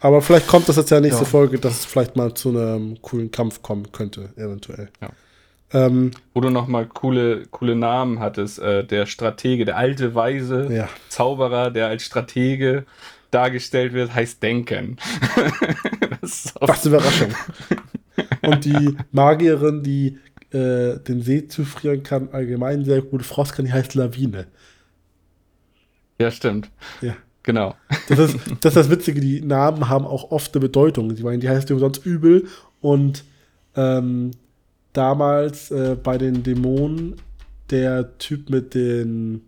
Aber 0.00 0.20
vielleicht 0.20 0.48
kommt 0.48 0.68
das 0.68 0.76
jetzt 0.76 0.90
ja 0.90 1.00
nächste 1.00 1.22
ja. 1.22 1.28
Folge, 1.28 1.58
dass 1.58 1.80
es 1.80 1.84
vielleicht 1.84 2.16
mal 2.16 2.34
zu 2.34 2.50
einem 2.50 3.00
coolen 3.02 3.30
Kampf 3.30 3.62
kommen 3.62 3.92
könnte, 3.92 4.30
eventuell. 4.36 4.90
Ja. 5.00 5.10
Ähm, 5.72 6.10
Wo 6.34 6.40
du 6.40 6.50
nochmal 6.50 6.86
coole, 6.86 7.46
coole 7.50 7.74
Namen 7.76 8.20
hattest. 8.20 8.58
Äh, 8.58 8.84
der 8.84 9.06
Stratege, 9.06 9.64
der 9.64 9.76
alte, 9.76 10.14
weise 10.14 10.68
ja. 10.70 10.88
Zauberer, 11.08 11.70
der 11.70 11.88
als 11.88 12.04
Stratege 12.04 12.84
dargestellt 13.30 13.92
wird, 13.94 14.14
heißt 14.14 14.42
denken. 14.42 14.98
das 16.20 16.54
Was 16.60 16.84
Überraschung. 16.86 17.34
Und 18.42 18.64
die 18.64 18.96
Magierin, 19.12 19.82
die 19.82 20.18
äh, 20.50 20.98
den 20.98 21.22
See 21.22 21.48
zufrieren 21.48 22.02
kann, 22.02 22.28
allgemein 22.32 22.84
sehr 22.84 23.00
gute 23.00 23.24
Frost 23.24 23.54
kann, 23.54 23.64
die 23.64 23.72
heißt 23.72 23.94
Lawine. 23.94 24.46
Ja, 26.18 26.30
stimmt. 26.30 26.70
Ja. 27.00 27.16
Genau. 27.42 27.74
Das 28.08 28.18
ist, 28.18 28.36
das 28.60 28.70
ist 28.70 28.76
das 28.76 28.90
Witzige, 28.90 29.20
die 29.20 29.40
Namen 29.40 29.88
haben 29.88 30.06
auch 30.06 30.30
oft 30.30 30.54
eine 30.54 30.60
Bedeutung. 30.60 31.14
Sie 31.16 31.24
meinen, 31.24 31.40
die 31.40 31.48
heißt 31.48 31.68
sonst 31.68 32.06
übel 32.06 32.46
und 32.80 33.24
ähm, 33.74 34.30
damals 34.92 35.70
äh, 35.70 35.96
bei 36.02 36.18
den 36.18 36.42
Dämonen 36.42 37.16
der 37.70 38.18
Typ 38.18 38.50
mit 38.50 38.74
den 38.74 39.42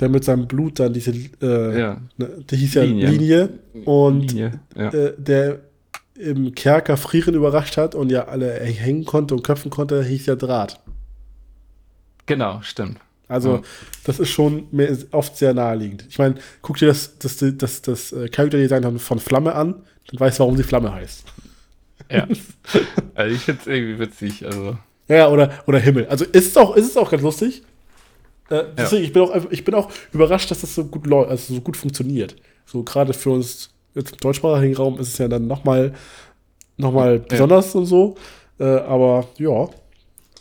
der 0.00 0.08
mit 0.10 0.24
seinem 0.24 0.46
Blut 0.46 0.78
dann 0.78 0.92
diese 0.92 1.10
äh, 1.10 1.80
ja. 1.80 2.00
ne, 2.18 2.28
der 2.50 2.58
hieß 2.58 2.74
ja 2.74 2.82
Linie, 2.82 3.08
Linie 3.08 3.48
und 3.84 4.32
Linie, 4.32 4.60
ja. 4.76 4.92
äh, 4.92 5.14
der 5.16 5.60
im 6.18 6.54
Kerker 6.54 6.96
Frieren 6.96 7.34
überrascht 7.34 7.76
hat 7.76 7.94
und 7.94 8.10
ja 8.10 8.26
alle 8.26 8.52
hängen 8.52 9.04
konnte 9.04 9.34
und 9.34 9.42
köpfen 9.42 9.70
konnte, 9.70 10.02
hieß 10.02 10.26
ja 10.26 10.36
Draht. 10.36 10.80
Genau, 12.26 12.60
stimmt. 12.62 12.98
Also, 13.28 13.56
ja. 13.56 13.62
das 14.04 14.20
ist 14.20 14.30
schon 14.30 14.68
mehr, 14.70 14.96
oft 15.10 15.36
sehr 15.36 15.52
naheliegend. 15.52 16.06
Ich 16.08 16.18
meine, 16.18 16.36
guck 16.62 16.78
dir 16.78 16.86
das, 16.86 17.18
das, 17.18 17.38
das, 17.38 17.56
das, 17.56 17.82
das 17.82 18.12
äh, 18.12 18.28
Character 18.28 18.58
Design 18.58 18.98
von 18.98 19.18
Flamme 19.18 19.54
an, 19.54 19.82
dann 20.08 20.20
weißt 20.20 20.38
du, 20.38 20.44
warum 20.44 20.56
sie 20.56 20.62
Flamme 20.62 20.92
heißt. 20.92 21.24
Ja. 22.10 22.26
also, 23.14 23.34
ich 23.34 23.42
finde 23.42 23.60
es 23.60 23.66
irgendwie 23.66 23.98
witzig. 23.98 24.44
Also. 24.44 24.78
Ja, 25.08 25.28
oder, 25.28 25.52
oder 25.66 25.78
Himmel. 25.78 26.06
Also, 26.06 26.24
ist 26.24 26.48
es 26.48 26.56
auch, 26.56 26.76
ist 26.76 26.88
es 26.88 26.96
auch 26.96 27.10
ganz 27.10 27.22
lustig. 27.22 27.62
Äh, 28.48 28.64
deswegen, 28.76 29.02
ja. 29.02 29.08
ich, 29.08 29.12
bin 29.12 29.22
auch, 29.22 29.50
ich 29.50 29.64
bin 29.64 29.74
auch 29.74 29.90
überrascht, 30.12 30.50
dass 30.50 30.60
das 30.60 30.74
so 30.74 30.84
gut, 30.84 31.12
also 31.12 31.54
so 31.54 31.60
gut 31.60 31.76
funktioniert. 31.76 32.36
So, 32.64 32.82
gerade 32.82 33.12
für 33.12 33.30
uns 33.30 33.70
jetzt 33.94 34.12
im 34.12 34.18
deutschsprachigen 34.18 34.76
Raum 34.76 34.98
ist 35.00 35.08
es 35.08 35.18
ja 35.18 35.28
dann 35.28 35.46
nochmal 35.46 35.94
noch 36.76 36.92
mal 36.92 37.18
besonders 37.18 37.72
ja. 37.72 37.80
und 37.80 37.86
so. 37.86 38.16
Äh, 38.58 38.64
aber 38.64 39.28
ja, 39.38 39.68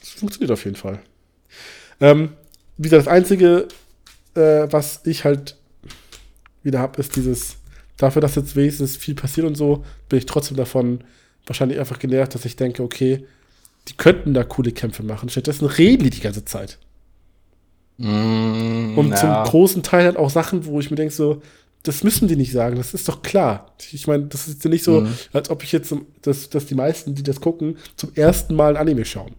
es 0.01 0.09
funktioniert 0.09 0.51
auf 0.51 0.63
jeden 0.65 0.75
Fall. 0.75 0.99
Ähm, 2.01 2.29
wie 2.77 2.89
gesagt, 2.89 3.07
das 3.07 3.13
Einzige, 3.13 3.67
äh, 4.35 4.67
was 4.69 5.01
ich 5.05 5.23
halt 5.23 5.57
wieder 6.63 6.79
habe, 6.79 6.99
ist 6.99 7.15
dieses, 7.15 7.57
dafür, 7.97 8.21
dass 8.21 8.35
jetzt 8.35 8.55
wenigstens 8.55 8.97
viel 8.97 9.15
passiert 9.15 9.47
und 9.47 9.55
so, 9.55 9.85
bin 10.09 10.19
ich 10.19 10.25
trotzdem 10.25 10.57
davon 10.57 11.03
wahrscheinlich 11.45 11.80
einfach 11.80 11.99
genervt, 11.99 12.35
dass 12.35 12.45
ich 12.45 12.55
denke, 12.55 12.84
okay, 12.84 13.26
die 13.88 13.93
könnten 13.93 14.34
da 14.34 14.43
coole 14.43 14.72
Kämpfe 14.72 15.03
machen. 15.03 15.30
Stattdessen 15.30 15.65
reden 15.65 16.03
die 16.03 16.09
die 16.09 16.22
ganze 16.22 16.45
Zeit. 16.45 16.80
Mm, 17.97 18.97
und 18.97 19.09
ja. 19.09 19.15
zum 19.15 19.51
großen 19.51 19.84
Teil 19.84 20.05
halt 20.05 20.17
auch 20.17 20.30
Sachen, 20.30 20.65
wo 20.65 20.80
ich 20.80 20.89
mir 20.89 20.97
denke, 20.97 21.13
so, 21.13 21.41
das 21.84 22.03
müssen 22.03 22.27
die 22.27 22.35
nicht 22.35 22.51
sagen, 22.51 22.76
das 22.77 22.93
ist 22.93 23.07
doch 23.07 23.22
klar. 23.22 23.73
Ich 23.91 24.07
meine, 24.07 24.26
das 24.26 24.47
ist 24.47 24.63
ja 24.63 24.69
nicht 24.69 24.84
so, 24.84 25.01
mm. 25.01 25.13
als 25.34 25.49
ob 25.49 25.63
ich 25.63 25.72
jetzt, 25.72 25.93
dass, 26.23 26.49
dass 26.49 26.65
die 26.65 26.76
meisten, 26.76 27.15
die 27.15 27.23
das 27.23 27.39
gucken, 27.39 27.77
zum 27.95 28.11
ersten 28.15 28.55
Mal 28.55 28.76
ein 28.76 28.81
Anime 28.81 29.05
schauen. 29.05 29.34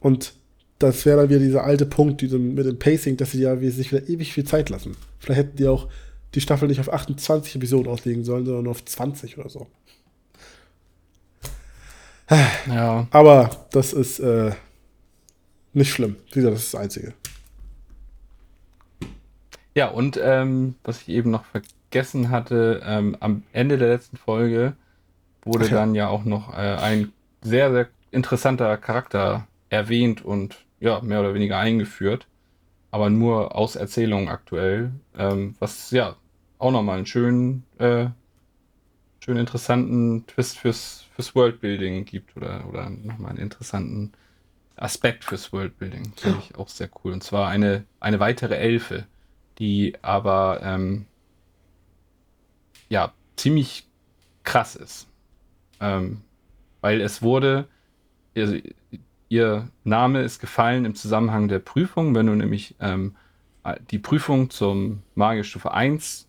Und 0.00 0.34
das 0.78 1.04
wäre 1.06 1.18
dann 1.18 1.30
wieder 1.30 1.40
dieser 1.40 1.64
alte 1.64 1.86
Punkt 1.86 2.20
die, 2.20 2.28
mit 2.28 2.66
dem 2.66 2.78
Pacing, 2.78 3.16
dass 3.16 3.32
sie 3.32 3.40
ja 3.40 3.56
sich 3.56 3.92
wieder 3.92 4.08
ewig 4.08 4.32
viel 4.32 4.44
Zeit 4.44 4.70
lassen. 4.70 4.96
Vielleicht 5.18 5.40
hätten 5.40 5.56
die 5.56 5.66
auch 5.66 5.88
die 6.34 6.40
Staffel 6.40 6.68
nicht 6.68 6.80
auf 6.80 6.92
28 6.92 7.56
Episoden 7.56 7.90
auslegen 7.90 8.24
sollen, 8.24 8.44
sondern 8.44 8.64
nur 8.64 8.72
auf 8.72 8.84
20 8.84 9.38
oder 9.38 9.48
so. 9.48 9.66
Ja. 12.66 13.06
Aber 13.10 13.50
das 13.70 13.92
ist 13.92 14.18
äh, 14.18 14.52
nicht 15.72 15.90
schlimm. 15.90 16.16
Wie 16.28 16.36
gesagt, 16.36 16.54
das 16.54 16.64
ist 16.64 16.74
das 16.74 16.80
Einzige. 16.80 17.14
Ja, 19.74 19.88
und 19.88 20.18
ähm, 20.22 20.76
was 20.84 21.02
ich 21.02 21.08
eben 21.08 21.30
noch 21.30 21.44
vergessen 21.44 22.30
hatte, 22.30 22.80
ähm, 22.84 23.16
am 23.20 23.42
Ende 23.52 23.76
der 23.76 23.88
letzten 23.88 24.16
Folge 24.16 24.74
wurde 25.42 25.66
ja. 25.66 25.72
dann 25.72 25.94
ja 25.94 26.08
auch 26.08 26.24
noch 26.24 26.52
äh, 26.52 26.76
ein 26.76 27.12
sehr, 27.42 27.72
sehr 27.72 27.88
interessanter 28.10 28.76
Charakter 28.76 29.46
erwähnt 29.68 30.24
und 30.24 30.56
ja, 30.80 31.00
mehr 31.00 31.20
oder 31.20 31.34
weniger 31.34 31.58
eingeführt, 31.58 32.26
aber 32.90 33.10
nur 33.10 33.56
aus 33.56 33.76
Erzählungen 33.76 34.28
aktuell, 34.28 34.92
ähm, 35.16 35.56
was 35.58 35.90
ja 35.90 36.16
auch 36.58 36.70
nochmal 36.70 36.98
einen 36.98 37.06
schönen, 37.06 37.64
äh, 37.78 38.06
schönen 39.20 39.40
interessanten 39.40 40.26
Twist 40.26 40.58
fürs, 40.58 41.03
fürs 41.14 41.34
Worldbuilding 41.34 42.04
gibt 42.04 42.36
oder, 42.36 42.66
oder 42.68 42.90
nochmal 42.90 43.30
einen 43.30 43.38
interessanten 43.38 44.12
Aspekt 44.76 45.24
fürs 45.24 45.52
Worldbuilding. 45.52 46.12
Finde 46.16 46.40
ich 46.40 46.56
auch 46.56 46.68
sehr 46.68 46.90
cool. 47.04 47.12
Und 47.12 47.22
zwar 47.22 47.48
eine, 47.48 47.84
eine 48.00 48.18
weitere 48.18 48.56
Elfe, 48.56 49.06
die 49.58 49.94
aber 50.02 50.60
ähm, 50.62 51.06
ja 52.88 53.12
ziemlich 53.36 53.86
krass 54.42 54.74
ist. 54.74 55.06
Ähm, 55.80 56.22
weil 56.80 57.00
es 57.00 57.22
wurde, 57.22 57.68
also 58.36 58.56
ihr 59.28 59.68
Name 59.84 60.22
ist 60.22 60.40
gefallen 60.40 60.84
im 60.84 60.96
Zusammenhang 60.96 61.46
der 61.46 61.60
Prüfung. 61.60 62.14
Wenn 62.14 62.26
du 62.26 62.34
nämlich 62.34 62.74
ähm, 62.80 63.16
die 63.90 63.98
Prüfung 64.00 64.50
zum 64.50 65.02
Magierstufe 65.14 65.72
1 65.72 66.28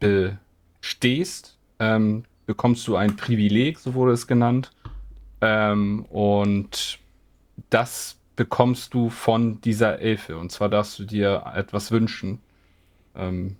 bestehst, 0.00 1.58
ähm, 1.78 2.24
bekommst 2.48 2.88
du 2.88 2.96
ein 2.96 3.14
Privileg, 3.14 3.78
so 3.78 3.92
wurde 3.92 4.12
es 4.12 4.26
genannt. 4.26 4.72
Ähm, 5.42 6.06
und 6.06 6.98
das 7.68 8.16
bekommst 8.36 8.94
du 8.94 9.10
von 9.10 9.60
dieser 9.60 9.98
Elfe. 9.98 10.38
Und 10.38 10.50
zwar 10.50 10.70
darfst 10.70 10.98
du 10.98 11.04
dir 11.04 11.44
etwas 11.54 11.90
wünschen. 11.90 12.40
Ähm, 13.14 13.56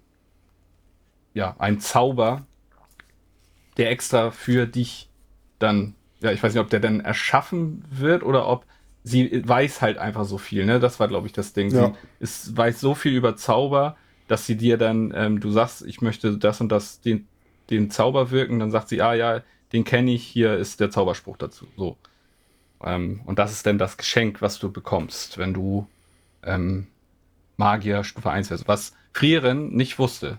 ja, 1.34 1.54
ein 1.58 1.80
Zauber, 1.80 2.46
der 3.76 3.90
extra 3.90 4.30
für 4.30 4.66
dich 4.66 5.10
dann, 5.58 5.94
ja, 6.20 6.32
ich 6.32 6.42
weiß 6.42 6.54
nicht, 6.54 6.62
ob 6.62 6.70
der 6.70 6.80
dann 6.80 7.00
erschaffen 7.00 7.84
wird 7.90 8.22
oder 8.22 8.48
ob 8.48 8.64
sie 9.04 9.46
weiß 9.46 9.82
halt 9.82 9.98
einfach 9.98 10.24
so 10.24 10.38
viel, 10.38 10.64
ne? 10.64 10.80
Das 10.80 10.98
war, 10.98 11.08
glaube 11.08 11.26
ich, 11.26 11.34
das 11.34 11.52
Ding. 11.52 11.70
Ja. 11.72 11.88
Sie 11.88 11.92
ist, 12.20 12.56
weiß 12.56 12.80
so 12.80 12.94
viel 12.94 13.12
über 13.12 13.36
Zauber, 13.36 13.98
dass 14.28 14.46
sie 14.46 14.56
dir 14.56 14.78
dann, 14.78 15.12
ähm, 15.14 15.40
du 15.40 15.50
sagst, 15.50 15.84
ich 15.84 16.00
möchte 16.00 16.38
das 16.38 16.62
und 16.62 16.70
das, 16.70 17.02
den, 17.02 17.28
den 17.70 17.90
Zauber 17.90 18.30
wirken, 18.30 18.58
dann 18.58 18.70
sagt 18.70 18.88
sie, 18.88 19.02
ah 19.02 19.14
ja, 19.14 19.42
den 19.72 19.84
kenne 19.84 20.12
ich, 20.12 20.24
hier 20.24 20.56
ist 20.56 20.80
der 20.80 20.90
Zauberspruch 20.90 21.36
dazu. 21.36 21.66
So. 21.76 21.96
Ähm, 22.82 23.20
und 23.26 23.38
das 23.38 23.52
ist 23.52 23.66
dann 23.66 23.78
das 23.78 23.96
Geschenk, 23.96 24.40
was 24.40 24.58
du 24.58 24.70
bekommst, 24.70 25.38
wenn 25.38 25.52
du 25.52 25.86
ähm, 26.42 26.86
Magier 27.56 28.04
Stufe 28.04 28.30
1 28.30 28.50
wirst, 28.50 28.68
was 28.68 28.94
Frieren 29.12 29.74
nicht 29.74 29.98
wusste. 29.98 30.38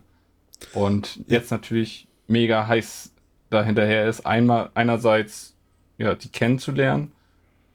Und 0.74 1.20
jetzt 1.28 1.52
natürlich 1.52 2.08
mega 2.28 2.66
heiß 2.68 3.12
dahinterher 3.50 4.08
ist, 4.08 4.26
einmal 4.26 4.70
einerseits 4.74 5.54
ja, 5.98 6.16
die 6.16 6.30
kennenzulernen 6.30 7.12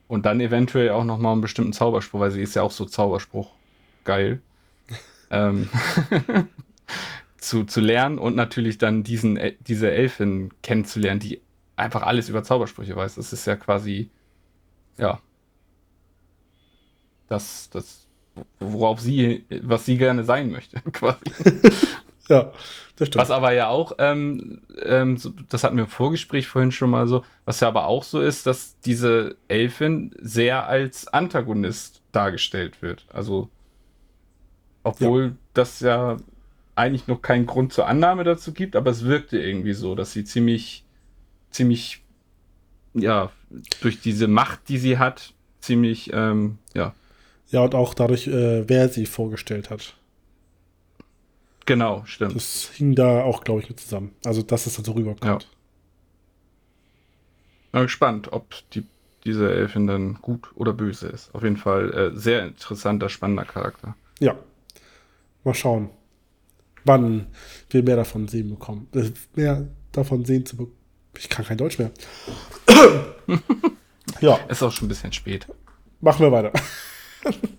und 0.07 0.25
dann 0.25 0.39
eventuell 0.39 0.89
auch 0.89 1.03
nochmal 1.03 1.33
einen 1.33 1.41
bestimmten 1.41 1.73
Zauberspruch, 1.73 2.19
weil 2.19 2.31
sie 2.31 2.41
ist 2.41 2.55
ja 2.55 2.63
auch 2.63 2.71
so 2.71 2.85
Zauberspruch 2.85 3.51
geil. 4.03 4.41
ähm, 5.29 5.69
zu, 7.45 7.63
zu 7.63 7.79
lernen 7.79 8.17
und 8.17 8.35
natürlich 8.35 8.77
dann 8.77 9.03
diesen, 9.03 9.37
äh, 9.37 9.55
diese 9.59 9.91
Elfin 9.91 10.51
kennenzulernen, 10.63 11.19
die 11.19 11.41
einfach 11.75 12.03
alles 12.03 12.29
über 12.29 12.43
Zaubersprüche 12.43 12.95
weiß. 12.95 13.15
Das 13.15 13.33
ist 13.33 13.45
ja 13.45 13.55
quasi, 13.55 14.09
ja, 14.97 15.19
das, 17.27 17.69
das, 17.69 18.07
worauf 18.59 18.99
sie, 18.99 19.45
was 19.61 19.85
sie 19.85 19.97
gerne 19.97 20.23
sein 20.23 20.51
möchte, 20.51 20.81
quasi. 20.91 21.19
ja. 22.29 22.51
Das 22.97 23.09
stimmt. 23.09 23.21
Was 23.21 23.29
aber 23.29 23.51
ja 23.51 23.67
auch, 23.67 23.91
ähm, 23.99 24.61
ähm, 24.81 25.19
das 25.49 25.65
hatten 25.65 25.75
wir 25.75 25.83
im 25.83 25.89
Vorgespräch 25.89 26.47
vorhin 26.47 26.71
schon 26.71 26.89
mal 26.89 27.07
so, 27.07 27.25
was 27.43 27.59
ja 27.59 27.67
aber 27.67 27.87
auch 27.87 28.03
so 28.03 28.21
ist, 28.21 28.47
dass 28.47 28.79
diese 28.79 29.35
Elfin 29.49 30.15
sehr 30.17 30.65
als 30.67 31.07
Antagonist 31.09 32.01
dargestellt 32.13 32.81
wird. 32.81 33.05
Also, 33.11 33.49
obwohl 34.83 35.23
ja. 35.23 35.31
das 35.53 35.81
ja 35.81 36.17
eigentlich 36.75 37.07
noch 37.07 37.21
keinen 37.21 37.45
Grund 37.45 37.73
zur 37.73 37.87
Annahme 37.87 38.23
dazu 38.23 38.53
gibt, 38.53 38.75
aber 38.75 38.91
es 38.91 39.05
wirkte 39.05 39.39
irgendwie 39.39 39.73
so, 39.73 39.95
dass 39.95 40.11
sie 40.11 40.25
ziemlich, 40.25 40.85
ziemlich, 41.49 42.03
ja, 42.93 43.31
durch 43.81 44.01
diese 44.01 44.27
Macht, 44.27 44.67
die 44.67 44.77
sie 44.77 44.97
hat, 44.97 45.33
ziemlich, 45.61 46.11
ähm, 46.13 46.57
ja. 46.73 46.93
Ja, 47.47 47.61
und 47.61 47.75
auch 47.75 47.93
dadurch, 47.93 48.27
äh, 48.27 48.67
wer 48.67 48.89
sie 48.89 49.05
vorgestellt 49.05 49.69
hat. 49.69 49.95
Genau, 51.65 52.03
stimmt. 52.05 52.35
Das 52.35 52.69
hing 52.73 52.95
da 52.95 53.23
auch, 53.23 53.43
glaube 53.43 53.61
ich, 53.61 53.69
mit 53.69 53.79
zusammen. 53.79 54.13
Also, 54.23 54.41
dass 54.41 54.67
es 54.67 54.75
dann 54.75 54.85
so 54.85 54.91
rüberkommt. 54.91 55.43
Ja. 55.43 55.49
Bin 57.71 57.81
gespannt, 57.83 58.31
ob 58.31 58.53
die, 58.71 58.85
diese 59.23 59.51
Elfin 59.51 59.87
dann 59.87 60.15
gut 60.21 60.49
oder 60.55 60.73
böse 60.73 61.07
ist. 61.07 61.33
Auf 61.33 61.43
jeden 61.43 61.57
Fall 61.57 61.93
äh, 61.93 62.17
sehr 62.17 62.45
interessanter, 62.45 63.09
spannender 63.09 63.45
Charakter. 63.45 63.95
Ja. 64.19 64.37
Mal 65.43 65.53
schauen, 65.53 65.89
wann 66.85 67.27
wir 67.69 67.83
mehr 67.83 67.97
davon 67.97 68.27
sehen 68.27 68.49
bekommen. 68.49 68.87
Äh, 68.93 69.11
mehr 69.35 69.67
davon 69.91 70.23
sehen 70.25 70.45
zu 70.45 70.55
bekommen. 70.57 70.77
Ich 71.17 71.29
kann 71.29 71.45
kein 71.45 71.57
Deutsch 71.57 71.79
mehr. 71.79 71.91
ja. 74.21 74.35
Ist 74.49 74.63
auch 74.63 74.71
schon 74.71 74.85
ein 74.85 74.89
bisschen 74.89 75.13
spät. 75.13 75.47
Machen 76.01 76.25
wir 76.25 76.31
weiter. 76.31 76.51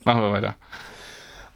Machen 0.04 0.22
wir 0.22 0.32
weiter. 0.32 0.56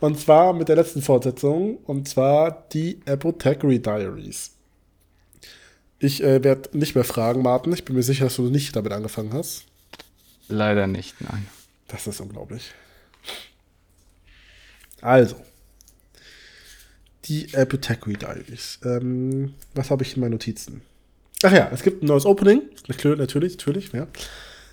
Und 0.01 0.19
zwar 0.19 0.55
mit 0.55 0.69
der 0.69 0.77
letzten 0.77 1.03
Fortsetzung, 1.03 1.77
und 1.85 2.09
zwar 2.09 2.67
die 2.73 3.01
Apothecary 3.07 3.81
Diaries. 3.81 4.53
Ich 5.99 6.23
äh, 6.23 6.43
werde 6.43 6.77
nicht 6.77 6.95
mehr 6.95 7.05
fragen, 7.05 7.43
Martin. 7.43 7.75
Ich 7.75 7.85
bin 7.85 7.95
mir 7.95 8.03
sicher, 8.03 8.25
dass 8.25 8.37
du 8.37 8.49
nicht 8.49 8.75
damit 8.75 8.93
angefangen 8.93 9.35
hast. 9.35 9.67
Leider 10.49 10.87
nicht, 10.87 11.21
nein. 11.21 11.47
Das 11.89 12.07
ist 12.07 12.21
unglaublich. 12.21 12.73
Also. 15.03 15.37
Die 17.27 17.55
Apothecary 17.55 18.15
Diaries. 18.15 18.79
Ähm, 18.85 19.55
was 19.75 19.91
habe 19.91 20.03
ich 20.03 20.15
in 20.15 20.21
meinen 20.21 20.33
Notizen? 20.33 20.83
Ach 21.43 21.53
ja, 21.53 21.71
es 21.73 21.83
gibt 21.83 22.03
ein 22.03 22.07
neues 22.07 22.27
Opening. 22.27 22.63
Natürlich, 22.89 23.19
natürlich, 23.19 23.93
ja. 23.93 24.07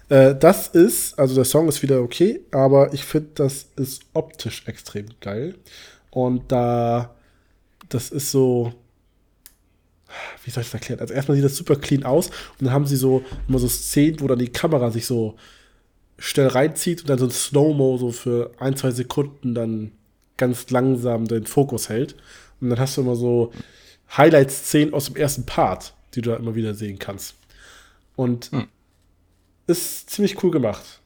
Äh, 0.09 0.35
das 0.35 0.67
ist, 0.67 1.17
also 1.19 1.35
der 1.35 1.45
Song 1.45 1.67
ist 1.67 1.81
wieder 1.81 2.01
okay, 2.01 2.41
aber 2.51 2.93
ich 2.93 3.03
finde, 3.03 3.29
das 3.35 3.67
ist 3.75 4.03
optisch 4.13 4.63
extrem 4.65 5.07
geil. 5.21 5.55
Und 6.09 6.51
da, 6.51 7.15
das 7.89 8.09
ist 8.09 8.31
so, 8.31 8.73
wie 10.43 10.51
soll 10.51 10.61
ich 10.61 10.67
das 10.67 10.73
erklären? 10.73 10.99
Also 10.99 11.13
erstmal 11.13 11.35
sieht 11.35 11.45
das 11.45 11.55
super 11.55 11.75
clean 11.75 12.03
aus 12.03 12.27
und 12.27 12.65
dann 12.65 12.71
haben 12.71 12.85
sie 12.85 12.95
so 12.95 13.23
immer 13.47 13.59
so 13.59 13.67
Szenen, 13.67 14.19
wo 14.19 14.27
dann 14.27 14.39
die 14.39 14.51
Kamera 14.51 14.91
sich 14.91 15.05
so 15.05 15.35
schnell 16.17 16.47
reinzieht 16.47 17.01
und 17.01 17.09
dann 17.09 17.19
so 17.19 17.25
ein 17.25 17.31
Slow-Mo 17.31 17.97
so 17.97 18.11
für 18.11 18.51
ein, 18.59 18.75
zwei 18.75 18.91
Sekunden 18.91 19.53
dann 19.53 19.91
ganz 20.37 20.69
langsam 20.69 21.25
den 21.25 21.45
Fokus 21.45 21.89
hält. 21.89 22.15
Und 22.61 22.69
dann 22.69 22.79
hast 22.79 22.97
du 22.97 23.01
immer 23.01 23.15
so 23.15 23.51
Highlight-Szenen 24.15 24.93
aus 24.93 25.05
dem 25.05 25.15
ersten 25.15 25.45
Part, 25.45 25.93
die 26.13 26.21
du 26.21 26.31
da 26.31 26.37
immer 26.37 26.55
wieder 26.55 26.73
sehen 26.73 26.99
kannst. 26.99 27.35
Und 28.15 28.51
hm. 28.51 28.67
ist 29.67 30.09
ziemlich 30.09 30.41
cool 30.43 30.51
gemacht. 30.51 31.01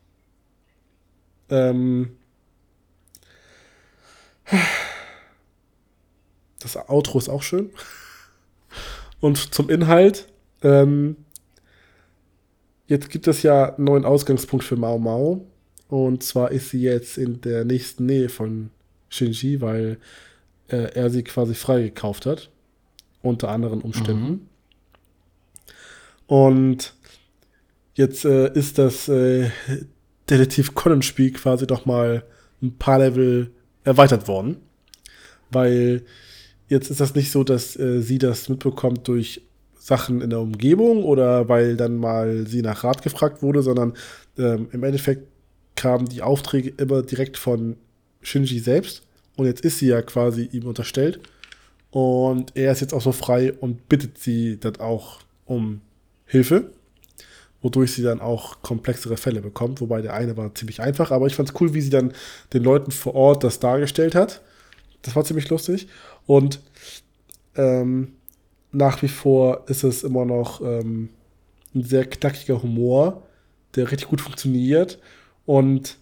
Ähm 1.50 2.18
das 6.60 6.78
Outro 6.78 7.18
ist 7.18 7.30
auch 7.30 7.44
schön. 7.44 7.72
Und 9.20 9.54
zum 9.54 9.70
Inhalt. 9.70 10.28
Ähm, 10.64 11.18
jetzt 12.88 13.10
gibt 13.10 13.28
es 13.28 13.42
ja 13.44 13.76
einen 13.76 13.86
neuen 13.86 14.06
Ausgangspunkt 14.06 14.66
für 14.66 14.76
Mao 14.76 15.00
Mao. 15.00 15.46
Und 15.88 16.24
zwar 16.24 16.52
ist 16.52 16.70
sie 16.70 16.82
jetzt 16.82 17.18
in 17.18 17.42
der 17.42 17.66
nächsten 17.66 18.06
Nähe 18.06 18.30
von 18.30 18.70
Shinji, 19.12 19.62
weil 19.62 20.00
äh, 20.70 20.94
er 20.96 21.12
sie 21.12 21.24
quasi 21.24 21.54
freigekauft 21.54 22.26
hat. 22.26 22.50
Unter 23.22 23.50
anderen 23.50 23.82
Umständen. 23.82 24.28
Mhm. 24.28 24.40
Und 26.26 26.96
jetzt 27.94 28.26
äh, 28.26 28.52
ist 28.54 28.80
das 28.80 29.08
äh, 29.08 29.52
Detektiv 30.28 30.74
Conan-Spiel 30.74 31.34
quasi 31.34 31.68
doch 31.68 31.86
mal 31.86 32.24
ein 32.64 32.78
paar 32.80 32.98
Level 32.98 33.52
erweitert 33.84 34.28
worden. 34.28 34.58
Weil 35.52 36.04
Jetzt 36.72 36.90
ist 36.90 37.02
das 37.02 37.16
nicht 37.16 37.34
so, 37.34 37.44
dass 37.44 37.78
äh, 37.78 38.00
sie 38.00 38.18
das 38.18 38.48
mitbekommt 38.48 39.06
durch 39.10 39.42
Sachen 39.78 40.22
in 40.22 40.30
der 40.30 40.40
Umgebung 40.40 41.04
oder 41.04 41.50
weil 41.50 41.76
dann 41.76 41.98
mal 41.98 42.48
sie 42.48 42.62
nach 42.62 42.86
Rat 42.86 43.02
gefragt 43.04 43.44
wurde, 43.44 43.62
sondern 43.62 43.92
ähm, 44.38 44.70
im 44.72 44.82
Endeffekt 44.86 45.28
kamen 45.76 46.08
die 46.08 46.22
Aufträge 46.22 46.72
immer 46.78 47.02
direkt 47.02 47.36
von 47.36 47.76
Shinji 48.22 48.60
selbst. 48.60 49.04
Und 49.36 49.46
jetzt 49.46 49.64
ist 49.66 49.80
sie 49.80 49.88
ja 49.88 50.02
quasi 50.02 50.50
ihm 50.52 50.68
unterstellt. 50.68 51.20
Und 51.92 52.56
er 52.56 52.72
ist 52.72 52.82
jetzt 52.82 52.94
auch 52.94 53.02
so 53.02 53.12
frei 53.12 53.54
und 53.54 53.90
bittet 53.90 54.18
sie 54.18 54.60
dann 54.60 54.78
auch 54.78 55.20
um 55.46 55.82
Hilfe, 56.26 56.72
wodurch 57.62 57.94
sie 57.94 58.04
dann 58.04 58.22
auch 58.22 58.62
komplexere 58.62 59.18
Fälle 59.18 59.42
bekommt. 59.42 59.82
Wobei 59.82 60.02
der 60.02 60.14
eine 60.14 60.38
war 60.38 60.56
ziemlich 60.56 60.82
einfach, 60.82 61.12
aber 61.12 61.28
ich 61.28 61.36
fand 61.36 61.50
es 61.50 61.56
cool, 61.60 61.74
wie 61.74 61.82
sie 61.82 61.90
dann 61.90 62.14
den 62.54 62.64
Leuten 62.64 62.92
vor 62.92 63.16
Ort 63.16 63.44
das 63.44 63.60
dargestellt 63.60 64.16
hat. 64.16 64.42
Das 65.02 65.16
war 65.16 65.26
ziemlich 65.26 65.50
lustig. 65.50 65.88
Und 66.26 66.62
ähm, 67.56 68.14
nach 68.72 69.02
wie 69.02 69.10
vor 69.10 69.66
ist 69.68 69.84
es 69.84 70.04
immer 70.04 70.24
noch 70.24 70.62
ähm, 70.62 71.10
ein 71.76 71.84
sehr 71.84 72.06
knackiger 72.06 72.62
Humor, 72.64 73.24
der 73.76 73.92
richtig 73.92 74.08
gut 74.08 74.22
funktioniert. 74.22 75.00
Und 75.46 75.98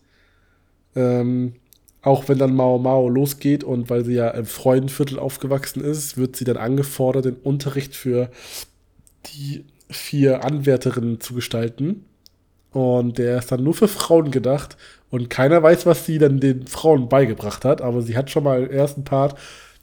ähm, 0.95 1.55
auch 2.01 2.29
wenn 2.29 2.37
dann 2.37 2.55
Mao 2.55 2.77
Mao 2.77 3.09
losgeht 3.09 3.63
und 3.63 3.89
weil 3.89 4.05
sie 4.05 4.13
ja 4.13 4.29
im 4.29 4.45
Freudenviertel 4.45 5.19
aufgewachsen 5.19 5.83
ist, 5.83 6.17
wird 6.17 6.35
sie 6.35 6.45
dann 6.45 6.57
angefordert, 6.57 7.25
den 7.25 7.35
Unterricht 7.35 7.95
für 7.95 8.29
die 9.25 9.65
vier 9.89 10.43
Anwärterinnen 10.45 11.19
zu 11.19 11.33
gestalten. 11.33 12.05
Und 12.71 13.17
der 13.17 13.39
ist 13.39 13.51
dann 13.51 13.63
nur 13.63 13.73
für 13.73 13.87
Frauen 13.87 14.31
gedacht. 14.31 14.77
Und 15.09 15.29
keiner 15.29 15.61
weiß, 15.63 15.85
was 15.85 16.05
sie 16.05 16.19
dann 16.19 16.39
den 16.39 16.67
Frauen 16.67 17.09
beigebracht 17.09 17.65
hat. 17.65 17.81
Aber 17.81 18.01
sie 18.01 18.15
hat 18.15 18.29
schon 18.29 18.43
mal 18.43 18.63
im 18.63 18.71
ersten 18.71 19.03
Part 19.03 19.37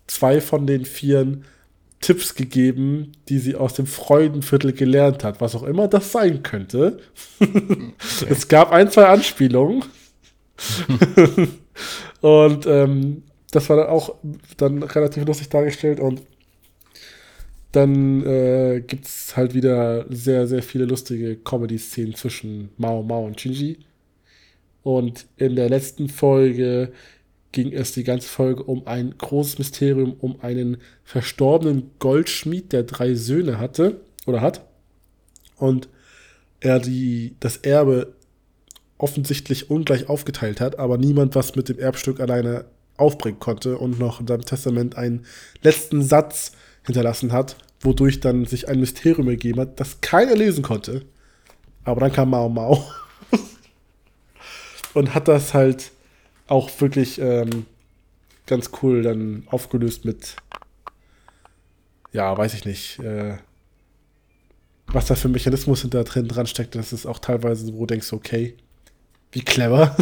zwei 0.07 0.41
von 0.41 0.67
den 0.67 0.85
vieren 0.85 1.45
Tipps 2.01 2.35
gegeben, 2.35 3.13
die 3.29 3.39
sie 3.39 3.57
aus 3.57 3.75
dem 3.75 3.87
Freudenviertel 3.87 4.73
gelernt 4.73 5.25
hat, 5.25 5.41
was 5.41 5.57
auch 5.57 5.65
immer 5.65 5.89
das 5.89 6.13
sein 6.13 6.43
könnte. 6.43 6.99
Okay. 7.39 8.27
es 8.29 8.49
gab 8.49 8.73
ein, 8.73 8.91
zwei 8.91 9.07
Anspielungen. 9.07 9.85
und 12.21 12.67
ähm, 12.67 13.23
das 13.51 13.69
war 13.69 13.77
dann 13.77 13.89
auch 13.89 14.15
dann 14.57 14.83
relativ 14.83 15.25
lustig 15.25 15.49
dargestellt 15.49 16.01
und 16.01 16.23
dann 17.73 18.25
äh, 18.25 18.83
gibt 18.87 19.05
es 19.05 19.37
halt 19.37 19.55
wieder 19.55 20.07
sehr, 20.09 20.47
sehr 20.47 20.63
viele 20.63 20.87
lustige 20.87 21.37
Comedy-Szenen 21.37 22.15
zwischen 22.15 22.71
Mao 22.79 23.03
Mao 23.03 23.27
und 23.27 23.39
Shinji. 23.39 23.79
Und 24.83 25.27
in 25.37 25.57
der 25.57 25.69
letzten 25.69 26.09
Folge 26.09 26.93
ging 27.53 27.73
es 27.73 27.93
die 27.93 28.05
ganze 28.05 28.29
Folge 28.29 28.63
um 28.63 28.87
ein 28.87 29.15
großes 29.19 29.59
Mysterium, 29.59 30.15
um 30.21 30.41
einen 30.41 30.79
verstorbenen 31.05 31.91
Goldschmied, 31.99 32.73
der 32.73 32.85
drei 32.85 33.15
Söhne 33.15 33.59
hatte 33.59 34.01
oder 34.27 34.41
hat. 34.41 34.65
Und 35.57 35.89
er 36.61 36.79
die, 36.79 37.35
das 37.41 37.59
Erbe 37.59 38.15
offensichtlich 38.99 39.71
ungleich 39.71 40.09
aufgeteilt 40.09 40.61
hat, 40.61 40.79
aber 40.79 40.99
niemand 40.99 41.35
was 41.35 41.55
mit 41.55 41.69
dem 41.69 41.79
Erbstück 41.79 42.21
alleine 42.21 42.65
aufbringen 42.97 43.39
konnte 43.39 43.77
und 43.77 43.99
noch 43.99 44.21
in 44.21 44.27
seinem 44.27 44.45
Testament 44.45 44.97
einen 44.97 45.27
letzten 45.63 46.03
Satz 46.03 46.53
hinterlassen 46.85 47.33
hat, 47.33 47.57
wodurch 47.81 48.21
dann 48.21 48.47
sich 48.47 48.69
ein 48.69 48.81
Mysterium 48.81 49.29
ergeben 49.29 49.61
hat, 49.61 49.81
das 49.81 50.01
keiner 50.01 50.35
lesen 50.35 50.63
konnte. 50.63 51.03
Aber 51.85 52.01
dann 52.01 52.13
kam 52.13 52.31
Mao 52.31 52.49
Mao 52.49 52.85
und 54.95 55.15
hat 55.15 55.29
das 55.29 55.53
halt 55.53 55.93
auch 56.49 56.71
wirklich 56.81 57.21
ähm, 57.21 57.67
ganz 58.47 58.71
cool 58.83 59.03
dann 59.03 59.45
aufgelöst 59.49 60.05
mit, 60.05 60.37
ja, 62.13 62.37
weiß 62.37 62.55
ich 62.55 62.65
nicht, 62.65 62.99
äh, 63.01 63.37
was 64.87 65.07
da 65.07 65.17
für 65.17 65.29
ein 65.29 65.33
Mechanismus 65.33 65.83
hinter 65.83 66.05
drin 66.05 66.29
dran 66.29 66.47
steckt. 66.47 66.77
Das 66.77 66.93
ist 66.93 67.07
auch 67.07 67.19
teilweise, 67.19 67.73
wo 67.75 67.81
du 67.81 67.87
denkst, 67.87 68.13
okay, 68.13 68.57
wie 69.37 69.43
clever. 69.43 69.95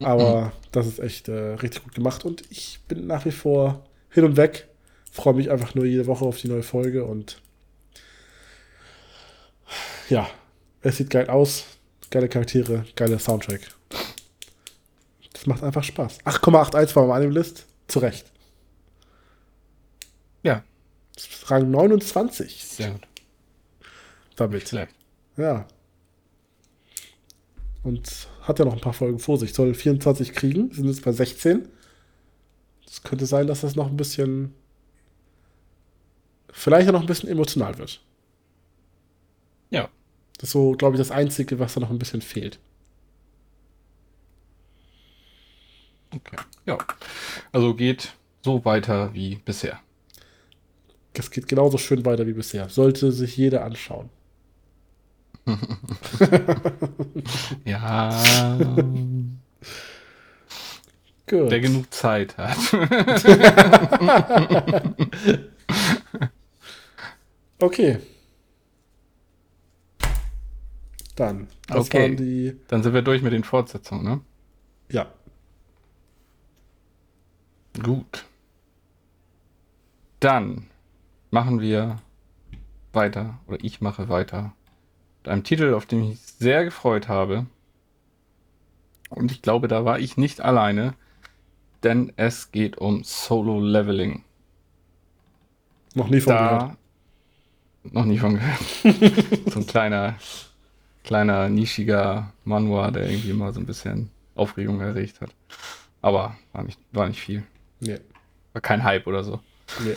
Aber 0.00 0.42
mhm. 0.42 0.50
das 0.70 0.86
ist 0.86 0.98
echt 1.00 1.28
äh, 1.28 1.54
richtig 1.54 1.82
gut 1.82 1.94
gemacht 1.94 2.24
und 2.24 2.42
ich 2.50 2.78
bin 2.86 3.06
nach 3.06 3.24
wie 3.24 3.32
vor 3.32 3.86
hin 4.10 4.24
und 4.24 4.36
weg. 4.36 4.68
Freue 5.10 5.34
mich 5.34 5.50
einfach 5.50 5.74
nur 5.74 5.86
jede 5.86 6.06
Woche 6.06 6.26
auf 6.26 6.38
die 6.38 6.48
neue 6.48 6.62
Folge 6.62 7.04
und 7.04 7.40
ja, 10.10 10.28
es 10.82 10.98
sieht 10.98 11.10
geil 11.10 11.28
aus. 11.28 11.64
Geile 12.10 12.28
Charaktere, 12.28 12.84
geiler 12.96 13.18
Soundtrack. 13.18 13.60
Das 15.32 15.46
macht 15.46 15.62
einfach 15.62 15.84
Spaß. 15.84 16.20
8,81 16.24 16.96
war 16.96 17.06
meine 17.06 17.28
List. 17.28 17.66
Zu 17.86 17.98
Recht. 17.98 18.30
Ja. 20.42 20.62
Rang 21.46 21.70
29. 21.70 22.64
Sehr 22.64 22.90
gut. 22.92 23.06
Damit. 24.36 24.72
Ja. 25.36 25.66
Und 27.88 28.28
hat 28.42 28.58
ja 28.58 28.66
noch 28.66 28.74
ein 28.74 28.82
paar 28.82 28.92
Folgen 28.92 29.18
vor 29.18 29.38
sich. 29.38 29.54
Soll 29.54 29.72
24 29.72 30.34
kriegen, 30.34 30.70
sind 30.70 30.88
jetzt 30.88 31.02
bei 31.02 31.10
16. 31.10 31.66
Es 32.86 33.02
könnte 33.02 33.24
sein, 33.24 33.46
dass 33.46 33.62
das 33.62 33.76
noch 33.76 33.86
ein 33.86 33.96
bisschen. 33.96 34.52
Vielleicht 36.50 36.92
noch 36.92 37.00
ein 37.00 37.06
bisschen 37.06 37.30
emotional 37.30 37.78
wird. 37.78 38.02
Ja. 39.70 39.88
Das 40.36 40.50
ist 40.50 40.52
so, 40.52 40.72
glaube 40.72 40.96
ich, 40.96 40.98
das 40.98 41.10
Einzige, 41.10 41.58
was 41.60 41.72
da 41.72 41.80
noch 41.80 41.88
ein 41.88 41.98
bisschen 41.98 42.20
fehlt. 42.20 42.58
Okay. 46.14 46.36
Ja. 46.66 46.76
Also 47.52 47.74
geht 47.74 48.12
so 48.42 48.66
weiter 48.66 49.14
wie 49.14 49.36
bisher. 49.36 49.80
Es 51.14 51.30
geht 51.30 51.48
genauso 51.48 51.78
schön 51.78 52.04
weiter 52.04 52.26
wie 52.26 52.34
bisher. 52.34 52.68
Sollte 52.68 53.12
sich 53.12 53.34
jeder 53.38 53.64
anschauen. 53.64 54.10
ja. 57.64 58.10
Gut. 61.28 61.52
Der 61.52 61.60
genug 61.60 61.92
Zeit 61.92 62.36
hat. 62.38 62.56
okay. 67.58 67.98
Dann. 71.16 71.48
Das 71.66 71.86
okay. 71.86 72.16
die. 72.16 72.56
Dann 72.68 72.82
sind 72.82 72.94
wir 72.94 73.02
durch 73.02 73.20
mit 73.22 73.32
den 73.32 73.44
Fortsetzungen, 73.44 74.04
ne? 74.04 74.20
Ja. 74.90 75.12
Gut. 77.82 78.24
Dann 80.20 80.66
machen 81.30 81.60
wir 81.60 82.00
weiter, 82.92 83.38
oder 83.46 83.58
ich 83.62 83.80
mache 83.80 84.08
weiter, 84.08 84.54
einem 85.28 85.44
Titel, 85.44 85.74
auf 85.74 85.86
den 85.86 86.02
ich 86.02 86.08
mich 86.10 86.20
sehr 86.20 86.64
gefreut 86.64 87.08
habe. 87.08 87.46
Und 89.10 89.32
ich 89.32 89.42
glaube, 89.42 89.68
da 89.68 89.84
war 89.84 89.98
ich 89.98 90.16
nicht 90.16 90.40
alleine, 90.40 90.94
denn 91.82 92.12
es 92.16 92.52
geht 92.52 92.78
um 92.78 93.04
Solo 93.04 93.60
Leveling. 93.60 94.24
Noch 95.94 96.08
nie 96.08 96.20
von 96.20 96.34
da, 96.34 96.48
gehört. 96.48 96.76
Noch 97.94 98.04
nie 98.04 98.18
von 98.18 98.34
gehört. 98.34 98.60
so 99.52 99.60
ein 99.60 99.66
kleiner, 99.66 100.16
kleiner, 101.04 101.48
nischiger 101.48 102.32
Manua, 102.44 102.90
der 102.90 103.08
irgendwie 103.08 103.30
immer 103.30 103.52
so 103.52 103.60
ein 103.60 103.66
bisschen 103.66 104.10
Aufregung 104.34 104.80
erregt 104.80 105.20
hat. 105.20 105.30
Aber 106.02 106.36
war 106.52 106.62
nicht, 106.62 106.78
war 106.92 107.08
nicht 107.08 107.20
viel. 107.20 107.42
Nee. 107.80 107.98
War 108.52 108.62
kein 108.62 108.84
Hype 108.84 109.06
oder 109.06 109.24
so. 109.24 109.40
Nee. 109.84 109.96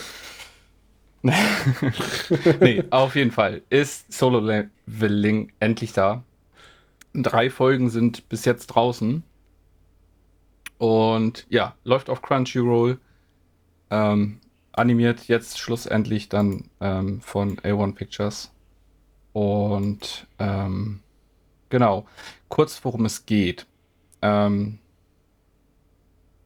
nee, 2.59 2.83
auf 2.89 3.15
jeden 3.15 3.31
Fall 3.31 3.61
ist 3.69 4.11
Solo 4.11 4.39
Leveling 4.39 5.51
endlich 5.59 5.93
da. 5.93 6.23
Drei 7.13 7.49
Folgen 7.49 7.89
sind 7.89 8.27
bis 8.29 8.45
jetzt 8.45 8.67
draußen. 8.67 9.23
Und 10.77 11.45
ja, 11.49 11.75
läuft 11.83 12.09
auf 12.09 12.21
Crunchyroll. 12.21 12.99
Ähm, 13.91 14.39
animiert 14.71 15.27
jetzt 15.27 15.59
schlussendlich 15.59 16.29
dann 16.29 16.69
ähm, 16.79 17.21
von 17.21 17.57
A1 17.57 17.93
Pictures. 17.93 18.51
Und 19.33 20.27
ähm, 20.39 21.01
genau, 21.69 22.07
kurz 22.49 22.83
worum 22.83 23.05
es 23.05 23.25
geht. 23.25 23.67
Ähm, 24.21 24.79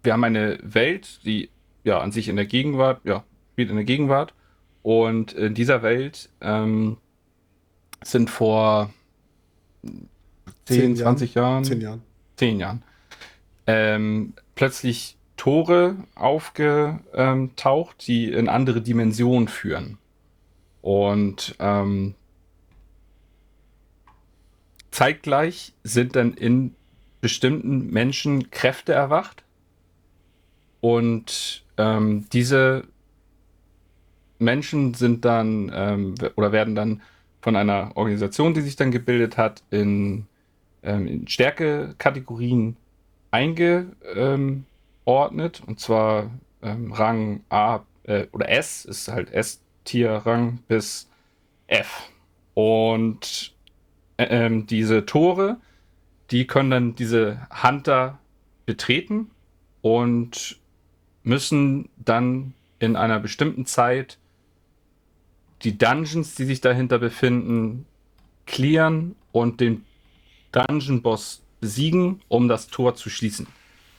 wir 0.04 0.14
haben 0.14 0.24
eine 0.24 0.60
Welt, 0.62 1.20
die 1.26 1.50
ja 1.84 2.00
an 2.00 2.12
sich 2.12 2.28
in 2.28 2.36
der 2.36 2.46
Gegenwart, 2.46 3.02
ja, 3.06 3.24
spielt 3.54 3.70
in 3.70 3.76
der 3.76 3.86
Gegenwart. 3.86 4.34
Und 4.86 5.34
in 5.34 5.56
dieser 5.56 5.82
Welt 5.82 6.30
ähm, 6.42 6.98
sind 8.04 8.30
vor 8.30 8.94
10, 10.66 10.98
20 10.98 11.34
Jahren, 11.34 11.64
10 11.64 11.82
Jahren, 11.82 12.04
10 12.36 12.60
Jahren 12.60 12.84
ähm, 13.66 14.34
plötzlich 14.54 15.18
Tore 15.38 15.96
aufgetaucht, 16.14 18.08
die 18.08 18.32
in 18.32 18.48
andere 18.48 18.84
Dimensionen 18.84 19.48
führen. 19.48 19.98
Und 20.84 21.56
ähm, 21.58 22.14
zeitgleich 24.92 25.74
sind 25.84 26.16
dann 26.16 26.36
in 26.36 26.76
bestimmten 27.22 27.90
Menschen 27.90 28.52
Kräfte 28.52 28.94
erwacht. 28.94 29.44
Und 30.80 31.66
ähm, 31.78 32.28
diese 32.32 32.84
Menschen 34.40 34.94
sind 34.94 35.26
dann 35.26 35.72
ähm, 35.74 36.16
oder 36.36 36.52
werden 36.52 36.76
dann 36.76 37.02
von 37.42 37.56
einer 37.56 37.92
Organisation, 37.96 38.54
die 38.54 38.62
sich 38.62 38.76
dann 38.76 38.92
gebildet 38.92 39.38
hat, 39.38 39.64
in, 39.70 40.26
ähm, 40.84 41.08
in 41.08 41.28
Stärkekategorien 41.28 42.76
eingeordnet. 43.32 44.66
Und 45.66 45.80
zwar 45.80 46.32
ähm, 46.62 46.92
Rang 46.92 47.44
A 47.50 47.82
äh, 48.04 48.26
oder 48.32 48.50
S 48.50 48.86
ist 48.86 49.08
halt 49.10 49.32
S-Tier-Rang 49.32 50.60
bis 50.68 51.10
F. 51.68 52.10
Und 52.54 53.54
äh, 54.18 54.50
diese 54.64 55.06
Tore, 55.06 55.58
die 56.32 56.48
können 56.48 56.72
dann 56.72 56.96
diese 56.96 57.48
Hunter 57.64 58.18
betreten 58.66 59.30
und 59.82 60.60
müssen 61.24 61.90
dann 61.98 62.54
in 62.80 62.96
einer 62.96 63.20
bestimmten 63.20 63.66
Zeit 63.66 64.18
die 65.66 65.78
Dungeons, 65.78 66.36
die 66.36 66.46
sich 66.46 66.62
dahinter 66.62 67.00
befinden, 67.00 67.86
clearen 68.46 69.16
und 69.32 69.60
den 69.60 69.84
Dungeon-Boss 70.52 71.42
besiegen, 71.60 72.22
um 72.28 72.48
das 72.48 72.68
Tor 72.68 72.96
zu 72.96 73.10
schließen. 73.10 73.48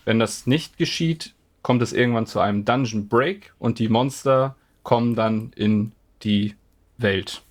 Wenn 0.04 0.18
das 0.18 0.46
nicht 0.46 0.78
geschieht, 0.78 1.34
kommt 1.62 1.82
es 1.82 1.92
irgendwann 1.92 2.26
zu 2.26 2.38
einem 2.38 2.64
Dungeon 2.64 3.08
Break 3.08 3.52
und 3.58 3.80
die 3.80 3.88
Monster 3.88 4.54
kommen 4.84 5.16
dann 5.16 5.52
in 5.56 5.92
die 6.22 6.54
Welt 6.96 7.42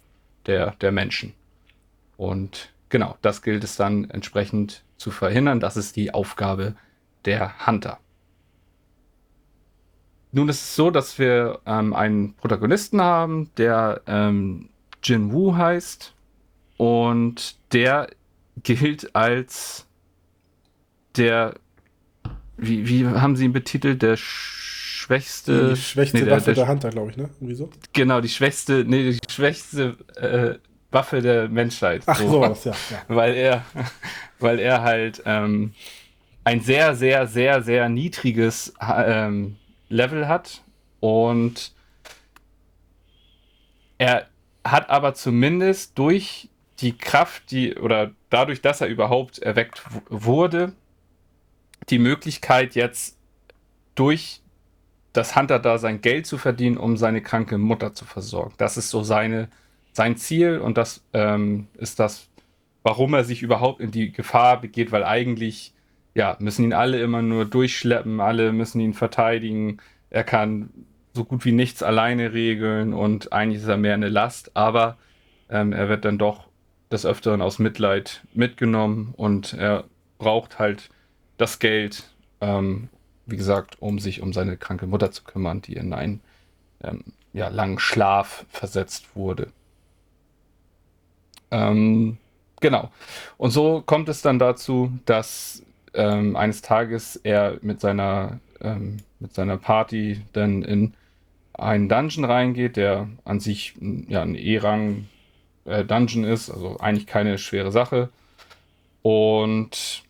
der, 0.45 0.71
der 0.79 0.93
Menschen. 0.93 1.33
Und 2.15 2.71
genau, 2.87 3.17
das 3.21 3.41
gilt 3.41 3.65
es 3.65 3.75
dann 3.75 4.09
entsprechend 4.09 4.83
zu 4.95 5.11
verhindern. 5.11 5.59
Das 5.59 5.75
ist 5.75 5.97
die 5.97 6.13
Aufgabe 6.13 6.75
der 7.25 7.67
Hunter. 7.67 7.99
Nun 10.35 10.49
ist 10.49 10.61
es 10.61 10.75
so, 10.75 10.91
dass 10.91 11.17
wir 11.17 11.59
ähm, 11.65 11.93
einen 11.93 12.33
Protagonisten 12.33 12.99
haben, 12.99 13.49
der 13.55 14.01
ähm, 14.05 14.67
Jin 15.01 15.31
Woo 15.31 15.55
heißt 15.55 16.13
und 16.75 17.55
der 17.71 18.09
gilt 18.61 19.15
als 19.15 19.87
der, 21.15 21.55
wie, 22.57 22.85
wie 22.85 23.07
haben 23.07 23.37
sie 23.37 23.45
ihn 23.45 23.53
betitelt, 23.53 24.01
der 24.01 24.17
schwächste. 24.17 25.69
Die 25.69 25.77
schwächste 25.77 26.17
nee, 26.17 26.29
Waffe 26.29 26.53
der, 26.53 26.65
der, 26.65 26.67
Hunter, 26.67 26.89
glaube 26.89 27.11
ich, 27.11 27.17
ne? 27.17 27.29
Irgendwie 27.39 27.55
so? 27.55 27.69
Genau, 27.93 28.19
die 28.19 28.27
schwächste, 28.27 28.83
nee, 28.85 29.11
die 29.11 29.19
schwächste 29.31 29.95
äh, 30.17 30.55
Waffe 30.91 31.21
der 31.21 31.47
Menschheit. 31.47 32.03
Ach 32.07 32.19
so, 32.19 32.29
sowas, 32.29 32.65
ja, 32.65 32.73
ja. 32.91 33.01
Weil 33.07 33.35
er, 33.35 33.63
weil 34.39 34.59
er 34.59 34.81
halt 34.81 35.23
ähm, 35.25 35.71
ein 36.43 36.59
sehr, 36.59 36.93
sehr, 36.93 37.25
sehr, 37.25 37.63
sehr 37.63 37.87
niedriges 37.87 38.73
ähm, 38.81 39.55
Level 39.89 40.27
hat 40.27 40.63
und 40.99 41.73
er 43.97 44.27
hat 44.63 44.89
aber 44.89 45.13
zumindest 45.13 45.97
durch 45.97 46.49
die 46.79 46.97
Kraft, 46.97 47.51
die 47.51 47.75
oder 47.75 48.11
dadurch, 48.29 48.61
dass 48.61 48.81
er 48.81 48.87
überhaupt 48.87 49.39
erweckt 49.39 49.81
wurde, 50.09 50.73
die 51.89 51.99
Möglichkeit 51.99 52.75
jetzt 52.75 53.17
durch 53.93 54.41
das 55.13 55.35
Hunter-Dasein 55.35 56.01
Geld 56.01 56.25
zu 56.25 56.37
verdienen, 56.37 56.77
um 56.77 56.97
seine 56.97 57.21
kranke 57.21 57.57
Mutter 57.57 57.93
zu 57.93 58.03
versorgen. 58.03 58.53
Das 58.57 58.75
ist 58.75 58.89
so 58.89 59.03
seine, 59.03 59.47
sein 59.93 60.17
Ziel 60.17 60.57
und 60.57 60.77
das 60.77 61.05
ähm, 61.13 61.67
ist 61.75 61.99
das, 61.99 62.27
warum 62.83 63.13
er 63.13 63.23
sich 63.23 63.41
überhaupt 63.41 63.79
in 63.79 63.91
die 63.91 64.11
Gefahr 64.11 64.59
begeht, 64.59 64.91
weil 64.91 65.05
eigentlich 65.05 65.74
ja, 66.15 66.37
müssen 66.39 66.63
ihn 66.63 66.73
alle 66.73 67.01
immer 67.01 67.21
nur 67.21 67.45
durchschleppen, 67.45 68.21
alle 68.21 68.53
müssen 68.53 68.79
ihn 68.79 68.93
verteidigen. 68.93 69.77
Er 70.09 70.23
kann 70.23 70.69
so 71.13 71.25
gut 71.25 71.45
wie 71.45 71.51
nichts 71.51 71.83
alleine 71.83 72.33
regeln 72.33 72.93
und 72.93 73.33
eigentlich 73.33 73.61
ist 73.61 73.67
er 73.67 73.77
mehr 73.77 73.93
eine 73.93 74.09
Last, 74.09 74.55
aber 74.55 74.97
ähm, 75.49 75.73
er 75.73 75.89
wird 75.89 76.05
dann 76.05 76.17
doch 76.17 76.47
des 76.89 77.05
Öfteren 77.05 77.41
aus 77.41 77.59
Mitleid 77.59 78.23
mitgenommen 78.33 79.13
und 79.17 79.53
er 79.53 79.83
braucht 80.17 80.57
halt 80.57 80.89
das 81.37 81.59
Geld, 81.59 82.03
ähm, 82.39 82.89
wie 83.25 83.37
gesagt, 83.37 83.81
um 83.81 83.99
sich 83.99 84.21
um 84.21 84.31
seine 84.31 84.55
kranke 84.55 84.87
Mutter 84.87 85.11
zu 85.11 85.23
kümmern, 85.23 85.61
die 85.61 85.73
in 85.73 85.93
einen 85.93 86.21
ähm, 86.81 87.03
ja, 87.33 87.49
langen 87.49 87.79
Schlaf 87.79 88.45
versetzt 88.49 89.15
wurde. 89.15 89.47
Ähm, 91.51 92.17
genau. 92.61 92.91
Und 93.37 93.51
so 93.51 93.81
kommt 93.85 94.07
es 94.07 94.21
dann 94.21 94.39
dazu, 94.39 94.91
dass 95.05 95.64
ähm, 95.95 96.35
eines 96.35 96.61
Tages 96.61 97.15
er 97.17 97.57
mit 97.61 97.80
seiner, 97.80 98.39
ähm, 98.61 98.97
mit 99.19 99.34
seiner 99.34 99.57
Party 99.57 100.22
dann 100.34 100.61
in 100.63 100.93
einen 101.53 101.89
Dungeon 101.89 102.26
reingeht, 102.26 102.77
der 102.77 103.09
an 103.23 103.39
sich 103.39 103.73
ja, 104.07 104.22
ein 104.22 104.35
E-Rang 104.35 105.07
äh, 105.65 105.84
Dungeon 105.85 106.23
ist, 106.23 106.49
also 106.49 106.77
eigentlich 106.80 107.07
keine 107.07 107.38
schwere 107.38 107.72
Sache. 107.72 108.09
Und 109.01 110.03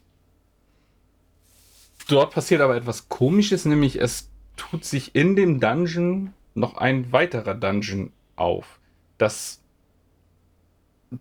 dort 2.08 2.34
passiert 2.34 2.62
aber 2.62 2.76
etwas 2.76 3.10
Komisches, 3.10 3.66
nämlich 3.66 4.00
es 4.02 4.30
tut 4.58 4.86
sich 4.86 5.16
in 5.16 5.36
dem 5.36 5.60
Dungeon 5.60 6.34
noch 6.54 6.78
ein 6.78 7.12
weiterer 7.12 7.54
Dungeon 7.54 8.12
auf. 8.36 8.80
Das 9.18 9.62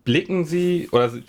blicken 0.03 0.45
sie 0.45 0.89
oder 0.91 1.09
sie, 1.09 1.23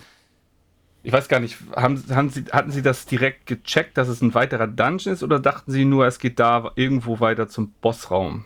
ich 1.07 1.13
weiß 1.13 1.29
gar 1.29 1.39
nicht, 1.39 1.57
haben, 1.73 2.03
haben 2.09 2.29
Sie, 2.29 2.43
hatten 2.51 2.69
Sie 2.69 2.81
das 2.81 3.05
direkt 3.05 3.45
gecheckt, 3.45 3.97
dass 3.97 4.09
es 4.09 4.21
ein 4.21 4.33
weiterer 4.33 4.67
Dungeon 4.67 5.13
ist 5.13 5.23
oder 5.23 5.39
dachten 5.39 5.71
Sie 5.71 5.85
nur, 5.85 6.05
es 6.05 6.19
geht 6.19 6.37
da 6.37 6.73
irgendwo 6.75 7.21
weiter 7.21 7.47
zum 7.47 7.71
Bossraum? 7.79 8.43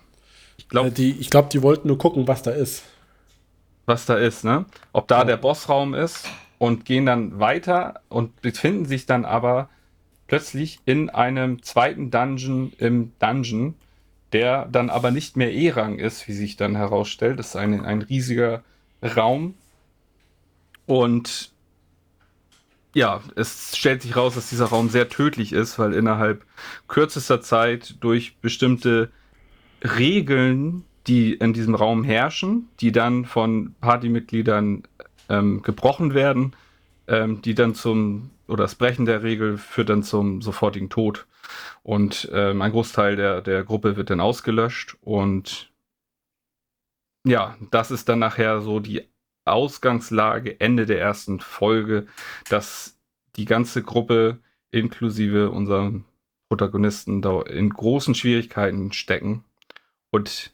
Ich 0.58 0.70
glaube, 0.70 0.90
äh, 0.90 0.92
die, 0.92 1.14
glaub, 1.28 1.50
die 1.50 1.64
wollten 1.64 1.88
nur 1.88 1.98
gucken, 1.98 2.28
was 2.28 2.44
da 2.44 2.52
ist. 2.52 2.84
Was 3.88 4.06
da 4.06 4.16
ist, 4.16 4.44
ne? 4.44 4.66
Ob 4.94 5.08
da 5.08 5.18
ja. 5.18 5.24
der 5.24 5.38
Bossraum 5.38 5.96
ist 5.96 6.30
und 6.60 6.86
gehen 6.86 7.08
dann 7.08 7.40
weiter 7.40 8.02
und 8.10 8.40
befinden 8.44 8.86
sich 8.86 9.08
dann 9.08 9.26
aber 9.26 9.68
plötzlich 10.28 10.82
in 10.86 11.10
einem 11.10 11.64
zweiten 11.64 12.12
Dungeon 12.12 12.74
im 12.78 13.12
Dungeon, 13.18 13.74
der 14.34 14.68
dann 14.72 14.92
aber 14.92 15.10
nicht 15.10 15.36
mehr 15.36 15.52
E-Rang 15.52 15.98
ist, 15.98 16.28
wie 16.28 16.34
sich 16.34 16.58
dann 16.58 16.76
herausstellt. 16.76 17.40
Das 17.40 17.48
ist 17.48 17.56
ein, 17.56 17.84
ein 17.84 18.04
riesiger 18.04 18.62
Raum. 19.02 19.56
Und 20.86 21.51
ja, 22.94 23.22
es 23.36 23.78
stellt 23.78 24.02
sich 24.02 24.16
raus, 24.16 24.36
dass 24.36 24.50
dieser 24.50 24.66
Raum 24.66 24.90
sehr 24.90 25.10
tödlich 25.10 25.54
ist, 25.54 25.80
weil 25.80 25.94
innerhalb 25.94 26.46
kürzester 26.88 27.42
Zeit 27.42 27.96
durch 28.02 28.38
bestimmte 28.38 29.12
Regeln, 29.84 30.84
die 31.08 31.34
in 31.34 31.54
diesem 31.54 31.76
Raum 31.76 32.04
herrschen, 32.04 32.68
die 32.80 32.92
dann 32.92 33.26
von 33.26 33.76
Partymitgliedern 33.82 34.84
ähm, 35.30 35.62
gebrochen 35.62 36.14
werden, 36.14 36.54
ähm, 37.08 37.42
die 37.42 37.56
dann 37.56 37.76
zum, 37.76 38.30
oder 38.48 38.64
das 38.64 38.76
Brechen 38.76 39.06
der 39.06 39.24
Regel 39.24 39.58
führt 39.58 39.90
dann 39.90 40.04
zum 40.04 40.42
sofortigen 40.42 40.90
Tod. 40.90 41.26
Und 41.84 42.30
ähm, 42.34 42.62
ein 42.62 42.72
Großteil 42.72 43.16
der, 43.16 43.42
der 43.42 43.64
Gruppe 43.64 43.96
wird 43.96 44.10
dann 44.10 44.20
ausgelöscht 44.20 44.98
und 45.02 45.72
ja, 47.24 47.56
das 47.70 47.92
ist 47.92 48.10
dann 48.10 48.20
nachher 48.20 48.62
so 48.62 48.80
die 48.80 49.08
Ausgangslage 49.52 50.60
Ende 50.60 50.86
der 50.86 51.00
ersten 51.00 51.40
Folge, 51.40 52.08
dass 52.50 52.98
die 53.36 53.46
ganze 53.46 53.84
Gruppe 53.84 54.40
inklusive 54.72 55.52
unseren 55.52 56.06
Protagonisten 56.50 57.22
da 57.22 57.42
in 57.44 57.70
großen 57.70 58.16
Schwierigkeiten 58.16 58.92
stecken 58.92 59.44
und 60.10 60.52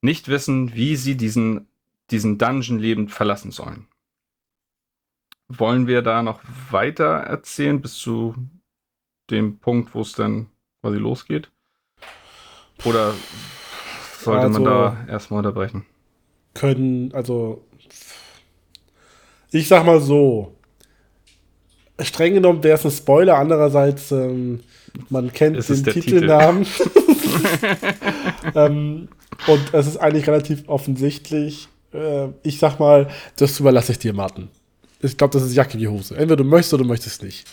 nicht 0.00 0.28
wissen, 0.28 0.74
wie 0.74 0.96
sie 0.96 1.16
diesen, 1.16 1.66
diesen 2.10 2.38
Dungeon 2.38 2.78
lebend 2.78 3.10
verlassen 3.10 3.50
sollen. 3.50 3.88
Wollen 5.48 5.86
wir 5.86 6.02
da 6.02 6.22
noch 6.22 6.40
weiter 6.70 7.16
erzählen 7.16 7.80
bis 7.80 7.94
zu 7.94 8.34
dem 9.30 9.58
Punkt, 9.58 9.94
wo 9.94 10.02
es 10.02 10.12
dann 10.12 10.48
quasi 10.82 10.98
losgeht? 10.98 11.50
Oder 12.84 13.14
sollte 14.18 14.46
also, 14.46 14.60
man 14.60 14.64
da 14.64 15.06
erstmal 15.08 15.38
unterbrechen? 15.38 15.86
Können, 16.54 17.12
also 17.12 17.64
ich 19.54 19.68
sag 19.68 19.86
mal 19.86 20.00
so, 20.00 20.54
streng 22.00 22.34
genommen 22.34 22.62
wäre 22.62 22.76
es 22.76 22.84
ein 22.84 22.90
Spoiler, 22.90 23.38
andererseits 23.38 24.10
ähm, 24.12 24.60
man 25.10 25.32
kennt 25.32 25.56
es 25.56 25.68
den 25.68 25.84
Titelnamen. 25.84 26.64
Titel. 26.64 26.90
ähm, 28.54 29.08
und 29.46 29.74
es 29.74 29.86
ist 29.86 29.96
eigentlich 29.96 30.26
relativ 30.26 30.68
offensichtlich. 30.68 31.68
Äh, 31.92 32.28
ich 32.42 32.58
sag 32.58 32.78
mal, 32.78 33.08
das 33.36 33.60
überlasse 33.60 33.92
ich 33.92 33.98
dir, 33.98 34.12
Martin. 34.12 34.48
Ich 35.00 35.16
glaube, 35.16 35.32
das 35.32 35.42
ist 35.42 35.54
Jacke 35.54 35.78
wie 35.78 35.88
Hose. 35.88 36.14
Entweder 36.14 36.36
du 36.36 36.44
möchtest 36.44 36.74
oder 36.74 36.82
du 36.82 36.88
möchtest 36.88 37.22
nicht. 37.22 37.46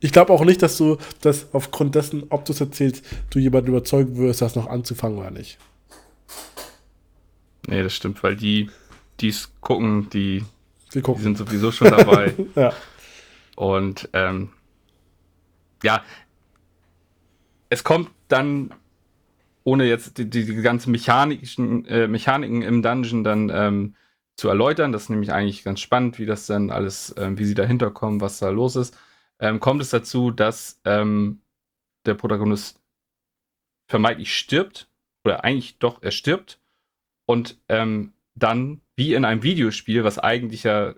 Ich 0.00 0.12
glaube 0.12 0.32
auch 0.32 0.44
nicht, 0.44 0.62
dass 0.62 0.76
du 0.76 0.98
das 1.20 1.46
aufgrund 1.52 1.94
dessen, 1.94 2.24
ob 2.28 2.44
du 2.44 2.52
es 2.52 2.60
erzählst, 2.60 3.04
du 3.30 3.38
jemanden 3.38 3.68
überzeugen 3.68 4.16
wirst, 4.18 4.42
das 4.42 4.56
noch 4.56 4.66
anzufangen 4.66 5.18
oder 5.18 5.30
nicht. 5.30 5.58
Nee, 7.68 7.82
das 7.84 7.94
stimmt, 7.94 8.22
weil 8.24 8.34
die, 8.34 8.68
die 9.22 9.28
es 9.28 9.52
gucken, 9.60 10.10
die, 10.10 10.44
gucken, 11.02 11.16
die 11.16 11.22
sind 11.22 11.38
sowieso 11.38 11.72
schon 11.72 11.90
dabei. 11.90 12.34
ja. 12.54 12.72
Und 13.56 14.08
ähm, 14.12 14.50
ja, 15.82 16.02
es 17.70 17.84
kommt 17.84 18.10
dann, 18.28 18.74
ohne 19.64 19.84
jetzt 19.84 20.18
die, 20.18 20.28
die, 20.28 20.44
die 20.44 20.62
ganzen 20.62 20.90
mechanischen 20.90 21.84
äh, 21.86 22.08
Mechaniken 22.08 22.62
im 22.62 22.82
Dungeon 22.82 23.24
dann 23.24 23.50
ähm, 23.50 23.94
zu 24.36 24.48
erläutern, 24.48 24.92
das 24.92 25.04
ist 25.04 25.10
nämlich 25.10 25.32
eigentlich 25.32 25.62
ganz 25.62 25.80
spannend, 25.80 26.18
wie 26.18 26.26
das 26.26 26.46
dann 26.46 26.70
alles, 26.70 27.14
ähm, 27.16 27.38
wie 27.38 27.44
sie 27.44 27.54
dahinter 27.54 27.90
kommen, 27.90 28.20
was 28.20 28.38
da 28.38 28.48
los 28.50 28.76
ist, 28.76 28.96
ähm, 29.38 29.60
kommt 29.60 29.82
es 29.82 29.90
dazu, 29.90 30.30
dass 30.30 30.80
ähm, 30.84 31.40
der 32.06 32.14
Protagonist 32.14 32.80
vermeintlich 33.86 34.36
stirbt, 34.36 34.88
oder 35.24 35.44
eigentlich 35.44 35.78
doch, 35.78 36.02
er 36.02 36.10
stirbt 36.10 36.58
und 37.26 37.60
ähm, 37.68 38.12
dann 38.34 38.80
wie 38.96 39.14
in 39.14 39.24
einem 39.24 39.42
Videospiel, 39.42 40.04
was 40.04 40.18
eigentlich 40.18 40.62
ja 40.62 40.94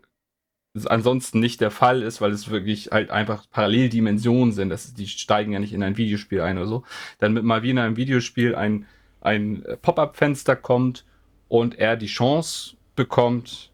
ansonsten 0.87 1.39
nicht 1.39 1.61
der 1.61 1.71
Fall 1.71 2.03
ist, 2.03 2.21
weil 2.21 2.33
es 2.33 2.51
wirklich 2.51 2.91
halt 2.91 3.11
einfach 3.11 3.49
Paralleldimensionen 3.51 4.53
sind. 4.53 4.71
Das, 4.71 4.93
die 4.95 5.07
steigen 5.07 5.53
ja 5.53 5.61
nicht 5.61 5.73
in 5.73 5.83
ein 5.83 5.97
Videospiel 5.97 6.41
ein 6.41 6.59
oder 6.59 6.67
so. 6.67 6.83
Dann 7.19 7.33
mit 7.33 7.45
mal 7.45 7.63
wie 7.63 7.71
in 7.71 7.79
einem 7.79 7.97
Videospiel 7.97 8.55
ein, 8.57 8.87
ein 9.21 9.65
Pop-up-Fenster 9.83 10.57
kommt 10.57 11.05
und 11.49 11.79
er 11.79 11.97
die 11.97 12.07
Chance 12.07 12.77
bekommt, 12.97 13.71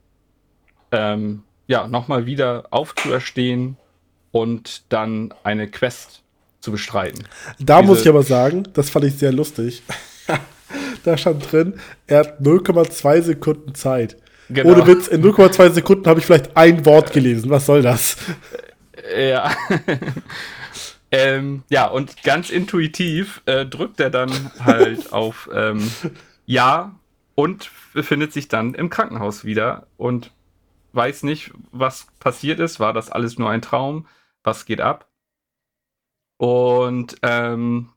ähm, 0.93 1.43
ja, 1.67 1.87
nochmal 1.89 2.27
wieder 2.27 2.67
aufzuerstehen 2.71 3.77
und 4.31 4.93
dann 4.93 5.33
eine 5.43 5.69
Quest 5.69 6.23
zu 6.61 6.73
bestreiten. 6.73 7.27
Da 7.59 7.81
Diese 7.81 7.91
muss 7.91 8.01
ich 8.03 8.09
aber 8.09 8.23
sagen, 8.23 8.65
das 8.75 8.91
fand 8.91 9.07
ich 9.07 9.15
sehr 9.15 9.33
lustig. 9.33 9.83
da 11.05 11.17
stand 11.17 11.51
drin, 11.51 11.75
er 12.07 12.21
hat 12.21 12.41
0,2 12.41 13.23
Sekunden 13.23 13.75
Zeit. 13.75 14.17
Genau. 14.49 14.71
Ohne 14.71 14.87
Witz, 14.87 15.07
in 15.07 15.23
0,2 15.23 15.71
Sekunden 15.71 16.07
habe 16.07 16.21
ich 16.21 16.27
vielleicht 16.27 16.57
ein 16.57 16.85
Wort 16.85 17.13
gelesen. 17.13 17.51
Was 17.51 17.67
soll 17.67 17.83
das? 17.83 18.17
Ja. 19.17 19.55
ähm, 21.13 21.63
ja, 21.69 21.87
und 21.87 22.23
ganz 22.25 22.51
intuitiv 22.51 23.43
äh, 23.47 23.65
drückt 23.65 24.01
er 24.01 24.11
dann 24.11 24.51
halt 24.59 25.13
auf 25.13 25.49
ähm, 25.55 25.91
Ja 26.47 26.97
und 27.35 27.71
befindet 27.93 28.33
sich 28.33 28.49
dann 28.49 28.75
im 28.75 28.91
Krankenhaus 28.91 29.45
wieder 29.45 29.87
und 29.97 30.33
weiß 30.93 31.23
nicht, 31.23 31.53
was 31.71 32.09
passiert 32.19 32.59
ist. 32.59 32.81
War 32.81 32.93
das 32.93 33.11
alles 33.11 33.39
nur 33.39 33.51
ein 33.51 33.63
Traum? 33.63 34.07
Was 34.43 34.65
geht 34.65 34.81
ab? 34.81 35.09
Und 36.39 37.17
ähm, 37.23 37.91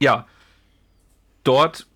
ja, 0.00 0.26
dort 1.44 1.86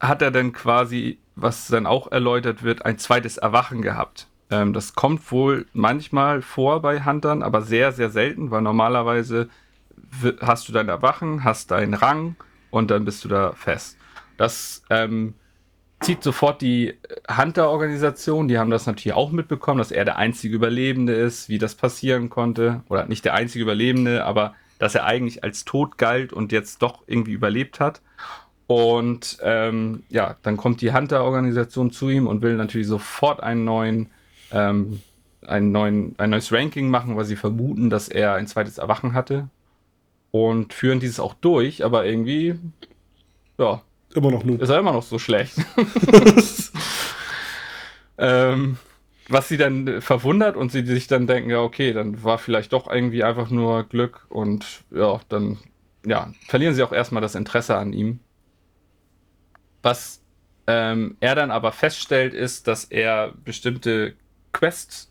hat 0.00 0.22
er 0.22 0.30
dann 0.30 0.52
quasi, 0.52 1.18
was 1.36 1.68
dann 1.68 1.86
auch 1.86 2.10
erläutert 2.10 2.62
wird, 2.62 2.84
ein 2.84 2.98
zweites 2.98 3.36
Erwachen 3.36 3.82
gehabt. 3.82 4.26
Ähm, 4.50 4.72
das 4.72 4.94
kommt 4.94 5.30
wohl 5.30 5.66
manchmal 5.72 6.42
vor 6.42 6.82
bei 6.82 7.04
Huntern, 7.04 7.42
aber 7.42 7.62
sehr, 7.62 7.92
sehr 7.92 8.10
selten, 8.10 8.50
weil 8.50 8.62
normalerweise 8.62 9.48
hast 10.40 10.68
du 10.68 10.72
dein 10.72 10.88
Erwachen, 10.88 11.44
hast 11.44 11.70
deinen 11.70 11.94
Rang 11.94 12.36
und 12.70 12.90
dann 12.90 13.04
bist 13.04 13.24
du 13.24 13.28
da 13.28 13.52
fest. 13.52 13.96
Das 14.36 14.82
ähm, 14.90 15.34
zieht 16.00 16.22
sofort 16.22 16.62
die 16.62 16.94
Hunter-Organisation, 17.30 18.48
die 18.48 18.58
haben 18.58 18.70
das 18.70 18.86
natürlich 18.86 19.14
auch 19.14 19.30
mitbekommen, 19.30 19.78
dass 19.78 19.92
er 19.92 20.04
der 20.04 20.16
einzige 20.16 20.56
Überlebende 20.56 21.12
ist, 21.12 21.48
wie 21.48 21.58
das 21.58 21.74
passieren 21.74 22.30
konnte. 22.30 22.82
Oder 22.88 23.06
nicht 23.06 23.24
der 23.24 23.34
einzige 23.34 23.62
Überlebende, 23.62 24.24
aber 24.24 24.54
dass 24.80 24.94
er 24.94 25.04
eigentlich 25.04 25.44
als 25.44 25.64
tot 25.64 25.98
galt 25.98 26.32
und 26.32 26.52
jetzt 26.52 26.82
doch 26.82 27.02
irgendwie 27.06 27.32
überlebt 27.32 27.80
hat. 27.80 28.00
Und 28.66 29.38
ähm, 29.42 30.04
ja, 30.08 30.36
dann 30.42 30.56
kommt 30.56 30.80
die 30.80 30.92
Hunter-Organisation 30.92 31.90
zu 31.92 32.08
ihm 32.08 32.26
und 32.26 32.40
will 32.40 32.56
natürlich 32.56 32.86
sofort 32.86 33.42
einen 33.42 33.64
neuen, 33.64 34.08
ähm, 34.52 35.02
einen 35.46 35.70
neuen, 35.70 36.14
ein 36.16 36.30
neues 36.30 36.50
Ranking 36.50 36.88
machen, 36.88 37.14
weil 37.16 37.26
sie 37.26 37.36
vermuten, 37.36 37.90
dass 37.90 38.08
er 38.08 38.34
ein 38.34 38.46
zweites 38.46 38.78
Erwachen 38.78 39.12
hatte. 39.12 39.48
Und 40.30 40.72
führen 40.72 41.00
dieses 41.00 41.20
auch 41.20 41.34
durch, 41.34 41.84
aber 41.84 42.06
irgendwie, 42.06 42.54
ja. 43.58 43.82
Immer 44.14 44.30
noch 44.30 44.44
Ist 44.44 44.70
er 44.70 44.78
immer 44.78 44.92
noch 44.92 45.02
so 45.02 45.18
schlecht. 45.18 45.56
ähm, 48.18 48.78
was 49.30 49.48
sie 49.48 49.56
dann 49.56 50.02
verwundert 50.02 50.56
und 50.56 50.72
sie 50.72 50.84
sich 50.84 51.06
dann 51.06 51.26
denken, 51.26 51.50
ja, 51.50 51.60
okay, 51.60 51.92
dann 51.92 52.22
war 52.24 52.38
vielleicht 52.38 52.72
doch 52.72 52.90
irgendwie 52.90 53.22
einfach 53.22 53.50
nur 53.50 53.84
Glück 53.84 54.26
und 54.28 54.82
ja, 54.90 55.20
dann 55.28 55.58
ja, 56.04 56.32
verlieren 56.48 56.74
sie 56.74 56.82
auch 56.82 56.92
erstmal 56.92 57.22
das 57.22 57.36
Interesse 57.36 57.76
an 57.76 57.92
ihm. 57.92 58.18
Was 59.82 60.20
ähm, 60.66 61.16
er 61.20 61.34
dann 61.34 61.50
aber 61.50 61.72
feststellt, 61.72 62.34
ist, 62.34 62.66
dass 62.66 62.84
er 62.84 63.32
bestimmte 63.44 64.14
Quests 64.52 65.10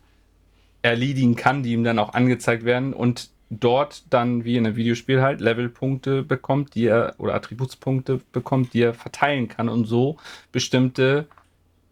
erledigen 0.82 1.34
kann, 1.34 1.62
die 1.62 1.72
ihm 1.72 1.84
dann 1.84 1.98
auch 1.98 2.12
angezeigt 2.12 2.64
werden 2.64 2.92
und 2.92 3.30
dort 3.50 4.04
dann 4.12 4.44
wie 4.44 4.56
in 4.56 4.66
einem 4.66 4.76
Videospiel 4.76 5.22
halt 5.22 5.40
Levelpunkte 5.40 6.22
bekommt, 6.22 6.74
die 6.74 6.86
er 6.86 7.14
oder 7.18 7.34
Attributspunkte 7.34 8.20
bekommt, 8.32 8.74
die 8.74 8.82
er 8.82 8.94
verteilen 8.94 9.48
kann 9.48 9.68
und 9.68 9.86
so 9.86 10.18
bestimmte 10.52 11.26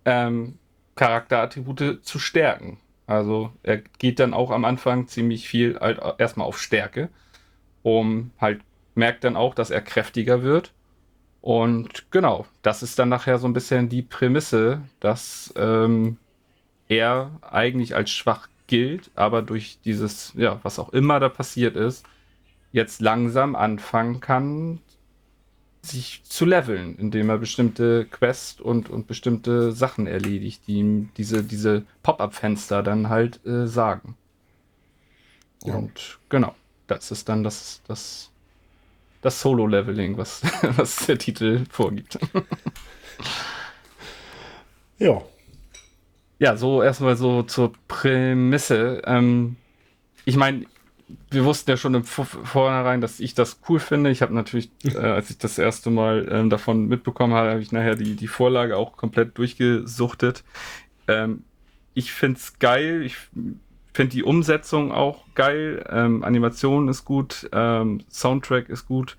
ähm, 0.05 0.59
Charakterattribute 0.99 2.05
zu 2.05 2.19
stärken. 2.19 2.79
Also 3.07 3.53
er 3.63 3.79
geht 3.79 4.19
dann 4.19 4.35
auch 4.35 4.51
am 4.51 4.65
Anfang 4.65 5.07
ziemlich 5.07 5.49
viel 5.49 5.79
halt 5.81 6.01
erstmal 6.19 6.47
auf 6.47 6.59
Stärke, 6.59 7.09
um 7.83 8.33
halt 8.39 8.61
merkt 8.97 9.25
dann 9.25 9.37
auch, 9.37 9.55
dass 9.55 9.71
er 9.71 9.81
kräftiger 9.81 10.43
wird. 10.43 10.73
Und 11.41 12.11
genau, 12.11 12.47
das 12.63 12.83
ist 12.83 12.99
dann 12.99 13.09
nachher 13.09 13.39
so 13.39 13.47
ein 13.47 13.53
bisschen 13.53 13.89
die 13.89 14.03
Prämisse, 14.03 14.83
dass 14.99 15.55
ähm, 15.57 16.19
er 16.89 17.31
eigentlich 17.43 17.95
als 17.95 18.11
schwach 18.11 18.49
gilt, 18.67 19.11
aber 19.15 19.41
durch 19.41 19.79
dieses, 19.85 20.33
ja, 20.37 20.59
was 20.65 20.81
auch 20.81 20.89
immer 20.91 21.21
da 21.21 21.29
passiert 21.29 21.77
ist, 21.77 22.05
jetzt 22.73 23.01
langsam 23.01 23.55
anfangen 23.55 24.21
kann, 24.21 24.81
sich 25.89 26.23
zu 26.25 26.45
leveln, 26.45 26.97
indem 26.99 27.31
er 27.31 27.39
bestimmte 27.39 28.07
Quests 28.07 28.61
und, 28.61 28.91
und 28.91 29.07
bestimmte 29.07 29.73
Sachen 29.73 30.07
erledigt, 30.07 30.63
die 30.67 30.77
ihm 30.77 31.11
diese, 31.17 31.43
diese 31.43 31.85
Pop-up-Fenster 32.03 32.83
dann 32.83 33.09
halt 33.09 33.45
äh, 33.47 33.67
sagen. 33.67 34.17
Ja. 35.65 35.75
Und 35.75 36.19
genau, 36.29 36.55
das 36.87 37.11
ist 37.11 37.29
dann 37.29 37.43
das, 37.43 37.83
das, 37.89 38.31
das 39.23 39.41
Solo-Leveling, 39.41 40.17
was, 40.17 40.43
was 40.77 41.07
der 41.07 41.19
Titel 41.19 41.65
vorgibt. 41.71 42.19
ja. 44.99 45.23
Ja, 46.41 46.57
so 46.57 46.83
erstmal 46.83 47.17
so 47.17 47.43
zur 47.43 47.73
Prämisse. 47.89 49.03
Ähm, 49.05 49.57
ich 50.25 50.37
meine, 50.37 50.67
wir 51.31 51.45
wussten 51.45 51.71
ja 51.71 51.77
schon 51.77 51.95
im 51.95 52.05
Vornherein, 52.05 53.01
dass 53.01 53.21
ich 53.21 53.35
das 53.35 53.61
cool 53.69 53.81
finde. 53.81 54.11
Ich 54.11 54.23
habe 54.23 54.35
natürlich, 54.35 54.71
äh, 54.85 54.99
als 54.99 55.31
ich 55.31 55.39
das 55.39 55.59
erste 55.59 55.91
Mal 55.91 56.29
ähm, 56.31 56.51
davon 56.51 56.87
mitbekommen 56.87 57.35
habe, 57.35 57.51
habe 57.51 57.61
ich 57.61 57.73
nachher 57.73 57.97
die, 57.97 58.15
die 58.17 58.29
Vorlage 58.29 58.77
auch 58.77 58.97
komplett 58.97 59.37
durchgesuchtet. 59.39 60.45
Ähm, 61.07 61.45
ich 61.95 62.13
finde 62.13 62.39
es 62.39 62.59
geil. 62.59 63.03
Ich 63.05 63.17
finde 63.93 64.13
die 64.13 64.23
Umsetzung 64.23 64.93
auch 64.93 65.25
geil. 65.35 65.85
Ähm, 65.91 66.23
Animation 66.25 66.89
ist 66.89 67.05
gut. 67.05 67.49
Ähm, 67.53 68.03
Soundtrack 68.11 68.69
ist 68.69 68.87
gut. 68.87 69.17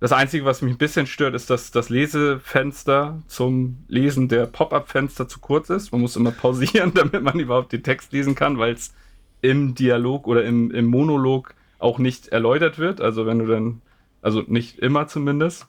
Das 0.00 0.12
Einzige, 0.12 0.44
was 0.44 0.62
mich 0.62 0.74
ein 0.74 0.78
bisschen 0.78 1.06
stört, 1.06 1.34
ist, 1.34 1.50
dass 1.50 1.72
das 1.72 1.88
Lesefenster 1.88 3.20
zum 3.26 3.78
Lesen 3.88 4.28
der 4.28 4.46
Pop-up-Fenster 4.46 5.26
zu 5.26 5.40
kurz 5.40 5.70
ist. 5.70 5.90
Man 5.90 6.00
muss 6.00 6.14
immer 6.14 6.30
pausieren, 6.30 6.92
damit 6.94 7.22
man 7.22 7.40
überhaupt 7.40 7.72
den 7.72 7.82
Text 7.82 8.12
lesen 8.12 8.36
kann, 8.36 8.58
weil 8.58 8.74
es 8.74 8.94
im 9.40 9.74
Dialog 9.74 10.26
oder 10.26 10.44
im, 10.44 10.70
im 10.70 10.86
Monolog 10.86 11.54
auch 11.78 11.98
nicht 11.98 12.28
erläutert 12.28 12.78
wird. 12.78 13.00
Also 13.00 13.26
wenn 13.26 13.38
du 13.38 13.46
dann, 13.46 13.82
also 14.22 14.42
nicht 14.46 14.78
immer 14.78 15.06
zumindest. 15.06 15.66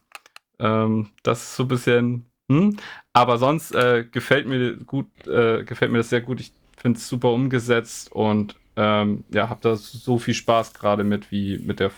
Ähm, 0.59 1.09
das 1.23 1.43
ist 1.43 1.55
so 1.55 1.63
ein 1.63 1.69
bisschen, 1.69 2.25
hm. 2.49 2.77
Aber 3.13 3.37
sonst 3.37 3.73
äh, 3.75 4.05
gefällt 4.11 4.47
mir 4.47 4.75
gut, 4.77 5.07
äh, 5.27 5.63
gefällt 5.63 5.91
mir 5.91 5.99
das 5.99 6.09
sehr 6.09 6.21
gut. 6.21 6.39
Ich 6.39 6.51
finde 6.77 6.97
es 6.97 7.07
super 7.07 7.31
umgesetzt 7.31 8.11
und 8.11 8.55
ähm, 8.75 9.23
ja, 9.29 9.49
habe 9.49 9.59
da 9.61 9.75
so 9.75 10.17
viel 10.19 10.33
Spaß 10.33 10.73
gerade 10.73 11.03
mit 11.03 11.31
wie 11.31 11.59
mit 11.59 11.79
der 11.79 11.91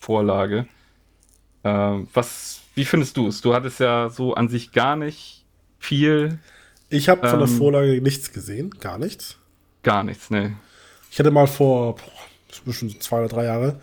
Vorlage. 0.00 0.66
Ähm, 1.64 2.08
was, 2.14 2.62
wie 2.74 2.84
findest 2.84 3.16
du 3.16 3.26
es? 3.26 3.40
Du 3.40 3.54
hattest 3.54 3.80
ja 3.80 4.08
so 4.08 4.34
an 4.34 4.48
sich 4.48 4.72
gar 4.72 4.96
nicht 4.96 5.44
viel. 5.78 6.38
Ich 6.90 7.08
habe 7.08 7.28
von 7.28 7.40
der 7.40 7.48
ähm, 7.48 7.54
Vorlage 7.54 8.00
nichts 8.00 8.32
gesehen, 8.32 8.70
gar 8.70 8.98
nichts. 8.98 9.36
Gar 9.82 10.04
nichts, 10.04 10.30
ne. 10.30 10.56
Ich 11.10 11.18
hatte 11.18 11.30
mal 11.30 11.46
vor, 11.46 11.96
boah, 11.96 12.72
zwei 13.00 13.18
oder 13.18 13.28
drei 13.28 13.44
Jahre, 13.44 13.80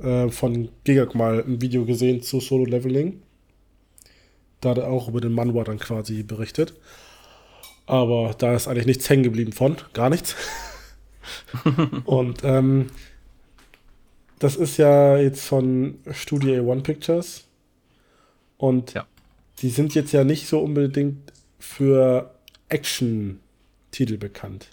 äh, 0.00 0.28
von 0.30 0.68
Gigak 0.84 1.14
mal 1.14 1.42
ein 1.42 1.60
Video 1.60 1.84
gesehen 1.84 2.22
zu 2.22 2.40
Solo 2.40 2.64
Leveling. 2.64 3.22
Da 4.60 4.70
hat 4.70 4.78
er 4.78 4.88
auch 4.88 5.08
über 5.08 5.20
den 5.20 5.32
Manhwa 5.32 5.64
dann 5.64 5.78
quasi 5.78 6.22
berichtet. 6.22 6.74
Aber 7.86 8.34
da 8.36 8.54
ist 8.54 8.68
eigentlich 8.68 8.86
nichts 8.86 9.08
hängen 9.08 9.22
geblieben 9.22 9.52
von, 9.52 9.76
gar 9.94 10.10
nichts. 10.10 10.36
Und 12.04 12.44
ähm, 12.44 12.90
das 14.38 14.56
ist 14.56 14.76
ja 14.76 15.16
jetzt 15.16 15.44
von 15.44 15.98
Studio 16.10 16.70
A1 16.70 16.82
Pictures. 16.82 17.44
Und 18.56 18.94
ja. 18.94 19.06
die 19.60 19.70
sind 19.70 19.94
jetzt 19.94 20.12
ja 20.12 20.24
nicht 20.24 20.48
so 20.48 20.60
unbedingt 20.60 21.32
für 21.58 22.34
Action-Titel 22.68 24.18
bekannt. 24.18 24.68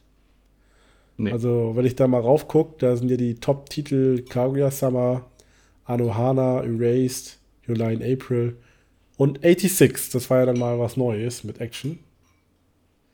Nee. 1.18 1.32
Also, 1.32 1.74
wenn 1.76 1.86
ich 1.86 1.96
da 1.96 2.08
mal 2.08 2.22
raufgucke, 2.22 2.76
da 2.80 2.96
sind 2.96 3.10
ja 3.10 3.18
die 3.18 3.36
Top-Titel 3.36 4.24
Kaguya-sama, 4.24 5.26
Anohana, 5.86 6.64
Erased, 6.64 7.40
July 7.66 7.94
in 7.94 8.04
April 8.04 8.58
und 9.18 9.42
86. 9.42 10.12
Das 10.12 10.30
war 10.30 10.40
ja 10.40 10.46
dann 10.48 10.60
mal 10.60 10.80
was 10.80 10.98
Neues 10.98 11.44
mit 11.44 11.62
Action. 11.62 12.00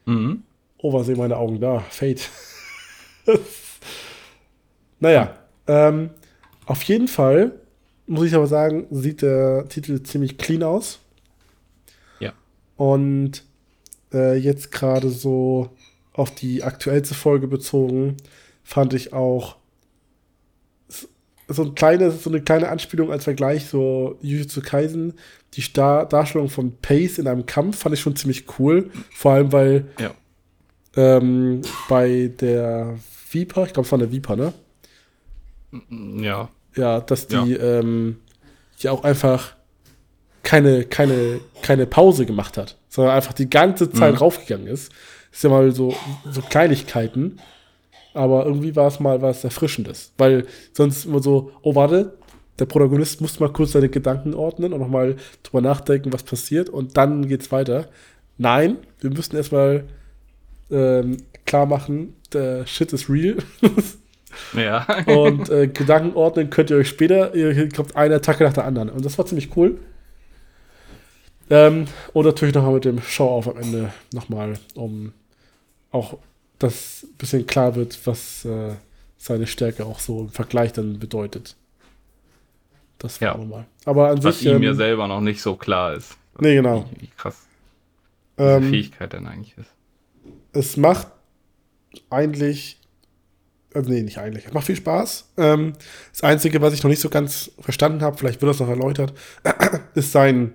Mhm. 0.05 0.43
Oh, 0.79 0.93
was 0.93 1.05
sehen 1.05 1.17
meine 1.17 1.37
Augen 1.37 1.59
da? 1.59 1.79
Fate. 1.79 2.27
naja, 4.99 5.37
ähm, 5.67 6.09
auf 6.65 6.81
jeden 6.83 7.07
Fall 7.07 7.51
muss 8.07 8.27
ich 8.27 8.35
aber 8.35 8.47
sagen, 8.47 8.87
sieht 8.89 9.21
der 9.21 9.67
Titel 9.69 10.01
ziemlich 10.01 10.37
clean 10.37 10.63
aus. 10.63 10.99
Ja. 12.19 12.33
Und 12.77 13.43
äh, 14.11 14.35
jetzt 14.35 14.71
gerade 14.71 15.09
so 15.09 15.69
auf 16.13 16.33
die 16.33 16.63
aktuellste 16.63 17.15
Folge 17.15 17.47
bezogen, 17.47 18.17
fand 18.63 18.93
ich 18.93 19.13
auch 19.13 19.57
so, 21.47 21.63
ein 21.63 21.75
kleine, 21.75 22.11
so 22.11 22.29
eine 22.29 22.41
kleine 22.41 22.69
Anspielung 22.69 23.11
als 23.11 23.25
Vergleich, 23.25 23.65
so 23.65 24.17
Jujutsu 24.21 24.61
Kaisen, 24.61 25.13
die 25.53 25.61
Star 25.61 26.05
Darstellung 26.05 26.49
von 26.49 26.77
Pace 26.77 27.17
in 27.17 27.27
einem 27.27 27.45
Kampf 27.45 27.79
fand 27.79 27.95
ich 27.95 28.01
schon 28.01 28.15
ziemlich 28.15 28.45
cool. 28.59 28.89
Vor 29.13 29.33
allem, 29.33 29.51
weil 29.51 29.85
ja. 29.99 30.11
ähm, 30.95 31.61
bei 31.89 32.31
der 32.39 32.97
Viper, 33.29 33.65
ich 33.65 33.73
glaube, 33.73 33.85
es 33.85 33.91
war 33.91 33.99
eine 33.99 34.11
Viper, 34.11 34.35
ne? 34.35 34.53
Ja. 36.21 36.49
Ja, 36.75 37.01
dass 37.01 37.27
die, 37.27 37.35
ja. 37.35 37.79
Ähm, 37.79 38.17
die 38.81 38.89
auch 38.89 39.03
einfach 39.03 39.55
keine, 40.43 40.85
keine, 40.85 41.41
keine 41.61 41.85
Pause 41.85 42.25
gemacht 42.25 42.57
hat, 42.57 42.77
sondern 42.89 43.15
einfach 43.15 43.33
die 43.33 43.49
ganze 43.49 43.91
Zeit 43.91 44.13
mhm. 44.13 44.19
raufgegangen 44.19 44.67
ist. 44.67 44.91
Ist 45.31 45.43
ja 45.43 45.49
mal 45.49 45.71
so, 45.71 45.95
so 46.29 46.41
Kleinigkeiten. 46.41 47.39
Aber 48.13 48.45
irgendwie 48.45 48.75
war 48.75 48.87
es 48.87 48.99
mal 48.99 49.21
was 49.21 49.43
Erfrischendes. 49.43 50.11
Weil 50.17 50.45
sonst 50.73 51.05
immer 51.05 51.21
so, 51.21 51.51
oh, 51.61 51.75
warte, 51.75 52.17
der 52.59 52.65
Protagonist 52.65 53.21
muss 53.21 53.39
mal 53.39 53.51
kurz 53.51 53.71
seine 53.71 53.89
Gedanken 53.89 54.33
ordnen 54.33 54.73
und 54.73 54.81
nochmal 54.81 55.15
drüber 55.43 55.61
nachdenken, 55.61 56.13
was 56.13 56.23
passiert 56.23 56.69
und 56.69 56.97
dann 56.97 57.27
geht's 57.27 57.51
weiter. 57.51 57.87
Nein, 58.37 58.77
wir 58.99 59.09
müssen 59.09 59.35
erstmal 59.35 59.85
ähm, 60.69 61.17
klar 61.45 61.65
machen, 61.65 62.15
der 62.33 62.67
Shit 62.67 62.93
ist 62.93 63.09
real. 63.09 63.37
ja. 64.53 64.85
und 65.05 65.49
äh, 65.49 65.67
Gedanken 65.67 66.15
ordnen 66.15 66.49
könnt 66.49 66.69
ihr 66.69 66.77
euch 66.77 66.89
später. 66.89 67.33
Ihr 67.33 67.69
kommt 67.69 67.95
eine 67.95 68.15
Attacke 68.15 68.43
nach 68.43 68.53
der 68.53 68.65
anderen. 68.65 68.89
Und 68.89 69.05
das 69.05 69.17
war 69.17 69.25
ziemlich 69.25 69.55
cool. 69.55 69.79
Ähm, 71.49 71.85
und 72.13 72.25
natürlich 72.25 72.55
nochmal 72.55 72.75
mit 72.75 72.85
dem 72.85 73.01
Show-Off 73.01 73.47
am 73.47 73.57
Ende 73.57 73.91
nochmal, 74.13 74.53
um 74.75 75.13
auch 75.91 76.17
ein 76.61 76.71
bisschen 77.17 77.47
klar 77.47 77.75
wird, 77.75 77.99
was 78.05 78.45
äh, 78.45 78.75
seine 79.17 79.47
Stärke 79.47 79.85
auch 79.85 79.99
so 79.99 80.21
im 80.21 80.29
Vergleich 80.29 80.73
dann 80.73 80.99
bedeutet. 80.99 81.55
Das 82.97 83.19
war 83.19 83.29
ja. 83.29 83.37
nochmal. 83.37 83.65
Aber 83.85 84.09
an 84.09 84.23
was 84.23 84.39
sich. 84.39 84.47
Was 84.47 84.53
ihm 84.53 84.57
ähm, 84.57 84.63
ja 84.63 84.73
selber 84.73 85.07
noch 85.07 85.21
nicht 85.21 85.41
so 85.41 85.55
klar 85.55 85.93
ist. 85.93 86.17
Nee, 86.39 86.55
genau. 86.55 86.85
Wie, 86.95 87.03
wie 87.03 87.09
krass 87.17 87.47
diese 88.41 88.49
ähm, 88.57 88.69
Fähigkeit 88.69 89.13
denn 89.13 89.27
eigentlich 89.27 89.57
ist. 89.57 89.71
Es 90.53 90.77
macht 90.77 91.07
eigentlich. 92.09 92.77
Also 93.73 93.89
nee, 93.89 94.01
nicht 94.01 94.17
eigentlich. 94.17 94.45
Es 94.47 94.53
macht 94.53 94.65
viel 94.65 94.75
Spaß. 94.75 95.31
Ähm, 95.37 95.73
das 96.11 96.23
Einzige, 96.23 96.61
was 96.61 96.73
ich 96.73 96.83
noch 96.83 96.89
nicht 96.89 96.99
so 96.99 97.09
ganz 97.09 97.51
verstanden 97.59 98.01
habe, 98.01 98.17
vielleicht 98.17 98.41
wird 98.41 98.49
das 98.49 98.59
noch 98.59 98.67
erläutert, 98.67 99.13
ist 99.95 100.11
sein 100.11 100.53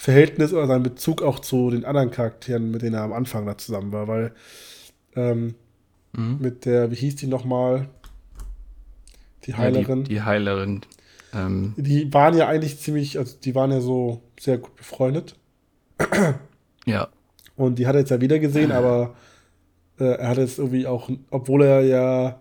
Verhältnis 0.00 0.54
oder 0.54 0.66
sein 0.66 0.82
Bezug 0.82 1.20
auch 1.20 1.40
zu 1.40 1.68
den 1.68 1.84
anderen 1.84 2.10
Charakteren, 2.10 2.70
mit 2.70 2.80
denen 2.80 2.94
er 2.94 3.02
am 3.02 3.12
Anfang 3.12 3.44
da 3.44 3.58
zusammen 3.58 3.92
war, 3.92 4.08
weil 4.08 4.32
ähm, 5.14 5.56
mhm. 6.14 6.38
mit 6.40 6.64
der, 6.64 6.90
wie 6.90 6.94
hieß 6.94 7.16
die 7.16 7.26
nochmal? 7.26 7.90
Die 9.44 9.54
Heilerin. 9.54 9.98
Ja, 9.98 10.04
die, 10.04 10.14
die, 10.14 10.22
Heilerin. 10.22 10.80
Ähm. 11.34 11.74
Die 11.76 12.10
waren 12.14 12.34
ja 12.34 12.48
eigentlich 12.48 12.80
ziemlich, 12.80 13.18
also 13.18 13.36
die 13.44 13.54
waren 13.54 13.72
ja 13.72 13.82
so 13.82 14.22
sehr 14.40 14.56
gut 14.56 14.74
befreundet. 14.74 15.36
Ja. 16.86 17.08
Und 17.54 17.78
die 17.78 17.86
hat 17.86 17.94
er 17.94 18.00
jetzt 18.00 18.10
ja 18.10 18.22
wieder 18.22 18.38
gesehen, 18.38 18.72
aber 18.72 19.14
äh, 19.98 20.04
er 20.04 20.28
hat 20.28 20.38
jetzt 20.38 20.58
irgendwie 20.58 20.86
auch, 20.86 21.10
obwohl 21.28 21.62
er 21.62 21.82
ja 21.82 22.40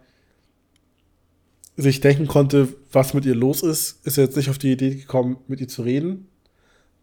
sich 1.75 1.99
denken 1.99 2.27
konnte, 2.27 2.69
was 2.93 3.13
mit 3.13 3.25
ihr 3.25 3.35
los 3.35 3.63
ist, 3.63 4.07
ist 4.07 4.17
er 4.17 4.23
jetzt 4.23 4.37
nicht 4.37 4.49
auf 4.49 4.59
die 4.59 4.71
Idee 4.71 4.95
gekommen, 4.95 5.39
mit 5.49 5.59
ihr 5.59 5.67
zu 5.67 5.81
reden 5.81 6.28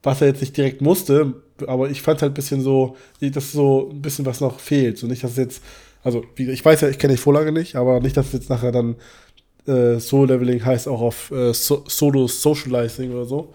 was 0.07 0.21
er 0.21 0.29
jetzt 0.29 0.41
nicht 0.41 0.57
direkt 0.57 0.81
musste, 0.81 1.35
aber 1.67 1.91
ich 1.91 2.01
fand 2.01 2.23
halt 2.23 2.33
ein 2.33 2.35
bisschen 2.35 2.61
so, 2.63 2.97
dass 3.21 3.53
so 3.53 3.91
ein 3.91 4.01
bisschen 4.01 4.25
was 4.25 4.41
noch 4.41 4.61
fehlt. 4.61 4.99
So 4.99 5.07
nicht, 5.09 5.25
dass 5.25 5.33
es 5.33 5.37
jetzt, 5.37 5.63
also 6.05 6.25
ich 6.37 6.65
weiß 6.65 6.83
ja, 6.83 6.89
ich 6.89 6.99
kenne 6.99 7.15
die 7.15 7.21
Vorlage 7.21 7.51
nicht, 7.51 7.75
aber 7.75 8.01
nicht, 8.01 8.17
dass 8.17 8.27
es 8.27 8.33
jetzt 8.33 8.49
nachher 8.49 8.71
dann 8.71 8.95
äh, 9.67 9.99
Soul-Leveling 9.99 10.65
heißt 10.65 10.87
auch 10.87 11.01
auf 11.01 11.33
äh, 11.33 11.53
so 11.53 11.85
Solo-Socializing 11.89 13.13
oder 13.13 13.25
so. 13.25 13.53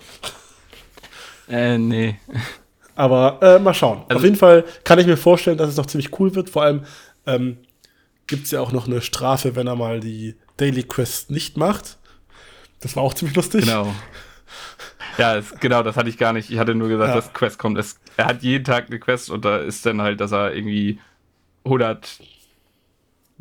Äh, 1.50 1.78
nee. 1.78 2.16
Aber 2.96 3.40
äh, 3.42 3.60
mal 3.60 3.74
schauen. 3.74 4.04
Also, 4.10 4.18
auf 4.18 4.24
jeden 4.24 4.36
Fall 4.36 4.66
kann 4.84 5.00
ich 5.00 5.08
mir 5.08 5.18
vorstellen, 5.18 5.58
dass 5.58 5.70
es 5.70 5.78
noch 5.78 5.86
ziemlich 5.86 6.20
cool 6.20 6.36
wird. 6.36 6.50
Vor 6.50 6.64
allem 6.64 6.84
ähm, 7.26 7.58
gibt 8.28 8.46
es 8.46 8.52
ja 8.52 8.60
auch 8.60 8.74
noch 8.74 8.88
eine 8.88 9.02
Strafe, 9.02 9.56
wenn 9.56 9.68
er 9.68 9.76
mal 9.76 10.02
die 10.02 10.36
Daily 10.58 10.84
Quest 10.84 11.32
nicht 11.32 11.56
macht. 11.56 11.98
Das 12.82 12.98
war 12.98 13.04
auch 13.04 13.14
ziemlich 13.14 13.38
lustig. 13.38 13.66
Genau. 13.66 13.94
Ja, 15.22 15.36
es, 15.36 15.54
genau, 15.60 15.84
das 15.84 15.98
hatte 15.98 16.10
ich 16.10 16.18
gar 16.18 16.34
nicht. 16.34 16.50
Ich 16.50 16.58
hatte 16.58 16.74
nur 16.74 16.90
gesagt, 16.90 17.10
ja. 17.10 17.16
dass 17.16 17.32
Quest 17.32 17.60
kommt. 17.60 17.78
Es, 17.78 18.00
er 18.18 18.26
hat 18.26 18.42
jeden 18.42 18.64
Tag 18.64 18.88
eine 18.88 19.00
Quest 19.00 19.30
und 19.30 19.46
da 19.46 19.58
ist 19.58 19.86
dann 19.86 20.02
halt, 20.02 20.20
dass 20.20 20.32
er 20.32 20.56
irgendwie 20.56 21.00
100 21.64 22.20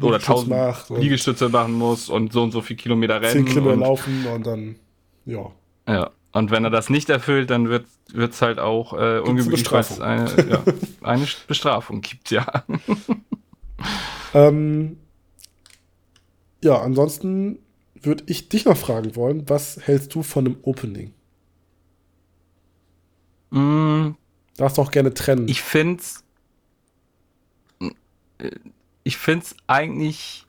oder 0.03 0.17
1000 0.17 0.91
Liegestütze 0.99 1.49
machen 1.49 1.73
muss 1.73 2.11
und 2.11 2.35
so 2.35 2.43
und 2.43 2.53
so 2.53 2.61
viel 2.61 2.77
Kilometer 2.77 3.23
rennen. 3.23 3.47
10 3.47 3.55
Kilometer 3.55 3.77
laufen 3.77 4.27
und 4.27 4.47
dann, 4.47 4.77
ja. 5.25 5.51
Ja, 5.89 6.11
und 6.33 6.51
wenn 6.51 6.65
er 6.65 6.71
das 6.71 6.91
nicht 6.91 7.09
erfüllt, 7.09 7.49
dann 7.49 7.71
wird 7.71 7.87
es 8.15 8.43
halt 8.43 8.59
auch 8.59 8.93
äh, 8.93 9.21
ungemütlich, 9.21 9.73
weil 9.73 9.81
es 9.81 10.01
eine, 10.01 10.29
ja, 10.51 10.63
eine 11.03 11.27
Bestrafung 11.49 12.03
gibt, 12.03 12.31
ja. 12.31 12.47
ähm, 14.35 14.99
ja, 16.63 16.79
ansonsten 16.79 17.59
würde 17.95 18.25
ich 18.27 18.51
dich 18.51 18.67
noch 18.67 18.77
fragen 18.77 19.17
wollen, 19.17 19.49
was 19.49 19.79
hältst 19.83 20.15
du 20.15 20.23
von 20.23 20.45
dem 20.45 20.59
Opening? 20.63 21.15
Mm, 23.51 24.11
Darfst 24.57 24.79
auch 24.79 24.91
gerne 24.91 25.15
trennen. 25.15 25.49
Ich 25.49 25.63
finde 25.63 26.03
ich 29.05 29.17
finde 29.17 29.45
es 29.47 29.57
eigentlich 29.67 30.47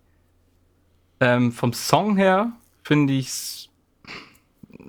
ähm, 1.20 1.52
vom 1.52 1.74
Song 1.74 2.18
her, 2.18 2.52
finde 2.84 3.14
ich 3.14 3.28
es, 3.28 3.70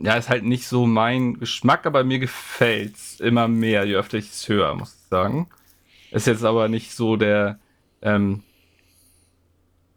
ja, 0.03 0.15
ist 0.15 0.29
halt 0.29 0.45
nicht 0.45 0.67
so 0.67 0.87
mein 0.87 1.39
Geschmack, 1.39 1.87
aber 1.87 2.05
mir 2.05 2.19
gefällt 2.19 2.97
es 2.97 3.21
immer 3.21 3.49
mehr, 3.49 3.85
je 3.85 3.95
öfter 3.97 4.19
ich 4.19 4.31
es 4.31 4.49
höre, 4.49 4.75
muss 4.75 4.95
ich 4.95 5.09
sagen. 5.09 5.49
Ist 6.11 6.27
jetzt 6.27 6.45
aber 6.45 6.69
nicht 6.69 6.93
so 6.95 7.17
der, 7.17 7.59
ähm, 8.03 8.43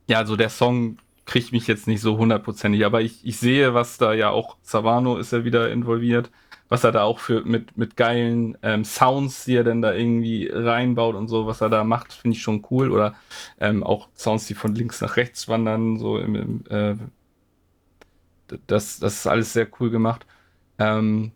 ja, 0.08 0.26
so 0.26 0.36
der 0.36 0.50
Song 0.50 0.98
kriegt 1.26 1.52
mich 1.52 1.68
jetzt 1.68 1.88
nicht 1.88 2.02
so 2.02 2.18
hundertprozentig, 2.18 2.86
aber 2.86 3.02
ich, 3.02 3.26
ich 3.26 3.38
sehe, 3.38 3.74
was 3.74 3.98
da 3.98 4.14
ja 4.14 4.30
auch, 4.30 4.58
Savano 4.62 5.18
ist 5.18 5.32
ja 5.32 5.44
wieder 5.44 5.72
involviert, 5.72 6.30
was 6.70 6.84
er 6.84 6.92
da 6.92 7.04
auch 7.04 7.20
für 7.20 7.44
mit, 7.44 7.78
mit 7.78 7.96
geilen 7.96 8.58
ähm, 8.64 8.84
Sounds, 8.84 9.46
die 9.46 9.56
er 9.56 9.64
dann 9.64 9.82
da 9.82 9.94
irgendwie 9.94 10.50
reinbaut 10.52 11.16
und 11.16 11.28
so, 11.28 11.46
was 11.46 11.62
er 11.62 11.70
da 11.70 11.84
macht, 11.84 12.14
finde 12.14 12.36
ich 12.36 12.42
schon 12.42 12.66
cool. 12.72 12.92
Oder 12.92 13.16
ähm, 13.60 13.84
auch 13.84 14.10
Sounds, 14.16 14.48
die 14.48 14.56
von 14.56 14.74
links 14.74 15.02
nach 15.02 15.16
rechts 15.18 15.48
wandern, 15.48 15.98
so 15.98 16.18
im, 16.18 16.36
im 16.36 16.64
äh, 16.70 16.96
das, 18.68 19.00
das 19.00 19.16
ist 19.16 19.28
alles 19.28 19.54
sehr 19.54 19.68
cool 19.80 19.90
gemacht. 19.90 20.26
Ähm, 20.78 21.32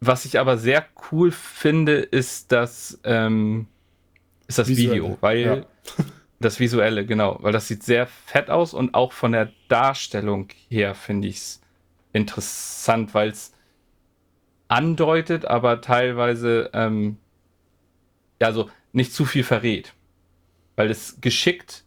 was 0.00 0.24
ich 0.24 0.38
aber 0.38 0.58
sehr 0.58 0.84
cool 1.10 1.30
finde, 1.30 1.94
ist 1.94 2.52
das, 2.52 3.00
ähm, 3.04 3.66
ist 4.46 4.58
das 4.58 4.68
Visuelle, 4.68 4.94
Video, 4.94 5.18
weil 5.20 5.40
ja. 5.40 5.64
das 6.40 6.60
Visuelle, 6.60 7.06
genau, 7.06 7.38
weil 7.40 7.52
das 7.52 7.68
sieht 7.68 7.82
sehr 7.82 8.06
fett 8.06 8.50
aus 8.50 8.74
und 8.74 8.94
auch 8.94 9.12
von 9.12 9.32
der 9.32 9.50
Darstellung 9.68 10.48
her 10.68 10.94
finde 10.94 11.28
ich 11.28 11.36
es 11.36 11.60
interessant, 12.12 13.14
weil 13.14 13.30
es 13.30 13.52
andeutet, 14.68 15.44
aber 15.44 15.80
teilweise 15.80 16.70
ähm, 16.72 17.18
ja 18.40 18.52
so 18.52 18.70
nicht 18.92 19.12
zu 19.12 19.24
viel 19.24 19.44
verrät, 19.44 19.94
weil 20.76 20.90
es 20.90 21.20
geschickt 21.20 21.84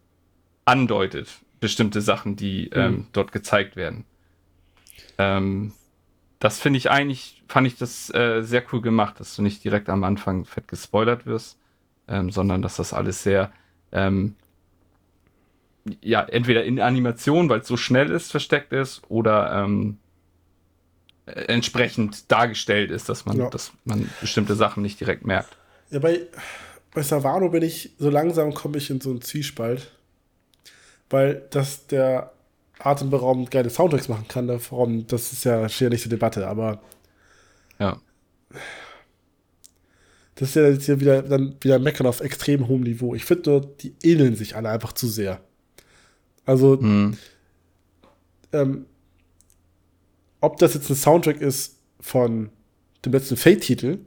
andeutet 0.65 1.27
bestimmte 1.60 2.01
Sachen, 2.01 2.35
die 2.35 2.69
mhm. 2.73 2.80
ähm, 2.80 3.07
dort 3.11 3.31
gezeigt 3.31 3.76
werden. 3.76 4.06
Ähm, 5.18 5.73
das 6.39 6.60
finde 6.60 6.77
ich 6.77 6.89
eigentlich, 6.89 7.43
fand 7.47 7.68
ich 7.68 7.76
das 7.76 8.14
äh, 8.14 8.41
sehr 8.41 8.64
cool 8.72 8.81
gemacht, 8.81 9.19
dass 9.19 9.35
du 9.35 9.41
nicht 9.41 9.64
direkt 9.64 9.89
am 9.89 10.03
Anfang 10.03 10.45
fett 10.45 10.68
gespoilert 10.68 11.26
wirst, 11.26 11.60
ähm, 12.07 12.31
sondern 12.31 12.61
dass 12.61 12.77
das 12.77 12.93
alles 12.93 13.23
sehr, 13.23 13.51
ähm, 13.91 14.35
ja, 16.01 16.22
entweder 16.23 16.64
in 16.64 16.80
Animation, 16.80 17.49
weil 17.49 17.60
es 17.60 17.68
so 17.68 17.76
schnell 17.76 18.10
ist, 18.11 18.31
versteckt 18.31 18.72
ist, 18.72 19.01
oder 19.10 19.64
ähm, 19.64 19.97
äh, 19.97 20.09
entsprechend 21.35 22.31
dargestellt 22.31 22.91
ist, 22.91 23.10
dass 23.10 23.26
man, 23.26 23.38
ja. 23.38 23.49
dass 23.49 23.72
man 23.85 24.10
bestimmte 24.22 24.56
Sachen 24.56 24.84
nicht 24.84 24.99
direkt 24.99 25.26
merkt. 25.26 25.56
Ja, 25.89 25.99
bei, 25.99 26.22
bei 26.93 27.01
Savano 27.01 27.49
bin 27.49 27.64
ich, 27.64 27.91
so 27.97 28.10
langsam 28.10 28.53
komme 28.53 28.77
ich 28.77 28.89
in 28.89 29.01
so 29.01 29.10
einen 29.11 29.22
Zwiespalt, 29.22 29.91
weil 31.10 31.43
dass 31.49 31.88
der 31.88 32.31
atemberaubend 32.80 33.51
geile 33.51 33.69
Soundtracks 33.69 34.07
machen 34.07 34.27
kann, 34.27 34.47
darum, 34.47 35.06
das 35.07 35.34
ist 35.34 35.43
ja 35.43 35.68
ja 35.68 35.89
nicht 35.89 36.01
zur 36.01 36.10
Debatte, 36.10 36.47
aber 36.47 36.81
ja. 37.80 37.99
Das 40.35 40.49
ist 40.49 40.56
ja 40.56 40.69
jetzt 40.69 40.85
hier 40.85 40.99
wieder, 41.01 41.22
dann 41.22 41.56
wieder 41.60 41.80
meckern 41.80 42.07
auf 42.07 42.22
extrem 42.22 42.68
hohem 42.68 42.81
Niveau. 42.81 43.14
Ich 43.14 43.26
finde 43.26 43.49
nur, 43.49 43.61
die 43.61 43.93
ähneln 44.03 44.35
sich 44.35 44.56
alle 44.56 44.69
einfach 44.69 44.93
zu 44.93 45.07
sehr. 45.07 45.41
Also, 46.45 46.80
hm. 46.80 47.18
ähm, 48.53 48.85
ob 50.41 50.57
das 50.57 50.73
jetzt 50.73 50.89
ein 50.89 50.95
Soundtrack 50.95 51.41
ist 51.41 51.79
von 51.99 52.49
dem 53.05 53.13
letzten 53.13 53.37
Fate-Titel 53.37 53.99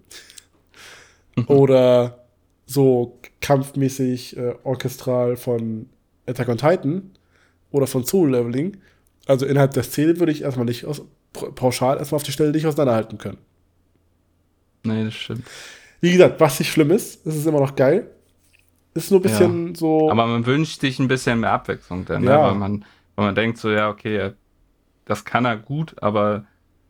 mhm. 1.36 1.44
oder 1.46 2.24
so 2.66 3.18
kampfmäßig 3.40 4.36
äh, 4.36 4.54
orchestral 4.64 5.36
von 5.36 5.88
Attack 6.26 6.48
on 6.48 6.58
Titan 6.58 7.10
oder 7.70 7.86
von 7.86 8.04
Soul 8.04 8.30
Leveling, 8.30 8.78
also 9.26 9.46
innerhalb 9.46 9.72
der 9.72 9.82
Szene 9.82 10.18
würde 10.18 10.32
ich 10.32 10.42
erstmal 10.42 10.66
nicht 10.66 10.84
aus, 10.84 11.02
pauschal 11.32 11.98
erstmal 11.98 12.16
auf 12.16 12.22
die 12.22 12.32
Stelle 12.32 12.50
nicht 12.50 12.66
auseinanderhalten 12.66 13.18
können. 13.18 13.38
Nee, 14.84 15.04
das 15.04 15.14
stimmt. 15.14 15.44
Wie 16.00 16.12
gesagt, 16.12 16.40
was 16.40 16.58
nicht 16.58 16.72
schlimm 16.72 16.90
ist, 16.90 17.24
ist 17.26 17.36
es 17.36 17.46
immer 17.46 17.60
noch 17.60 17.76
geil. 17.76 18.10
Ist 18.94 19.10
nur 19.10 19.20
ein 19.20 19.22
bisschen 19.22 19.68
ja. 19.68 19.74
so. 19.74 20.10
Aber 20.10 20.26
man 20.26 20.44
wünscht 20.44 20.80
sich 20.80 20.98
ein 20.98 21.08
bisschen 21.08 21.40
mehr 21.40 21.52
Abwechslung 21.52 22.04
dann, 22.04 22.22
ne? 22.22 22.30
ja. 22.30 22.36
ne? 22.38 22.42
weil, 22.50 22.54
man, 22.54 22.84
weil 23.14 23.26
man 23.26 23.34
denkt 23.34 23.58
so, 23.58 23.70
ja, 23.70 23.88
okay, 23.88 24.32
das 25.04 25.24
kann 25.24 25.44
er 25.44 25.56
gut, 25.56 25.94
aber 26.00 26.44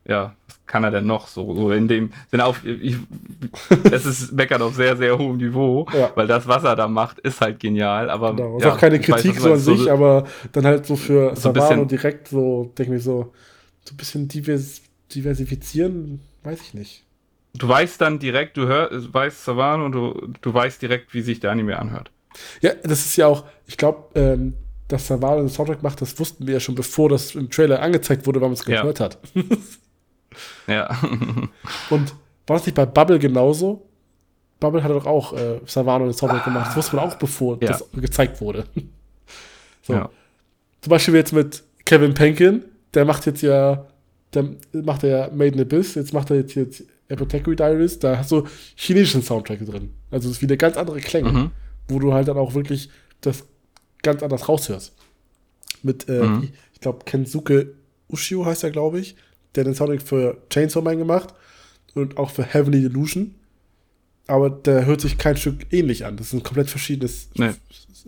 ja, 0.04 0.34
was 0.46 0.58
kann 0.66 0.82
er 0.84 0.90
denn 0.90 1.06
noch 1.06 1.28
so, 1.28 1.54
so 1.54 1.70
in 1.70 1.86
dem 1.86 2.12
Sinne 2.30 2.44
auf, 2.44 2.64
ich, 2.64 2.96
es 3.90 4.04
ist 4.04 4.32
meckert 4.32 4.60
auf 4.60 4.74
sehr, 4.74 4.96
sehr 4.96 5.16
hohem 5.16 5.36
Niveau, 5.36 5.86
ja. 5.92 6.10
weil 6.14 6.26
das, 6.26 6.48
was 6.48 6.64
er 6.64 6.74
da 6.74 6.88
macht, 6.88 7.20
ist 7.20 7.40
halt 7.40 7.60
genial, 7.60 8.10
aber. 8.10 8.34
Genau. 8.34 8.56
Ist 8.56 8.64
ja, 8.64 8.72
auch 8.72 8.78
keine 8.78 8.98
Kritik 8.98 9.36
weiß, 9.36 9.42
so 9.42 9.52
an 9.52 9.58
sich, 9.58 9.80
so, 9.82 9.90
aber 9.90 10.26
dann 10.50 10.64
halt 10.64 10.86
so 10.86 10.96
für 10.96 11.36
so 11.36 11.52
Savano 11.52 11.84
direkt 11.84 12.28
so, 12.28 12.72
denke 12.76 12.96
ich 12.96 13.04
so, 13.04 13.32
so 13.84 13.94
ein 13.94 13.96
bisschen 13.96 14.28
divers, 14.28 14.82
diversifizieren, 15.14 16.20
weiß 16.42 16.60
ich 16.60 16.74
nicht. 16.74 17.04
Du 17.54 17.68
weißt 17.68 18.00
dann 18.00 18.18
direkt, 18.18 18.56
du 18.56 18.66
hörst, 18.66 19.12
weißt 19.12 19.44
Savano 19.44 19.84
und 19.84 19.92
du, 19.92 20.32
du 20.40 20.54
weißt 20.54 20.80
direkt, 20.82 21.14
wie 21.14 21.20
sich 21.20 21.38
der 21.38 21.50
Anime 21.50 21.78
anhört. 21.78 22.10
Ja, 22.60 22.72
das 22.82 23.04
ist 23.04 23.16
ja 23.16 23.26
auch, 23.26 23.44
ich 23.66 23.76
glaube, 23.76 24.18
ähm, 24.18 24.54
dass 24.92 25.06
Savano 25.06 25.38
einen 25.38 25.48
Soundtrack 25.48 25.82
macht, 25.82 26.00
das 26.00 26.18
wussten 26.18 26.46
wir 26.46 26.54
ja 26.54 26.60
schon, 26.60 26.74
bevor 26.74 27.08
das 27.08 27.34
im 27.34 27.48
Trailer 27.50 27.80
angezeigt 27.80 28.26
wurde, 28.26 28.40
weil 28.40 28.48
man 28.48 28.54
es 28.54 28.64
gehört 28.64 28.98
ja. 28.98 29.04
hat. 29.04 29.18
Ja. 30.66 30.98
Und 31.90 32.14
war 32.46 32.56
das 32.56 32.64
nicht 32.64 32.74
bei 32.74 32.86
Bubble 32.86 33.18
genauso? 33.18 33.86
Bubble 34.60 34.82
hat 34.82 34.90
doch 34.90 35.04
auch 35.04 35.34
äh, 35.34 35.60
Savano 35.66 36.06
den 36.06 36.14
Soundtrack 36.14 36.44
gemacht. 36.44 36.68
Das 36.68 36.76
wusste 36.76 36.96
man 36.96 37.04
auch, 37.04 37.16
bevor 37.16 37.58
ja. 37.60 37.68
das 37.68 37.84
gezeigt 37.92 38.40
wurde. 38.40 38.64
so. 39.82 39.92
Ja. 39.92 40.08
Zum 40.80 40.88
Beispiel 40.90 41.14
jetzt 41.16 41.34
mit 41.34 41.62
Kevin 41.84 42.14
Penkin, 42.14 42.64
der 42.94 43.04
macht 43.04 43.26
jetzt 43.26 43.42
ja, 43.42 43.86
der 44.32 44.54
macht 44.72 45.02
ja 45.02 45.28
Made 45.28 45.54
in 45.54 45.60
Abyss, 45.60 45.96
jetzt 45.96 46.14
macht 46.14 46.30
er 46.30 46.36
jetzt, 46.36 46.54
jetzt 46.54 46.82
Apothecary 47.10 47.54
Diaries, 47.54 47.98
da 47.98 48.16
hast 48.16 48.32
du 48.32 48.46
chinesischen 48.74 49.22
Soundtrack 49.22 49.66
drin. 49.66 49.92
Also 50.10 50.30
es 50.30 50.36
ist 50.36 50.42
wieder 50.42 50.56
ganz 50.56 50.78
andere 50.78 51.00
Klänge, 51.00 51.30
mhm. 51.30 51.50
wo 51.88 51.98
du 51.98 52.14
halt 52.14 52.28
dann 52.28 52.38
auch 52.38 52.54
wirklich 52.54 52.88
das 53.20 53.44
ganz 54.02 54.22
anders 54.22 54.48
raushörst. 54.48 54.92
Mit, 55.82 56.08
äh, 56.08 56.22
mhm. 56.22 56.50
ich, 56.74 56.80
glaube, 56.80 57.04
Kensuke 57.04 57.74
Ushio 58.08 58.44
heißt 58.44 58.64
er, 58.64 58.70
glaube 58.70 59.00
ich 59.00 59.16
der 59.54 59.62
hat 59.62 59.68
den 59.68 59.74
Soundtrack 59.74 60.02
für 60.02 60.38
Chainsaw 60.50 60.82
Man 60.82 60.98
gemacht 60.98 61.34
und 61.94 62.16
auch 62.16 62.30
für 62.30 62.44
Heavenly 62.44 62.80
Delusion. 62.80 63.34
Aber 64.26 64.50
der 64.50 64.86
hört 64.86 65.00
sich 65.00 65.18
kein 65.18 65.36
Stück 65.36 65.72
ähnlich 65.72 66.04
an. 66.06 66.16
Das 66.16 66.30
sind 66.30 66.44
komplett 66.44 66.70
verschiedenes 66.70 67.28
nee. 67.34 67.52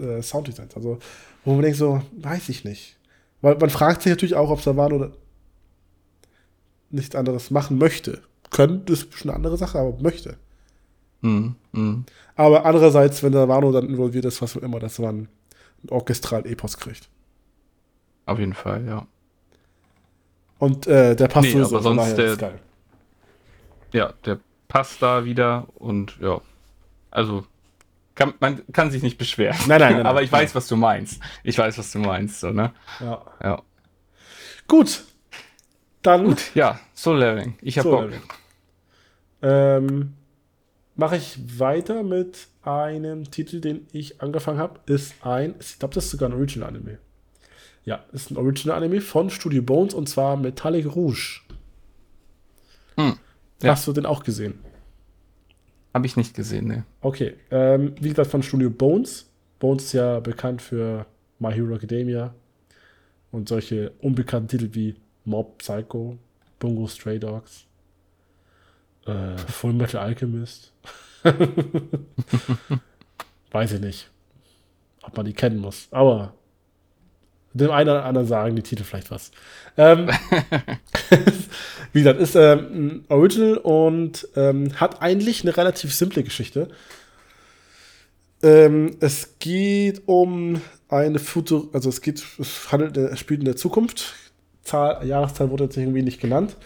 äh, 0.03 0.23
Sounddesigns. 0.23 0.75
Also, 0.77 0.99
wo 1.45 1.53
man 1.53 1.63
denkt 1.63 1.79
so, 1.79 2.01
weiß 2.19 2.49
ich 2.49 2.65
nicht. 2.65 2.97
Weil 3.43 3.57
man 3.57 3.69
fragt 3.69 4.03
sich 4.03 4.11
natürlich 4.11 4.37
auch, 4.37 4.51
ob 4.51 4.63
Savano 4.63 5.11
nichts 6.91 7.15
anderes 7.15 7.51
machen 7.51 7.79
möchte. 7.79 8.23
Können, 8.51 8.85
das 8.87 9.01
ist 9.01 9.15
schon 9.15 9.31
eine 9.31 9.37
andere 9.37 9.59
Sache, 9.59 9.79
aber 9.79 10.01
möchte. 10.01 10.37
Mm, 11.21 11.49
mm. 11.73 12.05
Aber 12.37 12.65
andererseits, 12.65 13.23
wenn 13.23 13.33
Savano 13.33 13.73
dann 13.73 13.89
involviert 13.89 14.25
ist, 14.25 14.41
was 14.41 14.55
immer, 14.57 14.79
dass 14.79 14.99
man 15.01 15.29
ein 15.85 15.91
orchestral 15.91 16.47
Epos 16.47 16.79
kriegt. 16.79 17.09
Auf 18.27 18.39
jeden 18.39 18.55
Fall, 18.55 18.87
ja. 18.87 19.07
Und 20.59 20.87
äh, 20.87 21.15
der 21.15 21.29
passt 21.29 21.47
nee, 21.47 21.53
sowieso, 21.53 21.77
aber 21.77 21.83
sonst 21.83 22.17
der, 22.17 22.37
geil. 22.37 22.61
Ja, 23.93 24.15
der 24.25 24.39
passt 24.69 25.03
da 25.03 25.25
wieder 25.25 25.67
und 25.75 26.19
ja. 26.21 26.41
Also, 27.11 27.45
kann, 28.15 28.35
man 28.41 28.63
kann 28.73 28.91
sich 28.91 29.03
nicht 29.03 29.19
beschweren. 29.19 29.57
Nein, 29.67 29.81
nein, 29.81 29.97
nein 29.99 30.07
aber 30.07 30.23
ich 30.23 30.33
weiß, 30.33 30.55
was 30.55 30.67
du 30.67 30.77
meinst. 30.77 31.21
Ich 31.43 31.59
weiß, 31.59 31.77
was 31.79 31.93
du 31.93 31.99
meinst, 31.99 32.41
so, 32.41 32.51
ne? 32.51 32.73
Ja. 33.01 33.23
ja. 33.43 33.63
Gut. 34.67 35.05
Dann. 36.03 36.25
Gut, 36.25 36.55
ja, 36.55 36.79
Soul 36.95 37.19
Leveling. 37.19 37.59
Ich 37.61 37.79
hab 37.79 37.85
Bock. 37.85 38.11
Ähm, 39.43 40.15
Mache 40.97 41.17
ich 41.17 41.59
weiter 41.59 42.03
mit 42.03 42.47
einem 42.63 43.31
Titel, 43.31 43.61
den 43.61 43.87
ich 43.93 44.21
angefangen 44.23 44.59
habe. 44.59 44.81
Ist 44.87 45.15
ein, 45.23 45.55
ich 45.61 45.79
glaube, 45.79 45.95
das 45.95 46.05
ist 46.07 46.13
sogar 46.13 46.29
ein 46.29 46.35
Original-Anime. 46.35 46.99
Ja, 47.85 48.05
ist 48.13 48.31
ein 48.31 48.37
Original-Anime 48.37 49.01
von 49.01 49.29
Studio 49.31 49.63
Bones 49.63 49.93
und 49.93 50.09
zwar 50.09 50.37
Metallic 50.37 50.95
Rouge. 50.95 51.41
Hm, 52.97 53.19
ja. 53.63 53.73
Hast 53.73 53.87
du 53.87 53.93
den 53.93 54.07
auch 54.07 54.23
gesehen? 54.23 54.55
Habe 55.93 56.07
ich 56.07 56.17
nicht 56.17 56.35
gesehen, 56.35 56.67
ne. 56.67 56.85
Okay, 57.01 57.35
ähm, 57.51 57.95
wie 58.01 58.09
gesagt, 58.09 58.31
von 58.31 58.43
Studio 58.43 58.71
Bones. 58.71 59.31
Bones 59.59 59.85
ist 59.85 59.93
ja 59.93 60.21
bekannt 60.21 60.63
für 60.63 61.07
My 61.39 61.53
Hero 61.53 61.75
Academia 61.75 62.35
und 63.31 63.49
solche 63.49 63.93
unbekannten 64.01 64.49
Titel 64.49 64.71
wie 64.73 64.97
Mob 65.25 65.59
Psycho, 65.59 66.19
Bungo 66.59 66.87
Stray 66.87 67.19
Dogs, 67.19 67.67
äh, 69.07 69.37
Full 69.39 69.73
Metal 69.73 70.01
Alchemist. 70.01 70.73
Weiß 73.51 73.73
ich 73.73 73.81
nicht, 73.81 74.11
ob 75.03 75.17
man 75.17 75.27
die 75.27 75.33
kennen 75.33 75.59
muss, 75.59 75.89
aber 75.91 76.35
dem 77.55 77.71
einen 77.71 77.89
oder 77.89 78.05
anderen 78.05 78.27
sagen 78.27 78.57
die 78.57 78.63
Titel 78.63 78.83
vielleicht 78.83 79.11
was. 79.11 79.31
Ähm, 79.77 80.11
wie 81.93 82.01
gesagt, 82.01 82.21
ist 82.21 82.35
ähm, 82.35 82.59
ein 82.73 83.05
Original 83.09 83.59
und 83.59 84.29
ähm, 84.35 84.79
hat 84.81 85.01
eigentlich 85.01 85.43
eine 85.43 85.57
relativ 85.57 85.95
simple 85.95 86.25
Geschichte. 86.25 86.69
Ähm, 88.43 88.97
es 89.01 89.39
geht 89.39 90.03
um 90.07 90.61
eine 90.89 91.19
Futur, 91.21 91.71
also 91.73 91.89
es 91.89 92.01
geht, 92.01 92.23
es 92.39 92.73
handelt, 92.73 92.97
es 92.97 93.21
spielt 93.21 93.41
in 93.41 93.47
der 93.47 93.57
Zukunft. 93.57 94.15
Zahl, 94.63 95.07
Jahreszahl 95.07 95.51
wurde 95.51 95.65
jetzt 95.65 95.77
irgendwie 95.77 96.03
nicht 96.03 96.21
genannt. 96.21 96.57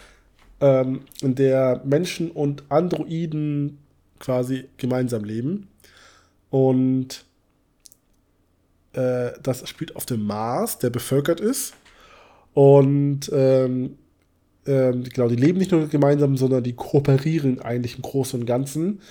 Ähm, 0.61 1.01
in 1.21 1.35
der 1.35 1.81
Menschen 1.85 2.31
und 2.31 2.63
Androiden 2.69 3.77
quasi 4.19 4.65
gemeinsam 4.77 5.23
leben. 5.23 5.67
Und 6.49 7.25
äh, 8.93 9.31
das 9.41 9.67
spielt 9.69 9.95
auf 9.95 10.05
dem 10.05 10.25
Mars, 10.25 10.79
der 10.79 10.89
bevölkert 10.89 11.39
ist. 11.39 11.73
Und 12.53 13.29
ähm, 13.33 13.97
ähm, 14.65 15.03
genau, 15.03 15.27
die 15.27 15.35
leben 15.35 15.57
nicht 15.57 15.71
nur 15.71 15.87
gemeinsam, 15.87 16.37
sondern 16.37 16.63
die 16.63 16.73
kooperieren 16.73 17.61
eigentlich 17.61 17.95
im 17.95 18.01
Großen 18.01 18.39
und 18.39 18.45
Ganzen. 18.45 19.01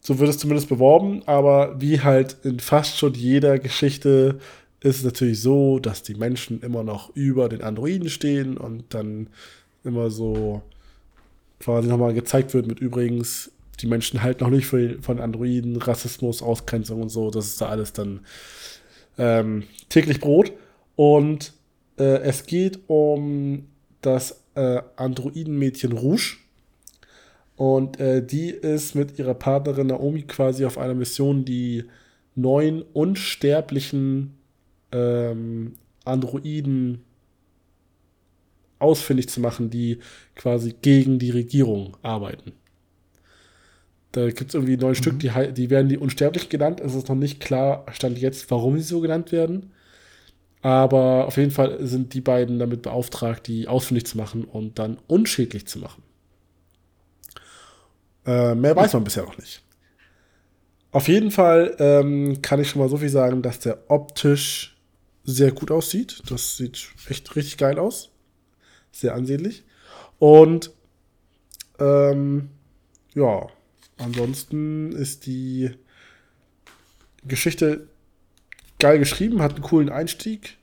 So 0.00 0.18
wird 0.18 0.30
es 0.30 0.38
zumindest 0.38 0.68
beworben, 0.68 1.22
aber 1.26 1.80
wie 1.80 2.00
halt 2.00 2.36
in 2.44 2.60
fast 2.60 2.98
schon 2.98 3.14
jeder 3.14 3.58
Geschichte 3.58 4.38
ist 4.80 4.98
es 4.98 5.04
natürlich 5.04 5.40
so, 5.40 5.78
dass 5.78 6.02
die 6.02 6.14
Menschen 6.14 6.60
immer 6.60 6.84
noch 6.84 7.14
über 7.16 7.48
den 7.48 7.62
Androiden 7.62 8.10
stehen 8.10 8.58
und 8.58 8.84
dann 8.90 9.28
immer 9.82 10.10
so 10.10 10.62
quasi 11.64 11.88
nochmal 11.88 12.12
gezeigt 12.12 12.52
wird 12.52 12.66
mit 12.66 12.80
übrigens, 12.80 13.50
die 13.80 13.86
Menschen 13.86 14.22
halten 14.22 14.44
noch 14.44 14.50
nicht 14.50 14.66
von 14.66 15.20
Androiden, 15.20 15.76
Rassismus, 15.76 16.42
Ausgrenzung 16.42 17.02
und 17.02 17.08
so, 17.08 17.30
das 17.30 17.46
ist 17.46 17.60
da 17.60 17.68
alles 17.68 17.92
dann 17.92 18.20
ähm, 19.18 19.64
täglich 19.88 20.20
Brot. 20.20 20.52
Und 20.94 21.52
äh, 21.98 22.18
es 22.18 22.46
geht 22.46 22.80
um 22.86 23.66
das 24.02 24.42
äh, 24.54 24.82
Androidenmädchen 24.96 25.92
Rouge. 25.92 26.36
Und 27.56 27.98
äh, 27.98 28.24
die 28.24 28.50
ist 28.50 28.94
mit 28.94 29.18
ihrer 29.18 29.34
Partnerin 29.34 29.86
Naomi 29.86 30.22
quasi 30.22 30.64
auf 30.64 30.76
einer 30.76 30.94
Mission, 30.94 31.44
die 31.44 31.84
neun 32.34 32.82
unsterblichen 32.92 34.34
ähm, 34.92 35.74
Androiden 36.04 37.04
ausfindig 38.84 39.28
zu 39.28 39.40
machen, 39.40 39.70
die 39.70 39.98
quasi 40.36 40.74
gegen 40.80 41.18
die 41.18 41.30
Regierung 41.30 41.96
arbeiten. 42.02 42.52
Da 44.12 44.28
gibt 44.30 44.50
es 44.50 44.54
irgendwie 44.54 44.76
neun 44.76 44.90
mhm. 44.90 44.94
Stück, 44.94 45.18
die, 45.18 45.30
die 45.52 45.70
werden 45.70 45.88
die 45.88 45.98
Unsterblichen 45.98 46.48
genannt. 46.48 46.80
Es 46.80 46.94
ist 46.94 47.08
noch 47.08 47.16
nicht 47.16 47.40
klar, 47.40 47.84
stand 47.90 48.18
jetzt, 48.18 48.48
warum 48.50 48.76
sie 48.76 48.84
so 48.84 49.00
genannt 49.00 49.32
werden. 49.32 49.72
Aber 50.62 51.26
auf 51.26 51.36
jeden 51.36 51.50
Fall 51.50 51.84
sind 51.86 52.14
die 52.14 52.20
beiden 52.20 52.58
damit 52.58 52.82
beauftragt, 52.82 53.48
die 53.48 53.66
ausfindig 53.66 54.06
zu 54.06 54.16
machen 54.16 54.44
und 54.44 54.78
dann 54.78 54.98
unschädlich 55.08 55.66
zu 55.66 55.80
machen. 55.80 56.02
Äh, 58.24 58.54
mehr 58.54 58.74
weiß 58.74 58.94
man 58.94 59.04
bisher 59.04 59.24
noch 59.24 59.36
nicht. 59.36 59.62
Auf 60.92 61.08
jeden 61.08 61.32
Fall 61.32 61.74
ähm, 61.80 62.40
kann 62.40 62.60
ich 62.60 62.70
schon 62.70 62.80
mal 62.80 62.88
so 62.88 62.98
viel 62.98 63.08
sagen, 63.08 63.42
dass 63.42 63.58
der 63.58 63.90
optisch 63.90 64.76
sehr 65.24 65.50
gut 65.50 65.72
aussieht. 65.72 66.22
Das 66.30 66.56
sieht 66.56 66.88
echt 67.08 67.34
richtig 67.34 67.58
geil 67.58 67.78
aus. 67.80 68.13
Sehr 68.94 69.14
ansehnlich. 69.16 69.64
Und 70.20 70.70
ähm, 71.80 72.50
ja, 73.14 73.48
ansonsten 73.98 74.92
ist 74.92 75.26
die 75.26 75.72
Geschichte 77.26 77.88
geil 78.78 79.00
geschrieben, 79.00 79.42
hat 79.42 79.54
einen 79.54 79.64
coolen 79.64 79.88
Einstieg. 79.88 80.58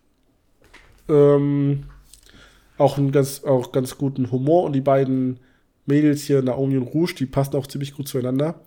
Ähm, 1.09 1.83
auch 2.77 2.97
einen 2.97 3.11
ganz, 3.11 3.43
auch 3.43 3.73
ganz 3.73 3.97
guten 3.97 4.31
Humor 4.31 4.63
und 4.63 4.73
die 4.73 4.81
beiden 4.81 5.41
Mädels 5.85 6.23
hier, 6.23 6.41
Naomi 6.41 6.77
und 6.77 6.87
Rouge, 6.87 7.15
die 7.15 7.25
passen 7.25 7.57
auch 7.57 7.67
ziemlich 7.67 7.93
gut 7.93 8.07
zueinander. 8.07 8.61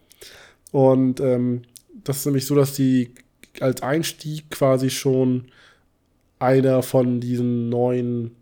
Und 0.73 1.21
ähm, 1.21 1.63
das 2.05 2.19
ist 2.19 2.27
nämlich 2.27 2.45
so, 2.45 2.55
dass 2.55 2.75
die 2.75 3.15
als 3.61 3.83
Einstieg 3.83 4.51
quasi 4.51 4.91
schon 4.91 5.47
einer 6.39 6.83
von 6.83 7.21
diesen 7.21 7.71
neuen, 7.71 8.37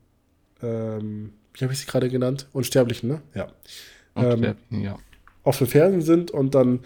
ähm, 0.63 1.33
wie 1.55 1.65
habe 1.65 1.73
ich 1.73 1.81
sie 1.81 1.87
gerade 1.87 2.09
genannt? 2.09 2.47
Unsterblichen, 2.53 3.09
ne? 3.09 3.23
Ja. 3.35 3.49
Ähm, 4.17 4.55
ja. 4.71 4.99
Auf 5.43 5.59
den 5.59 5.67
Fersen 5.67 6.03
sind 6.03 6.31
und 6.31 6.55
dann 6.55 6.81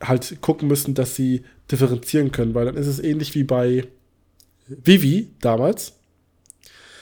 halt 0.00 0.40
gucken 0.40 0.68
müssen, 0.68 0.94
dass 0.94 1.14
sie 1.14 1.44
differenzieren 1.70 2.32
können, 2.32 2.54
weil 2.54 2.66
dann 2.66 2.76
ist 2.76 2.86
es 2.86 2.98
ähnlich 2.98 3.34
wie 3.34 3.44
bei 3.44 3.86
Vivi 4.66 5.30
damals, 5.40 5.94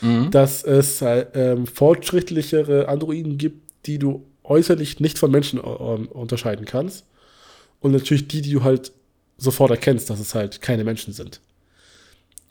mhm. 0.01 0.31
dass 0.31 0.63
es 0.63 1.03
äh, 1.03 1.57
fortschrittlichere 1.67 2.89
Androiden 2.89 3.39
gibt, 3.39 3.87
die 3.87 3.99
du 3.99 4.25
äußerlich 4.45 5.01
nicht 5.01 5.19
von 5.19 5.31
Menschen 5.31 5.59
äh, 5.59 5.63
unterscheiden 5.63 6.65
kannst. 6.65 7.05
Und 7.81 7.93
natürlich 7.93 8.29
die, 8.29 8.43
die 8.43 8.53
du 8.53 8.63
halt 8.63 8.93
sofort 9.39 9.71
erkennst, 9.71 10.09
dass 10.09 10.21
es 10.21 10.35
halt 10.35 10.61
keine 10.61 10.85
Menschen 10.85 11.13
sind. 11.13 11.41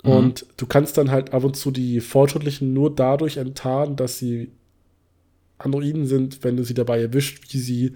Mhm. 0.03 0.11
Und 0.11 0.45
du 0.57 0.65
kannst 0.65 0.97
dann 0.97 1.11
halt 1.11 1.33
ab 1.33 1.43
und 1.43 1.55
zu 1.55 1.71
die 1.71 1.99
Fortschrittlichen 1.99 2.73
nur 2.73 2.93
dadurch 2.93 3.37
enttarnen, 3.37 3.95
dass 3.95 4.17
sie 4.17 4.51
Androiden 5.57 6.07
sind, 6.07 6.43
wenn 6.43 6.57
du 6.57 6.63
sie 6.63 6.73
dabei 6.73 7.01
erwischt, 7.01 7.53
wie 7.53 7.59
sie 7.59 7.93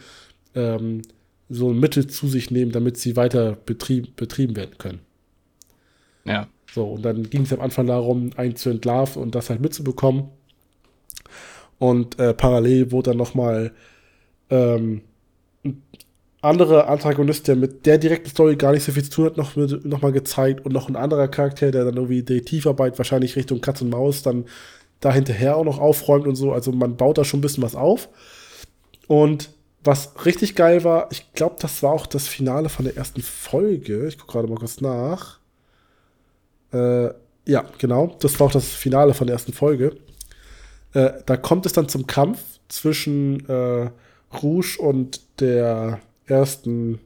ähm, 0.53 1.02
so 1.49 1.72
ein 1.72 1.80
Mittel 1.80 2.07
zu 2.07 2.27
sich 2.27 2.52
nehmen, 2.52 2.72
damit 2.72 2.98
sie 2.98 3.15
weiter 3.15 3.57
betrieb, 3.65 4.15
betrieben 4.15 4.56
werden 4.56 4.77
können. 4.77 4.99
Ja. 6.26 6.48
So, 6.72 6.86
und 6.86 7.03
dann 7.03 7.30
ging 7.30 7.44
es 7.44 7.53
am 7.53 7.61
Anfang 7.61 7.88
darum, 7.88 8.32
einen 8.36 8.56
zu 8.56 8.69
entlarven 8.69 9.22
und 9.22 9.36
das 9.36 9.49
halt 9.49 9.61
mitzubekommen. 9.61 10.26
Und 11.77 12.19
äh, 12.19 12.34
parallel 12.34 12.91
wurde 12.91 13.11
dann 13.11 13.18
nochmal 13.18 13.73
ähm, 14.49 15.02
ein 16.45 16.49
anderer 16.51 16.89
Antagonist, 16.89 17.47
der 17.47 17.55
mit 17.55 17.85
der 17.85 17.97
direkten 17.97 18.30
Story 18.30 18.55
gar 18.55 18.72
nicht 18.72 18.84
so 18.84 18.91
viel 18.91 19.03
zu 19.03 19.09
tun 19.09 19.26
hat, 19.26 19.38
noch, 19.38 19.55
noch 19.55 20.01
mal 20.01 20.11
gezeigt 20.11 20.65
und 20.65 20.73
noch 20.73 20.88
ein 20.88 20.95
anderer 20.95 21.27
Charakter, 21.27 21.72
der 21.72 21.85
dann 21.85 21.95
irgendwie 21.95 22.23
die 22.23 22.41
Tiefarbeit 22.41 22.97
wahrscheinlich 22.97 23.35
Richtung 23.35 23.61
Katz 23.61 23.81
und 23.81 23.89
Maus 23.89 24.22
dann 24.22 24.45
da 24.99 25.11
hinterher 25.11 25.57
auch 25.57 25.65
noch 25.65 25.80
aufräumt 25.80 26.27
und 26.27 26.35
so. 26.35 26.51
Also 26.51 26.72
man 26.72 26.97
baut 26.97 27.17
da 27.17 27.23
schon 27.26 27.39
ein 27.39 27.41
bisschen 27.41 27.63
was 27.63 27.76
auf. 27.76 28.09
Und 29.07 29.49
was 29.84 30.26
richtig 30.26 30.55
geil 30.55 30.84
war, 30.84 31.09
ich 31.11 31.34
glaube, 31.34 31.55
das 31.59 31.84
war 31.84 31.91
auch 31.91 32.05
das 32.05 32.27
Finale 32.27 32.69
von 32.69 32.85
der 32.85 32.95
ersten 32.95 33.22
Folge. 33.22 34.07
Ich 34.07 34.17
gucke 34.17 34.34
gerade 34.34 34.47
mal 34.47 34.57
kurz 34.57 34.81
nach. 34.81 35.39
Äh, 36.72 37.09
ja, 37.47 37.65
genau. 37.77 38.15
Das 38.19 38.39
war 38.39 38.47
auch 38.47 38.51
das 38.51 38.67
Finale 38.67 39.13
von 39.13 39.27
der 39.27 39.35
ersten 39.35 39.53
Folge. 39.53 39.95
Äh, 40.93 41.11
da 41.26 41.38
kommt 41.38 41.65
es 41.65 41.73
dann 41.73 41.89
zum 41.89 42.07
Kampf 42.07 42.39
zwischen 42.67 43.47
äh, 43.47 43.89
Rouge 44.41 44.77
und 44.80 45.22
der 45.39 45.99
ersten 46.27 46.99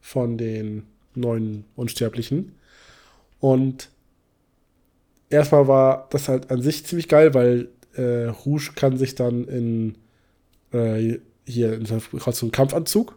von 0.00 0.38
den 0.38 0.84
neuen 1.14 1.64
Unsterblichen. 1.74 2.52
Und 3.40 3.90
erstmal 5.30 5.68
war 5.68 6.08
das 6.10 6.28
halt 6.28 6.50
an 6.50 6.62
sich 6.62 6.84
ziemlich 6.86 7.08
geil, 7.08 7.34
weil 7.34 7.68
äh, 7.94 8.26
Rouge 8.26 8.72
kann 8.74 8.98
sich 8.98 9.14
dann 9.14 9.44
in 9.48 9.96
äh, 10.72 11.18
hier 11.46 11.74
in 11.74 11.86
so 11.86 11.94
einem 11.94 12.52
Kampfanzug. 12.52 13.16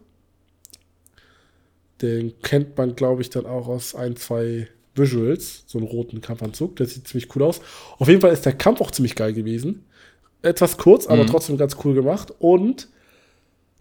Den 2.01 2.39
kennt 2.41 2.77
man, 2.77 2.95
glaube 2.95 3.21
ich, 3.21 3.29
dann 3.29 3.45
auch 3.45 3.67
aus 3.67 3.95
ein, 3.95 4.15
zwei 4.15 4.67
Visuals, 4.95 5.63
so 5.67 5.77
einen 5.77 5.87
roten 5.87 6.21
Kampfanzug. 6.21 6.75
Der 6.77 6.85
sieht 6.85 7.07
ziemlich 7.07 7.35
cool 7.35 7.43
aus. 7.43 7.61
Auf 7.97 8.07
jeden 8.07 8.21
Fall 8.21 8.31
ist 8.31 8.45
der 8.45 8.53
Kampf 8.53 8.81
auch 8.81 8.91
ziemlich 8.91 9.15
geil 9.15 9.33
gewesen. 9.33 9.85
Etwas 10.41 10.77
kurz, 10.77 11.07
aber 11.07 11.23
mhm. 11.23 11.27
trotzdem 11.27 11.57
ganz 11.57 11.75
cool 11.83 11.93
gemacht. 11.93 12.33
Und 12.39 12.87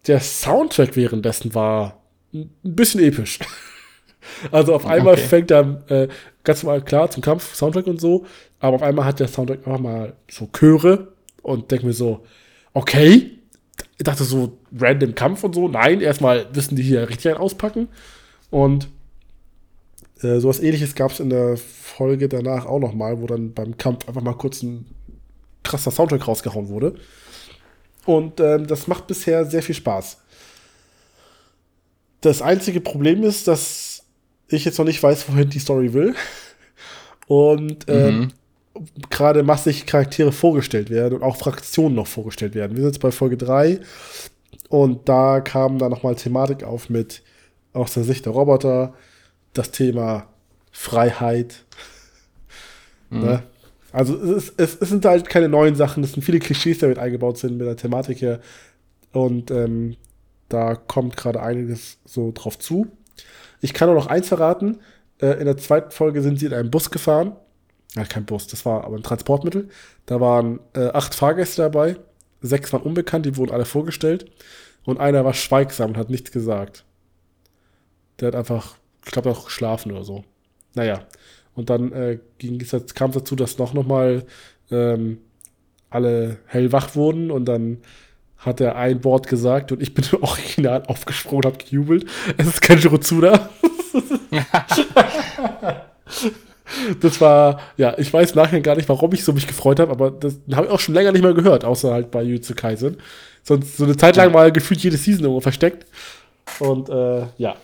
der 0.07 0.21
Soundtrack 0.21 0.97
währenddessen 0.97 1.55
war 1.55 2.01
ein 2.33 2.51
bisschen 2.63 3.03
episch. 3.03 3.39
Also 4.53 4.75
auf 4.75 4.85
einmal 4.85 5.15
okay. 5.15 5.23
fängt 5.23 5.51
er 5.51 5.83
äh, 5.89 6.09
ganz 6.45 6.63
normal 6.63 6.83
klar 6.83 7.11
zum 7.11 7.23
Kampf, 7.23 7.55
Soundtrack 7.55 7.87
und 7.87 7.99
so, 7.99 8.27
aber 8.61 8.77
auf 8.77 8.83
einmal 8.83 9.07
hat 9.07 9.21
der 9.21 9.29
Soundtrack 9.29 9.67
einfach 9.67 9.81
mal 9.81 10.13
so 10.31 10.47
Chöre 10.53 11.09
und 11.43 11.71
denke 11.71 11.87
mir 11.87 11.95
so, 11.95 12.27
okay, 12.75 13.39
ich 13.97 14.05
dachte 14.05 14.25
so 14.25 14.59
random 14.79 15.15
Kampf 15.15 15.45
und 15.45 15.55
so. 15.55 15.69
Nein, 15.69 16.01
erstmal 16.01 16.47
wissen 16.53 16.77
die 16.77 16.83
hier 16.83 17.09
richtig 17.09 17.33
einen 17.33 17.41
auspacken. 17.41 17.89
Und 18.51 18.89
äh, 20.23 20.39
sowas 20.39 20.61
ähnliches 20.61 20.95
gab 20.95 21.11
es 21.11 21.21
in 21.21 21.31
der 21.31 21.57
Folge 21.57 22.29
danach 22.29 22.67
auch 22.67 22.79
nochmal, 22.79 23.21
wo 23.21 23.27
dann 23.27 23.53
beim 23.53 23.77
Kampf 23.77 24.09
einfach 24.09 24.23
mal 24.23 24.35
kurz 24.35 24.63
ein 24.63 24.87
krasser 25.65 25.91
Soundtrack 25.91 26.27
rausgehauen 26.27 26.69
wurde. 26.69 26.95
Und 28.05 28.41
ähm, 28.41 28.67
das 28.67 28.87
macht 28.87 29.07
bisher 29.07 29.45
sehr 29.45 29.63
viel 29.63 29.75
Spaß. 29.75 30.19
Das 32.21 32.43
einzige 32.43 32.81
Problem 32.81 33.23
ist, 33.23 33.47
dass 33.47 34.05
ich 34.49 34.65
jetzt 34.65 34.79
noch 34.79 34.87
nicht 34.87 35.03
weiß, 35.03 35.29
wohin 35.29 35.51
die 35.51 35.59
Story 35.59 35.93
will. 35.93 36.15
Und 37.27 37.85
ähm, 37.89 38.19
mhm 38.19 38.33
gerade 39.11 39.43
massig 39.43 39.87
Charaktere 39.87 40.33
vorgestellt 40.33 40.91
werden 40.91 41.15
und 41.15 41.23
auch 41.23 41.37
Fraktionen 41.37 41.95
noch 41.95 42.07
vorgestellt 42.07 42.55
werden. 42.55 42.77
Wir 42.77 42.83
sind 42.83 42.95
jetzt 42.95 43.03
bei 43.03 43.11
Folge 43.11 43.37
3 43.37 43.81
und 44.69 45.09
da 45.09 45.41
kam 45.41 45.79
dann 45.79 45.91
nochmal 45.91 46.15
Thematik 46.15 46.65
auf 46.65 46.91
mit 46.91 47.23
aus 47.73 47.95
der 47.95 48.05
Sicht 48.05 48.27
der 48.27 48.33
Roboter, 48.33 48.95
das 49.53 49.71
Thema 49.71 50.29
Freiheit. 50.73 51.65
Mhm. 53.11 53.21
Ne? 53.21 53.43
Also 53.93 54.17
es, 54.17 54.53
es, 54.57 54.77
es, 54.81 54.89
sind 54.89 55.05
halt 55.05 55.29
keine 55.29 55.49
neuen 55.49 55.75
Sachen, 55.75 56.05
es 56.05 56.13
sind 56.13 56.23
viele 56.23 56.41
Klischees, 56.41 56.79
die 56.79 56.83
damit 56.83 56.99
eingebaut 56.99 57.39
sind 57.39 57.57
mit 57.57 57.67
der 57.67 57.77
Thematik 57.77 58.21
her. 58.21 58.41
Und 59.13 59.51
ähm, 59.51 59.97
da 60.49 60.75
kommt 60.75 61.17
gerade 61.17 61.43
einiges 61.43 61.99
so 62.05 62.33
drauf 62.33 62.59
zu. 62.59 62.89
Ich 63.61 63.73
kann 63.73 63.89
auch 63.89 63.95
noch 63.95 64.07
eins 64.07 64.29
verraten. 64.29 64.79
Äh, 65.21 65.39
in 65.39 65.47
der 65.47 65.57
zweiten 65.57 65.91
Folge 65.91 66.23
sind 66.23 66.39
sie 66.39 66.47
in 66.47 66.55
einem 66.55 66.71
Bus 66.71 66.91
gefahren. 66.91 67.37
Ja, 67.95 68.05
kein 68.05 68.27
Bus, 68.27 68.47
das 68.47 68.67
war 68.67 68.85
aber 68.85 68.97
ein 68.97 69.03
Transportmittel. 69.03 69.69
Da 70.07 70.21
waren 70.21 70.61
äh, 70.75 70.89
acht 70.89 71.15
Fahrgäste 71.15 71.63
dabei. 71.63 71.97
Sechs 72.41 72.73
waren 72.73 72.83
unbekannt, 72.83 73.27
die 73.27 73.37
wurden 73.37 73.53
alle 73.53 73.65
vorgestellt. 73.65 74.31
Und 74.85 75.01
einer 75.01 75.25
war 75.25 75.35
schweigsam 75.35 75.91
und 75.91 75.97
hat 75.97 76.11
nichts 76.11 76.31
gesagt. 76.31 76.85
Der 78.21 78.29
hat 78.29 78.35
einfach, 78.35 78.77
ich 79.05 79.13
glaube, 79.13 79.31
auch 79.31 79.47
geschlafen 79.47 79.93
oder 79.93 80.05
so. 80.05 80.25
Naja. 80.75 81.07
Und 81.59 81.71
dann 81.71 81.93
äh, 81.93 82.19
kam 82.95 83.11
es 83.11 83.17
dazu, 83.17 83.35
dass 83.35 83.59
noch, 83.59 83.75
noch 83.75 83.85
mal 83.87 84.23
ähm, 84.71 85.19
alle 85.91 86.39
hellwach 86.47 86.95
wurden 86.95 87.33
und 87.33 87.47
dann 87.47 87.79
hat 88.37 88.61
er 88.61 88.77
ein 88.77 89.03
Wort 89.03 89.27
gesagt 89.27 89.73
und 89.73 89.83
ich 89.83 89.93
bin 89.95 90.05
original 90.21 90.85
aufgesprungen 90.87 91.45
und 91.45 91.53
habe 91.53 91.65
gejubelt. 91.65 92.07
Es 92.37 92.47
ist 92.47 92.63
kein 92.63 92.79
Shirozuda. 92.79 93.51
das 97.01 97.21
war, 97.21 97.61
ja, 97.77 97.99
ich 97.99 98.13
weiß 98.13 98.37
nachher 98.37 98.61
gar 98.61 98.77
nicht, 98.77 98.89
warum 98.89 99.13
ich 99.13 99.25
so 99.25 99.33
mich 99.33 99.49
gefreut 99.49 99.81
habe, 99.81 99.91
aber 99.91 100.13
das 100.13 100.39
habe 100.53 100.67
ich 100.67 100.73
auch 100.73 100.79
schon 100.79 100.95
länger 100.95 101.11
nicht 101.11 101.23
mehr 101.23 101.35
gehört, 101.35 101.65
außer 101.65 101.93
halt 101.93 102.13
bei 102.13 102.23
Jujutsu 102.23 102.55
Kaisen. 102.55 102.99
Sonst 103.43 103.77
so 103.77 103.85
eine 103.85 103.97
Zeit 103.97 104.15
lang 104.15 104.33
war 104.33 104.51
gefühlt 104.53 104.81
jede 104.81 104.97
Season 104.97 105.25
irgendwo 105.25 105.41
versteckt. 105.41 105.87
Und 106.61 106.89
äh, 106.89 107.27
ja. 107.39 107.57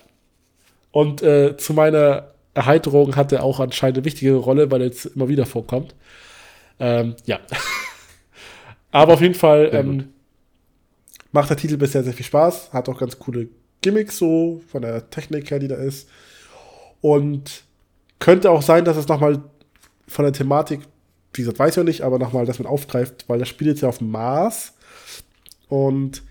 Und 0.91 1.23
äh, 1.23 1.57
zu 1.57 1.75
meiner 1.75 2.34
Erheiterung 2.55 3.17
hat 3.17 3.33
er 3.33 3.43
auch 3.43 3.61
anscheinend 3.61 3.99
eine 3.99 4.05
wichtige 4.05 4.35
Rolle, 4.35 4.71
weil 4.71 4.81
er 4.81 4.87
jetzt 4.87 5.07
immer 5.07 5.29
wieder 5.29 5.47
vorkommt. 5.47 5.95
Ähm, 6.79 7.17
ja. 7.25 7.41
aber 8.91 9.15
auf 9.15 9.21
jeden 9.21 9.35
Fall 9.35 9.71
ähm, 9.73 10.09
macht 11.33 11.51
der 11.51 11.57
Titel 11.57 11.77
bisher 11.77 12.05
sehr 12.05 12.13
viel 12.13 12.27
Spaß, 12.27 12.73
hat 12.73 12.89
auch 12.89 12.99
ganz 12.99 13.19
coole 13.19 13.49
Gimmicks 13.81 14.19
so, 14.19 14.63
von 14.69 14.83
der 14.83 15.11
Technik 15.11 15.51
her, 15.51 15.59
die 15.59 15.69
da 15.69 15.77
ist. 15.77 16.09
Und 17.01 17.65
könnte 18.19 18.51
auch 18.51 18.63
sein, 18.63 18.85
dass 18.85 18.97
es 18.97 19.09
nochmal 19.09 19.43
von 20.07 20.25
der 20.25 20.33
Thematik, 20.33 20.81
wie 21.35 21.43
gesagt, 21.43 21.59
weiß 21.59 21.73
ich 21.73 21.77
noch 21.77 21.85
nicht, 21.85 22.03
aber 22.03 22.19
nochmal 22.19 22.47
das 22.47 22.59
mit 22.59 22.69
aufgreift, 22.69 23.25
weil 23.29 23.39
das 23.39 23.49
Spiel 23.49 23.67
jetzt 23.67 23.83
ja 23.83 23.89
auf 23.89 23.99
dem 23.99 24.11
Mars 24.11 24.75
und 25.69 26.23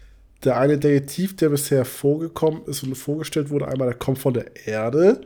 der 0.44 0.58
eine 0.58 0.78
Detektiv, 0.78 1.36
der 1.36 1.50
bisher 1.50 1.86
vorgekommen 1.86 2.64
ist 2.66 2.84
und 2.84 2.95
vorgestellt 2.95 3.50
wurde, 3.50 3.68
einmal, 3.68 3.90
der 3.90 3.98
kommt 3.98 4.20
von 4.20 4.34
der 4.34 4.68
Erde. 4.68 5.22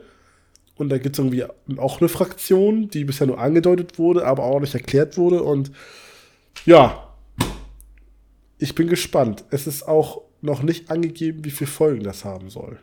Und 0.78 0.90
da 0.90 0.98
gibt 0.98 1.16
es 1.16 1.18
irgendwie 1.18 1.44
auch 1.76 2.00
eine 2.00 2.08
Fraktion, 2.08 2.88
die 2.88 3.04
bisher 3.04 3.26
nur 3.26 3.38
angedeutet 3.38 3.98
wurde, 3.98 4.24
aber 4.24 4.44
auch 4.44 4.60
nicht 4.60 4.74
erklärt 4.74 5.18
wurde. 5.18 5.42
Und 5.42 5.72
ja, 6.64 7.12
ich 8.58 8.74
bin 8.74 8.88
gespannt. 8.88 9.44
Es 9.50 9.66
ist 9.66 9.82
auch 9.82 10.22
noch 10.40 10.62
nicht 10.62 10.90
angegeben, 10.90 11.44
wie 11.44 11.50
viele 11.50 11.70
Folgen 11.70 12.04
das 12.04 12.24
haben 12.24 12.48
soll. 12.48 12.78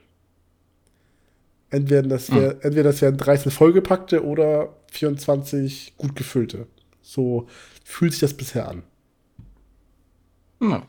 Entweder 1.70 2.04
das, 2.04 2.32
wär, 2.32 2.52
hm. 2.52 2.60
entweder 2.62 2.84
das 2.84 3.02
wären 3.02 3.18
13 3.18 3.52
vollgepackte 3.52 4.24
oder 4.24 4.76
24 4.92 5.96
gut 5.98 6.16
gefüllte. 6.16 6.68
So 7.02 7.48
fühlt 7.84 8.12
sich 8.12 8.22
das 8.22 8.34
bisher 8.34 8.68
an. 8.68 8.84
Hm. 10.60 10.84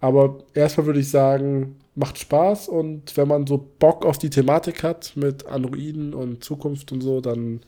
Aber 0.00 0.38
erstmal 0.54 0.86
würde 0.86 1.00
ich 1.00 1.10
sagen, 1.10 1.76
macht 1.94 2.18
Spaß 2.18 2.68
und 2.68 3.16
wenn 3.16 3.28
man 3.28 3.46
so 3.46 3.58
Bock 3.58 4.04
auf 4.04 4.18
die 4.18 4.30
Thematik 4.30 4.82
hat 4.82 5.12
mit 5.16 5.46
Androiden 5.46 6.14
und 6.14 6.42
Zukunft 6.42 6.90
und 6.92 7.02
so, 7.02 7.20
dann 7.20 7.60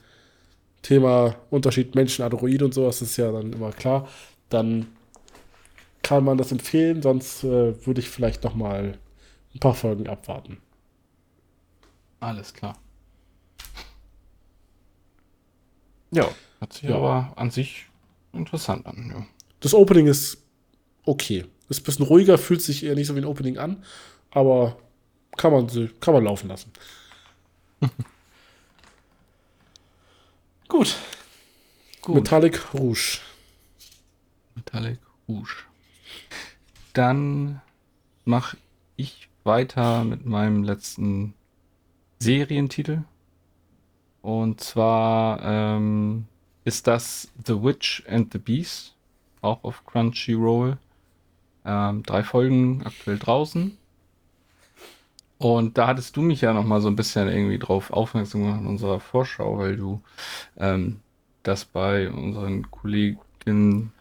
Thema 0.81 1.35
Unterschied 1.49 1.95
Menschen-Android 1.95 2.61
und 2.61 2.73
so, 2.73 2.85
das 2.85 3.01
ist 3.01 3.17
ja 3.17 3.31
dann 3.31 3.53
immer 3.53 3.71
klar, 3.71 4.07
dann 4.49 4.87
kann 6.01 6.23
man 6.23 6.37
das 6.37 6.51
empfehlen, 6.51 7.01
sonst 7.01 7.43
äh, 7.43 7.85
würde 7.85 7.99
ich 7.99 8.09
vielleicht 8.09 8.43
noch 8.43 8.55
mal 8.55 8.97
ein 9.53 9.59
paar 9.59 9.73
Folgen 9.73 10.07
abwarten. 10.07 10.57
Alles 12.19 12.53
klar. 12.53 12.77
Ja, 16.11 16.29
hat 16.61 16.73
sich 16.73 16.89
ja. 16.89 16.95
aber 16.95 17.33
an 17.35 17.51
sich 17.51 17.85
interessant 18.33 18.85
an. 18.85 19.11
Ja. 19.13 19.25
Das 19.59 19.73
Opening 19.73 20.07
ist 20.07 20.37
okay. 21.05 21.45
Ist 21.69 21.81
ein 21.81 21.83
bisschen 21.83 22.05
ruhiger, 22.05 22.37
fühlt 22.37 22.61
sich 22.61 22.83
eher 22.83 22.95
nicht 22.95 23.07
so 23.07 23.15
wie 23.15 23.19
ein 23.19 23.25
Opening 23.25 23.57
an, 23.57 23.83
aber 24.35 24.77
kann 25.37 25.51
man, 25.51 25.67
kann 25.99 26.13
man 26.13 26.23
laufen 26.23 26.49
lassen. 26.49 26.71
Gut. 30.67 30.95
Gut. 32.01 32.15
Metallic 32.15 32.73
Rouge. 32.73 33.19
Metallic 34.55 34.99
Rouge. 35.27 35.63
Dann 36.93 37.61
mache 38.25 38.57
ich 38.97 39.29
weiter 39.43 40.03
mit 40.03 40.25
meinem 40.25 40.63
letzten 40.63 41.33
Serientitel. 42.19 43.03
Und 44.21 44.59
zwar 44.59 45.41
ähm, 45.43 46.25
ist 46.65 46.87
das 46.87 47.31
The 47.45 47.63
Witch 47.63 48.03
and 48.07 48.33
the 48.33 48.39
Beast, 48.39 48.95
auch 49.41 49.63
auf 49.63 49.85
Crunchyroll. 49.85 50.77
Ähm, 51.63 52.03
drei 52.03 52.23
Folgen 52.23 52.83
aktuell 52.83 53.17
draußen. 53.17 53.77
Und 55.37 55.77
da 55.77 55.87
hattest 55.87 56.15
du 56.15 56.21
mich 56.21 56.41
ja 56.41 56.53
noch 56.53 56.63
mal 56.63 56.81
so 56.81 56.87
ein 56.87 56.95
bisschen 56.95 57.27
irgendwie 57.27 57.59
drauf 57.59 57.91
aufmerksam 57.91 58.41
gemacht 58.43 58.61
in 58.61 58.67
unserer 58.67 58.99
Vorschau, 58.99 59.57
weil 59.57 59.75
du 59.75 60.01
ähm, 60.57 61.01
das 61.43 61.65
bei 61.65 62.09
unseren 62.09 62.71
Kolleginnen 62.71 63.91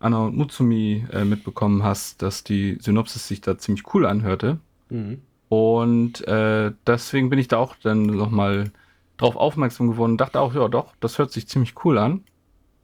Anna 0.00 0.26
und 0.26 0.36
Mutsumi 0.36 1.06
äh, 1.12 1.24
mitbekommen 1.24 1.82
hast, 1.82 2.22
dass 2.22 2.44
die 2.44 2.76
Synopsis 2.80 3.28
sich 3.28 3.40
da 3.40 3.56
ziemlich 3.56 3.94
cool 3.94 4.04
anhörte. 4.04 4.58
Mhm. 4.90 5.22
Und 5.48 6.26
äh, 6.26 6.72
deswegen 6.86 7.30
bin 7.30 7.38
ich 7.38 7.48
da 7.48 7.58
auch 7.58 7.76
dann 7.82 8.06
noch 8.06 8.30
mal 8.30 8.72
drauf 9.16 9.36
aufmerksam 9.36 9.90
geworden 9.90 10.12
und 10.12 10.20
dachte 10.20 10.40
auch, 10.40 10.54
ja 10.54 10.66
doch, 10.68 10.94
das 11.00 11.18
hört 11.18 11.30
sich 11.30 11.46
ziemlich 11.46 11.74
cool 11.84 11.98
an. 11.98 12.24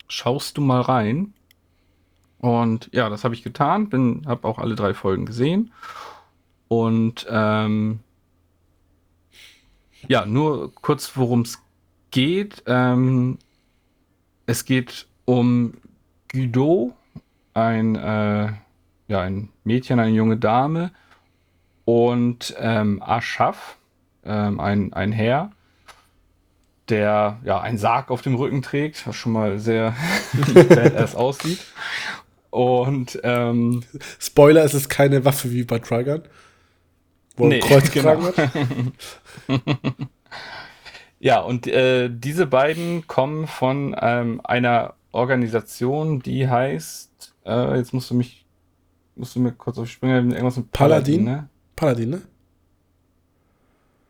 Schaust 0.07 0.57
du 0.57 0.61
mal 0.61 0.81
rein. 0.81 1.35
Und 2.39 2.89
ja, 2.93 3.09
das 3.09 3.25
habe 3.25 3.35
ich 3.35 3.43
getan, 3.43 3.89
bin, 3.89 4.23
habe 4.27 4.47
auch 4.47 4.59
alle 4.59 4.77
drei 4.77 4.95
Folgen 4.95 5.27
gesehen. 5.27 5.73
Und 6.69 7.27
ähm, 7.31 8.01
ja, 10.07 10.27
nur 10.27 10.73
kurz, 10.75 11.17
worum 11.17 11.41
es 11.41 11.59
geht. 12.11 12.63
Ähm, 12.67 13.39
es 14.47 14.65
geht 14.65 15.07
um 15.25 15.75
Guido, 16.31 16.95
ein, 17.55 17.97
äh, 17.97 18.53
ja, 19.09 19.21
ein 19.21 19.49
Mädchen, 19.65 19.99
eine 19.99 20.15
junge 20.15 20.37
Dame 20.37 20.93
und 21.85 22.55
ähm, 22.59 23.03
Aschaf, 23.03 23.79
ähm, 24.25 24.61
ein, 24.61 24.93
ein 24.93 25.13
Herr, 25.13 25.51
der 26.89 27.39
ja 27.45 27.61
einen 27.61 27.79
Sarg 27.79 28.11
auf 28.11 28.23
dem 28.23 28.35
Rücken 28.35 28.63
trägt, 28.63 29.07
was 29.07 29.17
schon 29.17 29.33
mal 29.33 29.59
sehr 29.59 29.95
badass 30.55 31.15
aussieht. 31.15 31.65
Und 32.51 33.21
ähm, 33.23 33.83
Spoiler, 34.19 34.65
es 34.65 34.75
ist 34.75 34.89
keine 34.89 35.25
Waffe 35.25 35.51
wie 35.51 35.65
bei 35.65 35.79
Trigun. 35.79 36.23
Wo 37.39 37.47
nee, 37.47 37.61
Kreuz 37.61 37.91
genau. 37.93 38.23
hat. 38.23 38.35
ja, 41.21 41.41
und 41.41 41.67
äh, 41.67 42.11
diese 42.13 42.47
beiden 42.47 43.07
kommen 43.07 43.47
von 43.47 43.97
ähm, 44.01 44.41
einer 44.45 44.95
Organisation, 45.13 46.21
die 46.21 46.49
heißt, 46.49 47.35
äh, 47.47 47.77
jetzt 47.77 47.95
musst 47.95 48.11
du 48.11 48.15
mich, 48.15 48.45
musst 49.17 49.37
du 49.37 49.41
mir 49.41 49.53
kurz 49.53 49.79
auf 49.79 49.85
die 49.85 49.93
Sprünge, 49.93 50.17
irgendwas 50.19 50.57
mit 50.57 50.71
Paladin, 50.73 51.25
Paladin, 51.25 51.25
ne? 51.25 51.49
Paladin, 51.77 52.11
ne? 52.11 52.23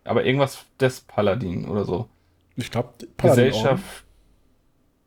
Aber 0.05 0.25
irgendwas 0.25 0.65
des 0.81 1.01
Paladin 1.03 1.69
oder 1.69 1.85
so. 1.85 2.09
Ich 2.57 2.71
glaube, 2.71 2.95
Gesellschaft 3.19 4.05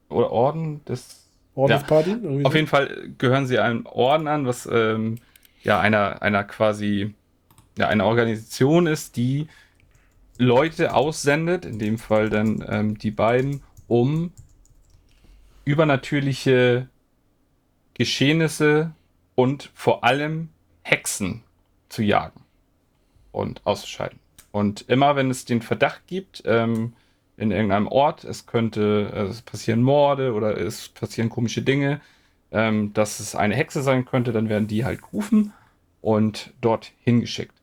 Orden. 0.10 0.20
oder 0.20 0.32
Orden 0.32 0.86
des 0.86 1.28
Orden 1.56 1.72
ja. 1.72 1.78
des 1.80 1.88
Paladin? 1.88 2.46
Auf 2.46 2.54
jeden 2.54 2.68
Fall 2.68 3.10
gehören 3.18 3.48
sie 3.48 3.60
einem 3.60 3.86
Orden 3.88 4.28
an, 4.28 4.46
was 4.46 4.70
ähm, 4.72 5.18
ja 5.64 5.80
einer, 5.80 6.22
einer 6.22 6.44
quasi 6.44 7.16
ja, 7.78 7.88
eine 7.88 8.06
Organisation 8.06 8.88
ist, 8.88 9.16
die 9.16 9.48
Leute 10.38 10.94
aussendet, 10.94 11.66
in 11.66 11.80
dem 11.80 11.98
Fall 11.98 12.30
dann 12.30 12.66
ähm, 12.68 12.98
die 12.98 13.12
beiden, 13.12 13.64
um 13.88 14.32
übernatürliche 15.66 16.90
Geschehnisse 17.94 18.92
und 19.36 19.70
vor 19.74 20.04
allem 20.04 20.50
Hexen 20.82 21.44
zu 21.90 22.02
jagen 22.02 22.42
und 23.32 23.66
auszuschalten. 23.66 24.20
Und 24.52 24.82
immer 24.90 25.16
wenn 25.16 25.30
es 25.30 25.46
den 25.46 25.62
Verdacht 25.62 26.08
gibt, 26.08 26.44
ähm, 26.46 26.94
in 27.38 27.52
irgendeinem 27.52 27.88
Ort, 27.88 28.24
es 28.24 28.46
könnte, 28.46 29.12
äh, 29.14 29.22
es 29.24 29.42
passieren 29.42 29.82
Morde 29.82 30.34
oder 30.34 30.58
es 30.58 30.90
passieren 30.90 31.30
komische 31.30 31.62
Dinge, 31.62 32.02
ähm, 32.52 32.94
dass 32.94 33.20
es 33.20 33.36
eine 33.36 33.56
Hexe 33.56 33.82
sein 33.82 34.06
könnte, 34.06 34.32
dann 34.32 34.50
werden 34.50 34.68
die 34.68 34.84
halt 34.84 35.02
gerufen 35.02 35.54
und 36.02 36.54
dort 36.62 36.92
hingeschickt. 37.04 37.61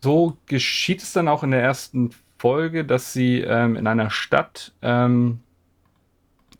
So 0.00 0.36
geschieht 0.46 1.02
es 1.02 1.12
dann 1.12 1.28
auch 1.28 1.42
in 1.42 1.50
der 1.50 1.62
ersten 1.62 2.10
Folge, 2.38 2.84
dass 2.84 3.12
sie 3.12 3.40
ähm, 3.40 3.76
in 3.76 3.86
einer 3.86 4.10
Stadt 4.10 4.72
ähm, 4.80 5.40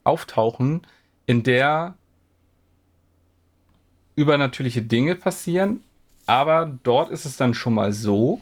auftauchen, 0.03 0.87
in 1.27 1.43
der 1.43 1.95
übernatürliche 4.17 4.83
Dinge 4.83 5.15
passieren, 5.15 5.85
aber 6.27 6.79
dort 6.83 7.11
ist 7.11 7.25
es 7.25 7.37
dann 7.37 7.55
schon 7.55 7.75
mal 7.75 7.93
so, 7.93 8.41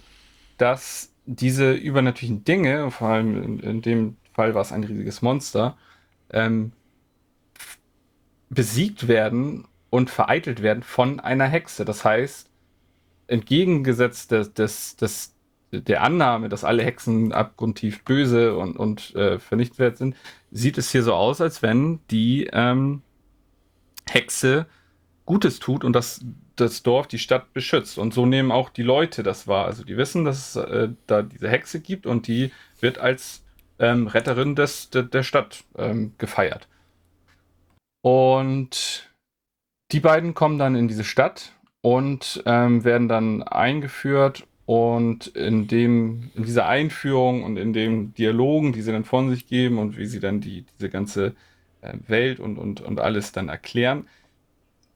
dass 0.56 1.12
diese 1.26 1.72
übernatürlichen 1.72 2.44
Dinge, 2.44 2.90
vor 2.90 3.08
allem 3.08 3.42
in, 3.42 3.58
in 3.60 3.82
dem 3.82 4.16
Fall 4.32 4.54
war 4.54 4.62
es 4.62 4.72
ein 4.72 4.84
riesiges 4.84 5.20
Monster, 5.22 5.76
ähm, 6.30 6.72
besiegt 8.48 9.08
werden 9.08 9.66
und 9.90 10.08
vereitelt 10.08 10.62
werden 10.62 10.82
von 10.82 11.20
einer 11.20 11.46
Hexe. 11.46 11.84
Das 11.84 12.04
heißt, 12.04 12.48
entgegengesetzt 13.28 14.30
des, 14.30 14.54
des, 14.54 14.96
des, 14.96 15.34
der 15.72 16.02
Annahme, 16.02 16.48
dass 16.48 16.64
alle 16.64 16.84
Hexen 16.84 17.32
abgrundtief 17.32 18.04
böse 18.04 18.56
und, 18.56 18.76
und 18.76 19.14
äh, 19.14 19.38
vernichtet 19.38 19.78
werden 19.78 19.96
sind, 19.96 20.16
sieht 20.50 20.78
es 20.78 20.90
hier 20.90 21.02
so 21.02 21.14
aus, 21.14 21.40
als 21.40 21.62
wenn 21.62 22.00
die 22.10 22.48
ähm, 22.52 23.02
Hexe 24.08 24.66
Gutes 25.24 25.58
tut 25.58 25.84
und 25.84 25.92
das, 25.92 26.24
das 26.54 26.82
Dorf, 26.82 27.08
die 27.08 27.18
Stadt 27.18 27.52
beschützt. 27.52 27.98
Und 27.98 28.14
so 28.14 28.26
nehmen 28.26 28.52
auch 28.52 28.70
die 28.70 28.84
Leute 28.84 29.22
das 29.22 29.48
wahr. 29.48 29.66
Also 29.66 29.84
die 29.84 29.96
wissen, 29.96 30.24
dass 30.24 30.54
es 30.54 30.56
äh, 30.56 30.88
da 31.06 31.22
diese 31.22 31.48
Hexe 31.48 31.80
gibt 31.80 32.06
und 32.06 32.28
die 32.28 32.52
wird 32.80 32.98
als 32.98 33.44
ähm, 33.78 34.06
Retterin 34.06 34.54
des, 34.54 34.90
de, 34.90 35.02
der 35.02 35.24
Stadt 35.24 35.64
ähm, 35.76 36.14
gefeiert. 36.18 36.68
Und 38.02 39.12
die 39.90 40.00
beiden 40.00 40.34
kommen 40.34 40.58
dann 40.58 40.76
in 40.76 40.88
diese 40.88 41.04
Stadt 41.04 41.55
und 41.86 42.42
ähm, 42.46 42.82
werden 42.82 43.06
dann 43.06 43.44
eingeführt 43.44 44.44
und 44.64 45.28
in 45.28 45.68
dem, 45.68 46.32
in 46.34 46.42
dieser 46.42 46.66
Einführung 46.66 47.44
und 47.44 47.56
in 47.56 47.72
den 47.72 48.12
Dialogen, 48.12 48.72
die 48.72 48.82
sie 48.82 48.90
dann 48.90 49.04
von 49.04 49.30
sich 49.30 49.46
geben 49.46 49.78
und 49.78 49.96
wie 49.96 50.06
sie 50.06 50.18
dann 50.18 50.40
die, 50.40 50.64
diese 50.74 50.90
ganze 50.90 51.36
äh, 51.82 51.92
Welt 52.08 52.40
und, 52.40 52.58
und, 52.58 52.80
und 52.80 52.98
alles 52.98 53.30
dann 53.30 53.48
erklären, 53.48 54.08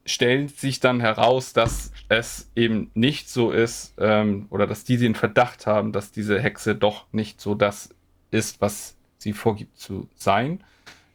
stellt 0.04 0.58
sich 0.58 0.80
dann 0.80 0.98
heraus, 0.98 1.52
dass 1.52 1.92
es 2.08 2.50
eben 2.56 2.90
nicht 2.94 3.28
so 3.28 3.52
ist, 3.52 3.94
ähm, 3.98 4.46
oder 4.50 4.66
dass 4.66 4.82
die 4.82 4.96
den 4.96 5.14
Verdacht 5.14 5.68
haben, 5.68 5.92
dass 5.92 6.10
diese 6.10 6.40
Hexe 6.40 6.74
doch 6.74 7.06
nicht 7.12 7.40
so 7.40 7.54
das 7.54 7.90
ist, 8.32 8.60
was 8.60 8.96
sie 9.16 9.32
vorgibt 9.32 9.78
zu 9.78 10.08
sein, 10.16 10.64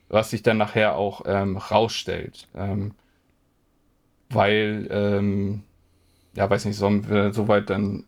was 0.08 0.30
sich 0.30 0.42
dann 0.42 0.56
nachher 0.56 0.96
auch 0.96 1.24
ähm, 1.26 1.58
rausstellt. 1.58 2.48
Ähm, 2.56 2.94
weil, 4.30 4.88
ähm, 4.90 5.64
ja, 6.36 6.50
weiß 6.50 6.66
nicht, 6.66 6.78
sollen 6.78 7.10
wir 7.10 7.34
soweit 7.34 7.70
dann 7.70 8.06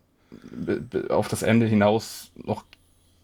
auf 1.10 1.28
das 1.28 1.44
Ende 1.44 1.66
hinaus 1.66 2.32
noch 2.36 2.66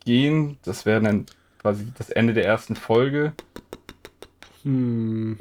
gehen? 0.06 0.58
Das 0.64 0.86
wäre 0.86 1.02
dann 1.02 1.26
quasi 1.60 1.88
das 1.98 2.10
Ende 2.10 2.34
der 2.34 2.46
ersten 2.46 2.76
Folge. 2.76 3.34
Hm. 4.64 5.38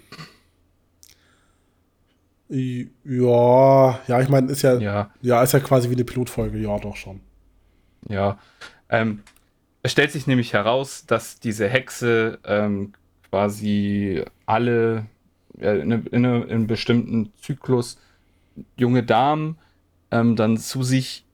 Ja, 2.48 4.00
ja, 4.08 4.20
ich 4.20 4.28
meine, 4.28 4.52
ist 4.52 4.60
ja, 4.60 4.78
ja, 4.78 5.10
ja, 5.22 5.42
ist 5.42 5.52
ja 5.52 5.60
quasi 5.60 5.88
wie 5.88 5.94
eine 5.94 6.04
Pilotfolge, 6.04 6.58
ja, 6.58 6.78
doch 6.78 6.96
schon. 6.96 7.20
Ja. 8.08 8.38
Ähm, 8.90 9.22
es 9.82 9.92
stellt 9.92 10.12
sich 10.12 10.26
nämlich 10.26 10.52
heraus, 10.52 11.06
dass 11.06 11.40
diese 11.40 11.66
Hexe 11.66 12.38
ähm, 12.44 12.92
quasi 13.30 14.22
alle 14.44 14.98
äh, 14.98 15.02
in, 15.58 15.90
in, 15.90 16.06
in, 16.06 16.26
einem 16.26 16.66
bestimmten 16.66 17.32
Zyklus 17.40 17.98
junge 18.76 19.02
Damen 19.02 19.58
ähm, 20.10 20.36
dann 20.36 20.56
zu 20.56 20.82
sich 20.82 21.24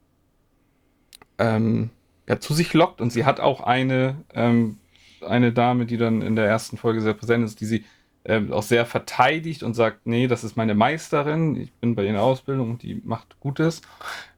ähm, 1.39 1.91
ja, 2.29 2.41
zu 2.41 2.55
sich 2.55 2.75
lockt 2.75 3.01
und 3.01 3.11
sie 3.11 3.25
hat 3.25 3.41
auch 3.41 3.61
eine 3.61 4.17
ähm, 4.35 4.79
eine 5.23 5.53
Dame, 5.53 5.87
die 5.87 5.97
dann 5.97 6.23
in 6.23 6.37
der 6.37 6.47
ersten 6.47 6.77
Folge 6.77 7.01
sehr 7.01 7.15
präsent 7.15 7.45
ist, 7.45 7.61
die 7.61 7.67
sie 7.67 7.85
ähm, 8.25 8.53
auch 8.53 8.63
sehr 8.63 8.87
verteidigt 8.87 9.63
und 9.63 9.75
sagt, 9.75 10.07
nee, 10.07 10.27
das 10.27 10.45
ist 10.45 10.57
meine 10.57 10.75
Meisterin, 10.75 11.57
ich 11.57 11.73
bin 11.75 11.95
bei 11.95 12.03
ihr 12.03 12.09
in 12.09 12.15
der 12.15 12.23
Ausbildung 12.23 12.71
und 12.71 12.83
die 12.83 13.01
macht 13.05 13.41
Gutes. 13.41 13.81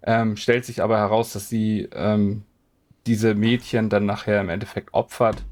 Ähm, 0.02 0.36
stellt 0.36 0.64
sich 0.64 0.82
aber 0.82 0.98
heraus, 0.98 1.32
dass 1.32 1.48
sie 1.48 1.88
ähm, 1.92 2.42
diese 3.06 3.34
Mädchen 3.34 3.88
dann 3.88 4.06
nachher 4.06 4.40
im 4.40 4.48
Endeffekt 4.48 4.94
opfert. 4.94 5.44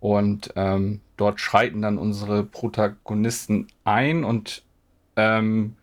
Und 0.00 0.52
ähm, 0.56 1.00
dort 1.22 1.40
schreiten 1.40 1.82
dann 1.82 1.98
unsere 1.98 2.42
Protagonisten 2.42 3.68
ein 3.84 4.24
und 4.24 4.64
ähm, 5.14 5.76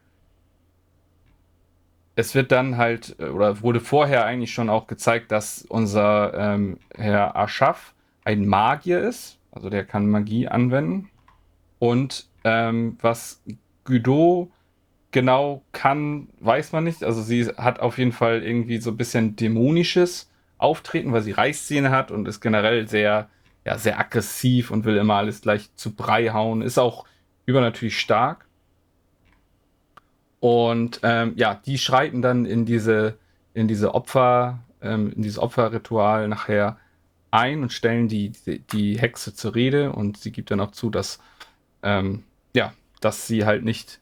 es 2.17 2.35
wird 2.35 2.51
dann 2.51 2.75
halt, 2.75 3.15
äh, 3.19 3.29
oder 3.29 3.61
wurde 3.61 3.79
vorher 3.79 4.25
eigentlich 4.25 4.51
schon 4.51 4.69
auch 4.69 4.87
gezeigt, 4.87 5.31
dass 5.31 5.61
unser 5.69 6.33
ähm, 6.33 6.77
Herr 6.93 7.37
Aschaf 7.37 7.93
ein 8.25 8.45
Magier 8.45 8.99
ist. 8.99 9.37
Also 9.51 9.69
der 9.69 9.85
kann 9.85 10.09
Magie 10.09 10.49
anwenden. 10.49 11.09
Und 11.79 12.27
ähm, 12.43 12.97
was 13.01 13.41
Guido 13.85 14.51
genau 15.11 15.61
kann, 15.71 16.27
weiß 16.41 16.73
man 16.73 16.83
nicht. 16.83 17.05
Also 17.05 17.21
sie 17.21 17.45
hat 17.45 17.79
auf 17.79 17.97
jeden 17.97 18.11
Fall 18.11 18.43
irgendwie 18.43 18.79
so 18.79 18.91
ein 18.91 18.97
bisschen 18.97 19.37
dämonisches 19.37 20.29
Auftreten, 20.57 21.13
weil 21.13 21.21
sie 21.21 21.31
Reißzähne 21.31 21.89
hat 21.89 22.11
und 22.11 22.27
ist 22.27 22.41
generell 22.41 22.89
sehr, 22.89 23.29
ja, 23.65 23.77
sehr 23.77 23.99
aggressiv 23.99 24.71
und 24.71 24.85
will 24.85 24.97
immer 24.97 25.15
alles 25.15 25.41
gleich 25.41 25.73
zu 25.75 25.93
Brei 25.93 26.29
hauen. 26.29 26.61
Ist 26.61 26.77
auch 26.77 27.05
übernatürlich 27.45 27.99
stark. 27.99 28.45
Und 30.39 31.01
ähm, 31.03 31.33
ja, 31.35 31.59
die 31.65 31.77
schreiten 31.77 32.21
dann 32.21 32.45
in 32.45 32.65
diese, 32.65 33.17
in 33.53 33.67
diese 33.67 33.93
Opfer, 33.93 34.59
ähm, 34.81 35.11
in 35.11 35.21
dieses 35.21 35.39
Opferritual 35.39 36.27
nachher 36.27 36.77
ein 37.31 37.61
und 37.61 37.73
stellen 37.73 38.07
die, 38.07 38.31
die, 38.31 38.59
die 38.59 38.97
Hexe 38.97 39.33
zur 39.35 39.53
Rede 39.53 39.91
und 39.91 40.17
sie 40.17 40.31
gibt 40.31 40.49
dann 40.51 40.61
auch 40.61 40.71
zu, 40.71 40.89
dass 40.89 41.19
ähm, 41.83 42.23
ja, 42.55 42.73
dass 43.01 43.27
sie 43.27 43.45
halt 43.45 43.63
nicht 43.63 43.99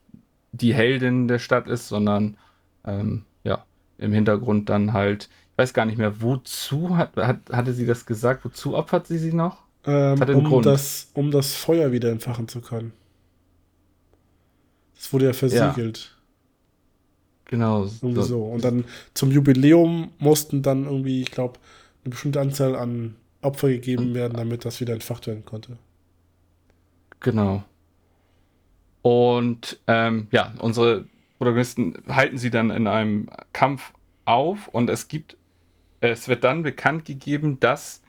die 0.52 0.74
Heldin 0.74 1.28
der 1.28 1.40
Stadt 1.40 1.68
ist, 1.68 1.88
sondern 1.88 2.38
ähm, 2.86 3.26
ja, 3.44 3.66
im 3.98 4.14
Hintergrund 4.14 4.70
dann 4.70 4.94
halt, 4.94 5.30
weiß 5.58 5.74
gar 5.74 5.86
nicht 5.86 5.98
mehr, 5.98 6.22
wozu 6.22 6.96
hat, 6.96 7.16
hat, 7.18 7.40
hatte 7.52 7.74
sie 7.74 7.86
das 7.86 8.06
gesagt, 8.06 8.46
wozu 8.46 8.76
opfert 8.76 9.08
sie 9.08 9.18
sie 9.18 9.34
noch? 9.34 9.64
Ähm, 9.86 10.22
um, 10.22 10.62
das, 10.62 11.10
um 11.14 11.32
das 11.32 11.54
Feuer 11.54 11.92
wieder 11.92 12.12
entfachen 12.12 12.48
zu 12.48 12.62
können. 12.62 12.94
Das 14.96 15.12
wurde 15.14 15.26
ja 15.26 15.34
versiegelt. 15.34 15.98
Ja. 15.98 16.18
Genau. 17.46 17.88
Irgendwie 18.02 18.24
so. 18.24 18.44
Und 18.44 18.64
dann 18.64 18.86
zum 19.14 19.32
Jubiläum 19.32 20.12
mussten 20.20 20.62
dann 20.62 20.86
irgendwie, 20.86 21.22
ich 21.22 21.32
glaube, 21.32 21.60
eine 22.04 22.12
bestimmte 22.12 22.42
Anzahl 22.42 22.76
an 22.76 23.16
Opfer 23.42 23.70
gegeben 23.70 24.14
werden, 24.14 24.36
damit 24.36 24.66
das 24.66 24.82
wieder 24.82 24.94
entfacht 24.94 25.28
werden 25.28 25.46
konnte. 25.46 25.78
Genau. 27.20 27.64
Und 29.02 29.80
ähm, 29.88 30.28
ja, 30.32 30.54
unsere 30.60 31.06
Protagonisten 31.38 31.96
halten 32.10 32.38
sie 32.38 32.50
dann 32.50 32.72
in 32.72 32.88
einem 32.88 33.30
Kampf 33.54 33.94
auf 34.26 34.68
und 34.68 34.90
es 34.90 35.08
gibt, 35.08 35.38
es 36.00 36.28
wird 36.28 36.44
dann 36.44 36.64
bekannt 36.64 37.06
gegeben, 37.06 37.60
dass 37.60 38.02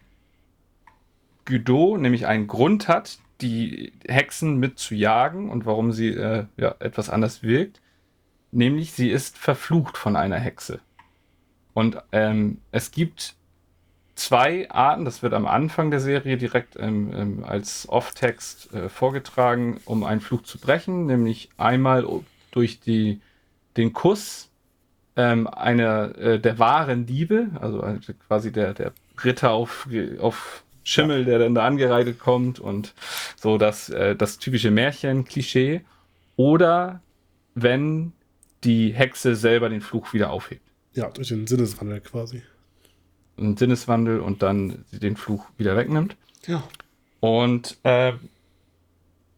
Guido 1.44 1.96
nämlich 1.96 2.26
einen 2.26 2.46
Grund 2.46 2.88
hat, 2.88 3.18
die 3.40 3.92
Hexen 4.06 4.58
mit 4.58 4.78
zu 4.78 4.94
jagen 4.94 5.50
und 5.50 5.64
warum 5.64 5.92
sie 5.92 6.08
äh, 6.08 6.46
ja, 6.56 6.74
etwas 6.80 7.08
anders 7.08 7.42
wirkt. 7.42 7.80
Nämlich 8.50 8.92
sie 8.92 9.10
ist 9.10 9.38
verflucht 9.38 9.96
von 9.96 10.16
einer 10.16 10.38
Hexe. 10.38 10.80
Und 11.74 11.98
ähm, 12.12 12.58
es 12.72 12.90
gibt 12.90 13.36
zwei 14.14 14.68
Arten, 14.70 15.04
das 15.04 15.22
wird 15.22 15.32
am 15.32 15.46
Anfang 15.46 15.90
der 15.90 16.00
Serie 16.00 16.36
direkt 16.36 16.76
ähm, 16.76 17.12
ähm, 17.14 17.44
als 17.44 17.88
Off-Text 17.88 18.74
äh, 18.74 18.88
vorgetragen, 18.88 19.80
um 19.84 20.02
einen 20.02 20.20
Fluch 20.20 20.42
zu 20.42 20.58
brechen, 20.58 21.06
nämlich 21.06 21.50
einmal 21.56 22.04
durch 22.50 22.80
die, 22.80 23.20
den 23.76 23.92
Kuss 23.92 24.50
ähm, 25.18 25.46
einer 25.48 26.16
äh, 26.16 26.40
der 26.40 26.58
wahren 26.58 27.06
Liebe, 27.06 27.48
also 27.60 27.82
äh, 27.82 27.98
quasi 28.26 28.52
der, 28.52 28.72
der 28.72 28.92
Ritter 29.22 29.50
auf, 29.50 29.88
auf 30.20 30.62
Schimmel, 30.84 31.24
der 31.24 31.40
dann 31.40 31.54
da 31.54 31.66
angereitet 31.66 32.18
kommt 32.18 32.60
und 32.60 32.94
so 33.36 33.58
das, 33.58 33.90
äh, 33.90 34.16
das 34.16 34.38
typische 34.38 34.70
Märchen-Klischee. 34.70 35.82
Oder 36.36 37.00
wenn 37.54 38.12
die 38.62 38.92
Hexe 38.92 39.34
selber 39.34 39.68
den 39.68 39.80
Fluch 39.80 40.12
wieder 40.12 40.30
aufhebt. 40.30 40.62
Ja, 40.94 41.10
durch 41.10 41.28
den 41.28 41.46
Sinneswandel 41.46 42.00
quasi 42.00 42.42
einen 43.38 43.56
Sinneswandel 43.56 44.20
und 44.20 44.42
dann 44.42 44.84
den 44.92 45.16
Fluch 45.16 45.46
wieder 45.56 45.76
wegnimmt. 45.76 46.16
Ja. 46.46 46.62
Und 47.20 47.76
äh, 47.82 48.12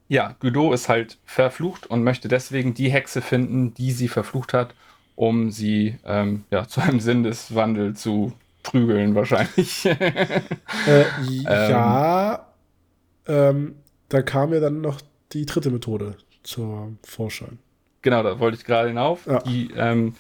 ja, 0.09 0.35
Guido 0.41 0.73
ist 0.73 0.89
halt 0.89 1.19
verflucht 1.25 1.87
und 1.87 2.03
möchte 2.03 2.29
deswegen 2.29 2.75
die 2.75 2.91
Hexe 2.91 3.23
finden, 3.23 3.75
die 3.75 3.93
sie 3.93 4.09
verflucht 4.09 4.53
hat, 4.53 4.75
um 5.21 5.51
sie 5.51 5.99
ähm, 6.07 6.45
ja, 6.51 6.67
zu 6.69 6.81
einem 6.81 6.99
Sinneswandel 6.99 7.95
zu 7.95 8.33
prügeln, 8.63 9.15
wahrscheinlich. 9.15 9.85
äh, 9.85 10.41
ja, 11.45 12.47
ähm, 13.27 13.75
da 14.09 14.23
kam 14.23 14.55
ja 14.55 14.61
dann 14.61 14.81
noch 14.81 15.03
die 15.33 15.45
dritte 15.45 15.71
Methode 15.71 16.17
zur 16.43 16.95
Vorschein. 17.05 17.59
Genau, 18.01 18.23
da 18.23 18.41
wollte 18.41 18.57
ich 18.57 18.65
gerade 18.65 18.89
hinauf. 18.89 19.27
Ja. 19.27 19.41
Die, 19.41 19.71
ähm, 19.77 20.15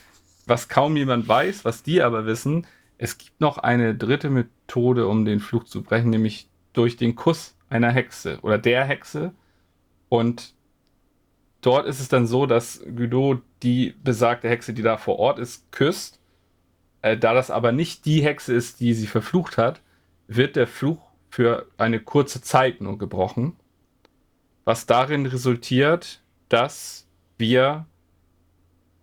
was 0.45 0.69
kaum 0.69 0.99
jemand 0.99 1.27
weiß, 1.27 1.65
was 1.65 1.83
die 1.83 2.03
aber 2.03 2.27
wissen, 2.27 2.67
es 2.99 3.17
gibt 3.17 3.41
noch 3.41 3.57
eine 3.57 3.95
dritte 3.95 4.29
Methode, 4.29 5.07
um 5.07 5.25
den 5.25 5.41
Fluch 5.41 5.65
zu 5.65 5.83
brechen, 5.83 6.11
nämlich 6.11 6.51
durch 6.75 6.99
den 6.99 7.17
Kuss 7.17 7.57
einer 7.71 7.91
Hexe 7.91 8.39
oder 8.43 8.59
der 8.59 8.85
Hexe. 8.85 9.33
Und 10.11 10.53
dort 11.61 11.87
ist 11.87 12.01
es 12.01 12.09
dann 12.09 12.27
so, 12.27 12.47
dass 12.47 12.83
Guido 12.85 13.41
die 13.63 13.95
besagte 14.03 14.49
Hexe, 14.49 14.73
die 14.73 14.83
da 14.83 14.97
vor 14.97 15.19
Ort 15.19 15.39
ist, 15.39 15.71
küsst. 15.73 16.19
Äh, 17.03 17.17
da 17.17 17.35
das 17.35 17.51
aber 17.51 17.73
nicht 17.73 18.05
die 18.05 18.23
Hexe 18.23 18.55
ist, 18.55 18.81
die 18.81 18.95
sie 18.95 19.07
verflucht 19.07 19.59
hat, 19.59 19.81
wird 20.29 20.57
der 20.57 20.67
Fluch 20.67 21.01
für 21.31 21.67
eine 21.79 22.01
kurze 22.01 22.43
Zeit 22.43 22.81
nur 22.81 22.99
gebrochen, 22.99 23.57
was 24.65 24.87
darin 24.87 25.27
resultiert, 25.27 26.23
dass 26.49 27.07
wir 27.39 27.87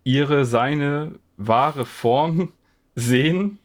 ihre, 0.04 0.44
seine 0.44 1.18
wahre 1.36 1.86
Form 1.86 2.52
sehen 2.94 3.58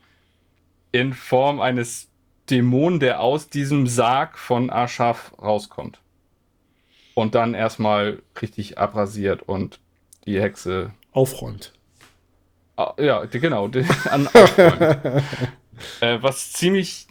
in 0.91 1.13
Form 1.13 1.59
eines 1.59 2.09
Dämon, 2.49 2.99
der 2.99 3.21
aus 3.21 3.49
diesem 3.49 3.87
Sarg 3.87 4.37
von 4.37 4.69
Aschaf 4.69 5.33
rauskommt. 5.41 6.02
Und 7.15 7.35
dann 7.35 7.53
erstmal 7.53 8.21
richtig 8.41 8.77
abrasiert 8.77 9.43
und 9.43 9.79
die 10.25 10.41
Hexe 10.41 10.91
aufräumt. 11.11 11.73
Ah, 12.75 12.93
ja, 12.97 13.25
genau, 13.25 13.69
an 14.09 14.27
aufräumt. 14.27 14.81
äh, 16.01 16.17
was 16.21 16.53
ziemlich, 16.53 17.07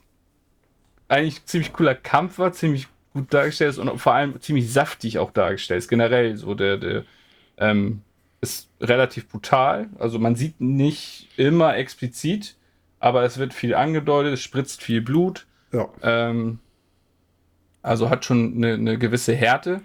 eigentlich 1.09 1.45
ziemlich 1.47 1.73
cooler 1.73 1.95
Kampf 1.95 2.39
war, 2.39 2.53
ziemlich 2.53 2.89
gut 3.13 3.33
dargestellt 3.33 3.71
ist 3.71 3.79
und 3.79 3.99
vor 3.99 4.15
allem 4.15 4.41
ziemlich 4.41 4.73
saftig 4.73 5.19
auch 5.19 5.31
dargestellt 5.31 5.79
ist. 5.79 5.89
Generell 5.89 6.37
so 6.37 6.55
der, 6.55 6.79
der 6.79 7.05
ähm, 7.59 8.03
ist 8.41 8.71
relativ 8.81 9.29
brutal. 9.29 9.89
Also 9.99 10.19
man 10.19 10.35
sieht 10.35 10.61
nicht 10.61 11.29
immer 11.37 11.77
explizit, 11.77 12.57
aber 12.99 13.23
es 13.23 13.39
wird 13.39 13.55
viel 13.55 13.75
angedeutet, 13.75 14.35
es 14.35 14.43
spritzt 14.43 14.83
viel 14.83 15.01
Blut. 15.01 15.47
Ja. 15.73 15.89
Ähm, 16.03 16.59
also 17.83 18.11
hat 18.11 18.25
schon 18.25 18.55
eine, 18.57 18.75
eine, 18.75 18.99
gewisse 18.99 19.35
Härte. 19.35 19.81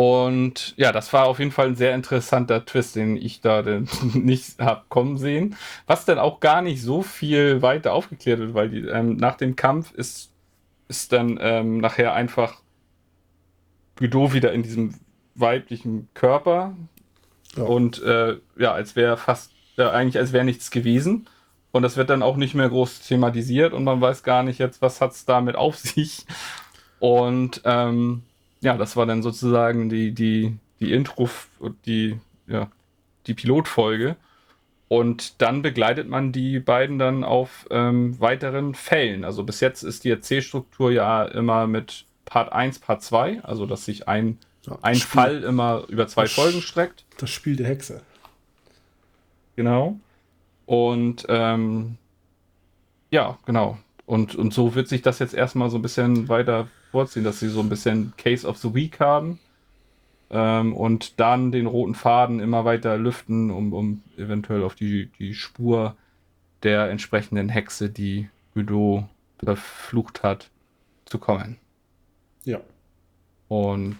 Und 0.00 0.72
ja, 0.78 0.92
das 0.92 1.12
war 1.12 1.26
auf 1.26 1.40
jeden 1.40 1.50
Fall 1.50 1.66
ein 1.66 1.76
sehr 1.76 1.94
interessanter 1.94 2.64
Twist, 2.64 2.96
den 2.96 3.18
ich 3.18 3.42
da 3.42 3.62
nicht 4.14 4.58
habe 4.58 4.84
kommen 4.88 5.18
sehen. 5.18 5.56
Was 5.86 6.06
dann 6.06 6.18
auch 6.18 6.40
gar 6.40 6.62
nicht 6.62 6.80
so 6.80 7.02
viel 7.02 7.60
weiter 7.60 7.92
aufgeklärt 7.92 8.38
wird, 8.38 8.54
weil 8.54 8.70
die, 8.70 8.78
ähm, 8.86 9.18
nach 9.18 9.36
dem 9.36 9.56
Kampf 9.56 9.92
ist, 9.92 10.32
ist 10.88 11.12
dann 11.12 11.38
ähm, 11.42 11.80
nachher 11.82 12.14
einfach 12.14 12.62
Godot 13.96 14.32
wieder 14.32 14.54
in 14.54 14.62
diesem 14.62 14.94
weiblichen 15.34 16.08
Körper. 16.14 16.74
Ja. 17.56 17.64
Und 17.64 18.02
äh, 18.02 18.38
ja, 18.56 18.72
als 18.72 18.96
wäre 18.96 19.18
fast, 19.18 19.52
äh, 19.76 19.82
eigentlich 19.82 20.16
als 20.16 20.32
wäre 20.32 20.46
nichts 20.46 20.70
gewesen. 20.70 21.28
Und 21.72 21.82
das 21.82 21.98
wird 21.98 22.08
dann 22.08 22.22
auch 22.22 22.38
nicht 22.38 22.54
mehr 22.54 22.70
groß 22.70 23.00
thematisiert 23.00 23.74
und 23.74 23.84
man 23.84 24.00
weiß 24.00 24.22
gar 24.22 24.44
nicht 24.44 24.60
jetzt, 24.60 24.80
was 24.80 25.02
hat 25.02 25.12
es 25.12 25.26
damit 25.26 25.56
auf 25.56 25.76
sich. 25.76 26.24
Und 27.00 27.60
ähm, 27.66 28.22
ja, 28.60 28.76
das 28.76 28.96
war 28.96 29.06
dann 29.06 29.22
sozusagen 29.22 29.88
die, 29.88 30.12
die, 30.12 30.56
die 30.80 30.92
Intro, 30.92 31.28
die, 31.86 32.18
ja, 32.46 32.70
die 33.26 33.34
Pilotfolge. 33.34 34.16
Und 34.88 35.40
dann 35.40 35.62
begleitet 35.62 36.08
man 36.08 36.32
die 36.32 36.58
beiden 36.58 36.98
dann 36.98 37.22
auf 37.22 37.66
ähm, 37.70 38.18
weiteren 38.18 38.74
Fällen. 38.74 39.24
Also 39.24 39.44
bis 39.44 39.60
jetzt 39.60 39.82
ist 39.82 40.04
die 40.04 40.10
Erzählstruktur 40.10 40.90
ja 40.90 41.24
immer 41.24 41.66
mit 41.68 42.06
Part 42.24 42.52
1, 42.52 42.80
Part 42.80 43.02
2, 43.02 43.44
also 43.44 43.66
dass 43.66 43.84
sich 43.84 44.08
ein, 44.08 44.38
ja, 44.66 44.78
ein 44.82 44.96
Fall 44.96 45.44
immer 45.44 45.84
über 45.88 46.08
zwei 46.08 46.26
Folgen 46.26 46.60
streckt. 46.60 47.04
Das 47.18 47.30
Spiel 47.30 47.56
der 47.56 47.68
Hexe. 47.68 48.02
Genau. 49.54 49.98
Und 50.66 51.24
ähm, 51.28 51.96
ja, 53.10 53.38
genau. 53.46 53.78
Und, 54.06 54.34
und 54.34 54.52
so 54.52 54.74
wird 54.74 54.88
sich 54.88 55.02
das 55.02 55.20
jetzt 55.20 55.34
erstmal 55.34 55.70
so 55.70 55.78
ein 55.78 55.82
bisschen 55.82 56.28
weiter 56.28 56.66
vorziehen, 56.90 57.24
dass 57.24 57.40
sie 57.40 57.48
so 57.48 57.60
ein 57.60 57.68
bisschen 57.68 58.12
Case 58.16 58.46
of 58.46 58.58
the 58.58 58.74
Week 58.74 59.00
haben 59.00 59.38
ähm, 60.30 60.74
und 60.74 61.18
dann 61.20 61.52
den 61.52 61.66
roten 61.66 61.94
Faden 61.94 62.40
immer 62.40 62.64
weiter 62.64 62.96
lüften, 62.96 63.50
um, 63.50 63.72
um 63.72 64.02
eventuell 64.16 64.62
auf 64.62 64.74
die, 64.74 65.06
die 65.18 65.34
Spur 65.34 65.96
der 66.62 66.90
entsprechenden 66.90 67.48
Hexe, 67.48 67.90
die 67.90 68.28
Guido 68.54 69.08
verflucht 69.42 70.22
hat, 70.22 70.50
zu 71.04 71.18
kommen. 71.18 71.56
Ja. 72.44 72.60
Und 73.48 73.96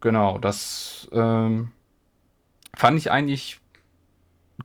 genau, 0.00 0.38
das 0.38 1.08
ähm, 1.12 1.72
fand 2.76 2.98
ich 2.98 3.10
eigentlich 3.10 3.60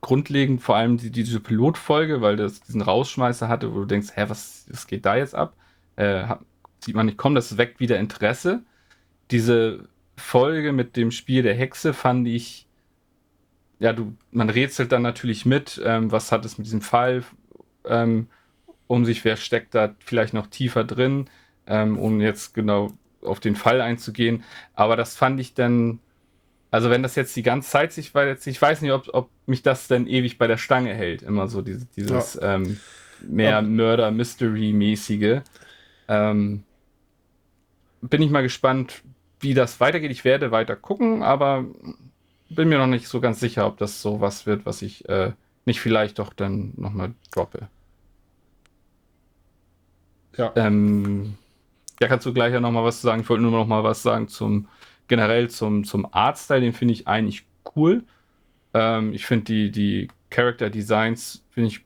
grundlegend 0.00 0.62
vor 0.62 0.76
allem 0.76 0.98
die, 0.98 1.10
diese 1.10 1.40
Pilotfolge, 1.40 2.20
weil 2.20 2.36
das 2.36 2.60
diesen 2.60 2.82
Rausschmeißer 2.82 3.48
hatte, 3.48 3.74
wo 3.74 3.80
du 3.80 3.86
denkst, 3.86 4.08
hä, 4.14 4.26
was, 4.28 4.66
was 4.70 4.86
geht 4.86 5.06
da 5.06 5.16
jetzt 5.16 5.34
ab? 5.34 5.54
Äh, 5.96 6.36
sieht 6.84 6.94
man 6.94 7.06
nicht 7.06 7.18
kommen, 7.18 7.34
das 7.34 7.56
weckt 7.56 7.80
wieder 7.80 7.98
Interesse. 7.98 8.62
Diese 9.30 9.88
Folge 10.16 10.72
mit 10.72 10.96
dem 10.96 11.10
Spiel 11.10 11.42
der 11.42 11.54
Hexe 11.54 11.92
fand 11.92 12.28
ich, 12.28 12.66
ja, 13.78 13.92
du, 13.92 14.16
man 14.30 14.50
rätselt 14.50 14.92
dann 14.92 15.02
natürlich 15.02 15.46
mit, 15.46 15.80
ähm, 15.84 16.12
was 16.12 16.30
hat 16.32 16.44
es 16.44 16.58
mit 16.58 16.66
diesem 16.66 16.82
Fall 16.82 17.24
ähm, 17.84 18.28
um 18.86 19.04
sich, 19.04 19.24
wer 19.24 19.36
steckt 19.36 19.74
da 19.74 19.94
vielleicht 19.98 20.34
noch 20.34 20.46
tiefer 20.46 20.84
drin, 20.84 21.28
ähm, 21.66 21.98
um 21.98 22.20
jetzt 22.20 22.54
genau 22.54 22.92
auf 23.22 23.40
den 23.40 23.56
Fall 23.56 23.80
einzugehen. 23.80 24.44
Aber 24.74 24.96
das 24.96 25.16
fand 25.16 25.40
ich 25.40 25.54
dann 25.54 26.00
also 26.74 26.90
wenn 26.90 27.04
das 27.04 27.14
jetzt 27.14 27.36
die 27.36 27.44
ganze 27.44 27.70
Zeit 27.70 27.92
sich 27.92 28.16
weiter, 28.16 28.36
ich 28.44 28.60
weiß 28.60 28.82
nicht, 28.82 28.90
ob, 28.90 29.08
ob 29.12 29.30
mich 29.46 29.62
das 29.62 29.86
dann 29.86 30.08
ewig 30.08 30.38
bei 30.38 30.48
der 30.48 30.56
Stange 30.56 30.92
hält. 30.92 31.22
Immer 31.22 31.46
so 31.46 31.62
dieses, 31.62 31.88
dieses 31.90 32.34
ja. 32.34 32.56
ähm, 32.56 32.80
mehr 33.22 33.62
Mörder-Mystery-mäßige. 33.62 35.42
Ähm, 36.08 36.64
bin 38.08 38.22
ich 38.22 38.30
mal 38.30 38.42
gespannt, 38.42 39.02
wie 39.40 39.54
das 39.54 39.80
weitergeht. 39.80 40.10
Ich 40.10 40.24
werde 40.24 40.50
weiter 40.50 40.76
gucken, 40.76 41.22
aber 41.22 41.64
bin 42.48 42.68
mir 42.68 42.78
noch 42.78 42.86
nicht 42.86 43.08
so 43.08 43.20
ganz 43.20 43.40
sicher, 43.40 43.66
ob 43.66 43.78
das 43.78 44.00
so 44.00 44.20
was 44.20 44.46
wird, 44.46 44.66
was 44.66 44.82
ich 44.82 45.08
äh, 45.08 45.32
nicht 45.64 45.80
vielleicht 45.80 46.18
doch 46.18 46.32
dann 46.32 46.72
nochmal 46.76 47.14
droppe. 47.32 47.68
Ja. 50.36 50.52
Ähm, 50.56 51.34
ja, 52.00 52.08
kannst 52.08 52.26
du 52.26 52.32
gleich 52.32 52.52
ja 52.52 52.60
nochmal 52.60 52.84
was 52.84 53.00
sagen. 53.00 53.22
Ich 53.22 53.28
wollte 53.28 53.42
nur 53.42 53.52
noch 53.52 53.66
mal 53.66 53.84
was 53.84 54.02
sagen 54.02 54.28
zum 54.28 54.68
generell 55.06 55.50
zum, 55.50 55.84
zum 55.84 56.06
Artstyle, 56.12 56.60
den 56.60 56.72
finde 56.72 56.94
ich 56.94 57.06
eigentlich 57.06 57.44
cool. 57.76 58.04
Ähm, 58.72 59.12
ich 59.12 59.26
finde 59.26 59.44
die, 59.44 59.70
die 59.70 60.08
Character 60.30 60.70
Designs 60.70 61.44
finde 61.50 61.68
ich 61.68 61.84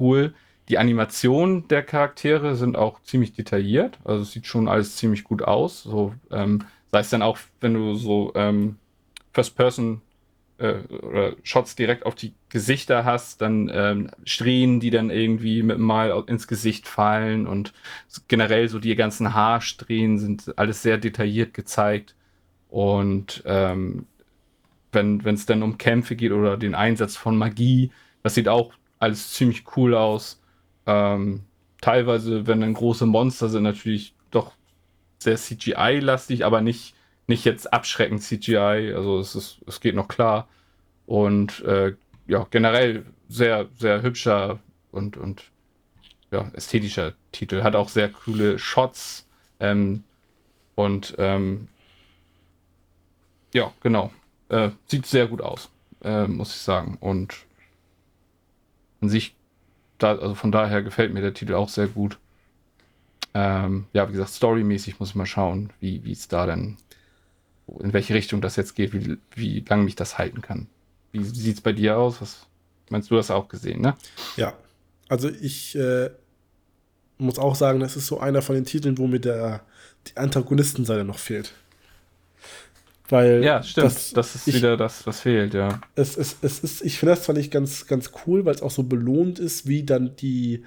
cool. 0.00 0.34
Die 0.68 0.78
Animationen 0.78 1.68
der 1.68 1.82
Charaktere 1.82 2.56
sind 2.56 2.76
auch 2.76 3.02
ziemlich 3.02 3.34
detailliert. 3.34 3.98
Also 4.04 4.22
es 4.22 4.32
sieht 4.32 4.46
schon 4.46 4.68
alles 4.68 4.96
ziemlich 4.96 5.24
gut 5.24 5.42
aus. 5.42 5.82
So, 5.82 6.14
ähm, 6.30 6.64
sei 6.90 7.00
es 7.00 7.10
dann 7.10 7.22
auch, 7.22 7.38
wenn 7.60 7.74
du 7.74 7.94
so 7.94 8.32
ähm, 8.34 8.76
First 9.32 9.56
Person 9.56 10.00
äh, 10.58 10.78
oder 11.02 11.34
Shots 11.42 11.76
direkt 11.76 12.06
auf 12.06 12.14
die 12.14 12.32
Gesichter 12.48 13.04
hast, 13.04 13.42
dann 13.42 13.70
ähm, 13.72 14.10
Strähnen, 14.24 14.80
die 14.80 14.90
dann 14.90 15.10
irgendwie 15.10 15.62
mit 15.62 15.78
Mal 15.78 16.24
ins 16.28 16.46
Gesicht 16.48 16.88
fallen 16.88 17.46
und 17.46 17.72
generell 18.28 18.68
so 18.68 18.78
die 18.78 18.94
ganzen 18.94 19.34
Haarsträhnen 19.34 20.18
sind 20.18 20.56
alles 20.58 20.82
sehr 20.82 20.98
detailliert 20.98 21.52
gezeigt. 21.52 22.14
Und 22.70 23.42
ähm, 23.46 24.06
wenn 24.92 25.20
es 25.26 25.46
dann 25.46 25.62
um 25.62 25.76
Kämpfe 25.76 26.16
geht 26.16 26.32
oder 26.32 26.56
den 26.56 26.74
Einsatz 26.74 27.16
von 27.16 27.36
Magie, 27.36 27.90
das 28.22 28.34
sieht 28.34 28.48
auch 28.48 28.72
alles 28.98 29.32
ziemlich 29.32 29.64
cool 29.76 29.94
aus. 29.94 30.40
Ähm, 30.86 31.42
teilweise, 31.80 32.46
wenn 32.46 32.60
dann 32.60 32.74
große 32.74 33.06
Monster 33.06 33.48
sind, 33.48 33.62
natürlich 33.62 34.14
doch 34.30 34.52
sehr 35.18 35.36
CGI-lastig, 35.36 36.44
aber 36.44 36.60
nicht, 36.60 36.94
nicht 37.26 37.44
jetzt 37.44 37.72
abschreckend 37.72 38.22
CGI. 38.22 38.92
Also 38.94 39.18
es, 39.18 39.34
ist, 39.34 39.60
es 39.66 39.80
geht 39.80 39.94
noch 39.94 40.08
klar. 40.08 40.48
Und 41.06 41.62
äh, 41.64 41.94
ja, 42.26 42.46
generell 42.50 43.04
sehr, 43.28 43.68
sehr 43.76 44.02
hübscher 44.02 44.60
und, 44.92 45.16
und 45.16 45.50
ja, 46.30 46.50
ästhetischer 46.54 47.14
Titel. 47.32 47.62
Hat 47.62 47.76
auch 47.76 47.88
sehr 47.88 48.08
coole 48.08 48.58
Shots. 48.58 49.26
Ähm, 49.60 50.04
und 50.74 51.14
ähm, 51.18 51.68
ja, 53.52 53.72
genau. 53.80 54.10
Äh, 54.48 54.70
sieht 54.86 55.06
sehr 55.06 55.28
gut 55.28 55.40
aus, 55.40 55.70
äh, 56.02 56.26
muss 56.26 56.54
ich 56.54 56.60
sagen. 56.60 56.98
Und 57.00 57.46
an 59.00 59.08
sich, 59.08 59.34
da, 59.98 60.16
also 60.16 60.34
von 60.34 60.52
daher 60.52 60.82
gefällt 60.82 61.12
mir 61.12 61.20
der 61.20 61.34
Titel 61.34 61.54
auch 61.54 61.68
sehr 61.68 61.86
gut. 61.88 62.18
Ähm, 63.34 63.86
ja, 63.92 64.08
wie 64.08 64.12
gesagt, 64.12 64.30
storymäßig 64.30 65.00
muss 65.00 65.10
ich 65.10 65.14
mal 65.14 65.26
schauen, 65.26 65.72
wie 65.80 66.10
es 66.10 66.28
da 66.28 66.46
denn, 66.46 66.76
in 67.80 67.92
welche 67.92 68.14
Richtung 68.14 68.40
das 68.40 68.56
jetzt 68.56 68.74
geht, 68.74 68.92
wie, 68.92 69.18
wie 69.34 69.64
lange 69.68 69.84
mich 69.84 69.96
das 69.96 70.18
halten 70.18 70.40
kann. 70.40 70.68
Wie 71.12 71.24
sieht 71.24 71.56
es 71.56 71.60
bei 71.60 71.72
dir 71.72 71.98
aus? 71.98 72.20
Was 72.20 72.46
meinst 72.90 73.10
du, 73.10 73.16
das 73.16 73.30
auch 73.30 73.48
gesehen, 73.48 73.80
ne? 73.80 73.96
Ja, 74.36 74.54
also 75.08 75.28
ich 75.28 75.74
äh, 75.76 76.10
muss 77.18 77.38
auch 77.38 77.54
sagen, 77.54 77.80
das 77.80 77.96
ist 77.96 78.06
so 78.06 78.20
einer 78.20 78.42
von 78.42 78.54
den 78.54 78.64
Titeln, 78.64 78.98
wo 78.98 79.06
mir 79.06 79.20
der, 79.20 79.62
die 80.06 80.16
Antagonistenseite 80.16 81.04
noch 81.04 81.18
fehlt. 81.18 81.54
Weil 83.08 83.44
ja, 83.44 83.62
stimmt. 83.62 83.86
Das, 83.86 84.12
das 84.12 84.34
ist 84.34 84.48
ich, 84.48 84.54
wieder 84.54 84.76
das, 84.76 85.06
was 85.06 85.20
fehlt, 85.20 85.52
ja. 85.52 85.80
Es, 85.94 86.16
es, 86.16 86.36
es 86.40 86.60
ist, 86.60 86.82
ich 86.82 86.98
finde 86.98 87.14
das 87.14 87.24
zwar 87.24 87.34
nicht 87.34 87.50
ganz, 87.50 87.86
ganz 87.86 88.10
cool, 88.26 88.44
weil 88.44 88.54
es 88.54 88.62
auch 88.62 88.70
so 88.70 88.82
belohnt 88.82 89.38
ist, 89.38 89.66
wie 89.66 89.82
dann 89.82 90.16
die 90.16 90.64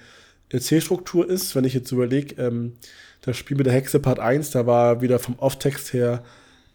Erzählstruktur 0.50 1.28
ist. 1.28 1.56
Wenn 1.56 1.64
ich 1.64 1.74
jetzt 1.74 1.92
überlege, 1.92 2.36
ähm, 2.42 2.74
das 3.22 3.38
Spiel 3.38 3.58
mit 3.58 3.66
der 3.66 3.74
Hexe 3.74 4.00
Part 4.00 4.20
1, 4.20 4.52
da 4.52 4.68
war 4.68 5.02
wieder 5.02 5.18
vom 5.18 5.36
Off-Text 5.40 5.94
her 5.94 6.24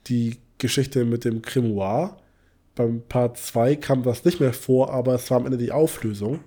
die 0.09 0.39
Geschichte 0.59 1.05
mit 1.05 1.25
dem 1.25 1.43
Grimoire. 1.43 2.17
Beim 2.75 3.03
Part 3.09 3.39
2 3.39 3.77
kam 3.77 4.03
das 4.03 4.25
nicht 4.25 4.41
mehr 4.41 4.53
vor, 4.53 4.93
aber 4.93 5.15
es 5.15 5.31
war 5.31 5.39
am 5.39 5.47
Ende 5.47 5.59
die 5.59 5.73
Auflösung. 5.73 6.41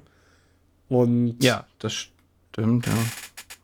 Und 0.90 1.42
ja, 1.42 1.66
das 1.80 2.10
stimmt, 2.52 2.88
ja. 2.88 2.94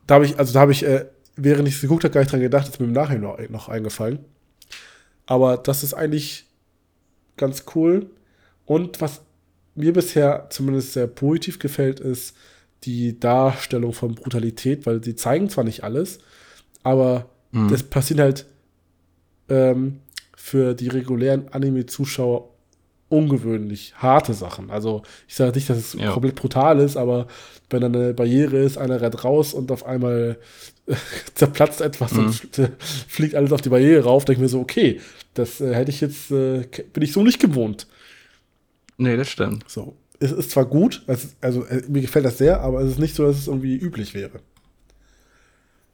Da 0.07 0.15
habe 0.15 0.26
ich, 0.26 0.40
also 0.40 0.53
da 0.53 0.61
habe 0.61 0.72
ich, 0.72 0.84
äh, 0.84 1.06
während 1.36 1.68
ich 1.68 1.76
es 1.76 1.82
geguckt 1.82 2.03
habe, 2.03 2.14
gar 2.14 2.22
nicht 2.22 2.32
dran 2.32 2.40
gedacht, 2.40 2.68
ist 2.68 2.80
mir 2.80 2.86
im 2.86 2.94
Nachhinein 2.94 3.22
noch, 3.22 3.49
noch 3.49 3.69
eingefallen. 3.69 4.19
Aber 5.26 5.57
das 5.57 5.84
ist 5.84 5.93
eigentlich 5.93 6.45
ganz 7.38 7.65
cool. 7.76 8.10
Und 8.65 9.02
was 9.02 9.22
mir 9.76 9.93
bisher 9.93 10.48
zumindest 10.49 10.93
sehr 10.93 11.07
positiv 11.07 11.60
gefällt, 11.60 11.99
ist 11.99 12.35
die 12.84 13.19
Darstellung 13.19 13.93
von 13.93 14.15
Brutalität, 14.15 14.85
weil 14.85 15.03
sie 15.03 15.15
zeigen 15.15 15.49
zwar 15.49 15.64
nicht 15.64 15.84
alles, 15.84 16.19
aber 16.84 17.30
mhm. 17.52 17.69
das 17.69 17.84
passiert 17.84 18.19
halt 18.19 18.45
ähm, 19.49 19.99
für 20.35 20.73
die 20.73 20.88
regulären 20.88 21.49
Anime-Zuschauer 21.49 22.49
ungewöhnlich 23.11 23.93
harte 23.97 24.33
Sachen. 24.33 24.71
Also 24.71 25.03
ich 25.27 25.35
sage 25.35 25.51
nicht, 25.55 25.69
dass 25.69 25.77
es 25.77 25.93
ja. 25.93 26.11
komplett 26.11 26.35
brutal 26.35 26.79
ist, 26.79 26.97
aber 26.97 27.27
wenn 27.69 27.81
da 27.81 27.88
eine 27.88 28.13
Barriere 28.13 28.57
ist, 28.57 28.77
einer 28.77 29.01
rennt 29.01 29.23
raus 29.23 29.53
und 29.53 29.71
auf 29.71 29.85
einmal 29.85 30.38
zerplatzt 31.35 31.81
etwas 31.81 32.13
mhm. 32.13 32.25
und 32.25 32.71
fliegt 33.07 33.35
alles 33.35 33.51
auf 33.51 33.61
die 33.61 33.69
Barriere 33.69 34.03
rauf, 34.03 34.25
denke 34.25 34.39
ich 34.39 34.43
mir 34.43 34.49
so, 34.49 34.59
okay, 34.59 34.99
das 35.33 35.61
äh, 35.61 35.73
hätte 35.73 35.91
ich 35.91 36.01
jetzt, 36.01 36.31
äh, 36.31 36.65
bin 36.93 37.03
ich 37.03 37.13
so 37.13 37.23
nicht 37.23 37.39
gewohnt. 37.39 37.88
Nee, 38.97 39.17
das 39.17 39.29
stimmt. 39.29 39.69
So. 39.69 39.95
Es 40.19 40.31
ist 40.31 40.51
zwar 40.51 40.65
gut, 40.65 41.03
also, 41.07 41.27
also 41.41 41.65
äh, 41.65 41.81
mir 41.88 42.01
gefällt 42.01 42.25
das 42.25 42.38
sehr, 42.38 42.61
aber 42.61 42.81
es 42.81 42.91
ist 42.91 42.99
nicht 42.99 43.15
so, 43.15 43.25
dass 43.25 43.38
es 43.38 43.47
irgendwie 43.47 43.75
üblich 43.75 44.13
wäre. 44.13 44.39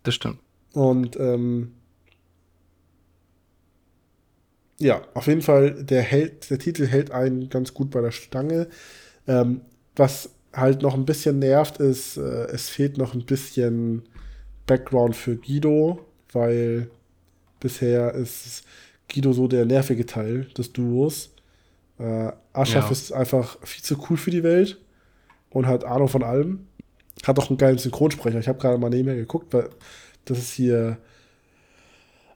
Das 0.04 0.16
stimmt. 0.16 0.40
Und 0.74 1.18
ähm, 1.18 1.74
ja, 4.80 5.02
auf 5.14 5.28
jeden 5.28 5.42
Fall, 5.42 5.84
der, 5.84 6.02
hält, 6.02 6.50
der 6.50 6.60
Titel 6.60 6.86
hält 6.86 7.12
einen 7.12 7.50
ganz 7.50 7.74
gut 7.74 7.90
bei 7.92 8.02
der 8.02 8.12
Stange. 8.12 8.68
Ähm, 9.28 9.62
was 9.96 10.30
halt 10.54 10.82
noch 10.82 10.94
ein 10.94 11.06
bisschen 11.06 11.40
nervt, 11.40 11.78
ist, 11.78 12.18
äh, 12.18 12.46
es 12.48 12.70
fehlt 12.70 12.98
noch 12.98 13.14
ein 13.14 13.26
bisschen 13.26 14.04
Background 14.66 15.16
für 15.16 15.36
Guido, 15.36 16.06
weil 16.32 16.90
bisher 17.60 18.14
ist 18.14 18.64
Guido 19.12 19.34
so 19.34 19.48
der 19.48 19.66
nervige 19.66 20.06
Teil 20.06 20.46
des 20.58 20.74
Duos. 20.74 21.32
Äh, 21.98 22.32
Aschaf 22.54 22.86
ja. 22.86 22.92
ist 22.92 23.12
einfach 23.12 23.58
viel 23.66 23.84
zu 23.84 23.98
cool 24.10 24.18
für 24.18 24.32
die 24.32 24.44
Welt 24.44 24.80
und 25.50 25.66
hat 25.66 25.86
Ahnung 25.86 26.08
von 26.08 26.24
allem. 26.24 26.68
Hat 27.26 27.40
auch 27.40 27.50
einen 27.50 27.58
geilen 27.58 27.80
Synchronsprecher. 27.80 28.40
Ich 28.40 28.48
habe 28.48 28.60
gerade 28.60 28.78
mal 28.78 28.90
nebenher 28.90 29.16
geguckt, 29.16 29.52
weil 29.54 29.70
das 30.26 30.38
ist 30.38 30.52
hier 30.52 30.98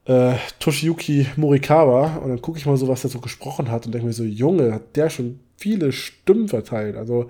äh, 0.05 0.33
Toshiyuki 0.59 1.27
Morikawa 1.35 2.17
und 2.17 2.29
dann 2.29 2.41
gucke 2.41 2.57
ich 2.57 2.65
mal 2.65 2.77
so, 2.77 2.87
was 2.87 3.03
er 3.03 3.09
so 3.09 3.19
gesprochen 3.19 3.69
hat 3.69 3.85
und 3.85 3.93
denke 3.93 4.07
mir 4.07 4.13
so, 4.13 4.23
Junge, 4.23 4.73
hat 4.73 4.95
der 4.95 5.09
schon 5.09 5.39
viele 5.57 5.91
Stimmen 5.91 6.47
verteilt. 6.47 6.95
Also, 6.95 7.29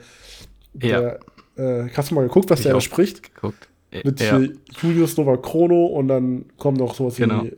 der, 0.73 1.19
ja. 1.57 1.83
äh, 1.83 1.89
hast 1.95 2.11
du 2.11 2.15
mal 2.15 2.23
geguckt, 2.27 2.49
was 2.49 2.59
ich 2.59 2.65
der 2.65 2.73
da 2.73 2.81
spricht? 2.81 3.35
Geguckt. 3.35 3.67
Mit 4.03 4.21
ja. 4.21 4.41
Julius 4.81 5.17
Nova 5.17 5.35
Chrono 5.35 5.85
und 5.87 6.07
dann 6.07 6.45
kommt 6.57 6.77
noch 6.77 6.95
sowas 6.95 7.17
genau. 7.17 7.43
wie 7.43 7.51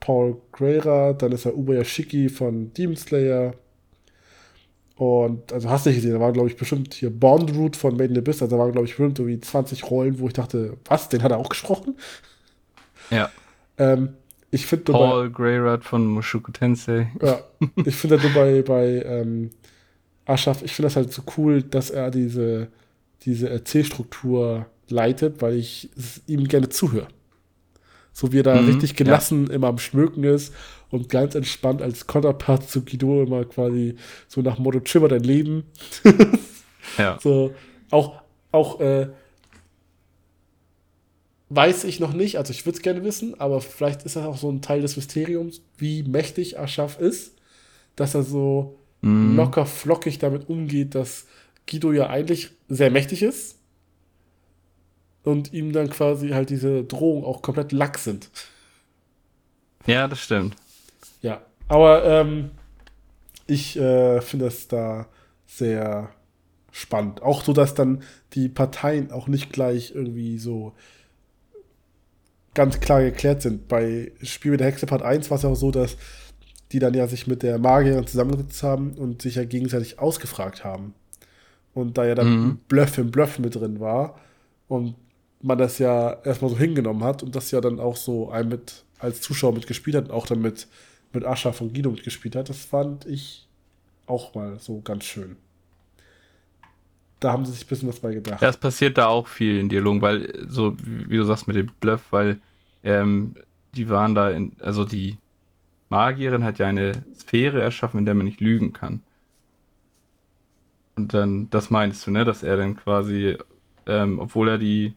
Paul 0.00 0.40
Greira, 0.50 1.12
dann 1.12 1.30
ist 1.30 1.44
er 1.44 1.56
Ubayashiki 1.56 2.28
von 2.28 2.72
Demon 2.74 2.96
Slayer. 2.96 3.54
Und, 4.96 5.52
also 5.52 5.70
hast 5.70 5.86
du 5.86 5.90
nicht 5.90 5.98
gesehen, 5.98 6.12
da 6.12 6.20
war, 6.20 6.32
glaube 6.32 6.48
ich, 6.48 6.56
bestimmt 6.56 6.92
hier 6.92 7.10
Bond 7.10 7.54
Root 7.54 7.76
von 7.76 7.92
Made 7.92 8.06
in 8.06 8.14
the 8.14 8.20
Abyss, 8.20 8.42
also 8.42 8.56
da 8.56 8.60
waren, 8.60 8.72
glaube 8.72 8.86
ich, 8.86 8.96
bestimmt 8.96 9.18
irgendwie 9.18 9.40
20 9.40 9.90
Rollen, 9.90 10.18
wo 10.18 10.26
ich 10.26 10.32
dachte, 10.32 10.76
was, 10.86 11.08
den 11.08 11.22
hat 11.22 11.30
er 11.30 11.38
auch 11.38 11.48
gesprochen? 11.48 11.96
Ja. 13.10 13.30
Ähm, 13.78 14.10
ich 14.50 14.66
finde 14.66 14.92
Paul 14.92 15.30
Greyrat 15.30 15.84
von 15.84 16.06
Mushoku 16.06 16.50
Tensei. 16.52 17.10
Ja, 17.22 17.40
ich 17.84 17.94
finde 17.94 18.20
halt 18.20 18.34
bei, 18.34 18.62
bei 18.62 19.02
ähm, 19.04 19.50
Ashraf, 20.26 20.62
ich 20.62 20.72
finde 20.72 20.86
das 20.86 20.96
halt 20.96 21.12
so 21.12 21.22
cool, 21.36 21.62
dass 21.62 21.90
er 21.90 22.10
diese, 22.10 22.68
diese 23.22 23.48
Erzählstruktur 23.48 24.66
leitet, 24.88 25.40
weil 25.40 25.54
ich 25.56 25.90
ihm 26.26 26.48
gerne 26.48 26.68
zuhöre. 26.68 27.08
So 28.12 28.32
wie 28.32 28.40
er 28.40 28.44
da 28.44 28.60
mhm, 28.60 28.66
richtig 28.68 28.96
gelassen 28.96 29.46
ja. 29.46 29.54
immer 29.54 29.68
am 29.68 29.78
Schmöken 29.78 30.24
ist 30.24 30.52
und 30.90 31.08
ganz 31.08 31.34
entspannt 31.36 31.80
als 31.80 32.06
Konterpart 32.06 32.68
zu 32.68 32.84
Guido 32.84 33.22
immer 33.22 33.44
quasi 33.44 33.96
so 34.26 34.40
nach 34.40 34.58
Motto, 34.58 34.80
schimmer 34.84 35.08
dein 35.08 35.22
Leben. 35.22 35.64
ja. 36.98 37.18
So, 37.22 37.54
auch, 37.90 38.20
auch 38.50 38.80
äh, 38.80 39.08
weiß 41.50 41.84
ich 41.84 42.00
noch 42.00 42.12
nicht, 42.12 42.38
also 42.38 42.52
ich 42.52 42.64
würde 42.64 42.76
es 42.76 42.82
gerne 42.82 43.04
wissen, 43.04 43.38
aber 43.38 43.60
vielleicht 43.60 44.04
ist 44.04 44.16
das 44.16 44.24
auch 44.24 44.38
so 44.38 44.50
ein 44.50 44.62
Teil 44.62 44.80
des 44.80 44.96
Mysteriums, 44.96 45.60
wie 45.76 46.04
mächtig 46.04 46.58
Aschaf 46.58 46.98
ist, 46.98 47.34
dass 47.96 48.14
er 48.14 48.22
so 48.22 48.78
mm. 49.02 49.36
locker 49.36 49.66
flockig 49.66 50.20
damit 50.20 50.48
umgeht, 50.48 50.94
dass 50.94 51.26
Guido 51.68 51.92
ja 51.92 52.08
eigentlich 52.08 52.50
sehr 52.68 52.90
mächtig 52.90 53.22
ist 53.22 53.58
und 55.24 55.52
ihm 55.52 55.72
dann 55.72 55.90
quasi 55.90 56.30
halt 56.30 56.50
diese 56.50 56.84
Drohungen 56.84 57.24
auch 57.24 57.42
komplett 57.42 57.72
lack 57.72 57.98
sind. 57.98 58.30
Ja, 59.86 60.06
das 60.06 60.20
stimmt. 60.20 60.54
Ja, 61.20 61.42
aber 61.66 62.04
ähm, 62.04 62.52
ich 63.48 63.76
äh, 63.76 64.20
finde 64.20 64.44
das 64.44 64.68
da 64.68 65.08
sehr 65.46 66.10
spannend. 66.70 67.22
Auch 67.22 67.42
so, 67.42 67.52
dass 67.52 67.74
dann 67.74 68.04
die 68.34 68.48
Parteien 68.48 69.10
auch 69.10 69.26
nicht 69.26 69.52
gleich 69.52 69.92
irgendwie 69.92 70.38
so 70.38 70.74
ganz 72.54 72.80
klar 72.80 73.02
geklärt 73.02 73.42
sind. 73.42 73.68
Bei 73.68 74.12
Spiel 74.22 74.52
mit 74.52 74.60
der 74.60 74.68
Hexe 74.68 74.86
Part 74.86 75.02
1 75.02 75.30
war 75.30 75.36
es 75.36 75.42
ja 75.42 75.48
auch 75.48 75.56
so, 75.56 75.70
dass 75.70 75.96
die 76.72 76.78
dann 76.78 76.94
ja 76.94 77.06
sich 77.06 77.26
mit 77.26 77.42
der 77.42 77.58
Magierin 77.58 78.06
zusammengesetzt 78.06 78.62
haben 78.62 78.92
und 78.92 79.22
sich 79.22 79.36
ja 79.36 79.44
gegenseitig 79.44 79.98
ausgefragt 79.98 80.64
haben. 80.64 80.94
Und 81.74 81.98
da 81.98 82.04
ja 82.04 82.14
dann 82.14 82.40
mhm. 82.40 82.58
Bluff 82.68 82.98
im 82.98 83.10
Bluff 83.10 83.38
mit 83.38 83.54
drin 83.54 83.80
war 83.80 84.18
und 84.68 84.94
man 85.42 85.58
das 85.58 85.78
ja 85.78 86.12
erstmal 86.24 86.50
so 86.50 86.58
hingenommen 86.58 87.04
hat 87.04 87.22
und 87.22 87.34
das 87.34 87.50
ja 87.50 87.60
dann 87.60 87.80
auch 87.80 87.96
so 87.96 88.30
ein 88.30 88.48
mit 88.48 88.84
als 88.98 89.20
Zuschauer 89.20 89.54
mitgespielt 89.54 89.96
hat 89.96 90.04
und 90.06 90.10
auch 90.10 90.26
dann 90.26 90.42
mit, 90.42 90.68
mit 91.12 91.24
Ascha 91.24 91.52
von 91.52 91.72
Guido 91.72 91.90
mitgespielt 91.90 92.36
hat, 92.36 92.48
das 92.48 92.58
fand 92.58 93.06
ich 93.06 93.48
auch 94.06 94.34
mal 94.34 94.58
so 94.58 94.80
ganz 94.80 95.04
schön. 95.04 95.36
Da 97.20 97.32
haben 97.32 97.44
sie 97.44 97.52
sich 97.52 97.64
ein 97.64 97.68
bisschen 97.68 97.88
was 97.88 98.00
bei 98.00 98.14
gedacht. 98.14 98.40
Ja, 98.40 98.48
es 98.48 98.56
passiert 98.56 98.96
da 98.98 99.06
auch 99.06 99.26
viel 99.26 99.58
in 99.58 99.68
Dialogen, 99.68 100.00
weil, 100.00 100.46
so 100.48 100.74
wie 100.78 101.16
du 101.16 101.24
sagst 101.24 101.46
mit 101.46 101.56
dem 101.56 101.70
Bluff, 101.80 102.02
weil 102.10 102.40
ähm, 102.82 103.34
die 103.74 103.88
waren 103.88 104.14
da 104.14 104.30
in, 104.30 104.52
also 104.60 104.84
die 104.84 105.18
Magierin 105.90 106.44
hat 106.44 106.58
ja 106.58 106.66
eine 106.66 107.04
Sphäre 107.14 107.60
erschaffen, 107.60 107.98
in 107.98 108.06
der 108.06 108.14
man 108.14 108.24
nicht 108.24 108.40
lügen 108.40 108.72
kann. 108.72 109.02
Und 110.96 111.12
dann, 111.14 111.50
das 111.50 111.70
meinst 111.70 112.06
du, 112.06 112.10
ne, 112.10 112.24
dass 112.24 112.42
er 112.42 112.56
dann 112.56 112.76
quasi, 112.76 113.36
ähm, 113.86 114.18
obwohl 114.18 114.48
er 114.48 114.58
die, 114.58 114.94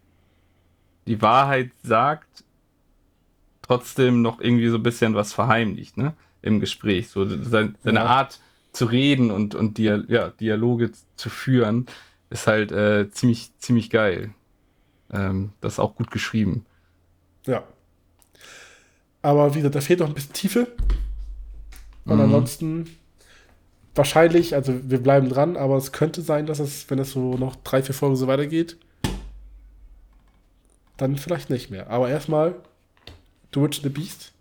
die 1.08 1.22
Wahrheit 1.22 1.72
sagt, 1.82 2.44
trotzdem 3.62 4.22
noch 4.22 4.40
irgendwie 4.40 4.70
so 4.70 4.78
ein 4.78 4.84
bisschen 4.84 5.16
was 5.16 5.34
verheimlicht, 5.34 5.98
ne, 5.98 6.14
im 6.42 6.60
Gespräch. 6.60 7.10
So 7.10 7.26
seine, 7.26 7.74
seine 7.84 8.00
ja. 8.00 8.06
Art 8.06 8.40
zu 8.72 8.86
reden 8.86 9.32
und, 9.32 9.56
und 9.56 9.78
Dia 9.78 10.04
ja, 10.08 10.30
Dialoge 10.30 10.92
zu 11.16 11.30
führen, 11.30 11.88
ist 12.34 12.48
halt 12.48 12.72
äh, 12.72 13.10
ziemlich, 13.12 13.52
ziemlich 13.60 13.90
geil. 13.90 14.34
Ähm, 15.12 15.54
das 15.62 15.74
ist 15.74 15.80
auch 15.80 15.96
gut 15.96 16.12
geschrieben. 16.12 16.66
Ja. 17.46 17.64
Aber 19.22 19.54
wie 19.54 19.60
gesagt, 19.60 19.76
da 19.76 19.82
fehlt 19.82 20.00
noch 20.00 20.08
ein 20.08 20.14
bisschen 20.14 20.34
Tiefe. 20.34 20.68
Und 22.06 22.16
mhm. 22.16 22.22
ansonsten 22.22 22.98
wahrscheinlich, 23.96 24.56
also 24.56 24.74
wir 24.90 25.02
bleiben 25.02 25.30
dran, 25.30 25.56
aber 25.56 25.78
es 25.78 25.92
könnte 25.92 26.22
sein, 26.22 26.48
dass 26.48 26.60
es, 26.60 26.90
wenn 26.90 27.00
es 27.00 27.12
so 27.12 27.38
noch 27.38 27.56
drei, 27.58 27.84
vier 27.84 27.96
Folgen 27.96 28.16
so 28.16 28.28
weitergeht, 28.28 28.78
dann 30.98 31.16
vielleicht 31.18 31.50
nicht 31.50 31.70
mehr. 31.70 31.90
Aber 31.90 32.10
erstmal, 32.10 32.56
The 33.54 33.62
Witch 33.62 33.82
the 33.84 33.90
Beast 33.90 34.34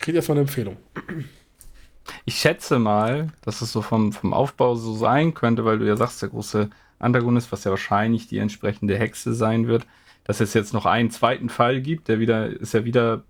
kriegt 0.00 0.16
erstmal 0.16 0.38
eine 0.38 0.42
Empfehlung. 0.42 0.76
Ich 2.24 2.36
schätze 2.36 2.78
mal, 2.78 3.28
dass 3.42 3.62
es 3.62 3.72
so 3.72 3.82
vom, 3.82 4.12
vom 4.12 4.32
Aufbau 4.32 4.74
so 4.74 4.94
sein 4.94 5.34
könnte, 5.34 5.64
weil 5.64 5.78
du 5.78 5.86
ja 5.86 5.96
sagst, 5.96 6.22
der 6.22 6.30
große 6.30 6.70
Antagonist, 6.98 7.52
was 7.52 7.64
ja 7.64 7.70
wahrscheinlich 7.70 8.28
die 8.28 8.38
entsprechende 8.38 8.98
Hexe 8.98 9.34
sein 9.34 9.66
wird, 9.66 9.86
dass 10.24 10.40
es 10.40 10.54
jetzt 10.54 10.72
noch 10.72 10.86
einen 10.86 11.10
zweiten 11.10 11.48
Fall 11.48 11.80
gibt, 11.80 12.08
der 12.08 12.20
wieder, 12.20 12.46
ist 12.48 12.74
ja 12.74 12.84
wieder 12.84 13.24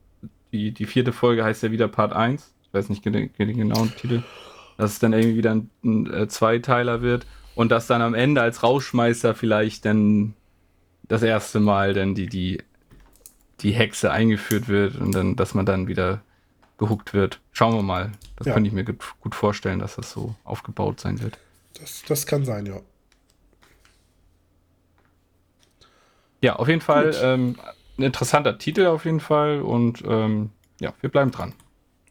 die, 0.52 0.72
die 0.72 0.86
vierte 0.86 1.12
Folge 1.12 1.44
heißt 1.44 1.62
ja 1.62 1.70
wieder 1.70 1.88
Part 1.88 2.12
1. 2.12 2.54
Ich 2.62 2.74
weiß 2.74 2.88
nicht 2.90 3.04
den, 3.04 3.12
den 3.12 3.56
genauen 3.56 3.94
Titel. 3.96 4.22
Dass 4.76 4.92
es 4.92 4.98
dann 4.98 5.12
irgendwie 5.12 5.36
wieder 5.36 5.52
ein, 5.52 5.70
ein, 5.82 6.06
ein 6.06 6.14
äh, 6.14 6.28
Zweiteiler 6.28 7.02
wird. 7.02 7.26
Und 7.54 7.70
dass 7.70 7.86
dann 7.86 8.02
am 8.02 8.14
Ende 8.14 8.40
als 8.40 8.62
Rauschmeister 8.62 9.34
vielleicht 9.34 9.84
dann 9.84 10.34
das 11.08 11.22
erste 11.22 11.60
Mal 11.60 11.92
dann 11.94 12.14
die, 12.14 12.26
die, 12.26 12.58
die 13.60 13.72
Hexe 13.72 14.10
eingeführt 14.10 14.68
wird 14.68 14.96
und 14.96 15.14
dann, 15.14 15.36
dass 15.36 15.54
man 15.54 15.66
dann 15.66 15.88
wieder 15.88 16.22
gehuckt 16.82 17.14
wird. 17.14 17.40
Schauen 17.52 17.74
wir 17.74 17.82
mal. 17.82 18.10
Das 18.34 18.48
ja. 18.48 18.54
könnte 18.54 18.66
ich 18.66 18.74
mir 18.74 18.82
gut, 18.82 19.34
vorstellen, 19.36 19.78
dass 19.78 19.94
das 19.94 20.10
so 20.10 20.34
aufgebaut 20.42 20.98
sein 20.98 21.20
wird. 21.22 21.38
Das, 21.74 22.02
das 22.08 22.26
kann 22.26 22.44
sein, 22.44 22.66
ja. 22.66 22.80
Ja, 26.40 26.56
auf 26.56 26.66
jeden 26.66 26.80
Fall 26.80 27.14
ähm, 27.22 27.56
ein 27.98 28.02
interessanter 28.02 28.58
Titel 28.58 28.86
auf 28.86 29.04
jeden 29.04 29.20
Fall 29.20 29.62
und 29.62 30.02
ähm, 30.04 30.50
ja, 30.80 30.92
wir 31.00 31.08
bleiben 31.08 31.30
dran. 31.30 31.54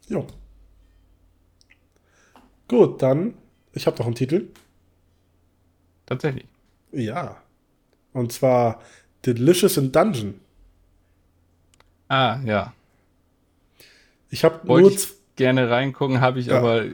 Jo. 0.08 0.26
Gut, 2.66 3.02
dann, 3.02 3.34
ich 3.74 3.86
habe 3.86 3.98
noch 3.98 4.06
einen 4.06 4.14
Titel. 4.14 4.48
Tatsächlich. 6.06 6.46
Ja, 6.92 7.36
Und 8.14 8.32
zwar 8.32 8.80
Delicious 9.26 9.76
in 9.76 9.92
Dungeon. 9.92 10.40
Ah, 12.08 12.40
ja. 12.44 12.72
Ich 14.32 14.44
habe 14.44 14.66
Wollte 14.66 14.88
nur. 14.88 14.96
ich 14.96 15.08
gerne 15.36 15.68
reingucken, 15.70 16.20
habe 16.22 16.40
ich 16.40 16.46
Ja. 16.46 16.58
aber 16.58 16.84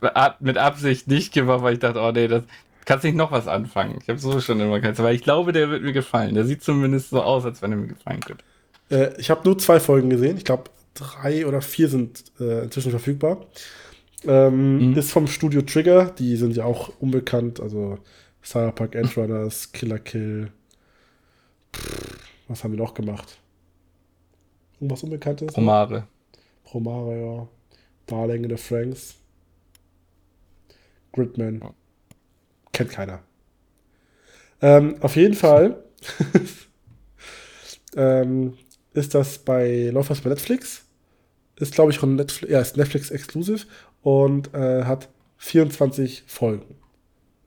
ab- 0.00 0.40
mit 0.40 0.58
Absicht 0.58 1.06
nicht 1.06 1.32
gemacht, 1.32 1.62
weil 1.62 1.74
ich 1.74 1.78
dachte, 1.78 2.00
oh 2.00 2.10
nee, 2.10 2.26
das 2.26 2.42
kannst 2.84 3.04
nicht 3.04 3.14
noch 3.16 3.30
was 3.30 3.46
anfangen. 3.46 3.98
Ich 4.02 4.08
habe 4.08 4.18
so 4.18 4.40
schon 4.40 4.58
immer 4.60 4.80
keins, 4.80 4.98
aber 4.98 5.12
ich 5.12 5.22
glaube, 5.22 5.52
der 5.52 5.70
wird 5.70 5.82
mir 5.82 5.92
gefallen. 5.92 6.34
Der 6.34 6.44
sieht 6.44 6.62
zumindest 6.62 7.10
so 7.10 7.22
aus, 7.22 7.44
als 7.44 7.62
wenn 7.62 7.70
er 7.70 7.78
mir 7.78 7.86
gefallen 7.86 8.20
könnte. 8.20 8.44
Äh, 8.90 9.18
ich 9.20 9.30
habe 9.30 9.42
nur 9.44 9.56
zwei 9.58 9.78
Folgen 9.78 10.10
gesehen. 10.10 10.36
Ich 10.36 10.44
glaube, 10.44 10.64
drei 10.94 11.46
oder 11.46 11.62
vier 11.62 11.88
sind 11.88 12.24
äh, 12.40 12.64
inzwischen 12.64 12.90
verfügbar. 12.90 13.46
Ähm, 14.26 14.90
Mhm. 14.90 14.96
Ist 14.98 15.12
vom 15.12 15.28
Studio 15.28 15.62
Trigger. 15.62 16.06
Die 16.18 16.36
sind 16.36 16.56
ja 16.56 16.64
auch 16.64 16.90
unbekannt. 16.98 17.60
Also 17.60 17.98
Cyberpunk 18.44 18.96
Edge 18.96 19.20
Runners, 19.20 19.70
Killer 19.72 19.98
Kill. 20.00 20.50
Pff, 21.74 22.18
was 22.48 22.64
haben 22.64 22.72
die 22.72 22.78
noch 22.78 22.94
gemacht? 22.94 23.38
Irgendwas 24.80 25.02
Unbekanntes? 25.04 25.56
Romare. 25.56 26.08
Promare, 26.72 27.20
ja. 27.20 27.48
Darling 28.06 28.44
in 28.44 28.50
the 28.50 28.56
Franks. 28.56 29.16
Gridman. 31.12 31.62
Kennt 32.72 32.90
keiner. 32.90 33.20
Ähm, 34.62 34.96
auf 35.00 35.16
jeden 35.16 35.34
Fall 35.34 35.84
ähm, 37.96 38.54
ist 38.94 39.14
das 39.14 39.36
bei, 39.38 39.90
läuft 39.92 40.10
das 40.10 40.22
bei 40.22 40.30
Netflix? 40.30 40.86
Ist, 41.56 41.74
glaube 41.74 41.90
ich, 41.90 41.98
von 41.98 42.16
Netflix, 42.16 42.50
ja, 42.50 42.60
ist 42.60 42.78
Netflix 42.78 43.10
exclusive 43.10 43.66
und 44.00 44.54
äh, 44.54 44.84
hat 44.84 45.10
24 45.36 46.24
Folgen. 46.26 46.76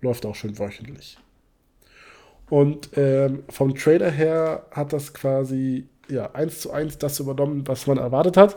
Läuft 0.02 0.26
auch 0.28 0.36
schön 0.36 0.60
wöchentlich. 0.60 1.18
Und 2.52 2.92
ähm, 2.96 3.44
vom 3.50 3.74
Trailer 3.74 4.12
her 4.12 4.68
hat 4.70 4.94
das 4.94 5.16
quasi 5.16 5.88
ja, 6.10 6.32
eins 6.34 6.60
zu 6.60 6.72
eins 6.72 7.00
das 7.00 7.20
übernommen, 7.20 7.68
was 7.68 7.88
man 7.88 7.98
erwartet 7.98 8.38
hat. 8.38 8.56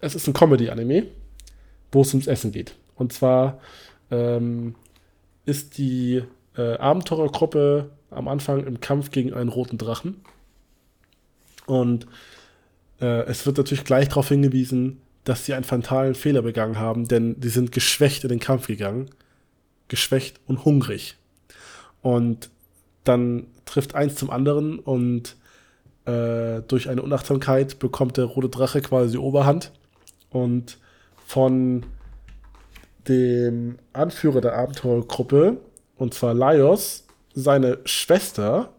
Es 0.00 0.14
ist 0.14 0.26
ein 0.26 0.32
Comedy-Anime, 0.32 1.06
wo 1.92 2.02
es 2.02 2.14
ums 2.14 2.26
Essen 2.26 2.52
geht. 2.52 2.74
Und 2.94 3.12
zwar 3.12 3.60
ähm, 4.10 4.74
ist 5.44 5.78
die 5.78 6.22
äh, 6.56 6.76
Abenteurergruppe 6.76 7.90
am 8.10 8.28
Anfang 8.28 8.66
im 8.66 8.80
Kampf 8.80 9.10
gegen 9.10 9.32
einen 9.32 9.48
roten 9.48 9.78
Drachen. 9.78 10.20
Und 11.66 12.06
äh, 13.00 13.24
es 13.26 13.46
wird 13.46 13.58
natürlich 13.58 13.84
gleich 13.84 14.08
darauf 14.08 14.28
hingewiesen, 14.28 15.00
dass 15.24 15.44
sie 15.44 15.54
einen 15.54 15.64
fatalen 15.64 16.14
Fehler 16.14 16.42
begangen 16.42 16.78
haben, 16.78 17.06
denn 17.06 17.36
sie 17.40 17.50
sind 17.50 17.72
geschwächt 17.72 18.24
in 18.24 18.30
den 18.30 18.40
Kampf 18.40 18.66
gegangen. 18.66 19.10
Geschwächt 19.88 20.40
und 20.46 20.64
hungrig. 20.64 21.16
Und 22.02 22.50
dann 23.04 23.46
trifft 23.64 23.94
eins 23.94 24.14
zum 24.16 24.30
anderen 24.30 24.78
und 24.78 25.36
äh, 26.04 26.62
durch 26.68 26.88
eine 26.88 27.02
Unachtsamkeit 27.02 27.78
bekommt 27.78 28.16
der 28.16 28.24
rote 28.24 28.48
Drache 28.48 28.80
quasi 28.80 29.12
die 29.12 29.18
Oberhand. 29.18 29.72
Und 30.30 30.78
von 31.26 31.84
dem 33.08 33.78
Anführer 33.92 34.40
der 34.40 34.56
Abenteurergruppe, 34.56 35.58
und 35.96 36.14
zwar 36.14 36.34
Laios, 36.34 37.06
seine 37.34 37.78
Schwester, 37.84 38.70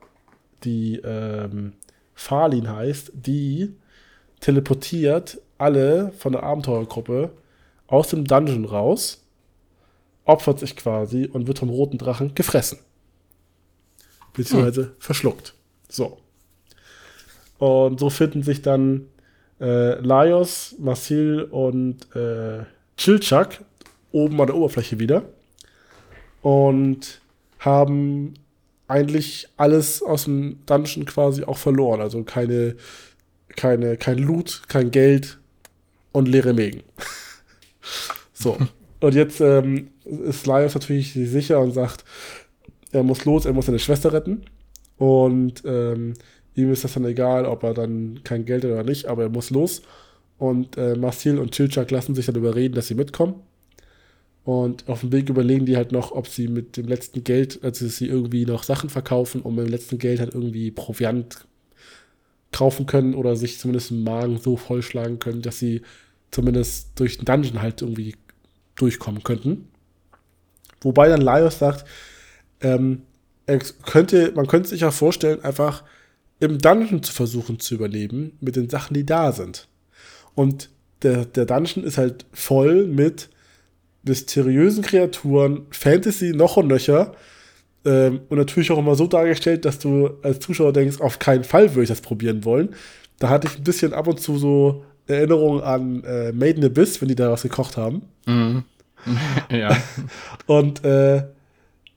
die 0.64 0.98
ähm, 1.04 1.74
Falin 2.14 2.70
heißt, 2.70 3.12
die 3.14 3.76
teleportiert 4.40 5.42
alle 5.58 6.12
von 6.12 6.34
der 6.34 6.44
Abenteurergruppe 6.44 7.32
aus 7.88 8.10
dem 8.10 8.26
Dungeon 8.26 8.66
raus, 8.66 9.24
opfert 10.26 10.60
sich 10.60 10.76
quasi 10.76 11.26
und 11.26 11.48
wird 11.48 11.60
vom 11.60 11.70
roten 11.70 11.98
Drachen 11.98 12.36
gefressen. 12.36 12.80
Beziehungsweise 14.34 14.96
verschluckt. 15.00 15.56
So. 15.90 16.20
Und 17.58 18.00
so 18.00 18.10
finden 18.10 18.44
sich 18.44 18.62
dann 18.62 19.09
äh, 19.60 20.00
Laios, 20.00 20.76
Marcel 20.80 21.44
und 21.44 22.16
äh, 22.16 22.64
Chilchak 22.98 23.64
oben 24.12 24.40
an 24.42 24.48
der 24.48 24.56
Oberfläche 24.56 25.00
wieder 25.00 25.24
und 26.42 27.22
haben 27.60 28.34
eigentlich 28.88 29.48
alles 29.58 30.02
aus 30.02 30.24
dem 30.24 30.60
Dungeon 30.66 31.06
quasi 31.06 31.44
auch 31.44 31.58
verloren. 31.58 32.02
Also 32.02 32.24
keine, 32.24 32.76
keine, 33.56 33.98
kein 33.98 34.18
Loot, 34.18 34.64
kein 34.68 34.92
Geld 34.92 35.38
und 36.12 36.28
leere 36.28 36.54
Mägen. 36.54 36.82
so. 38.34 38.58
Und 39.00 39.16
jetzt 39.16 39.40
ähm, 39.40 39.92
ist 40.04 40.46
Laios 40.48 40.74
natürlich 40.74 41.14
sicher 41.14 41.60
und 41.60 41.72
sagt, 41.72 42.04
er 42.92 43.04
muss 43.04 43.26
los, 43.26 43.46
er 43.46 43.54
muss 43.54 43.68
seine 43.68 43.80
Schwester 43.80 44.12
retten. 44.12 44.44
Und 44.98 45.64
ähm, 45.66 46.16
ihm 46.56 46.72
ist 46.72 46.84
das 46.84 46.94
dann 46.94 47.06
egal, 47.06 47.46
ob 47.46 47.64
er 47.64 47.74
dann 47.74 48.22
kein 48.24 48.46
Geld 48.46 48.64
hat 48.64 48.72
oder 48.72 48.84
nicht, 48.84 49.06
aber 49.06 49.24
er 49.24 49.30
muss 49.30 49.50
los. 49.50 49.82
Und 50.38 50.78
äh, 50.78 50.96
Marcel 50.96 51.38
und 51.38 51.52
Chilchak 51.52 51.92
lassen 51.92 52.16
sich 52.16 52.26
dann 52.26 52.36
überreden, 52.36 52.76
dass 52.76 52.88
sie 52.88 52.96
mitkommen. 52.96 53.36
Und 54.44 54.88
auf 54.88 55.02
dem 55.02 55.12
Weg 55.12 55.30
überlegen 55.30 55.66
die 55.66 55.76
halt 55.76 55.92
noch, 55.92 56.12
ob 56.12 56.28
sie 56.28 56.48
mit 56.48 56.78
dem 56.78 56.88
letzten 56.88 57.24
Geld, 57.24 57.60
also 57.64 57.88
sie 57.88 58.08
irgendwie 58.08 58.46
noch 58.46 58.64
Sachen 58.64 58.90
verkaufen 58.90 59.42
und 59.42 59.56
mit 59.56 59.68
dem 59.68 59.72
letzten 59.72 60.00
Geld 60.00 60.20
halt 60.20 60.34
irgendwie 60.34 60.72
Proviant 60.72 61.46
kaufen 62.52 62.86
können 62.86 63.14
oder 63.14 63.36
sich 63.36 63.60
zumindest 63.60 63.92
im 63.92 64.04
Magen 64.04 64.40
so 64.40 64.58
vollschlagen 64.58 65.20
können, 65.20 65.42
dass 65.42 65.60
sie 65.60 65.82
zumindest 66.32 67.00
durch 67.00 67.18
den 67.18 67.26
Dungeon 67.26 67.62
halt 67.62 67.82
irgendwie 67.82 68.16
durchkommen 68.76 69.24
könnten. 69.24 69.68
Wobei 70.82 71.10
dann 71.10 71.22
Laios 71.22 71.60
sagt, 71.60 71.86
ähm, 72.62 73.04
könnte, 73.86 74.32
man 74.36 74.48
könnte 74.48 74.70
sich 74.70 74.86
auch 74.86 74.94
vorstellen, 74.94 75.44
einfach 75.44 75.84
im 76.40 76.60
Dungeon 76.60 77.04
zu 77.04 77.14
versuchen 77.14 77.60
zu 77.60 77.76
überleben 77.76 78.38
mit 78.40 78.56
den 78.56 78.70
Sachen, 78.70 78.94
die 78.94 79.06
da 79.06 79.32
sind. 79.32 79.68
Und 80.36 80.70
der, 81.02 81.26
der 81.26 81.46
Dungeon 81.46 81.84
ist 81.84 81.98
halt 81.98 82.26
voll 82.32 82.86
mit 82.86 83.30
mysteriösen 84.04 84.84
Kreaturen, 84.84 85.66
Fantasy 85.72 86.32
noch 86.34 86.58
und 86.58 86.68
nöcher. 86.68 87.14
Ähm, 87.86 88.22
und 88.30 88.38
natürlich 88.38 88.72
auch 88.72 88.78
immer 88.78 88.96
so 88.96 89.08
dargestellt, 89.08 89.66
dass 89.66 89.80
du 89.80 90.10
als 90.22 90.40
Zuschauer 90.40 90.74
denkst, 90.74 91.02
auf 91.02 91.20
keinen 91.20 91.44
Fall 91.44 91.72
würde 91.72 91.84
ich 91.84 91.90
das 91.90 92.02
probieren 92.02 92.46
wollen. 92.46 92.76
Da 93.20 93.30
hatte 93.30 93.48
ich 93.48 93.58
ein 93.58 93.64
bisschen 93.64 93.94
ab 93.94 94.08
und 94.08 94.20
zu 94.20 94.38
so 94.38 94.86
Erinnerungen 95.08 95.62
an 95.62 96.04
äh, 96.04 96.32
Made 96.32 96.58
in 96.58 96.66
Abyss, 96.66 97.02
wenn 97.02 97.08
die 97.08 97.16
da 97.16 97.32
was 97.32 97.42
gekocht 97.42 97.78
haben. 97.78 98.04
Mhm. 98.26 98.64
ja. 99.50 99.76
Und 100.46 100.84
äh, 100.86 101.24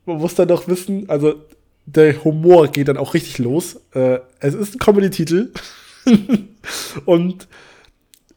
man 0.07 0.17
muss 0.17 0.35
dann 0.35 0.49
doch 0.49 0.67
wissen, 0.69 1.09
also 1.09 1.35
der 1.87 2.25
Humor 2.25 2.69
geht 2.69 2.89
dann 2.89 2.97
auch 2.97 3.15
richtig 3.15 3.39
los. 3.39 3.81
Äh, 3.95 4.21
es 4.41 4.55
ist 4.55 4.75
ein 4.75 4.79
Comedy-Titel. 4.79 5.53
und 7.05 7.49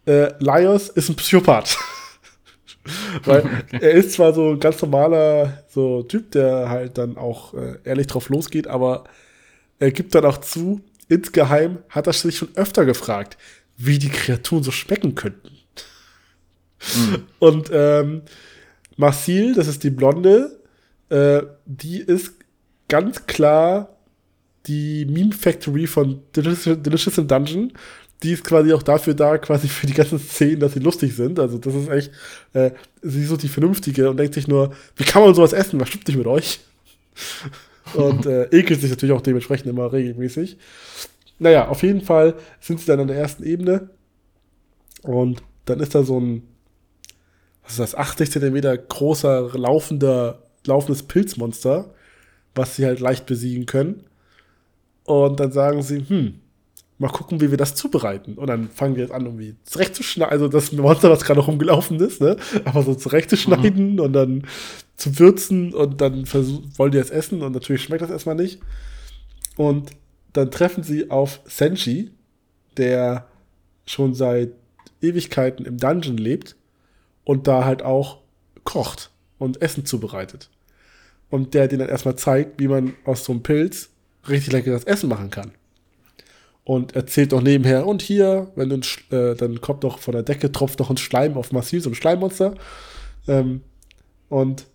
äh, 0.06 0.32
Laios 0.40 0.90
ist 0.90 1.10
ein 1.10 1.16
Psychopath. 1.16 1.78
Weil 3.24 3.40
Okay. 3.46 3.80
er 3.82 3.92
ist 3.92 4.14
zwar 4.14 4.34
so 4.34 4.52
ein 4.52 4.60
ganz 4.60 4.82
normaler 4.82 5.64
so 5.70 6.04
Typ, 6.04 6.32
der 6.32 6.70
halt 6.70 6.98
dann 6.98 7.18
auch 7.18 7.54
äh, 7.54 7.78
ehrlich 7.84 8.08
drauf 8.08 8.30
losgeht, 8.30 8.68
aber 8.68 9.06
er 9.80 9.92
gibt 9.92 10.16
dann 10.16 10.26
auch 10.26 10.38
zu, 10.38 10.82
insgeheim 11.10 11.80
hat 11.90 12.08
er 12.08 12.14
sich 12.14 12.38
schon 12.38 12.50
öfter 12.56 12.86
gefragt, 12.86 13.38
wie 13.78 14.00
die 14.00 14.10
Kreaturen 14.10 14.64
so 14.64 14.72
schmecken 14.72 15.16
könnten. 15.16 15.50
Und 17.40 17.70
ähm, 17.74 18.22
Marcel, 18.96 19.54
das 19.54 19.68
ist 19.68 19.84
die 19.84 19.90
Blonde, 19.90 20.60
äh, 21.10 21.42
die 21.66 22.00
ist 22.00 22.36
ganz 22.88 23.26
klar 23.26 23.90
die 24.68 25.06
Meme 25.06 25.34
Factory 25.34 25.88
von 25.88 26.22
Delicious, 26.36 26.82
Delicious 26.82 27.18
in 27.18 27.28
Dungeon. 27.28 27.74
Die 28.24 28.32
ist 28.32 28.44
quasi 28.44 28.74
auch 28.74 28.82
dafür 28.82 29.14
da, 29.14 29.38
quasi 29.38 29.68
für 29.68 29.88
die 29.88 29.94
ganzen 29.94 30.20
Szenen, 30.20 30.60
dass 30.60 30.74
sie 30.74 30.80
lustig 30.80 31.16
sind. 31.16 31.38
Also, 31.38 31.57
das 31.57 31.76
ist 31.76 31.90
echt, 31.90 32.12
äh, 32.53 32.72
sie 33.02 33.24
ist 33.24 33.30
so 33.30 33.38
die 33.38 33.49
Vernünftige 33.49 34.10
und 34.10 34.18
denkt 34.18 34.34
sich 34.34 34.48
nur, 34.48 34.74
wie 34.95 35.03
kann 35.03 35.22
man 35.22 35.36
sowas 35.36 35.53
essen? 35.53 35.80
Was 35.80 35.90
stimmt 35.90 36.07
nicht 36.07 36.18
mit 36.18 36.28
euch? 36.28 36.62
und 37.94 38.26
äh, 38.26 38.45
ekelt 38.45 38.82
sich 38.82 38.90
natürlich 38.90 39.14
auch 39.14 39.22
dementsprechend 39.22 39.68
immer 39.68 39.91
regelmäßig. 39.91 40.57
Naja, 41.40 41.68
auf 41.68 41.84
jeden 41.84 42.02
Fall 42.02 42.36
sind 42.62 42.80
sie 42.80 42.86
dann 42.86 43.02
an 43.02 43.07
der 43.07 43.18
ersten 43.18 43.44
Ebene 43.44 43.90
und 45.03 45.44
dann 45.66 45.80
ist 45.80 45.94
da 45.94 46.03
so 46.03 46.20
ein, 46.20 46.44
was 47.64 47.74
ist 47.74 47.80
das, 47.80 47.95
80 47.95 48.32
Zentimeter 48.32 48.78
großer, 48.78 49.57
laufender, 49.57 50.44
laufendes 50.66 51.03
Pilzmonster, 51.03 51.94
was 52.56 52.76
sie 52.76 52.86
halt 52.86 52.99
leicht 52.99 53.26
besiegen 53.26 53.65
können. 53.65 54.03
Und 55.03 55.40
dann 55.40 55.52
sagen 55.52 55.84
sie, 55.84 56.03
hm, 56.07 56.40
mal 56.98 57.10
gucken, 57.10 57.41
wie 57.41 57.52
wir 57.52 57.57
das 57.57 57.76
zubereiten. 57.76 58.36
Und 58.36 58.48
dann 58.48 58.69
fangen 58.69 58.95
wir 58.95 59.03
jetzt 59.03 59.14
an, 59.14 59.26
irgendwie 59.26 59.56
zurechtzuschneiden, 59.65 60.32
also 60.32 60.48
das 60.48 60.72
Monster, 60.72 61.11
was 61.11 61.23
gerade 61.23 61.41
rumgelaufen 61.41 61.99
ist, 61.99 62.22
ne? 62.22 62.38
Aber 62.64 62.82
so 62.84 62.95
zurechtzuschneiden 62.95 63.99
und 63.99 64.14
dann 64.14 64.48
zu 64.95 65.19
würzen 65.19 65.73
und 65.73 65.99
dann 65.99 66.26
wollen 66.32 66.91
die 66.91 66.98
es 66.98 67.10
essen 67.10 67.41
und 67.41 67.52
natürlich 67.52 67.84
schmeckt 67.84 68.02
das 68.02 68.10
erstmal 68.10 68.36
nicht. 68.36 68.60
Und 69.57 69.91
dann 70.34 70.52
treffen 70.52 70.84
sie 70.84 71.11
auf 71.11 71.41
Senshi, 71.45 72.11
der 72.77 73.27
schon 73.86 74.14
seit 74.14 74.52
Ewigkeiten 75.02 75.65
im 75.65 75.77
Dungeon 75.77 76.18
lebt 76.18 76.56
und 77.23 77.48
da 77.48 77.65
halt 77.65 77.84
auch 77.84 78.19
kocht 78.64 79.11
und 79.38 79.61
Essen 79.61 79.86
zubereitet. 79.86 80.49
Und 81.30 81.53
der 81.53 81.68
denen 81.68 81.80
dann 81.80 81.89
erstmal 81.89 82.15
zeigt, 82.15 82.60
wie 82.60 82.68
man 82.68 82.93
aus 83.03 83.26
so 83.26 83.34
einem 83.34 83.43
Pilz 83.43 83.89
richtig 84.27 84.53
leckeres 84.53 84.84
Essen 84.84 85.10
machen 85.10 85.30
kann. 85.30 85.52
Und 86.64 86.95
erzählt 86.95 87.31
doch 87.31 87.41
nebenher, 87.41 87.85
und 87.85 88.02
hier, 88.02 88.52
wenn 88.56 88.69
du 88.69 88.77
äh, 89.15 89.35
dann 89.35 89.61
kommt 89.61 89.84
noch 89.84 89.99
von 89.99 90.14
der 90.14 90.23
Decke, 90.23 90.52
tropft 90.52 90.80
noch 90.80 90.89
ein 90.89 90.97
Schleim 90.97 91.38
auf 91.38 91.52
Massiv, 91.52 91.84
so 91.84 91.91
ein 91.91 91.95
Schleimmonster. 91.95 92.56
Ähm, 93.27 93.61
und 94.30 94.65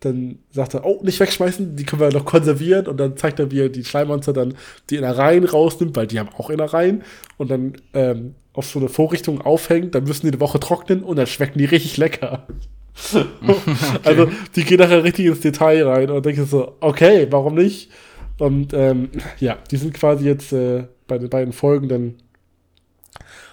dann 0.00 0.38
sagt 0.50 0.74
er, 0.74 0.84
oh, 0.84 1.00
nicht 1.02 1.20
wegschmeißen, 1.20 1.76
die 1.76 1.84
können 1.84 2.00
wir 2.00 2.10
noch 2.10 2.24
konservieren. 2.24 2.86
Und 2.86 2.98
dann 2.98 3.16
zeigt 3.16 3.40
er, 3.40 3.50
wie 3.50 3.60
er 3.60 3.68
die 3.68 3.84
Schleimmonster 3.84 4.32
dann 4.32 4.54
die 4.90 4.96
Innereien 4.96 5.44
rausnimmt, 5.44 5.96
weil 5.96 6.06
die 6.06 6.18
haben 6.18 6.30
auch 6.30 6.50
Innereien. 6.50 7.02
Und 7.36 7.50
dann 7.50 7.74
ähm, 7.92 8.34
auf 8.54 8.66
so 8.66 8.78
eine 8.78 8.88
Vorrichtung 8.88 9.40
aufhängt, 9.40 9.94
dann 9.94 10.04
müssen 10.04 10.26
die 10.26 10.32
eine 10.32 10.40
Woche 10.40 10.60
trocknen 10.60 11.02
und 11.02 11.16
dann 11.16 11.26
schmecken 11.26 11.58
die 11.58 11.64
richtig 11.64 11.96
lecker. 11.96 12.46
Also 14.04 14.30
die 14.54 14.64
gehen 14.64 14.78
nachher 14.78 15.02
richtig 15.02 15.26
ins 15.26 15.40
Detail 15.40 15.86
rein 15.86 16.10
und 16.10 16.24
denke 16.24 16.44
so, 16.44 16.76
okay, 16.80 17.26
warum 17.30 17.54
nicht? 17.54 17.90
Und 18.38 18.72
ähm, 18.72 19.10
ja, 19.38 19.58
die 19.70 19.76
sind 19.76 19.94
quasi 19.94 20.24
jetzt 20.24 20.52
äh, 20.52 20.84
bei 21.06 21.18
den 21.18 21.30
beiden 21.30 21.52
Folgen 21.52 21.88
dann 21.88 22.14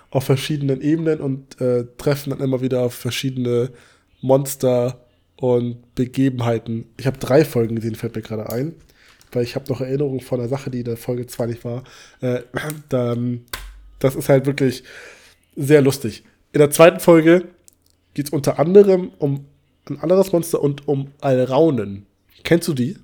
auf 0.10 0.26
verschiedenen 0.26 0.82
Ebenen 0.82 1.20
und 1.20 1.60
äh, 1.62 1.86
treffen 1.98 2.32
dann 2.32 2.40
immer 2.40 2.62
wieder 2.62 2.82
auf 2.82 2.94
verschiedene 2.94 3.72
Monster 4.22 5.06
und 5.38 5.96
Begebenheiten. 5.96 6.86
Ich 6.98 7.08
habe 7.08 7.18
drei 7.18 7.46
Folgen 7.46 7.76
gesehen, 7.76 7.96
fällt 7.96 8.16
mir 8.16 8.22
gerade 8.22 8.50
ein, 8.50 8.76
weil 9.32 9.44
ich 9.44 9.56
habe 9.56 9.70
noch 9.70 9.82
Erinnerungen 9.82 10.20
von 10.20 10.40
einer 10.40 10.50
Sache, 10.50 10.70
die 10.70 10.80
in 10.80 10.86
der 10.86 10.98
Folge 10.98 11.28
2 11.28 11.46
nicht 11.48 11.64
war. 11.64 11.84
Äh, 12.20 12.42
dann, 12.90 13.46
das 14.00 14.16
ist 14.16 14.30
halt 14.30 14.46
wirklich 14.46 14.84
sehr 15.56 15.82
lustig. 15.82 16.24
In 16.54 16.60
der 16.60 16.72
zweiten 16.72 17.00
Folge 17.00 17.46
geht 18.14 18.28
es 18.28 18.32
unter 18.32 18.60
anderem 18.60 19.12
um 19.18 19.46
ein 19.90 20.00
anderes 20.00 20.32
Monster 20.32 20.62
und 20.62 20.88
um 20.88 21.12
Alraunen. 21.22 22.06
Kennst 22.44 22.68
du 22.68 22.74
die? 22.74 22.98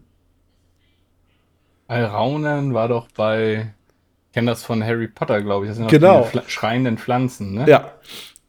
Alraunen 1.87 2.73
war 2.73 2.87
doch 2.87 3.07
bei, 3.11 3.73
ich 4.27 4.33
kenne 4.33 4.51
das 4.51 4.63
von 4.63 4.83
Harry 4.83 5.07
Potter, 5.07 5.41
glaube 5.41 5.65
ich. 5.65 5.69
Das 5.69 5.77
sind 5.77 5.89
genau. 5.89 6.23
die 6.23 6.39
Pfl 6.39 6.49
schreienden 6.49 6.97
Pflanzen, 6.97 7.53
ne? 7.53 7.65
Ja. 7.67 7.91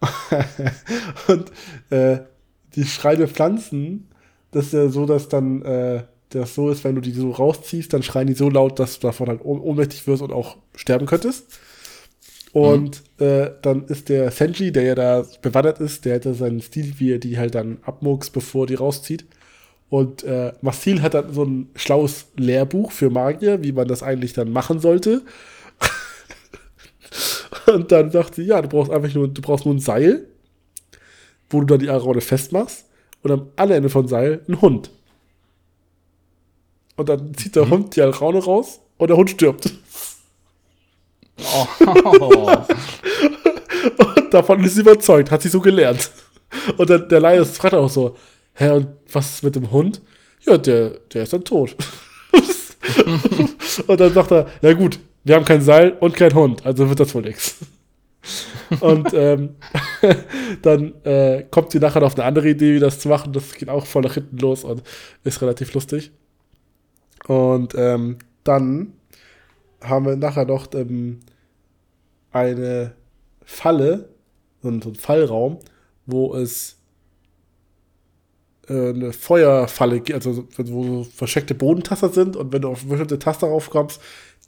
und 1.28 1.50
äh, 1.90 2.20
die 2.74 2.84
schreiende 2.84 3.28
Pflanzen, 3.28 4.08
das 4.50 4.66
ist 4.66 4.72
ja 4.72 4.88
so, 4.88 5.06
dass 5.06 5.28
dann 5.28 5.62
äh, 5.62 6.02
das 6.30 6.54
so 6.54 6.70
ist, 6.70 6.84
wenn 6.84 6.94
du 6.94 7.00
die 7.00 7.12
so 7.12 7.30
rausziehst, 7.30 7.92
dann 7.92 8.02
schreien 8.02 8.26
die 8.26 8.34
so 8.34 8.50
laut, 8.50 8.78
dass 8.78 8.98
du 8.98 9.06
davon 9.06 9.28
halt 9.28 9.44
ohnmächtig 9.44 10.06
wirst 10.06 10.22
und 10.22 10.32
auch 10.32 10.56
sterben 10.74 11.06
könntest. 11.06 11.58
Und 12.52 13.02
mhm. 13.18 13.26
äh, 13.26 13.50
dann 13.62 13.84
ist 13.86 14.08
der 14.08 14.30
Senji, 14.30 14.72
der 14.72 14.82
ja 14.82 14.94
da 14.94 15.26
bewandert 15.42 15.80
ist, 15.80 16.04
der 16.04 16.14
hätte 16.14 16.34
seinen 16.34 16.60
Stil, 16.60 16.94
wie 16.98 17.12
er 17.12 17.18
die 17.18 17.38
halt 17.38 17.54
dann 17.54 17.78
abmucks, 17.82 18.30
bevor 18.30 18.66
die 18.66 18.74
rauszieht. 18.74 19.26
Und 19.90 20.22
äh, 20.24 20.52
Marcel 20.60 21.02
hat 21.02 21.14
dann 21.14 21.32
so 21.32 21.44
ein 21.44 21.70
schlaues 21.74 22.26
Lehrbuch 22.36 22.92
für 22.92 23.10
Magier, 23.10 23.62
wie 23.62 23.72
man 23.72 23.88
das 23.88 24.02
eigentlich 24.02 24.34
dann 24.34 24.52
machen 24.52 24.80
sollte. 24.80 25.22
und 27.66 27.90
dann 27.90 28.10
sagt 28.10 28.34
sie, 28.34 28.42
ja, 28.42 28.60
du 28.60 28.68
brauchst 28.68 28.92
einfach 28.92 29.14
nur, 29.14 29.28
du 29.28 29.40
brauchst 29.40 29.64
nur 29.64 29.74
ein 29.74 29.80
Seil, 29.80 30.26
wo 31.48 31.60
du 31.60 31.66
dann 31.66 31.78
die 31.78 31.88
Araune 31.88 32.20
festmachst. 32.20 32.86
Und 33.22 33.30
am 33.30 33.48
anderen 33.56 33.78
Ende 33.78 33.88
von 33.88 34.08
Seil 34.08 34.42
ein 34.48 34.60
Hund. 34.60 34.90
Und 36.96 37.08
dann 37.08 37.34
zieht 37.34 37.56
der 37.56 37.66
mhm. 37.66 37.70
Hund 37.70 37.96
die 37.96 38.02
Araune 38.02 38.42
raus 38.42 38.80
und 38.98 39.08
der 39.08 39.16
Hund 39.16 39.30
stirbt. 39.30 39.72
Oh. 41.38 41.66
und 43.98 44.34
davon 44.34 44.64
ist 44.64 44.74
sie 44.74 44.80
überzeugt, 44.80 45.30
hat 45.30 45.42
sie 45.42 45.48
so 45.48 45.60
gelernt. 45.60 46.10
Und 46.76 46.90
dann 46.90 47.08
der 47.08 47.20
Laie 47.20 47.44
fragt 47.44 47.74
auch 47.74 47.88
so, 47.88 48.16
hä, 48.54 48.70
und 48.70 48.88
was 49.12 49.34
ist 49.34 49.44
mit 49.44 49.56
dem 49.56 49.70
Hund? 49.70 50.00
Ja, 50.46 50.58
der, 50.58 50.90
der 51.12 51.22
ist 51.22 51.32
dann 51.32 51.44
tot. 51.44 51.76
und 53.86 54.00
dann 54.00 54.12
sagt 54.12 54.32
er, 54.32 54.46
ja 54.62 54.72
gut, 54.72 54.98
wir 55.24 55.34
haben 55.34 55.44
kein 55.44 55.60
Seil 55.60 55.96
und 56.00 56.14
kein 56.14 56.34
Hund, 56.34 56.64
also 56.64 56.88
wird 56.88 57.00
das 57.00 57.14
wohl 57.14 57.22
nichts. 57.22 57.56
Und 58.80 59.12
ähm, 59.14 59.56
dann 60.62 60.94
äh, 61.04 61.44
kommt 61.50 61.72
sie 61.72 61.78
nachher 61.78 62.02
auf 62.02 62.16
eine 62.16 62.24
andere 62.24 62.50
Idee, 62.50 62.74
wie 62.74 62.80
das 62.80 63.00
zu 63.00 63.08
machen. 63.08 63.32
Das 63.32 63.54
geht 63.54 63.68
auch 63.68 63.86
voll 63.86 64.02
nach 64.02 64.14
hinten 64.14 64.38
los 64.38 64.64
und 64.64 64.82
ist 65.24 65.40
relativ 65.40 65.72
lustig. 65.74 66.10
Und 67.26 67.74
ähm, 67.76 68.18
dann 68.44 68.92
haben 69.82 70.06
wir 70.06 70.16
nachher 70.16 70.44
noch 70.44 70.66
ähm, 70.74 71.20
eine 72.32 72.92
Falle, 73.44 74.08
so 74.62 74.68
ein, 74.68 74.82
so 74.82 74.90
ein 74.90 74.94
Fallraum, 74.94 75.58
wo 76.06 76.34
es 76.34 76.76
äh, 78.68 78.90
eine 78.90 79.12
Feuerfalle 79.12 80.00
gibt, 80.00 80.26
also 80.26 80.46
wo 80.56 81.04
versteckte 81.04 81.54
Bodentaster 81.54 82.10
sind 82.10 82.36
und 82.36 82.52
wenn 82.52 82.62
du 82.62 82.68
auf 82.68 82.84
bestimmte 82.84 83.18
Taster 83.18 83.46
raufkommst, 83.46 84.00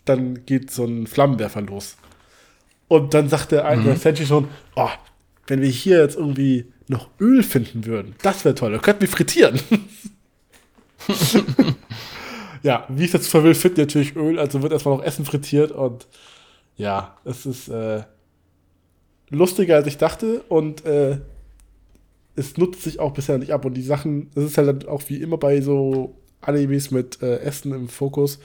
dann 0.05 0.45
geht 0.47 0.71
so 0.71 0.85
ein 0.85 1.07
Flammenwerfer 1.07 1.63
los. 1.63 1.97
Und 2.89 3.15
dann 3.15 3.29
sagt 3.29 3.53
der 3.53 3.67
eine 3.67 3.83
mhm. 3.83 3.97
Senshi 3.97 4.27
schon, 4.27 4.49
oh, 4.77 4.89
wenn 5.47 5.61
wir 5.63 5.69
hier 5.69 6.01
jetzt 6.01 6.17
irgendwie 6.17 6.67
noch 6.89 7.09
Öl 7.21 7.43
finden 7.43 7.87
würden, 7.87 8.15
das 8.23 8.45
wäre 8.45 8.55
toll, 8.55 8.73
dann 8.73 8.83
könnten 8.83 9.03
wir 9.03 9.09
frittieren. 9.09 9.61
ja, 12.63 12.85
wie 12.89 13.05
ich 13.05 13.11
das 13.11 13.29
verwill, 13.29 13.55
finden 13.55 13.81
natürlich 13.81 14.17
Öl, 14.17 14.39
also 14.39 14.63
wird 14.63 14.73
erstmal 14.73 14.97
noch 14.97 15.05
Essen 15.05 15.25
frittiert 15.25 15.73
und 15.73 16.07
ja, 16.77 17.17
es 17.25 17.47
ist 17.47 17.69
äh, 17.69 18.03
lustiger 19.31 19.77
als 19.77 19.87
ich 19.87 19.99
dachte 19.99 20.43
und 20.49 20.85
äh, 20.85 21.19
es 22.37 22.57
nutzt 22.57 22.83
sich 22.83 23.01
auch 23.01 23.13
bisher 23.13 23.39
nicht 23.39 23.53
ab. 23.53 23.65
Und 23.65 23.75
die 23.75 23.83
Sachen, 23.83 24.31
das 24.35 24.45
ist 24.45 24.59
halt 24.59 24.89
auch 24.89 25.03
wie 25.09 25.21
immer 25.21 25.37
bei 25.37 25.61
so 25.61 26.15
Animes 26.41 26.91
mit 26.91 27.23
äh, 27.23 27.39
Essen 27.41 27.73
im 27.73 27.89
Fokus, 27.89 28.39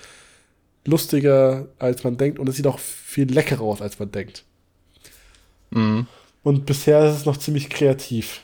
lustiger 0.86 1.68
als 1.80 2.04
man 2.04 2.18
denkt 2.18 2.40
und 2.40 2.48
es 2.50 2.56
sieht 2.56 2.68
auch 2.68 2.80
viel 2.80 3.32
leckerer 3.32 3.62
aus, 3.62 3.82
als 3.82 4.00
man 4.00 4.12
denkt. 4.12 4.44
Mhm. 5.72 6.08
Und 6.44 6.66
bisher 6.66 7.06
ist 7.10 7.16
es 7.16 7.26
noch 7.26 7.38
ziemlich 7.38 7.70
kreativ. 7.70 8.42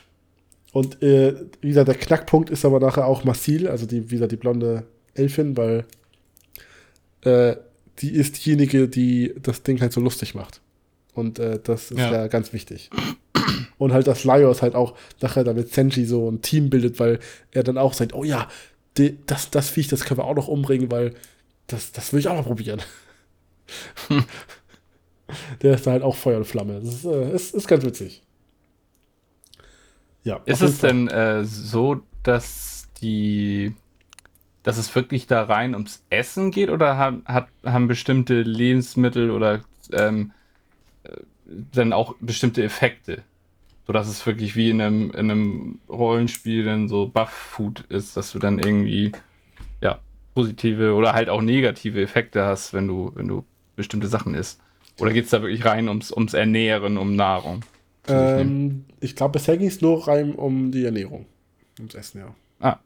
Und 0.72 1.02
äh, 1.02 1.34
wie 1.60 1.68
gesagt, 1.68 1.88
der 1.88 1.94
Knackpunkt 1.94 2.50
ist 2.50 2.64
aber 2.64 2.80
nachher 2.80 3.06
auch 3.06 3.24
Massil, 3.24 3.68
also 3.68 3.86
die, 3.86 4.10
wie 4.10 4.14
gesagt, 4.14 4.32
die 4.32 4.36
blonde 4.36 4.84
Elfin, 5.14 5.56
weil 5.56 5.84
äh, 7.20 7.56
die 7.98 8.10
ist 8.10 8.44
diejenige, 8.44 8.88
die 8.88 9.34
das 9.42 9.62
Ding 9.62 9.80
halt 9.80 9.92
so 9.92 10.00
lustig 10.00 10.34
macht. 10.34 10.60
Und 11.14 11.38
äh, 11.38 11.58
das 11.62 11.90
ist 11.90 11.98
ja. 11.98 12.12
ja. 12.12 12.26
ganz 12.26 12.52
wichtig. 12.52 12.90
Und 13.78 13.92
halt, 13.92 14.06
dass 14.06 14.24
Laios 14.24 14.62
halt 14.62 14.74
auch 14.74 14.94
nachher 15.20 15.44
damit 15.44 15.72
Senji 15.72 16.06
so 16.06 16.30
ein 16.30 16.42
Team 16.42 16.70
bildet, 16.70 16.98
weil 16.98 17.18
er 17.50 17.62
dann 17.62 17.76
auch 17.76 17.92
sagt, 17.92 18.14
oh 18.14 18.24
ja, 18.24 18.48
die, 18.96 19.18
das, 19.26 19.50
das 19.50 19.68
Viech, 19.68 19.88
das 19.88 20.04
können 20.04 20.18
wir 20.18 20.24
auch 20.24 20.34
noch 20.34 20.48
umbringen, 20.48 20.90
weil 20.90 21.14
das, 21.66 21.92
das 21.92 22.12
will 22.12 22.20
ich 22.20 22.28
auch 22.28 22.36
noch 22.36 22.46
probieren. 22.46 22.80
Hm. 24.08 24.24
Der 25.62 25.74
ist 25.74 25.86
da 25.86 25.92
halt 25.92 26.02
auch 26.02 26.16
Feuer 26.16 26.38
und 26.38 26.44
Flamme. 26.44 26.80
Das 26.80 26.94
ist, 26.94 27.04
äh, 27.04 27.34
ist, 27.34 27.54
ist 27.54 27.68
ganz 27.68 27.84
witzig. 27.84 28.22
Ja. 30.24 30.40
Ist 30.44 30.60
es 30.60 30.78
denn 30.78 31.08
äh, 31.08 31.44
so, 31.44 32.02
dass 32.22 32.88
die 33.00 33.74
dass 34.62 34.78
es 34.78 34.94
wirklich 34.94 35.26
da 35.26 35.42
rein 35.44 35.74
ums 35.74 36.04
Essen 36.10 36.50
geht 36.50 36.70
oder 36.70 36.96
haben, 36.96 37.22
hat, 37.24 37.48
haben 37.64 37.88
bestimmte 37.88 38.42
Lebensmittel 38.42 39.30
oder 39.30 39.60
ähm, 39.92 40.32
äh, 41.04 41.10
dann 41.46 41.92
auch 41.92 42.14
bestimmte 42.20 42.62
Effekte? 42.62 43.22
Sodass 43.86 44.06
es 44.06 44.24
wirklich 44.26 44.54
wie 44.54 44.70
in 44.70 44.80
einem, 44.80 45.10
in 45.10 45.30
einem 45.30 45.80
Rollenspiel 45.88 46.64
dann 46.64 46.88
so 46.88 47.08
Buff-Food 47.08 47.86
ist, 47.88 48.16
dass 48.16 48.30
du 48.30 48.38
dann 48.38 48.60
irgendwie 48.60 49.10
ja, 49.80 49.98
positive 50.34 50.94
oder 50.94 51.14
halt 51.14 51.28
auch 51.28 51.42
negative 51.42 52.00
Effekte 52.00 52.44
hast, 52.44 52.72
wenn 52.72 52.86
du, 52.86 53.10
wenn 53.16 53.26
du 53.26 53.44
bestimmte 53.74 54.06
Sachen 54.06 54.34
isst. 54.34 54.60
Oder 55.00 55.12
geht 55.12 55.24
es 55.24 55.30
da 55.30 55.42
wirklich 55.42 55.64
rein 55.64 55.88
ums, 55.88 56.12
ums 56.12 56.34
Ernähren, 56.34 56.96
um 56.96 57.16
Nahrung? 57.16 57.64
Ähm, 58.06 58.84
ich 59.00 59.16
glaube, 59.16 59.32
bisher 59.32 59.56
ging 59.56 59.68
es 59.68 59.80
nur 59.80 60.06
rein 60.06 60.34
um 60.34 60.70
die 60.70 60.84
Ernährung. 60.84 61.26
Ums 61.78 61.94
Essen, 61.94 62.20
ja. 62.20 62.34
Ah, 62.60 62.78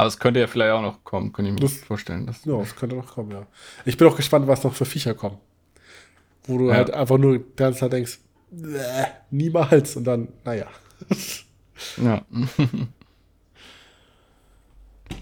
Aber 0.00 0.06
es 0.06 0.18
könnte 0.18 0.40
ja 0.40 0.46
vielleicht 0.46 0.72
auch 0.72 0.80
noch 0.80 1.04
kommen, 1.04 1.30
könnte 1.30 1.50
ich 1.50 1.54
mir 1.56 1.60
das, 1.60 1.74
vorstellen. 1.74 2.24
Das 2.24 2.42
ja, 2.46 2.58
es 2.62 2.74
könnte 2.74 2.96
noch 2.96 3.06
kommen, 3.06 3.32
ja. 3.32 3.46
Ich 3.84 3.98
bin 3.98 4.08
auch 4.08 4.16
gespannt, 4.16 4.46
was 4.46 4.64
noch 4.64 4.72
für 4.72 4.86
Viecher 4.86 5.12
kommen. 5.12 5.36
Wo 6.44 6.56
du 6.56 6.70
ja. 6.70 6.76
halt 6.76 6.90
einfach 6.90 7.18
nur 7.18 7.36
die 7.36 7.44
ganze 7.54 7.80
Zeit 7.80 7.92
denkst, 7.92 8.18
niemals. 9.30 9.96
Und 9.96 10.04
dann, 10.04 10.28
naja. 10.42 10.68
ja. 12.02 12.22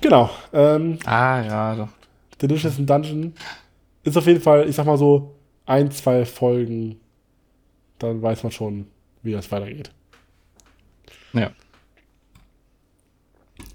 genau. 0.01 0.31
Ähm, 0.53 1.01
ah, 1.07 1.43
ja, 1.43 1.75
doch. 1.75 1.89
Delicious 2.41 2.77
Dungeon 2.77 3.35
ist 4.05 4.17
auf 4.17 4.29
jeden 4.29 4.41
Fall, 4.41 4.69
ich 4.69 4.77
sag 4.77 4.87
mal 4.87 4.97
so, 4.97 5.35
ein, 5.67 5.91
zwei 5.91 6.25
Folgen, 6.25 7.01
dann 7.99 8.23
weiß 8.23 8.45
man 8.45 8.53
schon, 8.53 8.87
wie 9.25 9.33
das 9.33 9.51
weitergeht. 9.51 9.91
Ja 11.33 11.51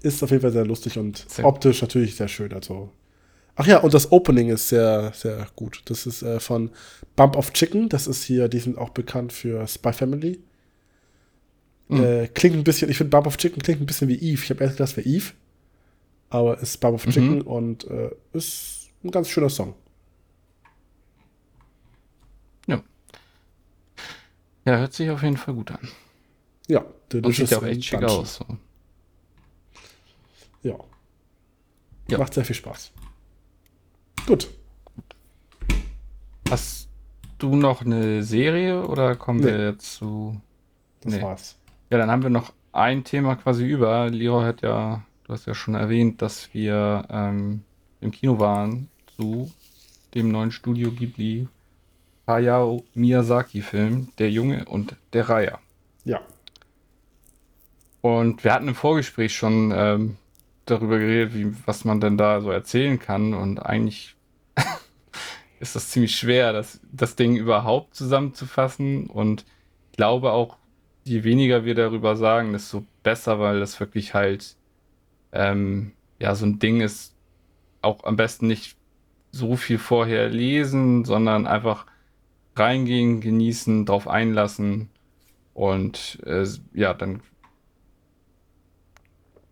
ist 0.04 0.22
auf 0.22 0.30
jeden 0.30 0.42
Fall 0.42 0.52
sehr 0.52 0.66
lustig 0.66 0.98
und 0.98 1.24
sehr 1.28 1.44
optisch 1.44 1.80
natürlich 1.82 2.14
sehr 2.16 2.28
schön. 2.28 2.52
Also. 2.52 2.90
Ach 3.56 3.66
ja, 3.66 3.78
und 3.78 3.94
das 3.94 4.12
Opening 4.12 4.50
ist 4.50 4.68
sehr, 4.68 5.12
sehr 5.14 5.46
gut. 5.56 5.82
Das 5.86 6.06
ist 6.06 6.22
äh, 6.22 6.40
von 6.40 6.70
Bump 7.16 7.36
of 7.36 7.52
Chicken. 7.52 7.88
Das 7.88 8.06
ist 8.06 8.24
hier, 8.24 8.48
die 8.48 8.58
sind 8.58 8.76
auch 8.78 8.90
bekannt 8.90 9.32
für 9.32 9.66
Spy 9.66 9.92
Family. 9.92 10.40
Mhm. 11.88 12.02
Äh, 12.02 12.28
klingt 12.28 12.56
ein 12.56 12.64
bisschen, 12.64 12.90
ich 12.90 12.96
finde 12.96 13.10
Bump 13.10 13.26
of 13.26 13.36
Chicken 13.36 13.62
klingt 13.62 13.80
ein 13.80 13.86
bisschen 13.86 14.08
wie 14.08 14.16
Eve. 14.16 14.42
Ich 14.42 14.50
habe 14.50 14.62
erst 14.62 14.76
gedacht, 14.76 14.90
das 14.90 14.96
wäre 14.96 15.06
Eve. 15.08 15.32
aber 16.30 16.58
ist 16.58 16.78
Baba 16.78 16.96
of 16.96 17.04
Chicken 17.04 17.36
mhm. 17.36 17.42
und 17.42 17.84
äh, 17.84 18.10
ist 18.32 18.90
ein 19.04 19.10
ganz 19.10 19.28
schöner 19.28 19.50
Song. 19.50 19.74
Ja. 22.66 22.82
Ja, 24.64 24.78
hört 24.78 24.92
sich 24.92 25.10
auf 25.10 25.22
jeden 25.22 25.36
Fall 25.36 25.54
gut 25.54 25.70
an. 25.70 25.88
Ja, 26.66 26.84
und 27.12 27.34
sieht 27.34 27.50
ja 27.50 27.58
auch 27.58 27.62
echt 27.62 27.84
schick 27.84 28.02
aus. 28.02 28.36
So. 28.36 28.46
Ja. 30.64 30.76
ja. 32.08 32.18
Macht 32.18 32.34
sehr 32.34 32.44
viel 32.44 32.56
Spaß. 32.56 32.90
Gut. 34.26 34.48
Hast 36.50 36.88
du 37.38 37.54
noch 37.54 37.82
eine 37.82 38.22
Serie 38.22 38.86
oder 38.86 39.14
kommen 39.14 39.40
nee. 39.40 39.46
wir 39.46 39.78
zu. 39.78 40.40
Das 41.02 41.14
nee. 41.14 41.22
war's. 41.22 41.58
Ja, 41.90 41.98
dann 41.98 42.10
haben 42.10 42.22
wir 42.22 42.30
noch 42.30 42.52
ein 42.72 43.04
Thema 43.04 43.36
quasi 43.36 43.64
über. 43.64 44.08
Leroy 44.10 44.44
hat 44.44 44.62
ja, 44.62 45.02
du 45.24 45.32
hast 45.32 45.46
ja 45.46 45.54
schon 45.54 45.74
erwähnt, 45.74 46.22
dass 46.22 46.52
wir 46.54 47.06
ähm, 47.10 47.62
im 48.00 48.10
Kino 48.10 48.40
waren 48.40 48.88
zu 49.16 49.52
dem 50.14 50.30
neuen 50.30 50.50
Studio 50.50 50.90
Ghibli 50.90 51.46
Hayao 52.26 52.84
Miyazaki-Film 52.94 54.08
Der 54.18 54.30
Junge 54.30 54.64
und 54.64 54.96
der 55.12 55.28
Reiher. 55.28 55.60
Ja. 56.04 56.20
Und 58.00 58.44
wir 58.44 58.52
hatten 58.52 58.68
im 58.68 58.74
Vorgespräch 58.74 59.34
schon 59.34 59.72
ähm, 59.74 60.16
darüber 60.66 60.98
geredet, 60.98 61.34
wie, 61.34 61.54
was 61.66 61.84
man 61.84 62.00
denn 62.00 62.16
da 62.16 62.40
so 62.40 62.50
erzählen 62.50 62.98
kann. 62.98 63.34
Und 63.34 63.58
eigentlich 63.58 64.16
ist 65.60 65.76
das 65.76 65.90
ziemlich 65.90 66.16
schwer, 66.16 66.52
das, 66.52 66.80
das 66.92 67.16
Ding 67.16 67.36
überhaupt 67.36 67.94
zusammenzufassen. 67.94 69.06
Und 69.06 69.44
ich 69.90 69.96
glaube 69.96 70.32
auch, 70.32 70.56
je 71.04 71.24
weniger 71.24 71.64
wir 71.64 71.74
darüber 71.74 72.16
sagen, 72.16 72.52
desto 72.52 72.84
besser, 73.02 73.38
weil 73.38 73.60
das 73.60 73.78
wirklich 73.80 74.14
halt 74.14 74.56
ähm, 75.32 75.92
ja 76.18 76.34
so 76.34 76.46
ein 76.46 76.58
Ding 76.58 76.80
ist, 76.80 77.14
auch 77.82 78.04
am 78.04 78.16
besten 78.16 78.46
nicht 78.46 78.76
so 79.30 79.56
viel 79.56 79.78
vorher 79.78 80.28
lesen, 80.28 81.04
sondern 81.04 81.46
einfach 81.46 81.86
reingehen, 82.56 83.20
genießen, 83.20 83.84
drauf 83.84 84.08
einlassen 84.08 84.88
und 85.54 86.20
äh, 86.24 86.46
ja, 86.72 86.94
dann 86.94 87.20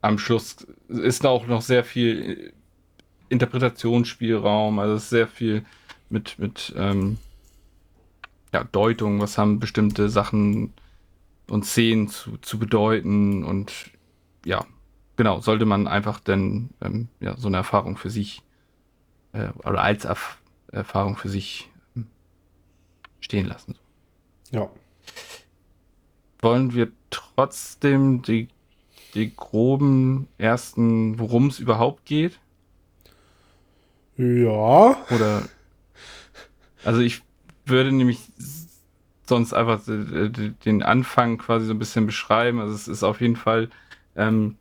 am 0.03 0.19
Schluss 0.19 0.67
ist 0.89 1.25
da 1.25 1.31
auch 1.31 1.47
noch 1.47 1.63
sehr 1.63 1.85
viel 1.85 2.53
Interpretationsspielraum, 3.29 4.79
also 4.79 4.99
sehr 4.99 5.27
viel 5.27 5.65
mit, 6.11 6.39
mit 6.39 6.75
ähm, 6.77 7.19
ja, 8.53 8.65
Deutung, 8.65 9.21
was 9.21 9.39
haben 9.39 9.59
bestimmte 9.59 10.11
Sachen 10.11 10.75
und 11.49 11.65
Szenen 11.65 12.09
zu, 12.09 12.37
zu 12.39 12.59
bedeuten 12.59 13.45
und 13.45 13.73
ja, 14.45 14.67
genau, 15.17 15.41
sollte 15.41 15.65
man 15.65 15.87
einfach 15.87 16.21
dann 16.21 16.71
ähm, 16.83 17.09
ja, 17.21 17.37
so 17.37 17.49
eine 17.49 17.59
Erfahrung 17.59 17.97
für 17.97 18.11
sich 18.11 18.43
äh, 19.33 19.49
oder 19.65 19.83
als 19.83 20.05
Erf 20.05 20.39
Erfahrung 20.71 21.17
für 21.17 21.29
sich 21.29 21.71
ähm, 21.97 22.07
stehen 23.21 23.47
lassen. 23.47 23.77
Ja. 24.51 24.71
Wollen 26.41 26.75
wir 26.75 26.91
trotzdem 27.11 28.23
die, 28.23 28.49
die 29.15 29.35
groben 29.35 30.29
ersten, 30.39 31.19
worum 31.19 31.49
es 31.49 31.59
überhaupt 31.59 32.05
geht? 32.05 32.39
Ja. 34.17 34.97
Oder 35.11 35.43
also 36.85 37.01
ich 37.01 37.23
würde 37.67 37.93
nämlich 37.93 38.19
sonst 39.27 39.53
einfach 39.53 39.81
den 39.87 40.83
Anfang 40.83 41.39
quasi 41.39 41.67
so 41.67 41.73
ein 41.73 41.79
bisschen 41.79 42.07
beschreiben. 42.07 42.59
Also 42.61 42.75
es 42.75 42.89
ist 42.89 43.03
auf 43.03 43.21
jeden 43.21 43.37
Fall, 43.37 43.71
ähm, 44.17 44.57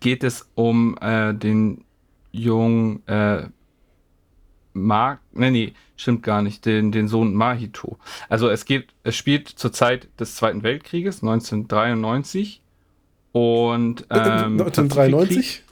geht 0.00 0.24
es 0.24 0.48
um 0.54 0.96
äh, 1.00 1.34
den 1.34 1.84
jungen 2.32 3.06
äh, 3.06 3.48
Mark, 4.72 5.20
nee, 5.32 5.50
nee, 5.50 5.72
stimmt 5.96 6.22
gar 6.22 6.42
nicht, 6.42 6.64
den, 6.64 6.92
den 6.92 7.08
Sohn 7.08 7.34
Mahito. 7.34 7.98
Also 8.28 8.48
es 8.48 8.64
geht, 8.64 8.94
es 9.02 9.16
spielt 9.16 9.48
zur 9.48 9.72
Zeit 9.72 10.08
des 10.18 10.36
Zweiten 10.36 10.62
Weltkrieges, 10.62 11.22
1993. 11.22 12.62
Und 13.32 14.06
ähm, 14.10 14.60
1993? 14.60 15.64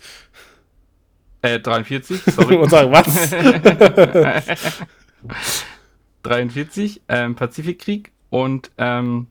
Äh, 1.42 1.60
43, 1.60 2.22
sorry. 2.22 2.56
Und 2.56 2.70
sagen, 2.70 2.92
was? 2.92 3.30
43, 6.22 7.02
ähm, 7.08 7.34
Pazifikkrieg 7.34 8.12
und 8.30 8.70
ähm, 8.78 9.28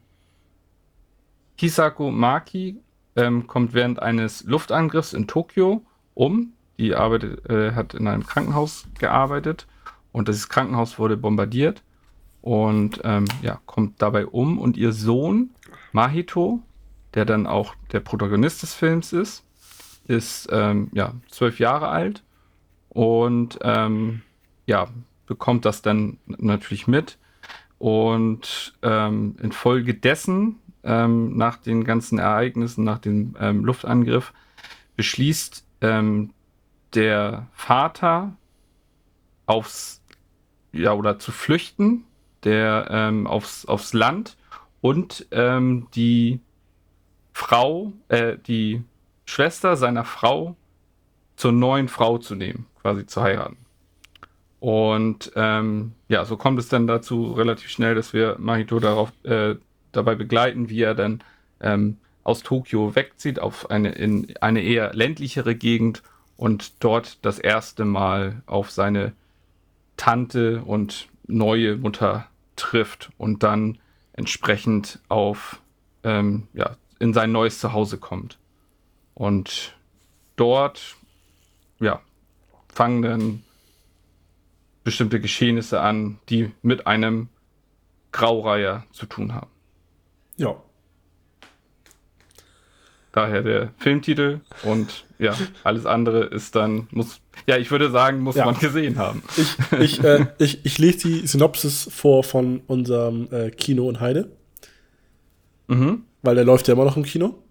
Kisako 1.57 2.11
Maki 2.11 2.77
ähm, 3.15 3.47
kommt 3.47 3.73
während 3.73 4.01
eines 4.01 4.43
Luftangriffs 4.43 5.13
in 5.13 5.27
Tokio 5.27 5.83
um. 6.13 6.53
Die 6.77 6.95
arbeitet, 6.95 7.49
äh, 7.49 7.73
hat 7.73 7.93
in 7.93 8.07
einem 8.07 8.25
Krankenhaus 8.25 8.87
gearbeitet 8.99 9.67
und 10.11 10.27
das 10.27 10.47
Krankenhaus 10.47 10.99
wurde 10.99 11.17
bombardiert 11.17 11.81
und 12.41 13.01
ähm, 13.03 13.25
ja, 13.41 13.59
kommt 13.65 14.01
dabei 14.01 14.25
um. 14.27 14.59
Und 14.59 14.77
ihr 14.77 14.93
Sohn 14.93 15.49
Mahito, 15.91 16.61
der 17.17 17.25
dann 17.25 17.47
auch 17.47 17.73
der 17.91 17.99
Protagonist 17.99 18.61
des 18.61 18.75
Films 18.75 19.11
ist, 19.11 19.43
ist 20.07 20.47
ähm, 20.51 20.89
ja 20.93 21.13
zwölf 21.29 21.59
Jahre 21.59 21.89
alt 21.89 22.23
und 22.89 23.57
ähm, 23.63 24.21
ja 24.67 24.87
bekommt 25.25 25.65
das 25.65 25.81
dann 25.81 26.19
natürlich 26.27 26.87
mit. 26.87 27.17
Und 27.79 28.75
ähm, 28.83 29.35
infolgedessen, 29.41 30.59
ähm, 30.83 31.35
nach 31.37 31.57
den 31.57 31.83
ganzen 31.83 32.19
Ereignissen, 32.19 32.83
nach 32.83 32.99
dem 32.99 33.35
ähm, 33.39 33.65
Luftangriff, 33.65 34.31
beschließt 34.95 35.65
ähm, 35.81 36.33
der 36.93 37.47
Vater 37.53 38.35
aufs, 39.47 40.03
ja, 40.71 40.93
oder 40.93 41.17
zu 41.17 41.31
flüchten, 41.31 42.03
der 42.43 43.11
aufs, 43.25 43.65
aufs 43.65 43.93
Land 43.93 44.37
und 44.81 45.25
ähm, 45.31 45.87
die 45.95 46.39
Frau, 47.37 47.93
äh, 48.07 48.35
die 48.47 48.83
Schwester 49.25 49.77
seiner 49.77 50.05
Frau 50.05 50.55
zur 51.35 51.51
neuen 51.51 51.87
Frau 51.87 52.17
zu 52.17 52.33
nehmen, 52.33 52.65
quasi 52.81 53.05
zu 53.05 53.21
heiraten. 53.21 53.57
Und 54.59 55.31
ähm, 55.35 55.91
ja, 56.09 56.25
so 56.25 56.35
kommt 56.35 56.57
es 56.57 56.67
dann 56.67 56.87
dazu 56.87 57.33
relativ 57.33 57.69
schnell, 57.69 57.93
dass 57.93 58.11
wir 58.11 58.37
Mahito 58.39 58.79
darauf, 58.79 59.11
äh, 59.21 59.53
dabei 59.91 60.15
begleiten, 60.15 60.69
wie 60.71 60.81
er 60.81 60.95
dann 60.95 61.23
ähm, 61.61 61.97
aus 62.23 62.41
Tokio 62.41 62.95
wegzieht 62.95 63.39
auf 63.39 63.69
eine, 63.69 63.91
in 63.91 64.35
eine 64.41 64.63
eher 64.63 64.95
ländlichere 64.95 65.53
Gegend 65.53 66.01
und 66.37 66.83
dort 66.83 67.23
das 67.23 67.37
erste 67.37 67.85
Mal 67.85 68.41
auf 68.47 68.71
seine 68.71 69.13
Tante 69.95 70.63
und 70.65 71.07
neue 71.27 71.77
Mutter 71.77 72.25
trifft 72.55 73.11
und 73.19 73.43
dann 73.43 73.77
entsprechend 74.13 74.99
auf 75.07 75.61
ähm, 76.03 76.47
ja, 76.53 76.75
in 76.99 77.13
sein 77.13 77.31
neues 77.31 77.59
Zuhause 77.59 77.97
kommt. 77.97 78.37
Und 79.13 79.75
dort 80.35 80.95
ja, 81.79 82.01
fangen 82.69 83.01
dann 83.01 83.43
bestimmte 84.83 85.19
Geschehnisse 85.19 85.81
an, 85.81 86.19
die 86.29 86.51
mit 86.61 86.87
einem 86.87 87.29
Graureiher 88.11 88.85
zu 88.91 89.05
tun 89.05 89.33
haben. 89.33 89.49
Ja. 90.37 90.55
Daher 93.11 93.41
der 93.41 93.73
Filmtitel 93.77 94.41
und 94.63 95.05
ja, 95.19 95.35
alles 95.63 95.85
andere 95.85 96.25
ist 96.25 96.55
dann, 96.55 96.87
muss, 96.91 97.19
ja, 97.47 97.57
ich 97.57 97.71
würde 97.71 97.89
sagen, 97.89 98.19
muss 98.19 98.35
ja. 98.35 98.45
man 98.45 98.57
gesehen 98.59 98.97
haben. 98.97 99.23
Ich, 99.35 99.57
ich, 99.79 100.03
äh, 100.03 100.27
ich, 100.37 100.65
ich 100.65 100.77
lese 100.77 101.07
die 101.07 101.27
Synopsis 101.27 101.89
vor 101.91 102.23
von 102.23 102.61
unserem 102.67 103.27
äh, 103.31 103.49
Kino 103.49 103.89
in 103.89 103.99
Heide. 103.99 104.31
Mhm. 105.67 106.03
Weil 106.27 106.35
der 106.35 106.43
läuft 106.43 106.67
ja 106.67 106.73
immer 106.73 106.83
noch 106.83 106.97
im 106.97 107.03
Kino. 107.03 107.41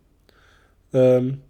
Ähm, 0.93 1.41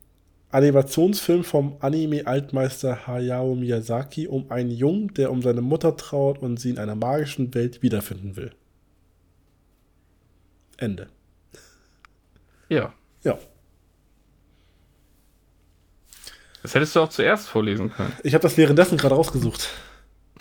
Animationsfilm 0.52 1.42
vom 1.42 1.76
Anime-Altmeister 1.80 3.08
Hayao 3.08 3.56
Miyazaki 3.56 4.28
um 4.28 4.48
einen 4.52 4.70
Jungen, 4.70 5.12
der 5.14 5.32
um 5.32 5.42
seine 5.42 5.60
Mutter 5.60 5.96
trauert 5.96 6.38
und 6.38 6.60
sie 6.60 6.70
in 6.70 6.78
einer 6.78 6.94
magischen 6.94 7.52
Welt 7.52 7.82
wiederfinden 7.82 8.36
will. 8.36 8.52
Ende. 10.76 11.08
Ja. 12.68 12.94
Ja. 13.24 13.36
Das 16.62 16.76
hättest 16.76 16.94
du 16.94 17.00
auch 17.00 17.08
zuerst 17.08 17.48
vorlesen 17.48 17.90
können. 17.90 18.12
Ich 18.22 18.34
habe 18.34 18.42
das 18.42 18.56
währenddessen 18.56 18.98
gerade 18.98 19.16
rausgesucht. 19.16 19.68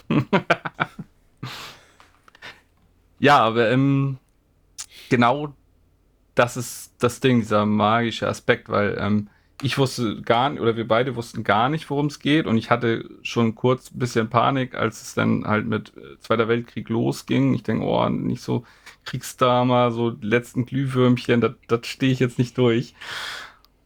ja, 3.17 3.39
aber 3.39 3.71
ähm, 3.71 4.19
genau 5.09 5.55
das 6.35 6.57
ist 6.57 6.93
das 6.99 7.19
Ding, 7.19 7.39
dieser 7.39 7.65
magische 7.65 8.27
Aspekt, 8.27 8.69
weil 8.69 8.97
ähm, 8.99 9.29
ich 9.61 9.77
wusste 9.77 10.21
gar 10.21 10.49
nicht, 10.49 10.61
oder 10.61 10.75
wir 10.75 10.87
beide 10.87 11.15
wussten 11.15 11.43
gar 11.43 11.69
nicht, 11.69 11.89
worum 11.89 12.07
es 12.07 12.19
geht. 12.19 12.45
Und 12.45 12.57
ich 12.57 12.69
hatte 12.69 13.09
schon 13.21 13.55
kurz 13.55 13.91
ein 13.91 13.99
bisschen 13.99 14.29
Panik, 14.29 14.75
als 14.75 15.01
es 15.01 15.13
dann 15.13 15.45
halt 15.45 15.65
mit 15.65 15.93
äh, 15.95 16.19
Zweiter 16.19 16.47
Weltkrieg 16.47 16.89
losging. 16.89 17.53
Ich 17.53 17.63
denke, 17.63 17.85
oh, 17.85 18.09
nicht 18.09 18.41
so 18.41 18.65
Kriegsdrama, 19.05 19.91
so 19.91 20.15
letzten 20.21 20.65
Glühwürmchen, 20.65 21.55
das 21.67 21.87
stehe 21.87 22.11
ich 22.11 22.19
jetzt 22.19 22.37
nicht 22.37 22.57
durch. 22.57 22.95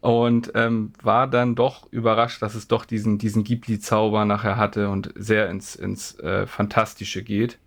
Und 0.02 0.54
ähm, 0.56 0.94
war 1.04 1.28
dann 1.28 1.56
doch 1.56 1.92
überrascht, 1.92 2.42
dass 2.42 2.56
es 2.56 2.68
doch 2.68 2.86
diesen, 2.86 3.18
diesen 3.18 3.44
Ghibli-Zauber 3.44 4.26
nachher 4.26 4.56
hatte 4.58 4.90
und 4.90 5.14
sehr 5.16 5.50
ins, 5.50 5.76
ins 5.76 6.18
äh, 6.20 6.48
Fantastische 6.48 7.22
geht. 7.22 7.60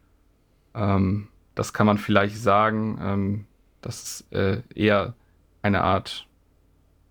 Ähm, 0.74 1.28
das 1.54 1.72
kann 1.74 1.86
man 1.86 1.98
vielleicht 1.98 2.36
sagen, 2.38 2.98
ähm, 3.02 3.44
dass 3.82 4.02
es 4.02 4.26
äh, 4.30 4.62
eher 4.74 5.14
eine 5.60 5.82
Art, 5.82 6.26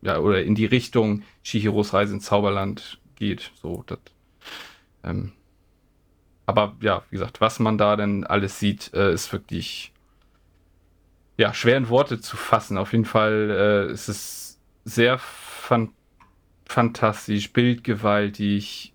ja, 0.01 0.19
oder 0.19 0.43
in 0.43 0.56
die 0.56 0.66
Richtung 0.66 1.24
Shihiros 1.43 1.93
Reise 1.93 2.16
ins 2.16 2.25
Zauberland 2.25 3.00
geht. 3.16 3.51
So, 3.61 3.83
das, 3.85 4.00
ähm, 5.03 5.33
aber 6.45 6.75
ja, 6.82 7.03
wie 7.09 7.16
gesagt, 7.16 7.40
was 7.40 7.59
man 7.59 7.77
da 7.77 7.95
denn 7.95 8.25
alles 8.25 8.59
sieht, 8.59 8.93
äh, 8.93 9.14
ist 9.14 9.32
wirklich 9.32 9.93
ja, 11.38 11.53
schwer 11.53 11.77
in 11.77 11.90
Worte 11.90 12.19
zu 12.19 12.38
fassen. 12.38 12.77
Auf 12.77 12.91
jeden 12.91 13.06
Fall 13.06 13.88
äh, 13.90 13.91
ist 13.91 14.09
es 14.09 14.59
sehr 14.85 15.17
fan 15.17 15.93
fantastisch, 16.66 17.51
bildgewaltig, 17.51 18.93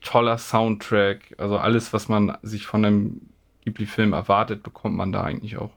toller 0.00 0.38
Soundtrack. 0.38 1.34
Also 1.38 1.56
alles, 1.56 1.92
was 1.92 2.08
man 2.08 2.36
sich 2.42 2.66
von 2.66 2.84
einem 2.84 3.20
Ghibli-Film 3.64 4.12
erwartet, 4.12 4.62
bekommt 4.64 4.96
man 4.96 5.12
da 5.12 5.22
eigentlich 5.22 5.56
auch. 5.56 5.70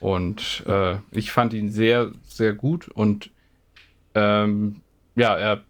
Und 0.00 0.64
äh, 0.66 0.96
ich 1.10 1.32
fand 1.32 1.52
ihn 1.52 1.70
sehr, 1.70 2.12
sehr 2.24 2.52
gut 2.52 2.88
und 2.88 3.30
ähm, 4.14 4.80
ja, 5.16 5.36
er 5.36 5.62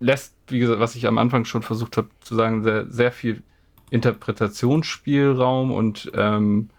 lässt, 0.00 0.34
wie 0.48 0.58
gesagt, 0.58 0.80
was 0.80 0.94
ich 0.94 1.06
am 1.06 1.18
Anfang 1.18 1.44
schon 1.44 1.62
versucht 1.62 1.96
habe 1.96 2.08
zu 2.20 2.34
sagen, 2.34 2.62
sehr, 2.62 2.86
sehr 2.90 3.12
viel 3.12 3.42
Interpretationsspielraum 3.90 5.70
und 5.70 6.10
ähm, 6.14 6.70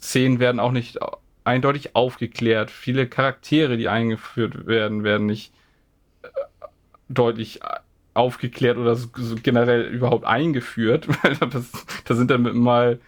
Szenen 0.00 0.38
werden 0.38 0.60
auch 0.60 0.72
nicht 0.72 0.98
eindeutig 1.44 1.94
aufgeklärt. 1.94 2.70
Viele 2.70 3.06
Charaktere, 3.06 3.76
die 3.76 3.88
eingeführt 3.88 4.66
werden, 4.66 5.04
werden 5.04 5.26
nicht 5.26 5.52
äh, 6.22 6.28
deutlich 7.08 7.60
aufgeklärt 8.14 8.76
oder 8.76 8.96
so, 8.96 9.08
so 9.14 9.36
generell 9.36 9.82
überhaupt 9.82 10.24
eingeführt. 10.24 11.08
das, 11.40 11.70
das 12.04 12.16
sind 12.16 12.30
dann 12.30 12.42
mal 12.56 13.00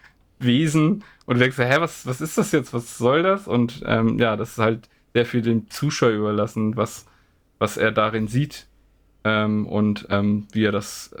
Wesen 0.45 1.03
und 1.25 1.35
du 1.35 1.39
denkst, 1.39 1.57
hä, 1.57 1.75
was, 1.79 2.05
was 2.05 2.21
ist 2.21 2.37
das 2.37 2.51
jetzt? 2.51 2.73
Was 2.73 2.97
soll 2.97 3.23
das? 3.23 3.47
Und 3.47 3.83
ähm, 3.85 4.19
ja, 4.19 4.35
das 4.35 4.51
ist 4.51 4.57
halt 4.57 4.89
sehr 5.13 5.25
viel 5.25 5.41
dem 5.41 5.69
Zuschauer 5.69 6.11
überlassen, 6.11 6.75
was, 6.75 7.05
was 7.59 7.77
er 7.77 7.91
darin 7.91 8.27
sieht 8.27 8.67
ähm, 9.23 9.67
und 9.67 10.07
ähm, 10.09 10.47
wie 10.51 10.65
er 10.65 10.71
das 10.71 11.15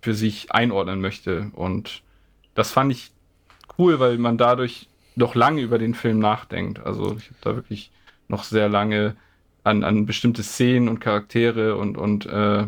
für 0.00 0.14
sich 0.14 0.52
einordnen 0.52 1.00
möchte. 1.00 1.50
Und 1.54 2.02
das 2.54 2.72
fand 2.72 2.92
ich 2.92 3.12
cool, 3.78 4.00
weil 4.00 4.18
man 4.18 4.36
dadurch 4.36 4.88
noch 5.14 5.34
lange 5.34 5.62
über 5.62 5.78
den 5.78 5.94
Film 5.94 6.18
nachdenkt. 6.18 6.80
Also 6.80 7.16
ich 7.16 7.26
habe 7.26 7.38
da 7.40 7.54
wirklich 7.54 7.90
noch 8.28 8.44
sehr 8.44 8.68
lange 8.68 9.16
an, 9.64 9.84
an 9.84 10.06
bestimmte 10.06 10.42
Szenen 10.42 10.88
und 10.88 11.00
Charaktere 11.00 11.76
und, 11.76 11.96
und 11.96 12.26
äh, 12.26 12.66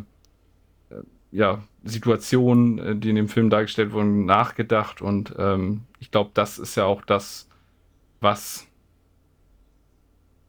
ja, 1.34 1.64
Situationen, 1.82 2.78
äh, 2.78 2.96
die 2.96 3.10
in 3.10 3.16
dem 3.16 3.28
Film 3.28 3.50
dargestellt 3.50 3.92
wurden, 3.92 4.24
nachgedacht. 4.24 5.02
Und 5.02 5.34
ähm, 5.36 5.82
ich 5.98 6.12
glaube, 6.12 6.30
das 6.32 6.58
ist 6.58 6.76
ja 6.76 6.84
auch 6.84 7.02
das, 7.02 7.48
was 8.20 8.68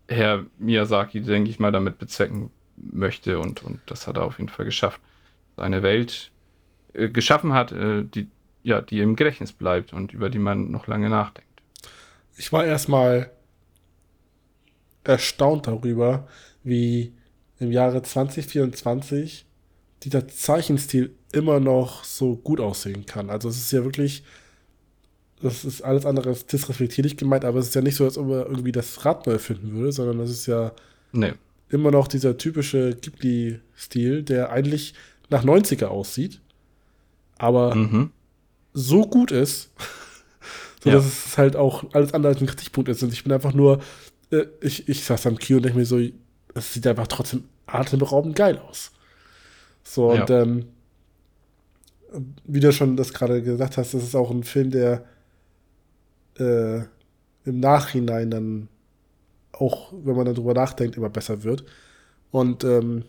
Herr 0.08 0.46
Miyazaki, 0.60 1.22
denke 1.22 1.50
ich 1.50 1.60
mal, 1.60 1.72
damit 1.72 1.98
bezwecken 1.98 2.52
möchte. 2.78 3.40
Und, 3.40 3.64
und 3.64 3.80
das 3.88 4.06
hat 4.06 4.18
er 4.18 4.26
auf 4.26 4.38
jeden 4.38 4.50
Fall 4.50 4.66
geschafft. 4.66 5.02
Eine 5.58 5.82
Welt 5.82 6.32
äh, 6.94 7.10
geschaffen 7.10 7.54
hat, 7.54 7.72
äh, 7.72 8.04
die, 8.04 8.28
ja, 8.62 8.82
die 8.82 9.00
im 9.00 9.16
Gedächtnis 9.16 9.54
bleibt 9.54 9.92
und 9.92 10.14
über 10.14 10.30
die 10.30 10.40
man 10.40 10.70
noch 10.70 10.86
lange 10.86 11.10
nachdenkt. 11.10 11.64
Ich 12.38 12.54
war 12.54 12.64
erstmal 12.64 13.32
erstaunt 15.04 15.66
darüber, 15.66 16.28
wie 16.64 17.14
im 17.58 17.72
Jahre 17.72 18.04
2024 18.04 19.48
dieser 20.04 20.28
Zeichenstil 20.28 21.16
immer 21.32 21.60
noch 21.60 22.04
so 22.04 22.36
gut 22.36 22.60
aussehen 22.60 23.06
kann. 23.06 23.30
Also 23.30 23.50
es 23.50 23.58
ist 23.58 23.72
ja 23.72 23.84
wirklich, 23.84 24.24
das 25.42 25.66
ist 25.66 25.82
alles 25.82 26.06
andere 26.06 26.30
als 26.30 26.46
disrespektierlich 26.46 27.18
gemeint, 27.18 27.46
aber 27.46 27.60
es 27.60 27.68
ist 27.68 27.76
ja 27.76 27.82
nicht 27.82 27.96
so, 27.96 28.06
als 28.06 28.18
ob 28.18 28.30
er 28.30 28.46
irgendwie 28.46 28.72
das 28.72 29.06
Rad 29.06 29.28
neu 29.28 29.34
erfinden 29.34 29.74
würde, 29.74 29.92
sondern 29.92 30.20
es 30.20 30.30
ist 30.30 30.46
ja 30.46 30.72
nee. 31.12 31.34
immer 31.70 31.92
noch 31.92 32.08
dieser 32.08 32.38
typische 32.38 32.96
Ghibli-Stil, 32.96 34.24
der 34.24 34.52
eigentlich 34.52 34.94
nach 35.30 35.44
90er 35.44 35.88
aussieht, 35.88 36.40
aber 37.38 37.76
mhm. 37.76 38.12
so 38.74 39.02
gut 39.02 39.32
ist, 39.32 39.72
so 40.84 40.90
ja. 40.90 40.96
dass 40.96 41.06
es 41.06 41.38
halt 41.38 41.56
auch 41.56 41.84
alles 41.94 42.14
andere 42.14 42.34
als 42.34 42.42
ein 42.42 42.48
Kritikpunkt 42.48 42.90
ist. 42.90 43.04
Und 43.04 43.12
ich 43.12 43.24
bin 43.24 43.34
einfach 43.34 43.54
nur, 43.54 43.82
äh, 44.32 44.46
ich, 44.62 44.88
ich 44.88 45.04
saß 45.04 45.28
am 45.28 45.38
Kino 45.38 45.58
und 45.58 45.64
denke 45.64 45.80
mir 45.80 45.86
so, 45.86 46.00
es 46.54 46.74
sieht 46.74 46.88
einfach 46.88 47.08
trotzdem 47.08 47.46
atemberaubend 47.66 48.36
geil 48.36 48.60
aus. 48.60 48.92
So, 49.88 50.14
ja. 50.14 50.22
und 50.22 50.30
ähm, 50.30 50.66
wie 52.46 52.60
du 52.60 52.72
schon 52.72 52.98
das 52.98 53.14
gerade 53.14 53.42
gesagt 53.42 53.78
hast, 53.78 53.94
das 53.94 54.04
ist 54.04 54.16
auch 54.16 54.32
ein 54.32 54.44
Film, 54.44 54.72
der 54.72 55.06
äh, 56.38 56.80
im 57.46 57.60
Nachhinein 57.60 58.32
dann 58.32 58.68
auch, 59.52 59.94
wenn 59.94 60.16
man 60.16 60.26
darüber 60.26 60.54
nachdenkt, 60.54 60.98
immer 60.98 61.10
besser 61.10 61.44
wird. 61.44 61.66
Und 62.32 62.64
ähm, 62.64 63.06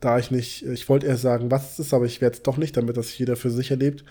da 0.00 0.18
ich 0.18 0.30
nicht, 0.30 0.64
ich 0.64 0.88
wollte 0.88 1.06
erst 1.06 1.22
sagen, 1.22 1.50
was 1.50 1.72
es 1.72 1.86
ist, 1.86 1.94
aber 1.94 2.06
ich 2.06 2.20
werde 2.20 2.36
es 2.36 2.42
doch 2.42 2.56
nicht, 2.56 2.76
damit 2.76 2.96
das 2.96 3.16
jeder 3.18 3.36
für 3.36 3.50
sich 3.50 3.70
erlebt. 3.70 4.04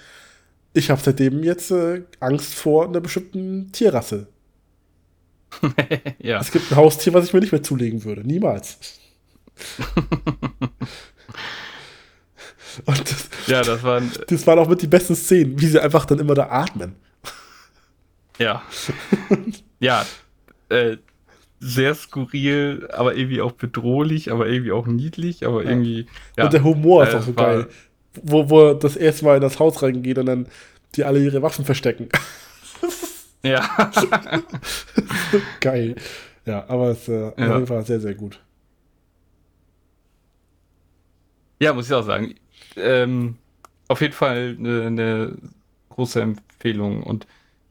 Ich 0.74 0.92
habe 0.92 1.02
seitdem 1.02 1.44
jetzt 1.44 1.72
äh, 1.72 2.04
Angst 2.20 2.54
vor 2.54 2.86
einer 2.86 3.02
bestimmten 3.02 3.72
Tierrasse. 3.72 4.28
ja. 6.20 6.40
Es 6.40 6.52
gibt 6.52 6.72
ein 6.72 6.76
Haustier, 6.76 7.14
was 7.14 7.26
ich 7.26 7.34
mir 7.34 7.40
nicht 7.40 7.52
mehr 7.52 7.64
zulegen 7.64 8.04
würde. 8.04 8.22
Niemals. 8.22 8.78
Und 12.86 13.00
das, 13.00 13.30
ja, 13.48 13.62
das 13.62 13.84
waren. 13.84 14.12
Das 14.28 14.46
waren 14.48 14.60
auch 14.60 14.68
mit 14.68 14.82
die 14.82 14.88
besten 14.88 15.16
Szenen, 15.16 15.60
wie 15.60 15.68
sie 15.68 15.82
einfach 15.82 16.06
dann 16.06 16.20
immer 16.20 16.36
da 16.36 16.50
atmen. 16.50 16.96
Ja. 18.38 18.64
ja. 19.80 20.06
Äh, 20.70 20.98
sehr 21.60 21.94
skurril, 21.94 22.88
aber 22.92 23.16
irgendwie 23.16 23.42
auch 23.42 23.52
bedrohlich, 23.52 24.32
aber 24.32 24.48
irgendwie 24.48 24.72
auch 24.72 24.88
niedlich, 24.88 25.46
aber 25.46 25.64
ja. 25.64 25.72
irgendwie. 25.72 26.08
Ja, 26.38 26.46
und 26.46 26.54
der 26.54 26.64
Humor 26.64 27.04
ist 27.04 27.14
äh, 27.14 27.18
auch 27.18 27.22
so 27.22 27.34
geil. 27.34 27.68
Wo, 28.24 28.50
wo 28.50 28.74
das 28.74 28.96
erste 28.96 29.26
Mal 29.26 29.36
in 29.36 29.42
das 29.42 29.60
Haus 29.60 29.82
reingeht 29.84 30.18
und 30.18 30.26
dann 30.26 30.48
die 30.96 31.04
alle 31.04 31.20
ihre 31.20 31.42
Waffen 31.42 31.66
verstecken. 31.66 32.10
ja. 33.44 33.70
geil. 35.60 35.96
Ja, 36.46 36.66
aber 36.68 36.92
es 36.92 37.08
äh, 37.08 37.14
ja. 37.14 37.30
auf 37.30 37.38
jeden 37.38 37.68
Fall 37.68 37.86
sehr, 37.86 38.00
sehr 38.00 38.16
gut. 38.16 38.40
Ja, 41.62 41.74
muss 41.74 41.88
ich 41.88 41.94
auch 41.94 42.06
sagen 42.06 42.36
ähm, 42.82 43.36
auf 43.88 44.02
jeden 44.02 44.14
Fall 44.14 44.56
eine, 44.58 44.86
eine 44.86 45.38
große 45.90 46.22
Empfehlung 46.22 47.04
und 47.04 47.28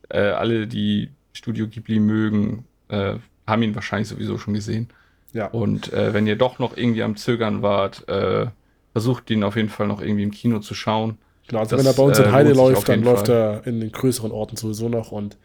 äh, 0.09 0.21
alle, 0.21 0.67
die 0.67 1.11
Studio 1.33 1.69
Ghibli 1.69 2.01
mögen, 2.01 2.65
äh, 2.89 3.15
haben 3.47 3.63
ihn 3.63 3.75
wahrscheinlich 3.75 4.09
sowieso 4.09 4.39
schon 4.39 4.55
gesehen. 4.55 4.89
Ja. 5.33 5.47
Und 5.47 5.93
äh, 5.93 6.13
wenn 6.15 6.27
ihr 6.27 6.37
doch 6.37 6.59
noch 6.59 6.77
irgendwie 6.77 7.03
am 7.03 7.17
Zögern 7.17 7.63
wart, 7.63 8.09
äh, 8.09 8.47
versucht 8.93 9.31
ihn 9.31 9.45
auf 9.45 9.57
jeden 9.57 9.69
Fall 9.69 9.87
noch 9.87 10.01
irgendwie 10.01 10.25
im 10.25 10.31
Kino 10.31 10.59
zu 10.61 10.75
schauen. 10.75 11.19
Genau, 11.47 11.61
also 11.61 11.77
das, 11.77 11.85
wenn 11.85 11.93
er 11.93 11.97
bei 11.97 12.03
uns 12.03 12.19
in 12.19 12.25
äh, 12.27 12.33
Heide 12.33 12.53
läuft, 12.53 12.89
dann 12.89 13.03
läuft 13.03 13.27
Fall. 13.27 13.37
er 13.37 13.67
in 13.67 13.81
den 13.81 13.93
größeren 13.93 14.33
Orten 14.33 14.57
sowieso 14.57 14.89
noch 14.89 15.13
und 15.13 15.37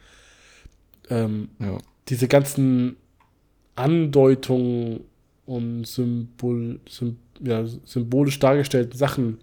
ähm, 1.10 1.48
ja. 1.58 1.78
diese 2.08 2.28
ganzen 2.28 2.96
Andeutungen 3.76 5.00
und 5.46 5.86
Symbol, 5.86 6.80
Symbol, 6.88 7.18
ja, 7.40 7.64
symbolisch 7.84 8.38
dargestellten 8.38 8.96
Sachen 8.96 9.38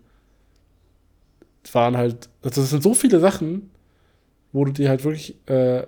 waren 1.73 1.97
halt, 1.97 2.29
also 2.41 2.61
das 2.61 2.69
sind 2.69 2.83
so 2.83 2.93
viele 2.93 3.19
Sachen, 3.19 3.71
wo 4.51 4.65
du 4.65 4.71
dir 4.71 4.89
halt 4.89 5.03
wirklich 5.03 5.35
äh, 5.47 5.83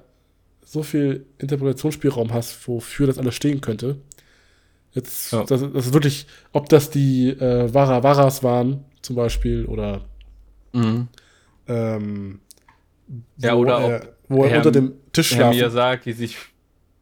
so 0.66 0.84
viel 0.84 1.26
Interpretationsspielraum 1.38 2.34
hast, 2.34 2.68
wofür 2.68 3.08
das 3.08 3.18
alles 3.18 3.36
stehen 3.36 3.62
könnte. 3.62 3.98
Jetzt, 4.92 5.34
ja. 5.34 5.44
das, 5.44 5.62
das, 5.62 5.88
ist 5.88 5.94
wirklich, 5.94 6.28
ob 6.52 6.70
das 6.70 6.90
die 6.90 7.30
äh, 7.30 7.74
Vara 7.74 8.04
Varas 8.04 8.44
waren, 8.44 8.86
zum 9.02 9.16
Beispiel, 9.16 9.66
oder 9.66 10.02
mhm. 10.72 11.08
ähm, 11.68 12.40
ja, 13.38 13.56
oder 13.56 13.80
er, 13.80 14.08
wo 14.30 14.44
er 14.44 14.52
Herr, 14.52 14.58
unter 14.58 14.72
dem 14.72 14.94
Tisch 15.12 15.32
Herr 15.32 15.38
schlafen. 15.38 15.58
Miyazaki 15.58 16.14
sich 16.14 16.38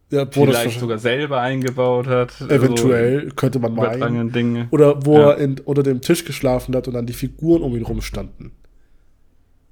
ja, 0.09 0.25
vielleicht 0.25 0.79
sogar 0.79 0.97
selber 0.97 1.39
eingebaut 1.39 2.07
hat. 2.07 2.41
Eventuell 2.41 3.29
so 3.29 3.35
könnte 3.35 3.59
man 3.59 3.75
meinen. 3.75 4.31
Dinge. 4.31 4.67
Oder 4.71 5.05
wo 5.05 5.17
ja. 5.17 5.31
er 5.31 5.37
in, 5.37 5.59
unter 5.59 5.83
dem 5.83 6.01
Tisch 6.01 6.25
geschlafen 6.25 6.75
hat 6.75 6.87
und 6.87 6.93
dann 6.93 7.05
die 7.05 7.13
Figuren 7.13 7.61
um 7.61 7.75
ihn 7.75 7.83
rum 7.83 8.01
standen. 8.01 8.51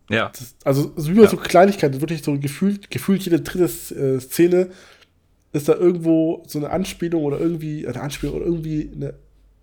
Ja. 0.09 0.29
Das, 0.29 0.55
also, 0.63 0.91
so 0.95 1.15
wie 1.15 1.21
ja. 1.21 1.27
so 1.27 1.37
Kleinigkeiten, 1.37 2.01
wirklich 2.01 2.23
so 2.23 2.37
gefühlt, 2.37 2.89
gefühlt 2.91 3.23
jede 3.23 3.41
dritte 3.41 3.65
äh, 3.65 4.19
Szene 4.19 4.69
ist 5.51 5.69
da 5.69 5.75
irgendwo 5.75 6.43
so 6.47 6.59
eine 6.59 6.69
Anspielung 6.69 7.23
oder 7.23 7.39
irgendwie, 7.39 7.87
eine 7.87 8.01
Anspielung 8.01 8.35
oder 8.35 8.45
irgendwie 8.45 8.91
eine 8.93 9.13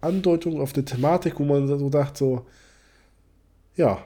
Andeutung 0.01 0.61
auf 0.61 0.75
eine 0.75 0.85
Thematik, 0.85 1.39
wo 1.39 1.45
man 1.45 1.67
so 1.67 1.91
dachte, 1.91 2.19
so, 2.19 2.47
ja, 3.77 3.99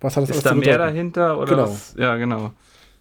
was 0.00 0.16
hat 0.16 0.28
das 0.28 0.36
Ist 0.36 0.46
da 0.46 0.54
mehr 0.54 0.78
dahinter 0.78 1.38
oder 1.38 1.50
genau. 1.50 1.62
Was? 1.64 1.94
Ja, 1.98 2.16
genau. 2.16 2.52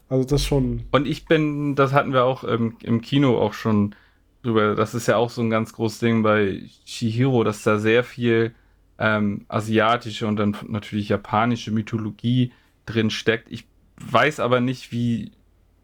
Also 0.09 0.25
das 0.25 0.43
schon. 0.43 0.83
Und 0.91 1.07
ich 1.07 1.25
bin, 1.25 1.75
das 1.75 1.93
hatten 1.93 2.13
wir 2.13 2.25
auch 2.25 2.43
ähm, 2.43 2.75
im 2.81 3.01
Kino 3.01 3.37
auch 3.37 3.53
schon 3.53 3.95
drüber. 4.43 4.75
Das 4.75 4.95
ist 4.95 5.07
ja 5.07 5.17
auch 5.17 5.29
so 5.29 5.41
ein 5.41 5.49
ganz 5.49 5.73
großes 5.73 5.99
Ding 5.99 6.23
bei 6.23 6.63
Shihiro, 6.85 7.43
dass 7.43 7.63
da 7.63 7.77
sehr 7.77 8.03
viel 8.03 8.53
ähm, 8.99 9.45
asiatische 9.47 10.27
und 10.27 10.35
dann 10.35 10.55
natürlich 10.67 11.09
japanische 11.09 11.71
Mythologie 11.71 12.51
drin 12.85 13.09
steckt. 13.09 13.49
Ich 13.49 13.65
weiß 13.97 14.39
aber 14.39 14.59
nicht, 14.59 14.91
wie, 14.91 15.31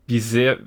wie 0.06 0.19
sehr 0.19 0.60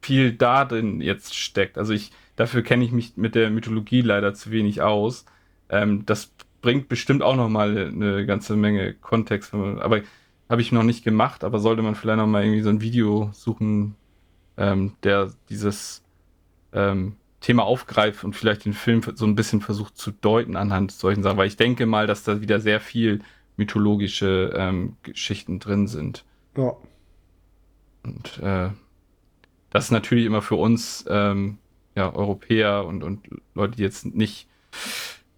viel 0.00 0.32
da 0.32 0.64
drin 0.64 1.00
jetzt 1.00 1.34
steckt. 1.34 1.76
Also 1.76 1.92
ich, 1.92 2.12
dafür 2.36 2.62
kenne 2.62 2.84
ich 2.84 2.92
mich 2.92 3.16
mit 3.16 3.34
der 3.34 3.50
Mythologie 3.50 4.00
leider 4.00 4.32
zu 4.32 4.52
wenig 4.52 4.80
aus. 4.80 5.26
Ähm, 5.68 6.06
das 6.06 6.30
bringt 6.62 6.88
bestimmt 6.88 7.22
auch 7.22 7.36
nochmal 7.36 7.88
eine 7.88 8.24
ganze 8.26 8.56
Menge 8.56 8.94
Kontext. 8.94 9.52
Aber 9.52 10.02
habe 10.48 10.60
ich 10.62 10.70
noch 10.70 10.84
nicht 10.84 11.02
gemacht, 11.04 11.42
aber 11.42 11.58
sollte 11.58 11.82
man 11.82 11.96
vielleicht 11.96 12.18
nochmal 12.18 12.44
irgendwie 12.44 12.62
so 12.62 12.70
ein 12.70 12.80
Video 12.80 13.30
suchen, 13.32 13.96
ähm, 14.56 14.92
der 15.02 15.32
dieses 15.48 16.04
ähm, 16.72 17.16
Thema 17.40 17.64
aufgreift 17.64 18.24
und 18.24 18.34
vielleicht 18.34 18.64
den 18.64 18.72
Film 18.72 19.02
so 19.14 19.26
ein 19.26 19.34
bisschen 19.34 19.60
versucht 19.60 19.96
zu 19.96 20.10
deuten 20.10 20.56
anhand 20.56 20.92
solchen 20.92 21.22
Sachen. 21.22 21.36
Weil 21.36 21.48
ich 21.48 21.56
denke 21.56 21.86
mal, 21.86 22.06
dass 22.06 22.24
da 22.24 22.40
wieder 22.40 22.60
sehr 22.60 22.80
viel 22.80 23.20
mythologische 23.56 24.52
ähm, 24.56 24.96
Geschichten 25.02 25.58
drin 25.58 25.86
sind. 25.86 26.24
Ja. 26.56 26.72
Und 28.02 28.38
äh, 28.38 28.70
das 29.70 29.86
ist 29.86 29.90
natürlich 29.90 30.24
immer 30.24 30.42
für 30.42 30.56
uns 30.56 31.04
ähm, 31.08 31.58
ja, 31.94 32.14
Europäer 32.14 32.84
und, 32.84 33.02
und 33.02 33.28
Leute, 33.54 33.76
die 33.76 33.82
jetzt 33.82 34.06
nicht 34.06 34.48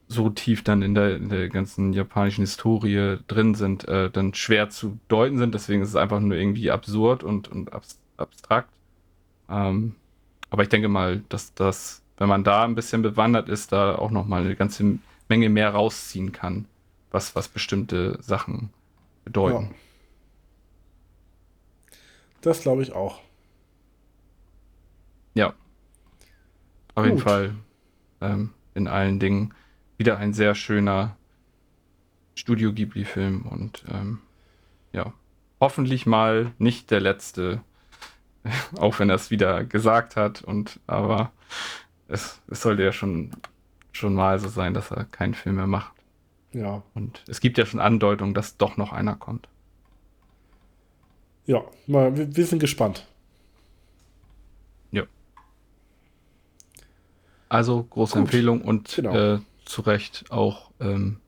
so 0.09 0.31
tief 0.31 0.65
dann 0.65 0.83
in 0.83 0.95
der, 0.95 1.17
in 1.17 1.29
der 1.29 1.49
ganzen 1.49 1.93
japanischen 1.93 2.43
Historie 2.43 3.19
drin 3.29 3.55
sind, 3.55 3.87
äh, 3.89 4.11
dann 4.11 4.35
schwer 4.35 4.71
zu 4.71 4.99
deuten 5.09 5.39
sind. 5.39 5.55
Deswegen 5.55 5.83
ist 5.83 5.91
es 5.91 5.97
einfach 5.97 6.21
nur 6.21 6.37
irgendwie 6.37 6.71
absurd 6.71 7.23
und, 7.23 7.49
und 7.49 7.71
abstrakt. 8.17 8.71
Ähm, 9.51 9.95
aber 10.51 10.63
ich 10.63 10.69
denke 10.69 10.89
mal, 10.89 11.23
dass 11.29 11.55
das, 11.55 12.03
wenn 12.17 12.29
man 12.29 12.45
da 12.45 12.65
ein 12.65 12.75
bisschen 12.75 13.03
bewandert 13.03 13.49
ist, 13.49 13.73
da 13.73 13.97
auch 13.97 14.11
nochmal 14.11 14.43
eine 14.43 14.57
ganze 14.57 14.99
Menge 15.29 15.49
mehr 15.49 15.71
rausziehen 15.71 16.33
kann, 16.33 16.67
was, 17.11 17.37
was 17.37 17.49
bestimmte 17.49 18.19
Sachen 18.23 18.71
bedeuten. 19.25 19.71
Ja. 19.71 19.77
Das 22.41 22.63
glaube 22.63 22.83
ich 22.83 22.93
auch. 22.93 23.21
Ja. 25.35 25.49
Auf 26.95 27.05
Gut. 27.05 27.07
jeden 27.07 27.19
Fall 27.19 27.55
ähm, 28.21 28.51
in 28.75 28.89
allen 28.89 29.19
Dingen 29.19 29.55
wieder 29.99 30.19
ein 30.19 30.33
sehr 30.33 30.55
schöner 30.55 31.17
Studio 32.35 32.73
Ghibli-Film 32.73 33.43
und 33.43 33.85
ähm, 33.89 34.21
ja, 34.93 35.13
hoffentlich 35.61 36.07
mal 36.07 36.53
nicht 36.59 36.91
der 36.91 37.01
letzte, 37.01 37.63
auch 38.79 38.99
wenn 38.99 39.11
er 39.11 39.17
es 39.17 39.31
wieder 39.31 39.65
gesagt 39.65 40.17
hat 40.17 40.43
und 40.43 40.81
aber 40.87 41.33
es, 42.09 42.41
es 42.49 42.63
sollte 42.63 42.83
ja 42.83 42.93
schon, 42.93 43.31
schon 43.93 44.15
mal 44.15 44.39
so 44.39 44.49
sein, 44.49 44.75
dass 44.75 44.91
er 44.91 45.05
keinen 45.05 45.35
Film 45.35 45.57
mehr 45.57 45.67
macht. 45.67 45.93
Ja. 46.53 46.83
Und 46.95 47.23
es 47.29 47.41
gibt 47.41 47.59
ja 47.59 47.67
schon 47.67 47.81
Andeutungen, 47.81 48.35
dass 48.35 48.57
doch 48.57 48.77
noch 48.77 48.93
einer 48.93 49.15
kommt. 49.15 49.49
Ja, 51.47 51.63
mal, 51.87 52.17
wir, 52.17 52.35
wir 52.35 52.47
sind 52.47 52.59
gespannt. 52.59 53.07
Also 57.49 57.85
große 57.85 58.15
Gut. 58.15 58.23
Empfehlung 58.23 58.63
und 58.63 58.95
genau. 58.97 59.15
äh, 59.15 59.39
zu 59.65 59.83
Recht 59.83 60.27
auch 60.31 60.71
ähm, 60.81 61.19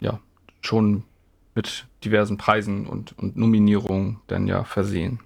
ja 0.00 0.20
schon 0.60 1.04
mit 1.54 1.86
diversen 2.04 2.36
Preisen 2.36 2.86
und, 2.86 3.18
und 3.18 3.36
Nominierungen 3.36 4.20
dann 4.26 4.46
ja 4.46 4.64
versehen. 4.64 5.20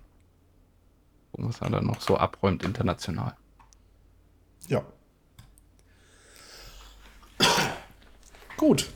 Was 1.33 1.61
er 1.61 1.71
dann 1.71 1.87
noch 1.87 2.01
so 2.01 2.17
abräumt 2.17 2.63
international. 2.63 3.35
Ja. 4.69 4.85
Gut. 8.57 8.91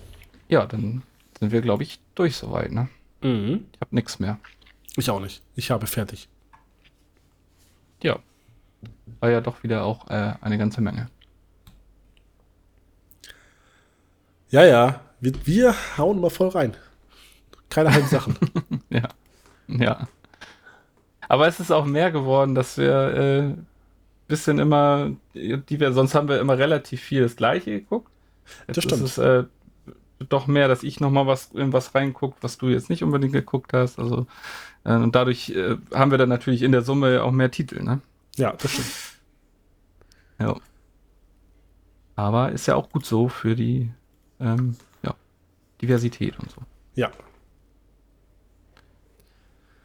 Ja, 0.49 0.67
dann 0.67 1.03
sind 1.39 1.51
wir, 1.51 1.61
glaube 1.61 1.83
ich, 1.83 1.99
durch 2.15 2.37
soweit, 2.37 2.71
ne? 2.71 2.89
Mhm. 3.23 3.67
Ich 3.73 3.81
habe 3.81 3.95
nichts 3.95 4.19
mehr. 4.19 4.39
Ich 4.97 5.11
auch 5.11 5.21
nicht. 5.21 5.43
Ich 5.55 5.71
habe 5.71 5.87
fertig. 5.87 6.29
Ja. 8.03 8.19
War 9.21 9.31
ja 9.31 9.41
doch 9.41 9.63
wieder 9.63 9.85
auch 9.85 10.09
äh, 10.09 10.35
eine 10.41 10.59
ganze 10.59 10.81
Menge. 10.81 11.11
Ja, 14.51 14.65
ja. 14.65 15.01
Wir, 15.21 15.33
wir 15.47 15.75
hauen 15.97 16.21
mal 16.21 16.31
voll 16.31 16.49
rein. 16.49 16.77
Keine 17.69 17.93
halben 17.93 18.09
Sachen. 18.09 18.37
ja. 18.91 19.09
Ja. 19.67 20.09
Aber 21.29 21.47
es 21.47 21.61
ist 21.61 21.71
auch 21.71 21.85
mehr 21.85 22.11
geworden, 22.11 22.55
dass 22.55 22.79
wir 22.79 23.15
äh, 23.15 23.55
bisschen 24.29 24.59
immer, 24.59 25.13
die 25.35 25.81
wir, 25.81 25.93
sonst 25.93 26.15
haben 26.15 26.29
wir 26.29 26.41
immer 26.41 26.59
relativ 26.59 27.01
viel 27.01 27.23
das 27.23 27.37
Gleiche 27.37 27.71
geguckt. 27.71 28.11
Jetzt 28.67 28.77
das 28.77 28.85
stimmt. 28.85 29.03
Ist 29.03 29.19
es, 29.19 29.19
äh, 29.19 29.45
doch 30.29 30.47
mehr, 30.47 30.69
dass 30.69 30.83
ich 30.83 31.01
nochmal 31.01 31.27
was 31.27 31.53
in 31.53 31.73
was 31.73 31.95
reingucke, 31.95 32.37
was 32.41 32.59
du 32.59 32.69
jetzt 32.69 32.89
nicht 32.89 33.05
unbedingt 33.05 33.33
geguckt 33.33 33.73
hast. 33.73 33.99
Also 33.99 34.27
äh, 34.85 34.95
und 34.95 35.15
dadurch 35.15 35.51
äh, 35.51 35.77
haben 35.95 36.11
wir 36.11 36.19
dann 36.19 36.29
natürlich 36.29 36.63
in 36.63 36.73
der 36.73 36.83
Summe 36.83 37.23
auch 37.23 37.33
mehr 37.33 37.51
Titel, 37.51 37.83
ne? 37.83 38.01
Ja, 38.37 38.53
das 38.53 38.73
stimmt. 38.73 38.89
Ja. 40.39 40.57
Aber 42.15 42.53
ist 42.53 42.67
ja 42.67 42.77
auch 42.77 42.91
gut 42.91 43.05
so 43.05 43.29
für 43.29 43.55
die 43.55 43.91
ähm, 44.41 44.77
ja, 45.03 45.15
Diversität 45.83 46.39
und 46.39 46.51
so. 46.51 46.63
Ja. 46.95 47.11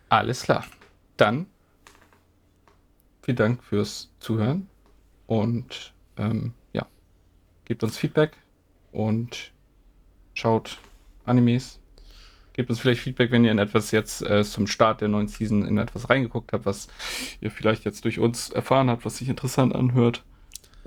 Alles 0.09 0.43
klar. 0.43 0.65
Dann 1.21 1.45
vielen 3.21 3.37
Dank 3.37 3.63
fürs 3.63 4.09
Zuhören 4.19 4.67
und 5.27 5.93
ähm, 6.17 6.53
ja, 6.73 6.87
gebt 7.65 7.83
uns 7.83 7.95
Feedback 7.95 8.31
und 8.91 9.51
schaut 10.33 10.79
Animes. 11.23 11.79
Gebt 12.53 12.71
uns 12.71 12.79
vielleicht 12.79 13.01
Feedback, 13.01 13.29
wenn 13.29 13.45
ihr 13.45 13.51
in 13.51 13.59
etwas 13.59 13.91
jetzt 13.91 14.23
äh, 14.23 14.43
zum 14.43 14.65
Start 14.65 15.01
der 15.01 15.09
neuen 15.09 15.27
Season 15.27 15.63
in 15.63 15.77
etwas 15.77 16.09
reingeguckt 16.09 16.53
habt, 16.53 16.65
was 16.65 16.87
ihr 17.39 17.51
vielleicht 17.51 17.85
jetzt 17.85 18.03
durch 18.03 18.17
uns 18.17 18.49
erfahren 18.49 18.89
habt, 18.89 19.05
was 19.05 19.17
sich 19.17 19.29
interessant 19.29 19.75
anhört, 19.75 20.23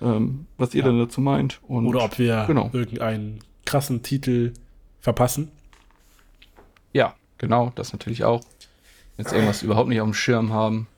ähm, 0.02 0.46
was 0.58 0.74
ihr 0.74 0.80
ja. 0.80 0.88
dann 0.88 0.98
dazu 0.98 1.20
meint. 1.20 1.60
Und, 1.62 1.86
Oder 1.86 2.02
ob 2.02 2.18
wir 2.18 2.42
genau. 2.48 2.70
irgendeinen 2.72 3.38
krassen 3.64 4.02
Titel 4.02 4.52
verpassen. 4.98 5.52
Ja, 6.92 7.14
genau, 7.38 7.70
das 7.76 7.92
natürlich 7.92 8.24
auch. 8.24 8.42
Jetzt 9.16 9.32
irgendwas 9.32 9.62
überhaupt 9.62 9.88
nicht 9.88 10.00
auf 10.00 10.08
dem 10.08 10.14
Schirm 10.14 10.52
haben, 10.52 10.88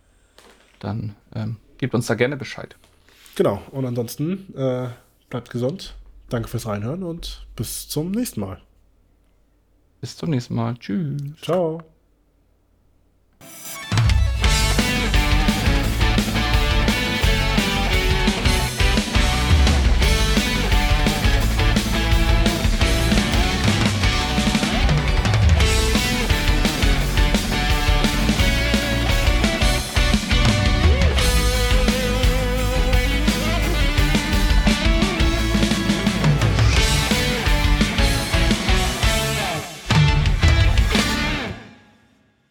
dann 0.79 1.15
ähm, 1.35 1.57
gebt 1.79 1.95
uns 1.95 2.07
da 2.07 2.15
gerne 2.15 2.37
Bescheid. 2.37 2.77
Genau, 3.35 3.61
und 3.71 3.85
ansonsten 3.85 4.55
äh, 4.57 4.89
bleibt 5.29 5.51
gesund. 5.51 5.95
Danke 6.29 6.49
fürs 6.49 6.67
Reinhören 6.67 7.03
und 7.03 7.47
bis 7.55 7.89
zum 7.89 8.11
nächsten 8.11 8.41
Mal. 8.41 8.61
Bis 10.01 10.17
zum 10.17 10.31
nächsten 10.31 10.55
Mal. 10.55 10.77
Tschüss. 10.79 11.21
Ciao. 11.43 11.83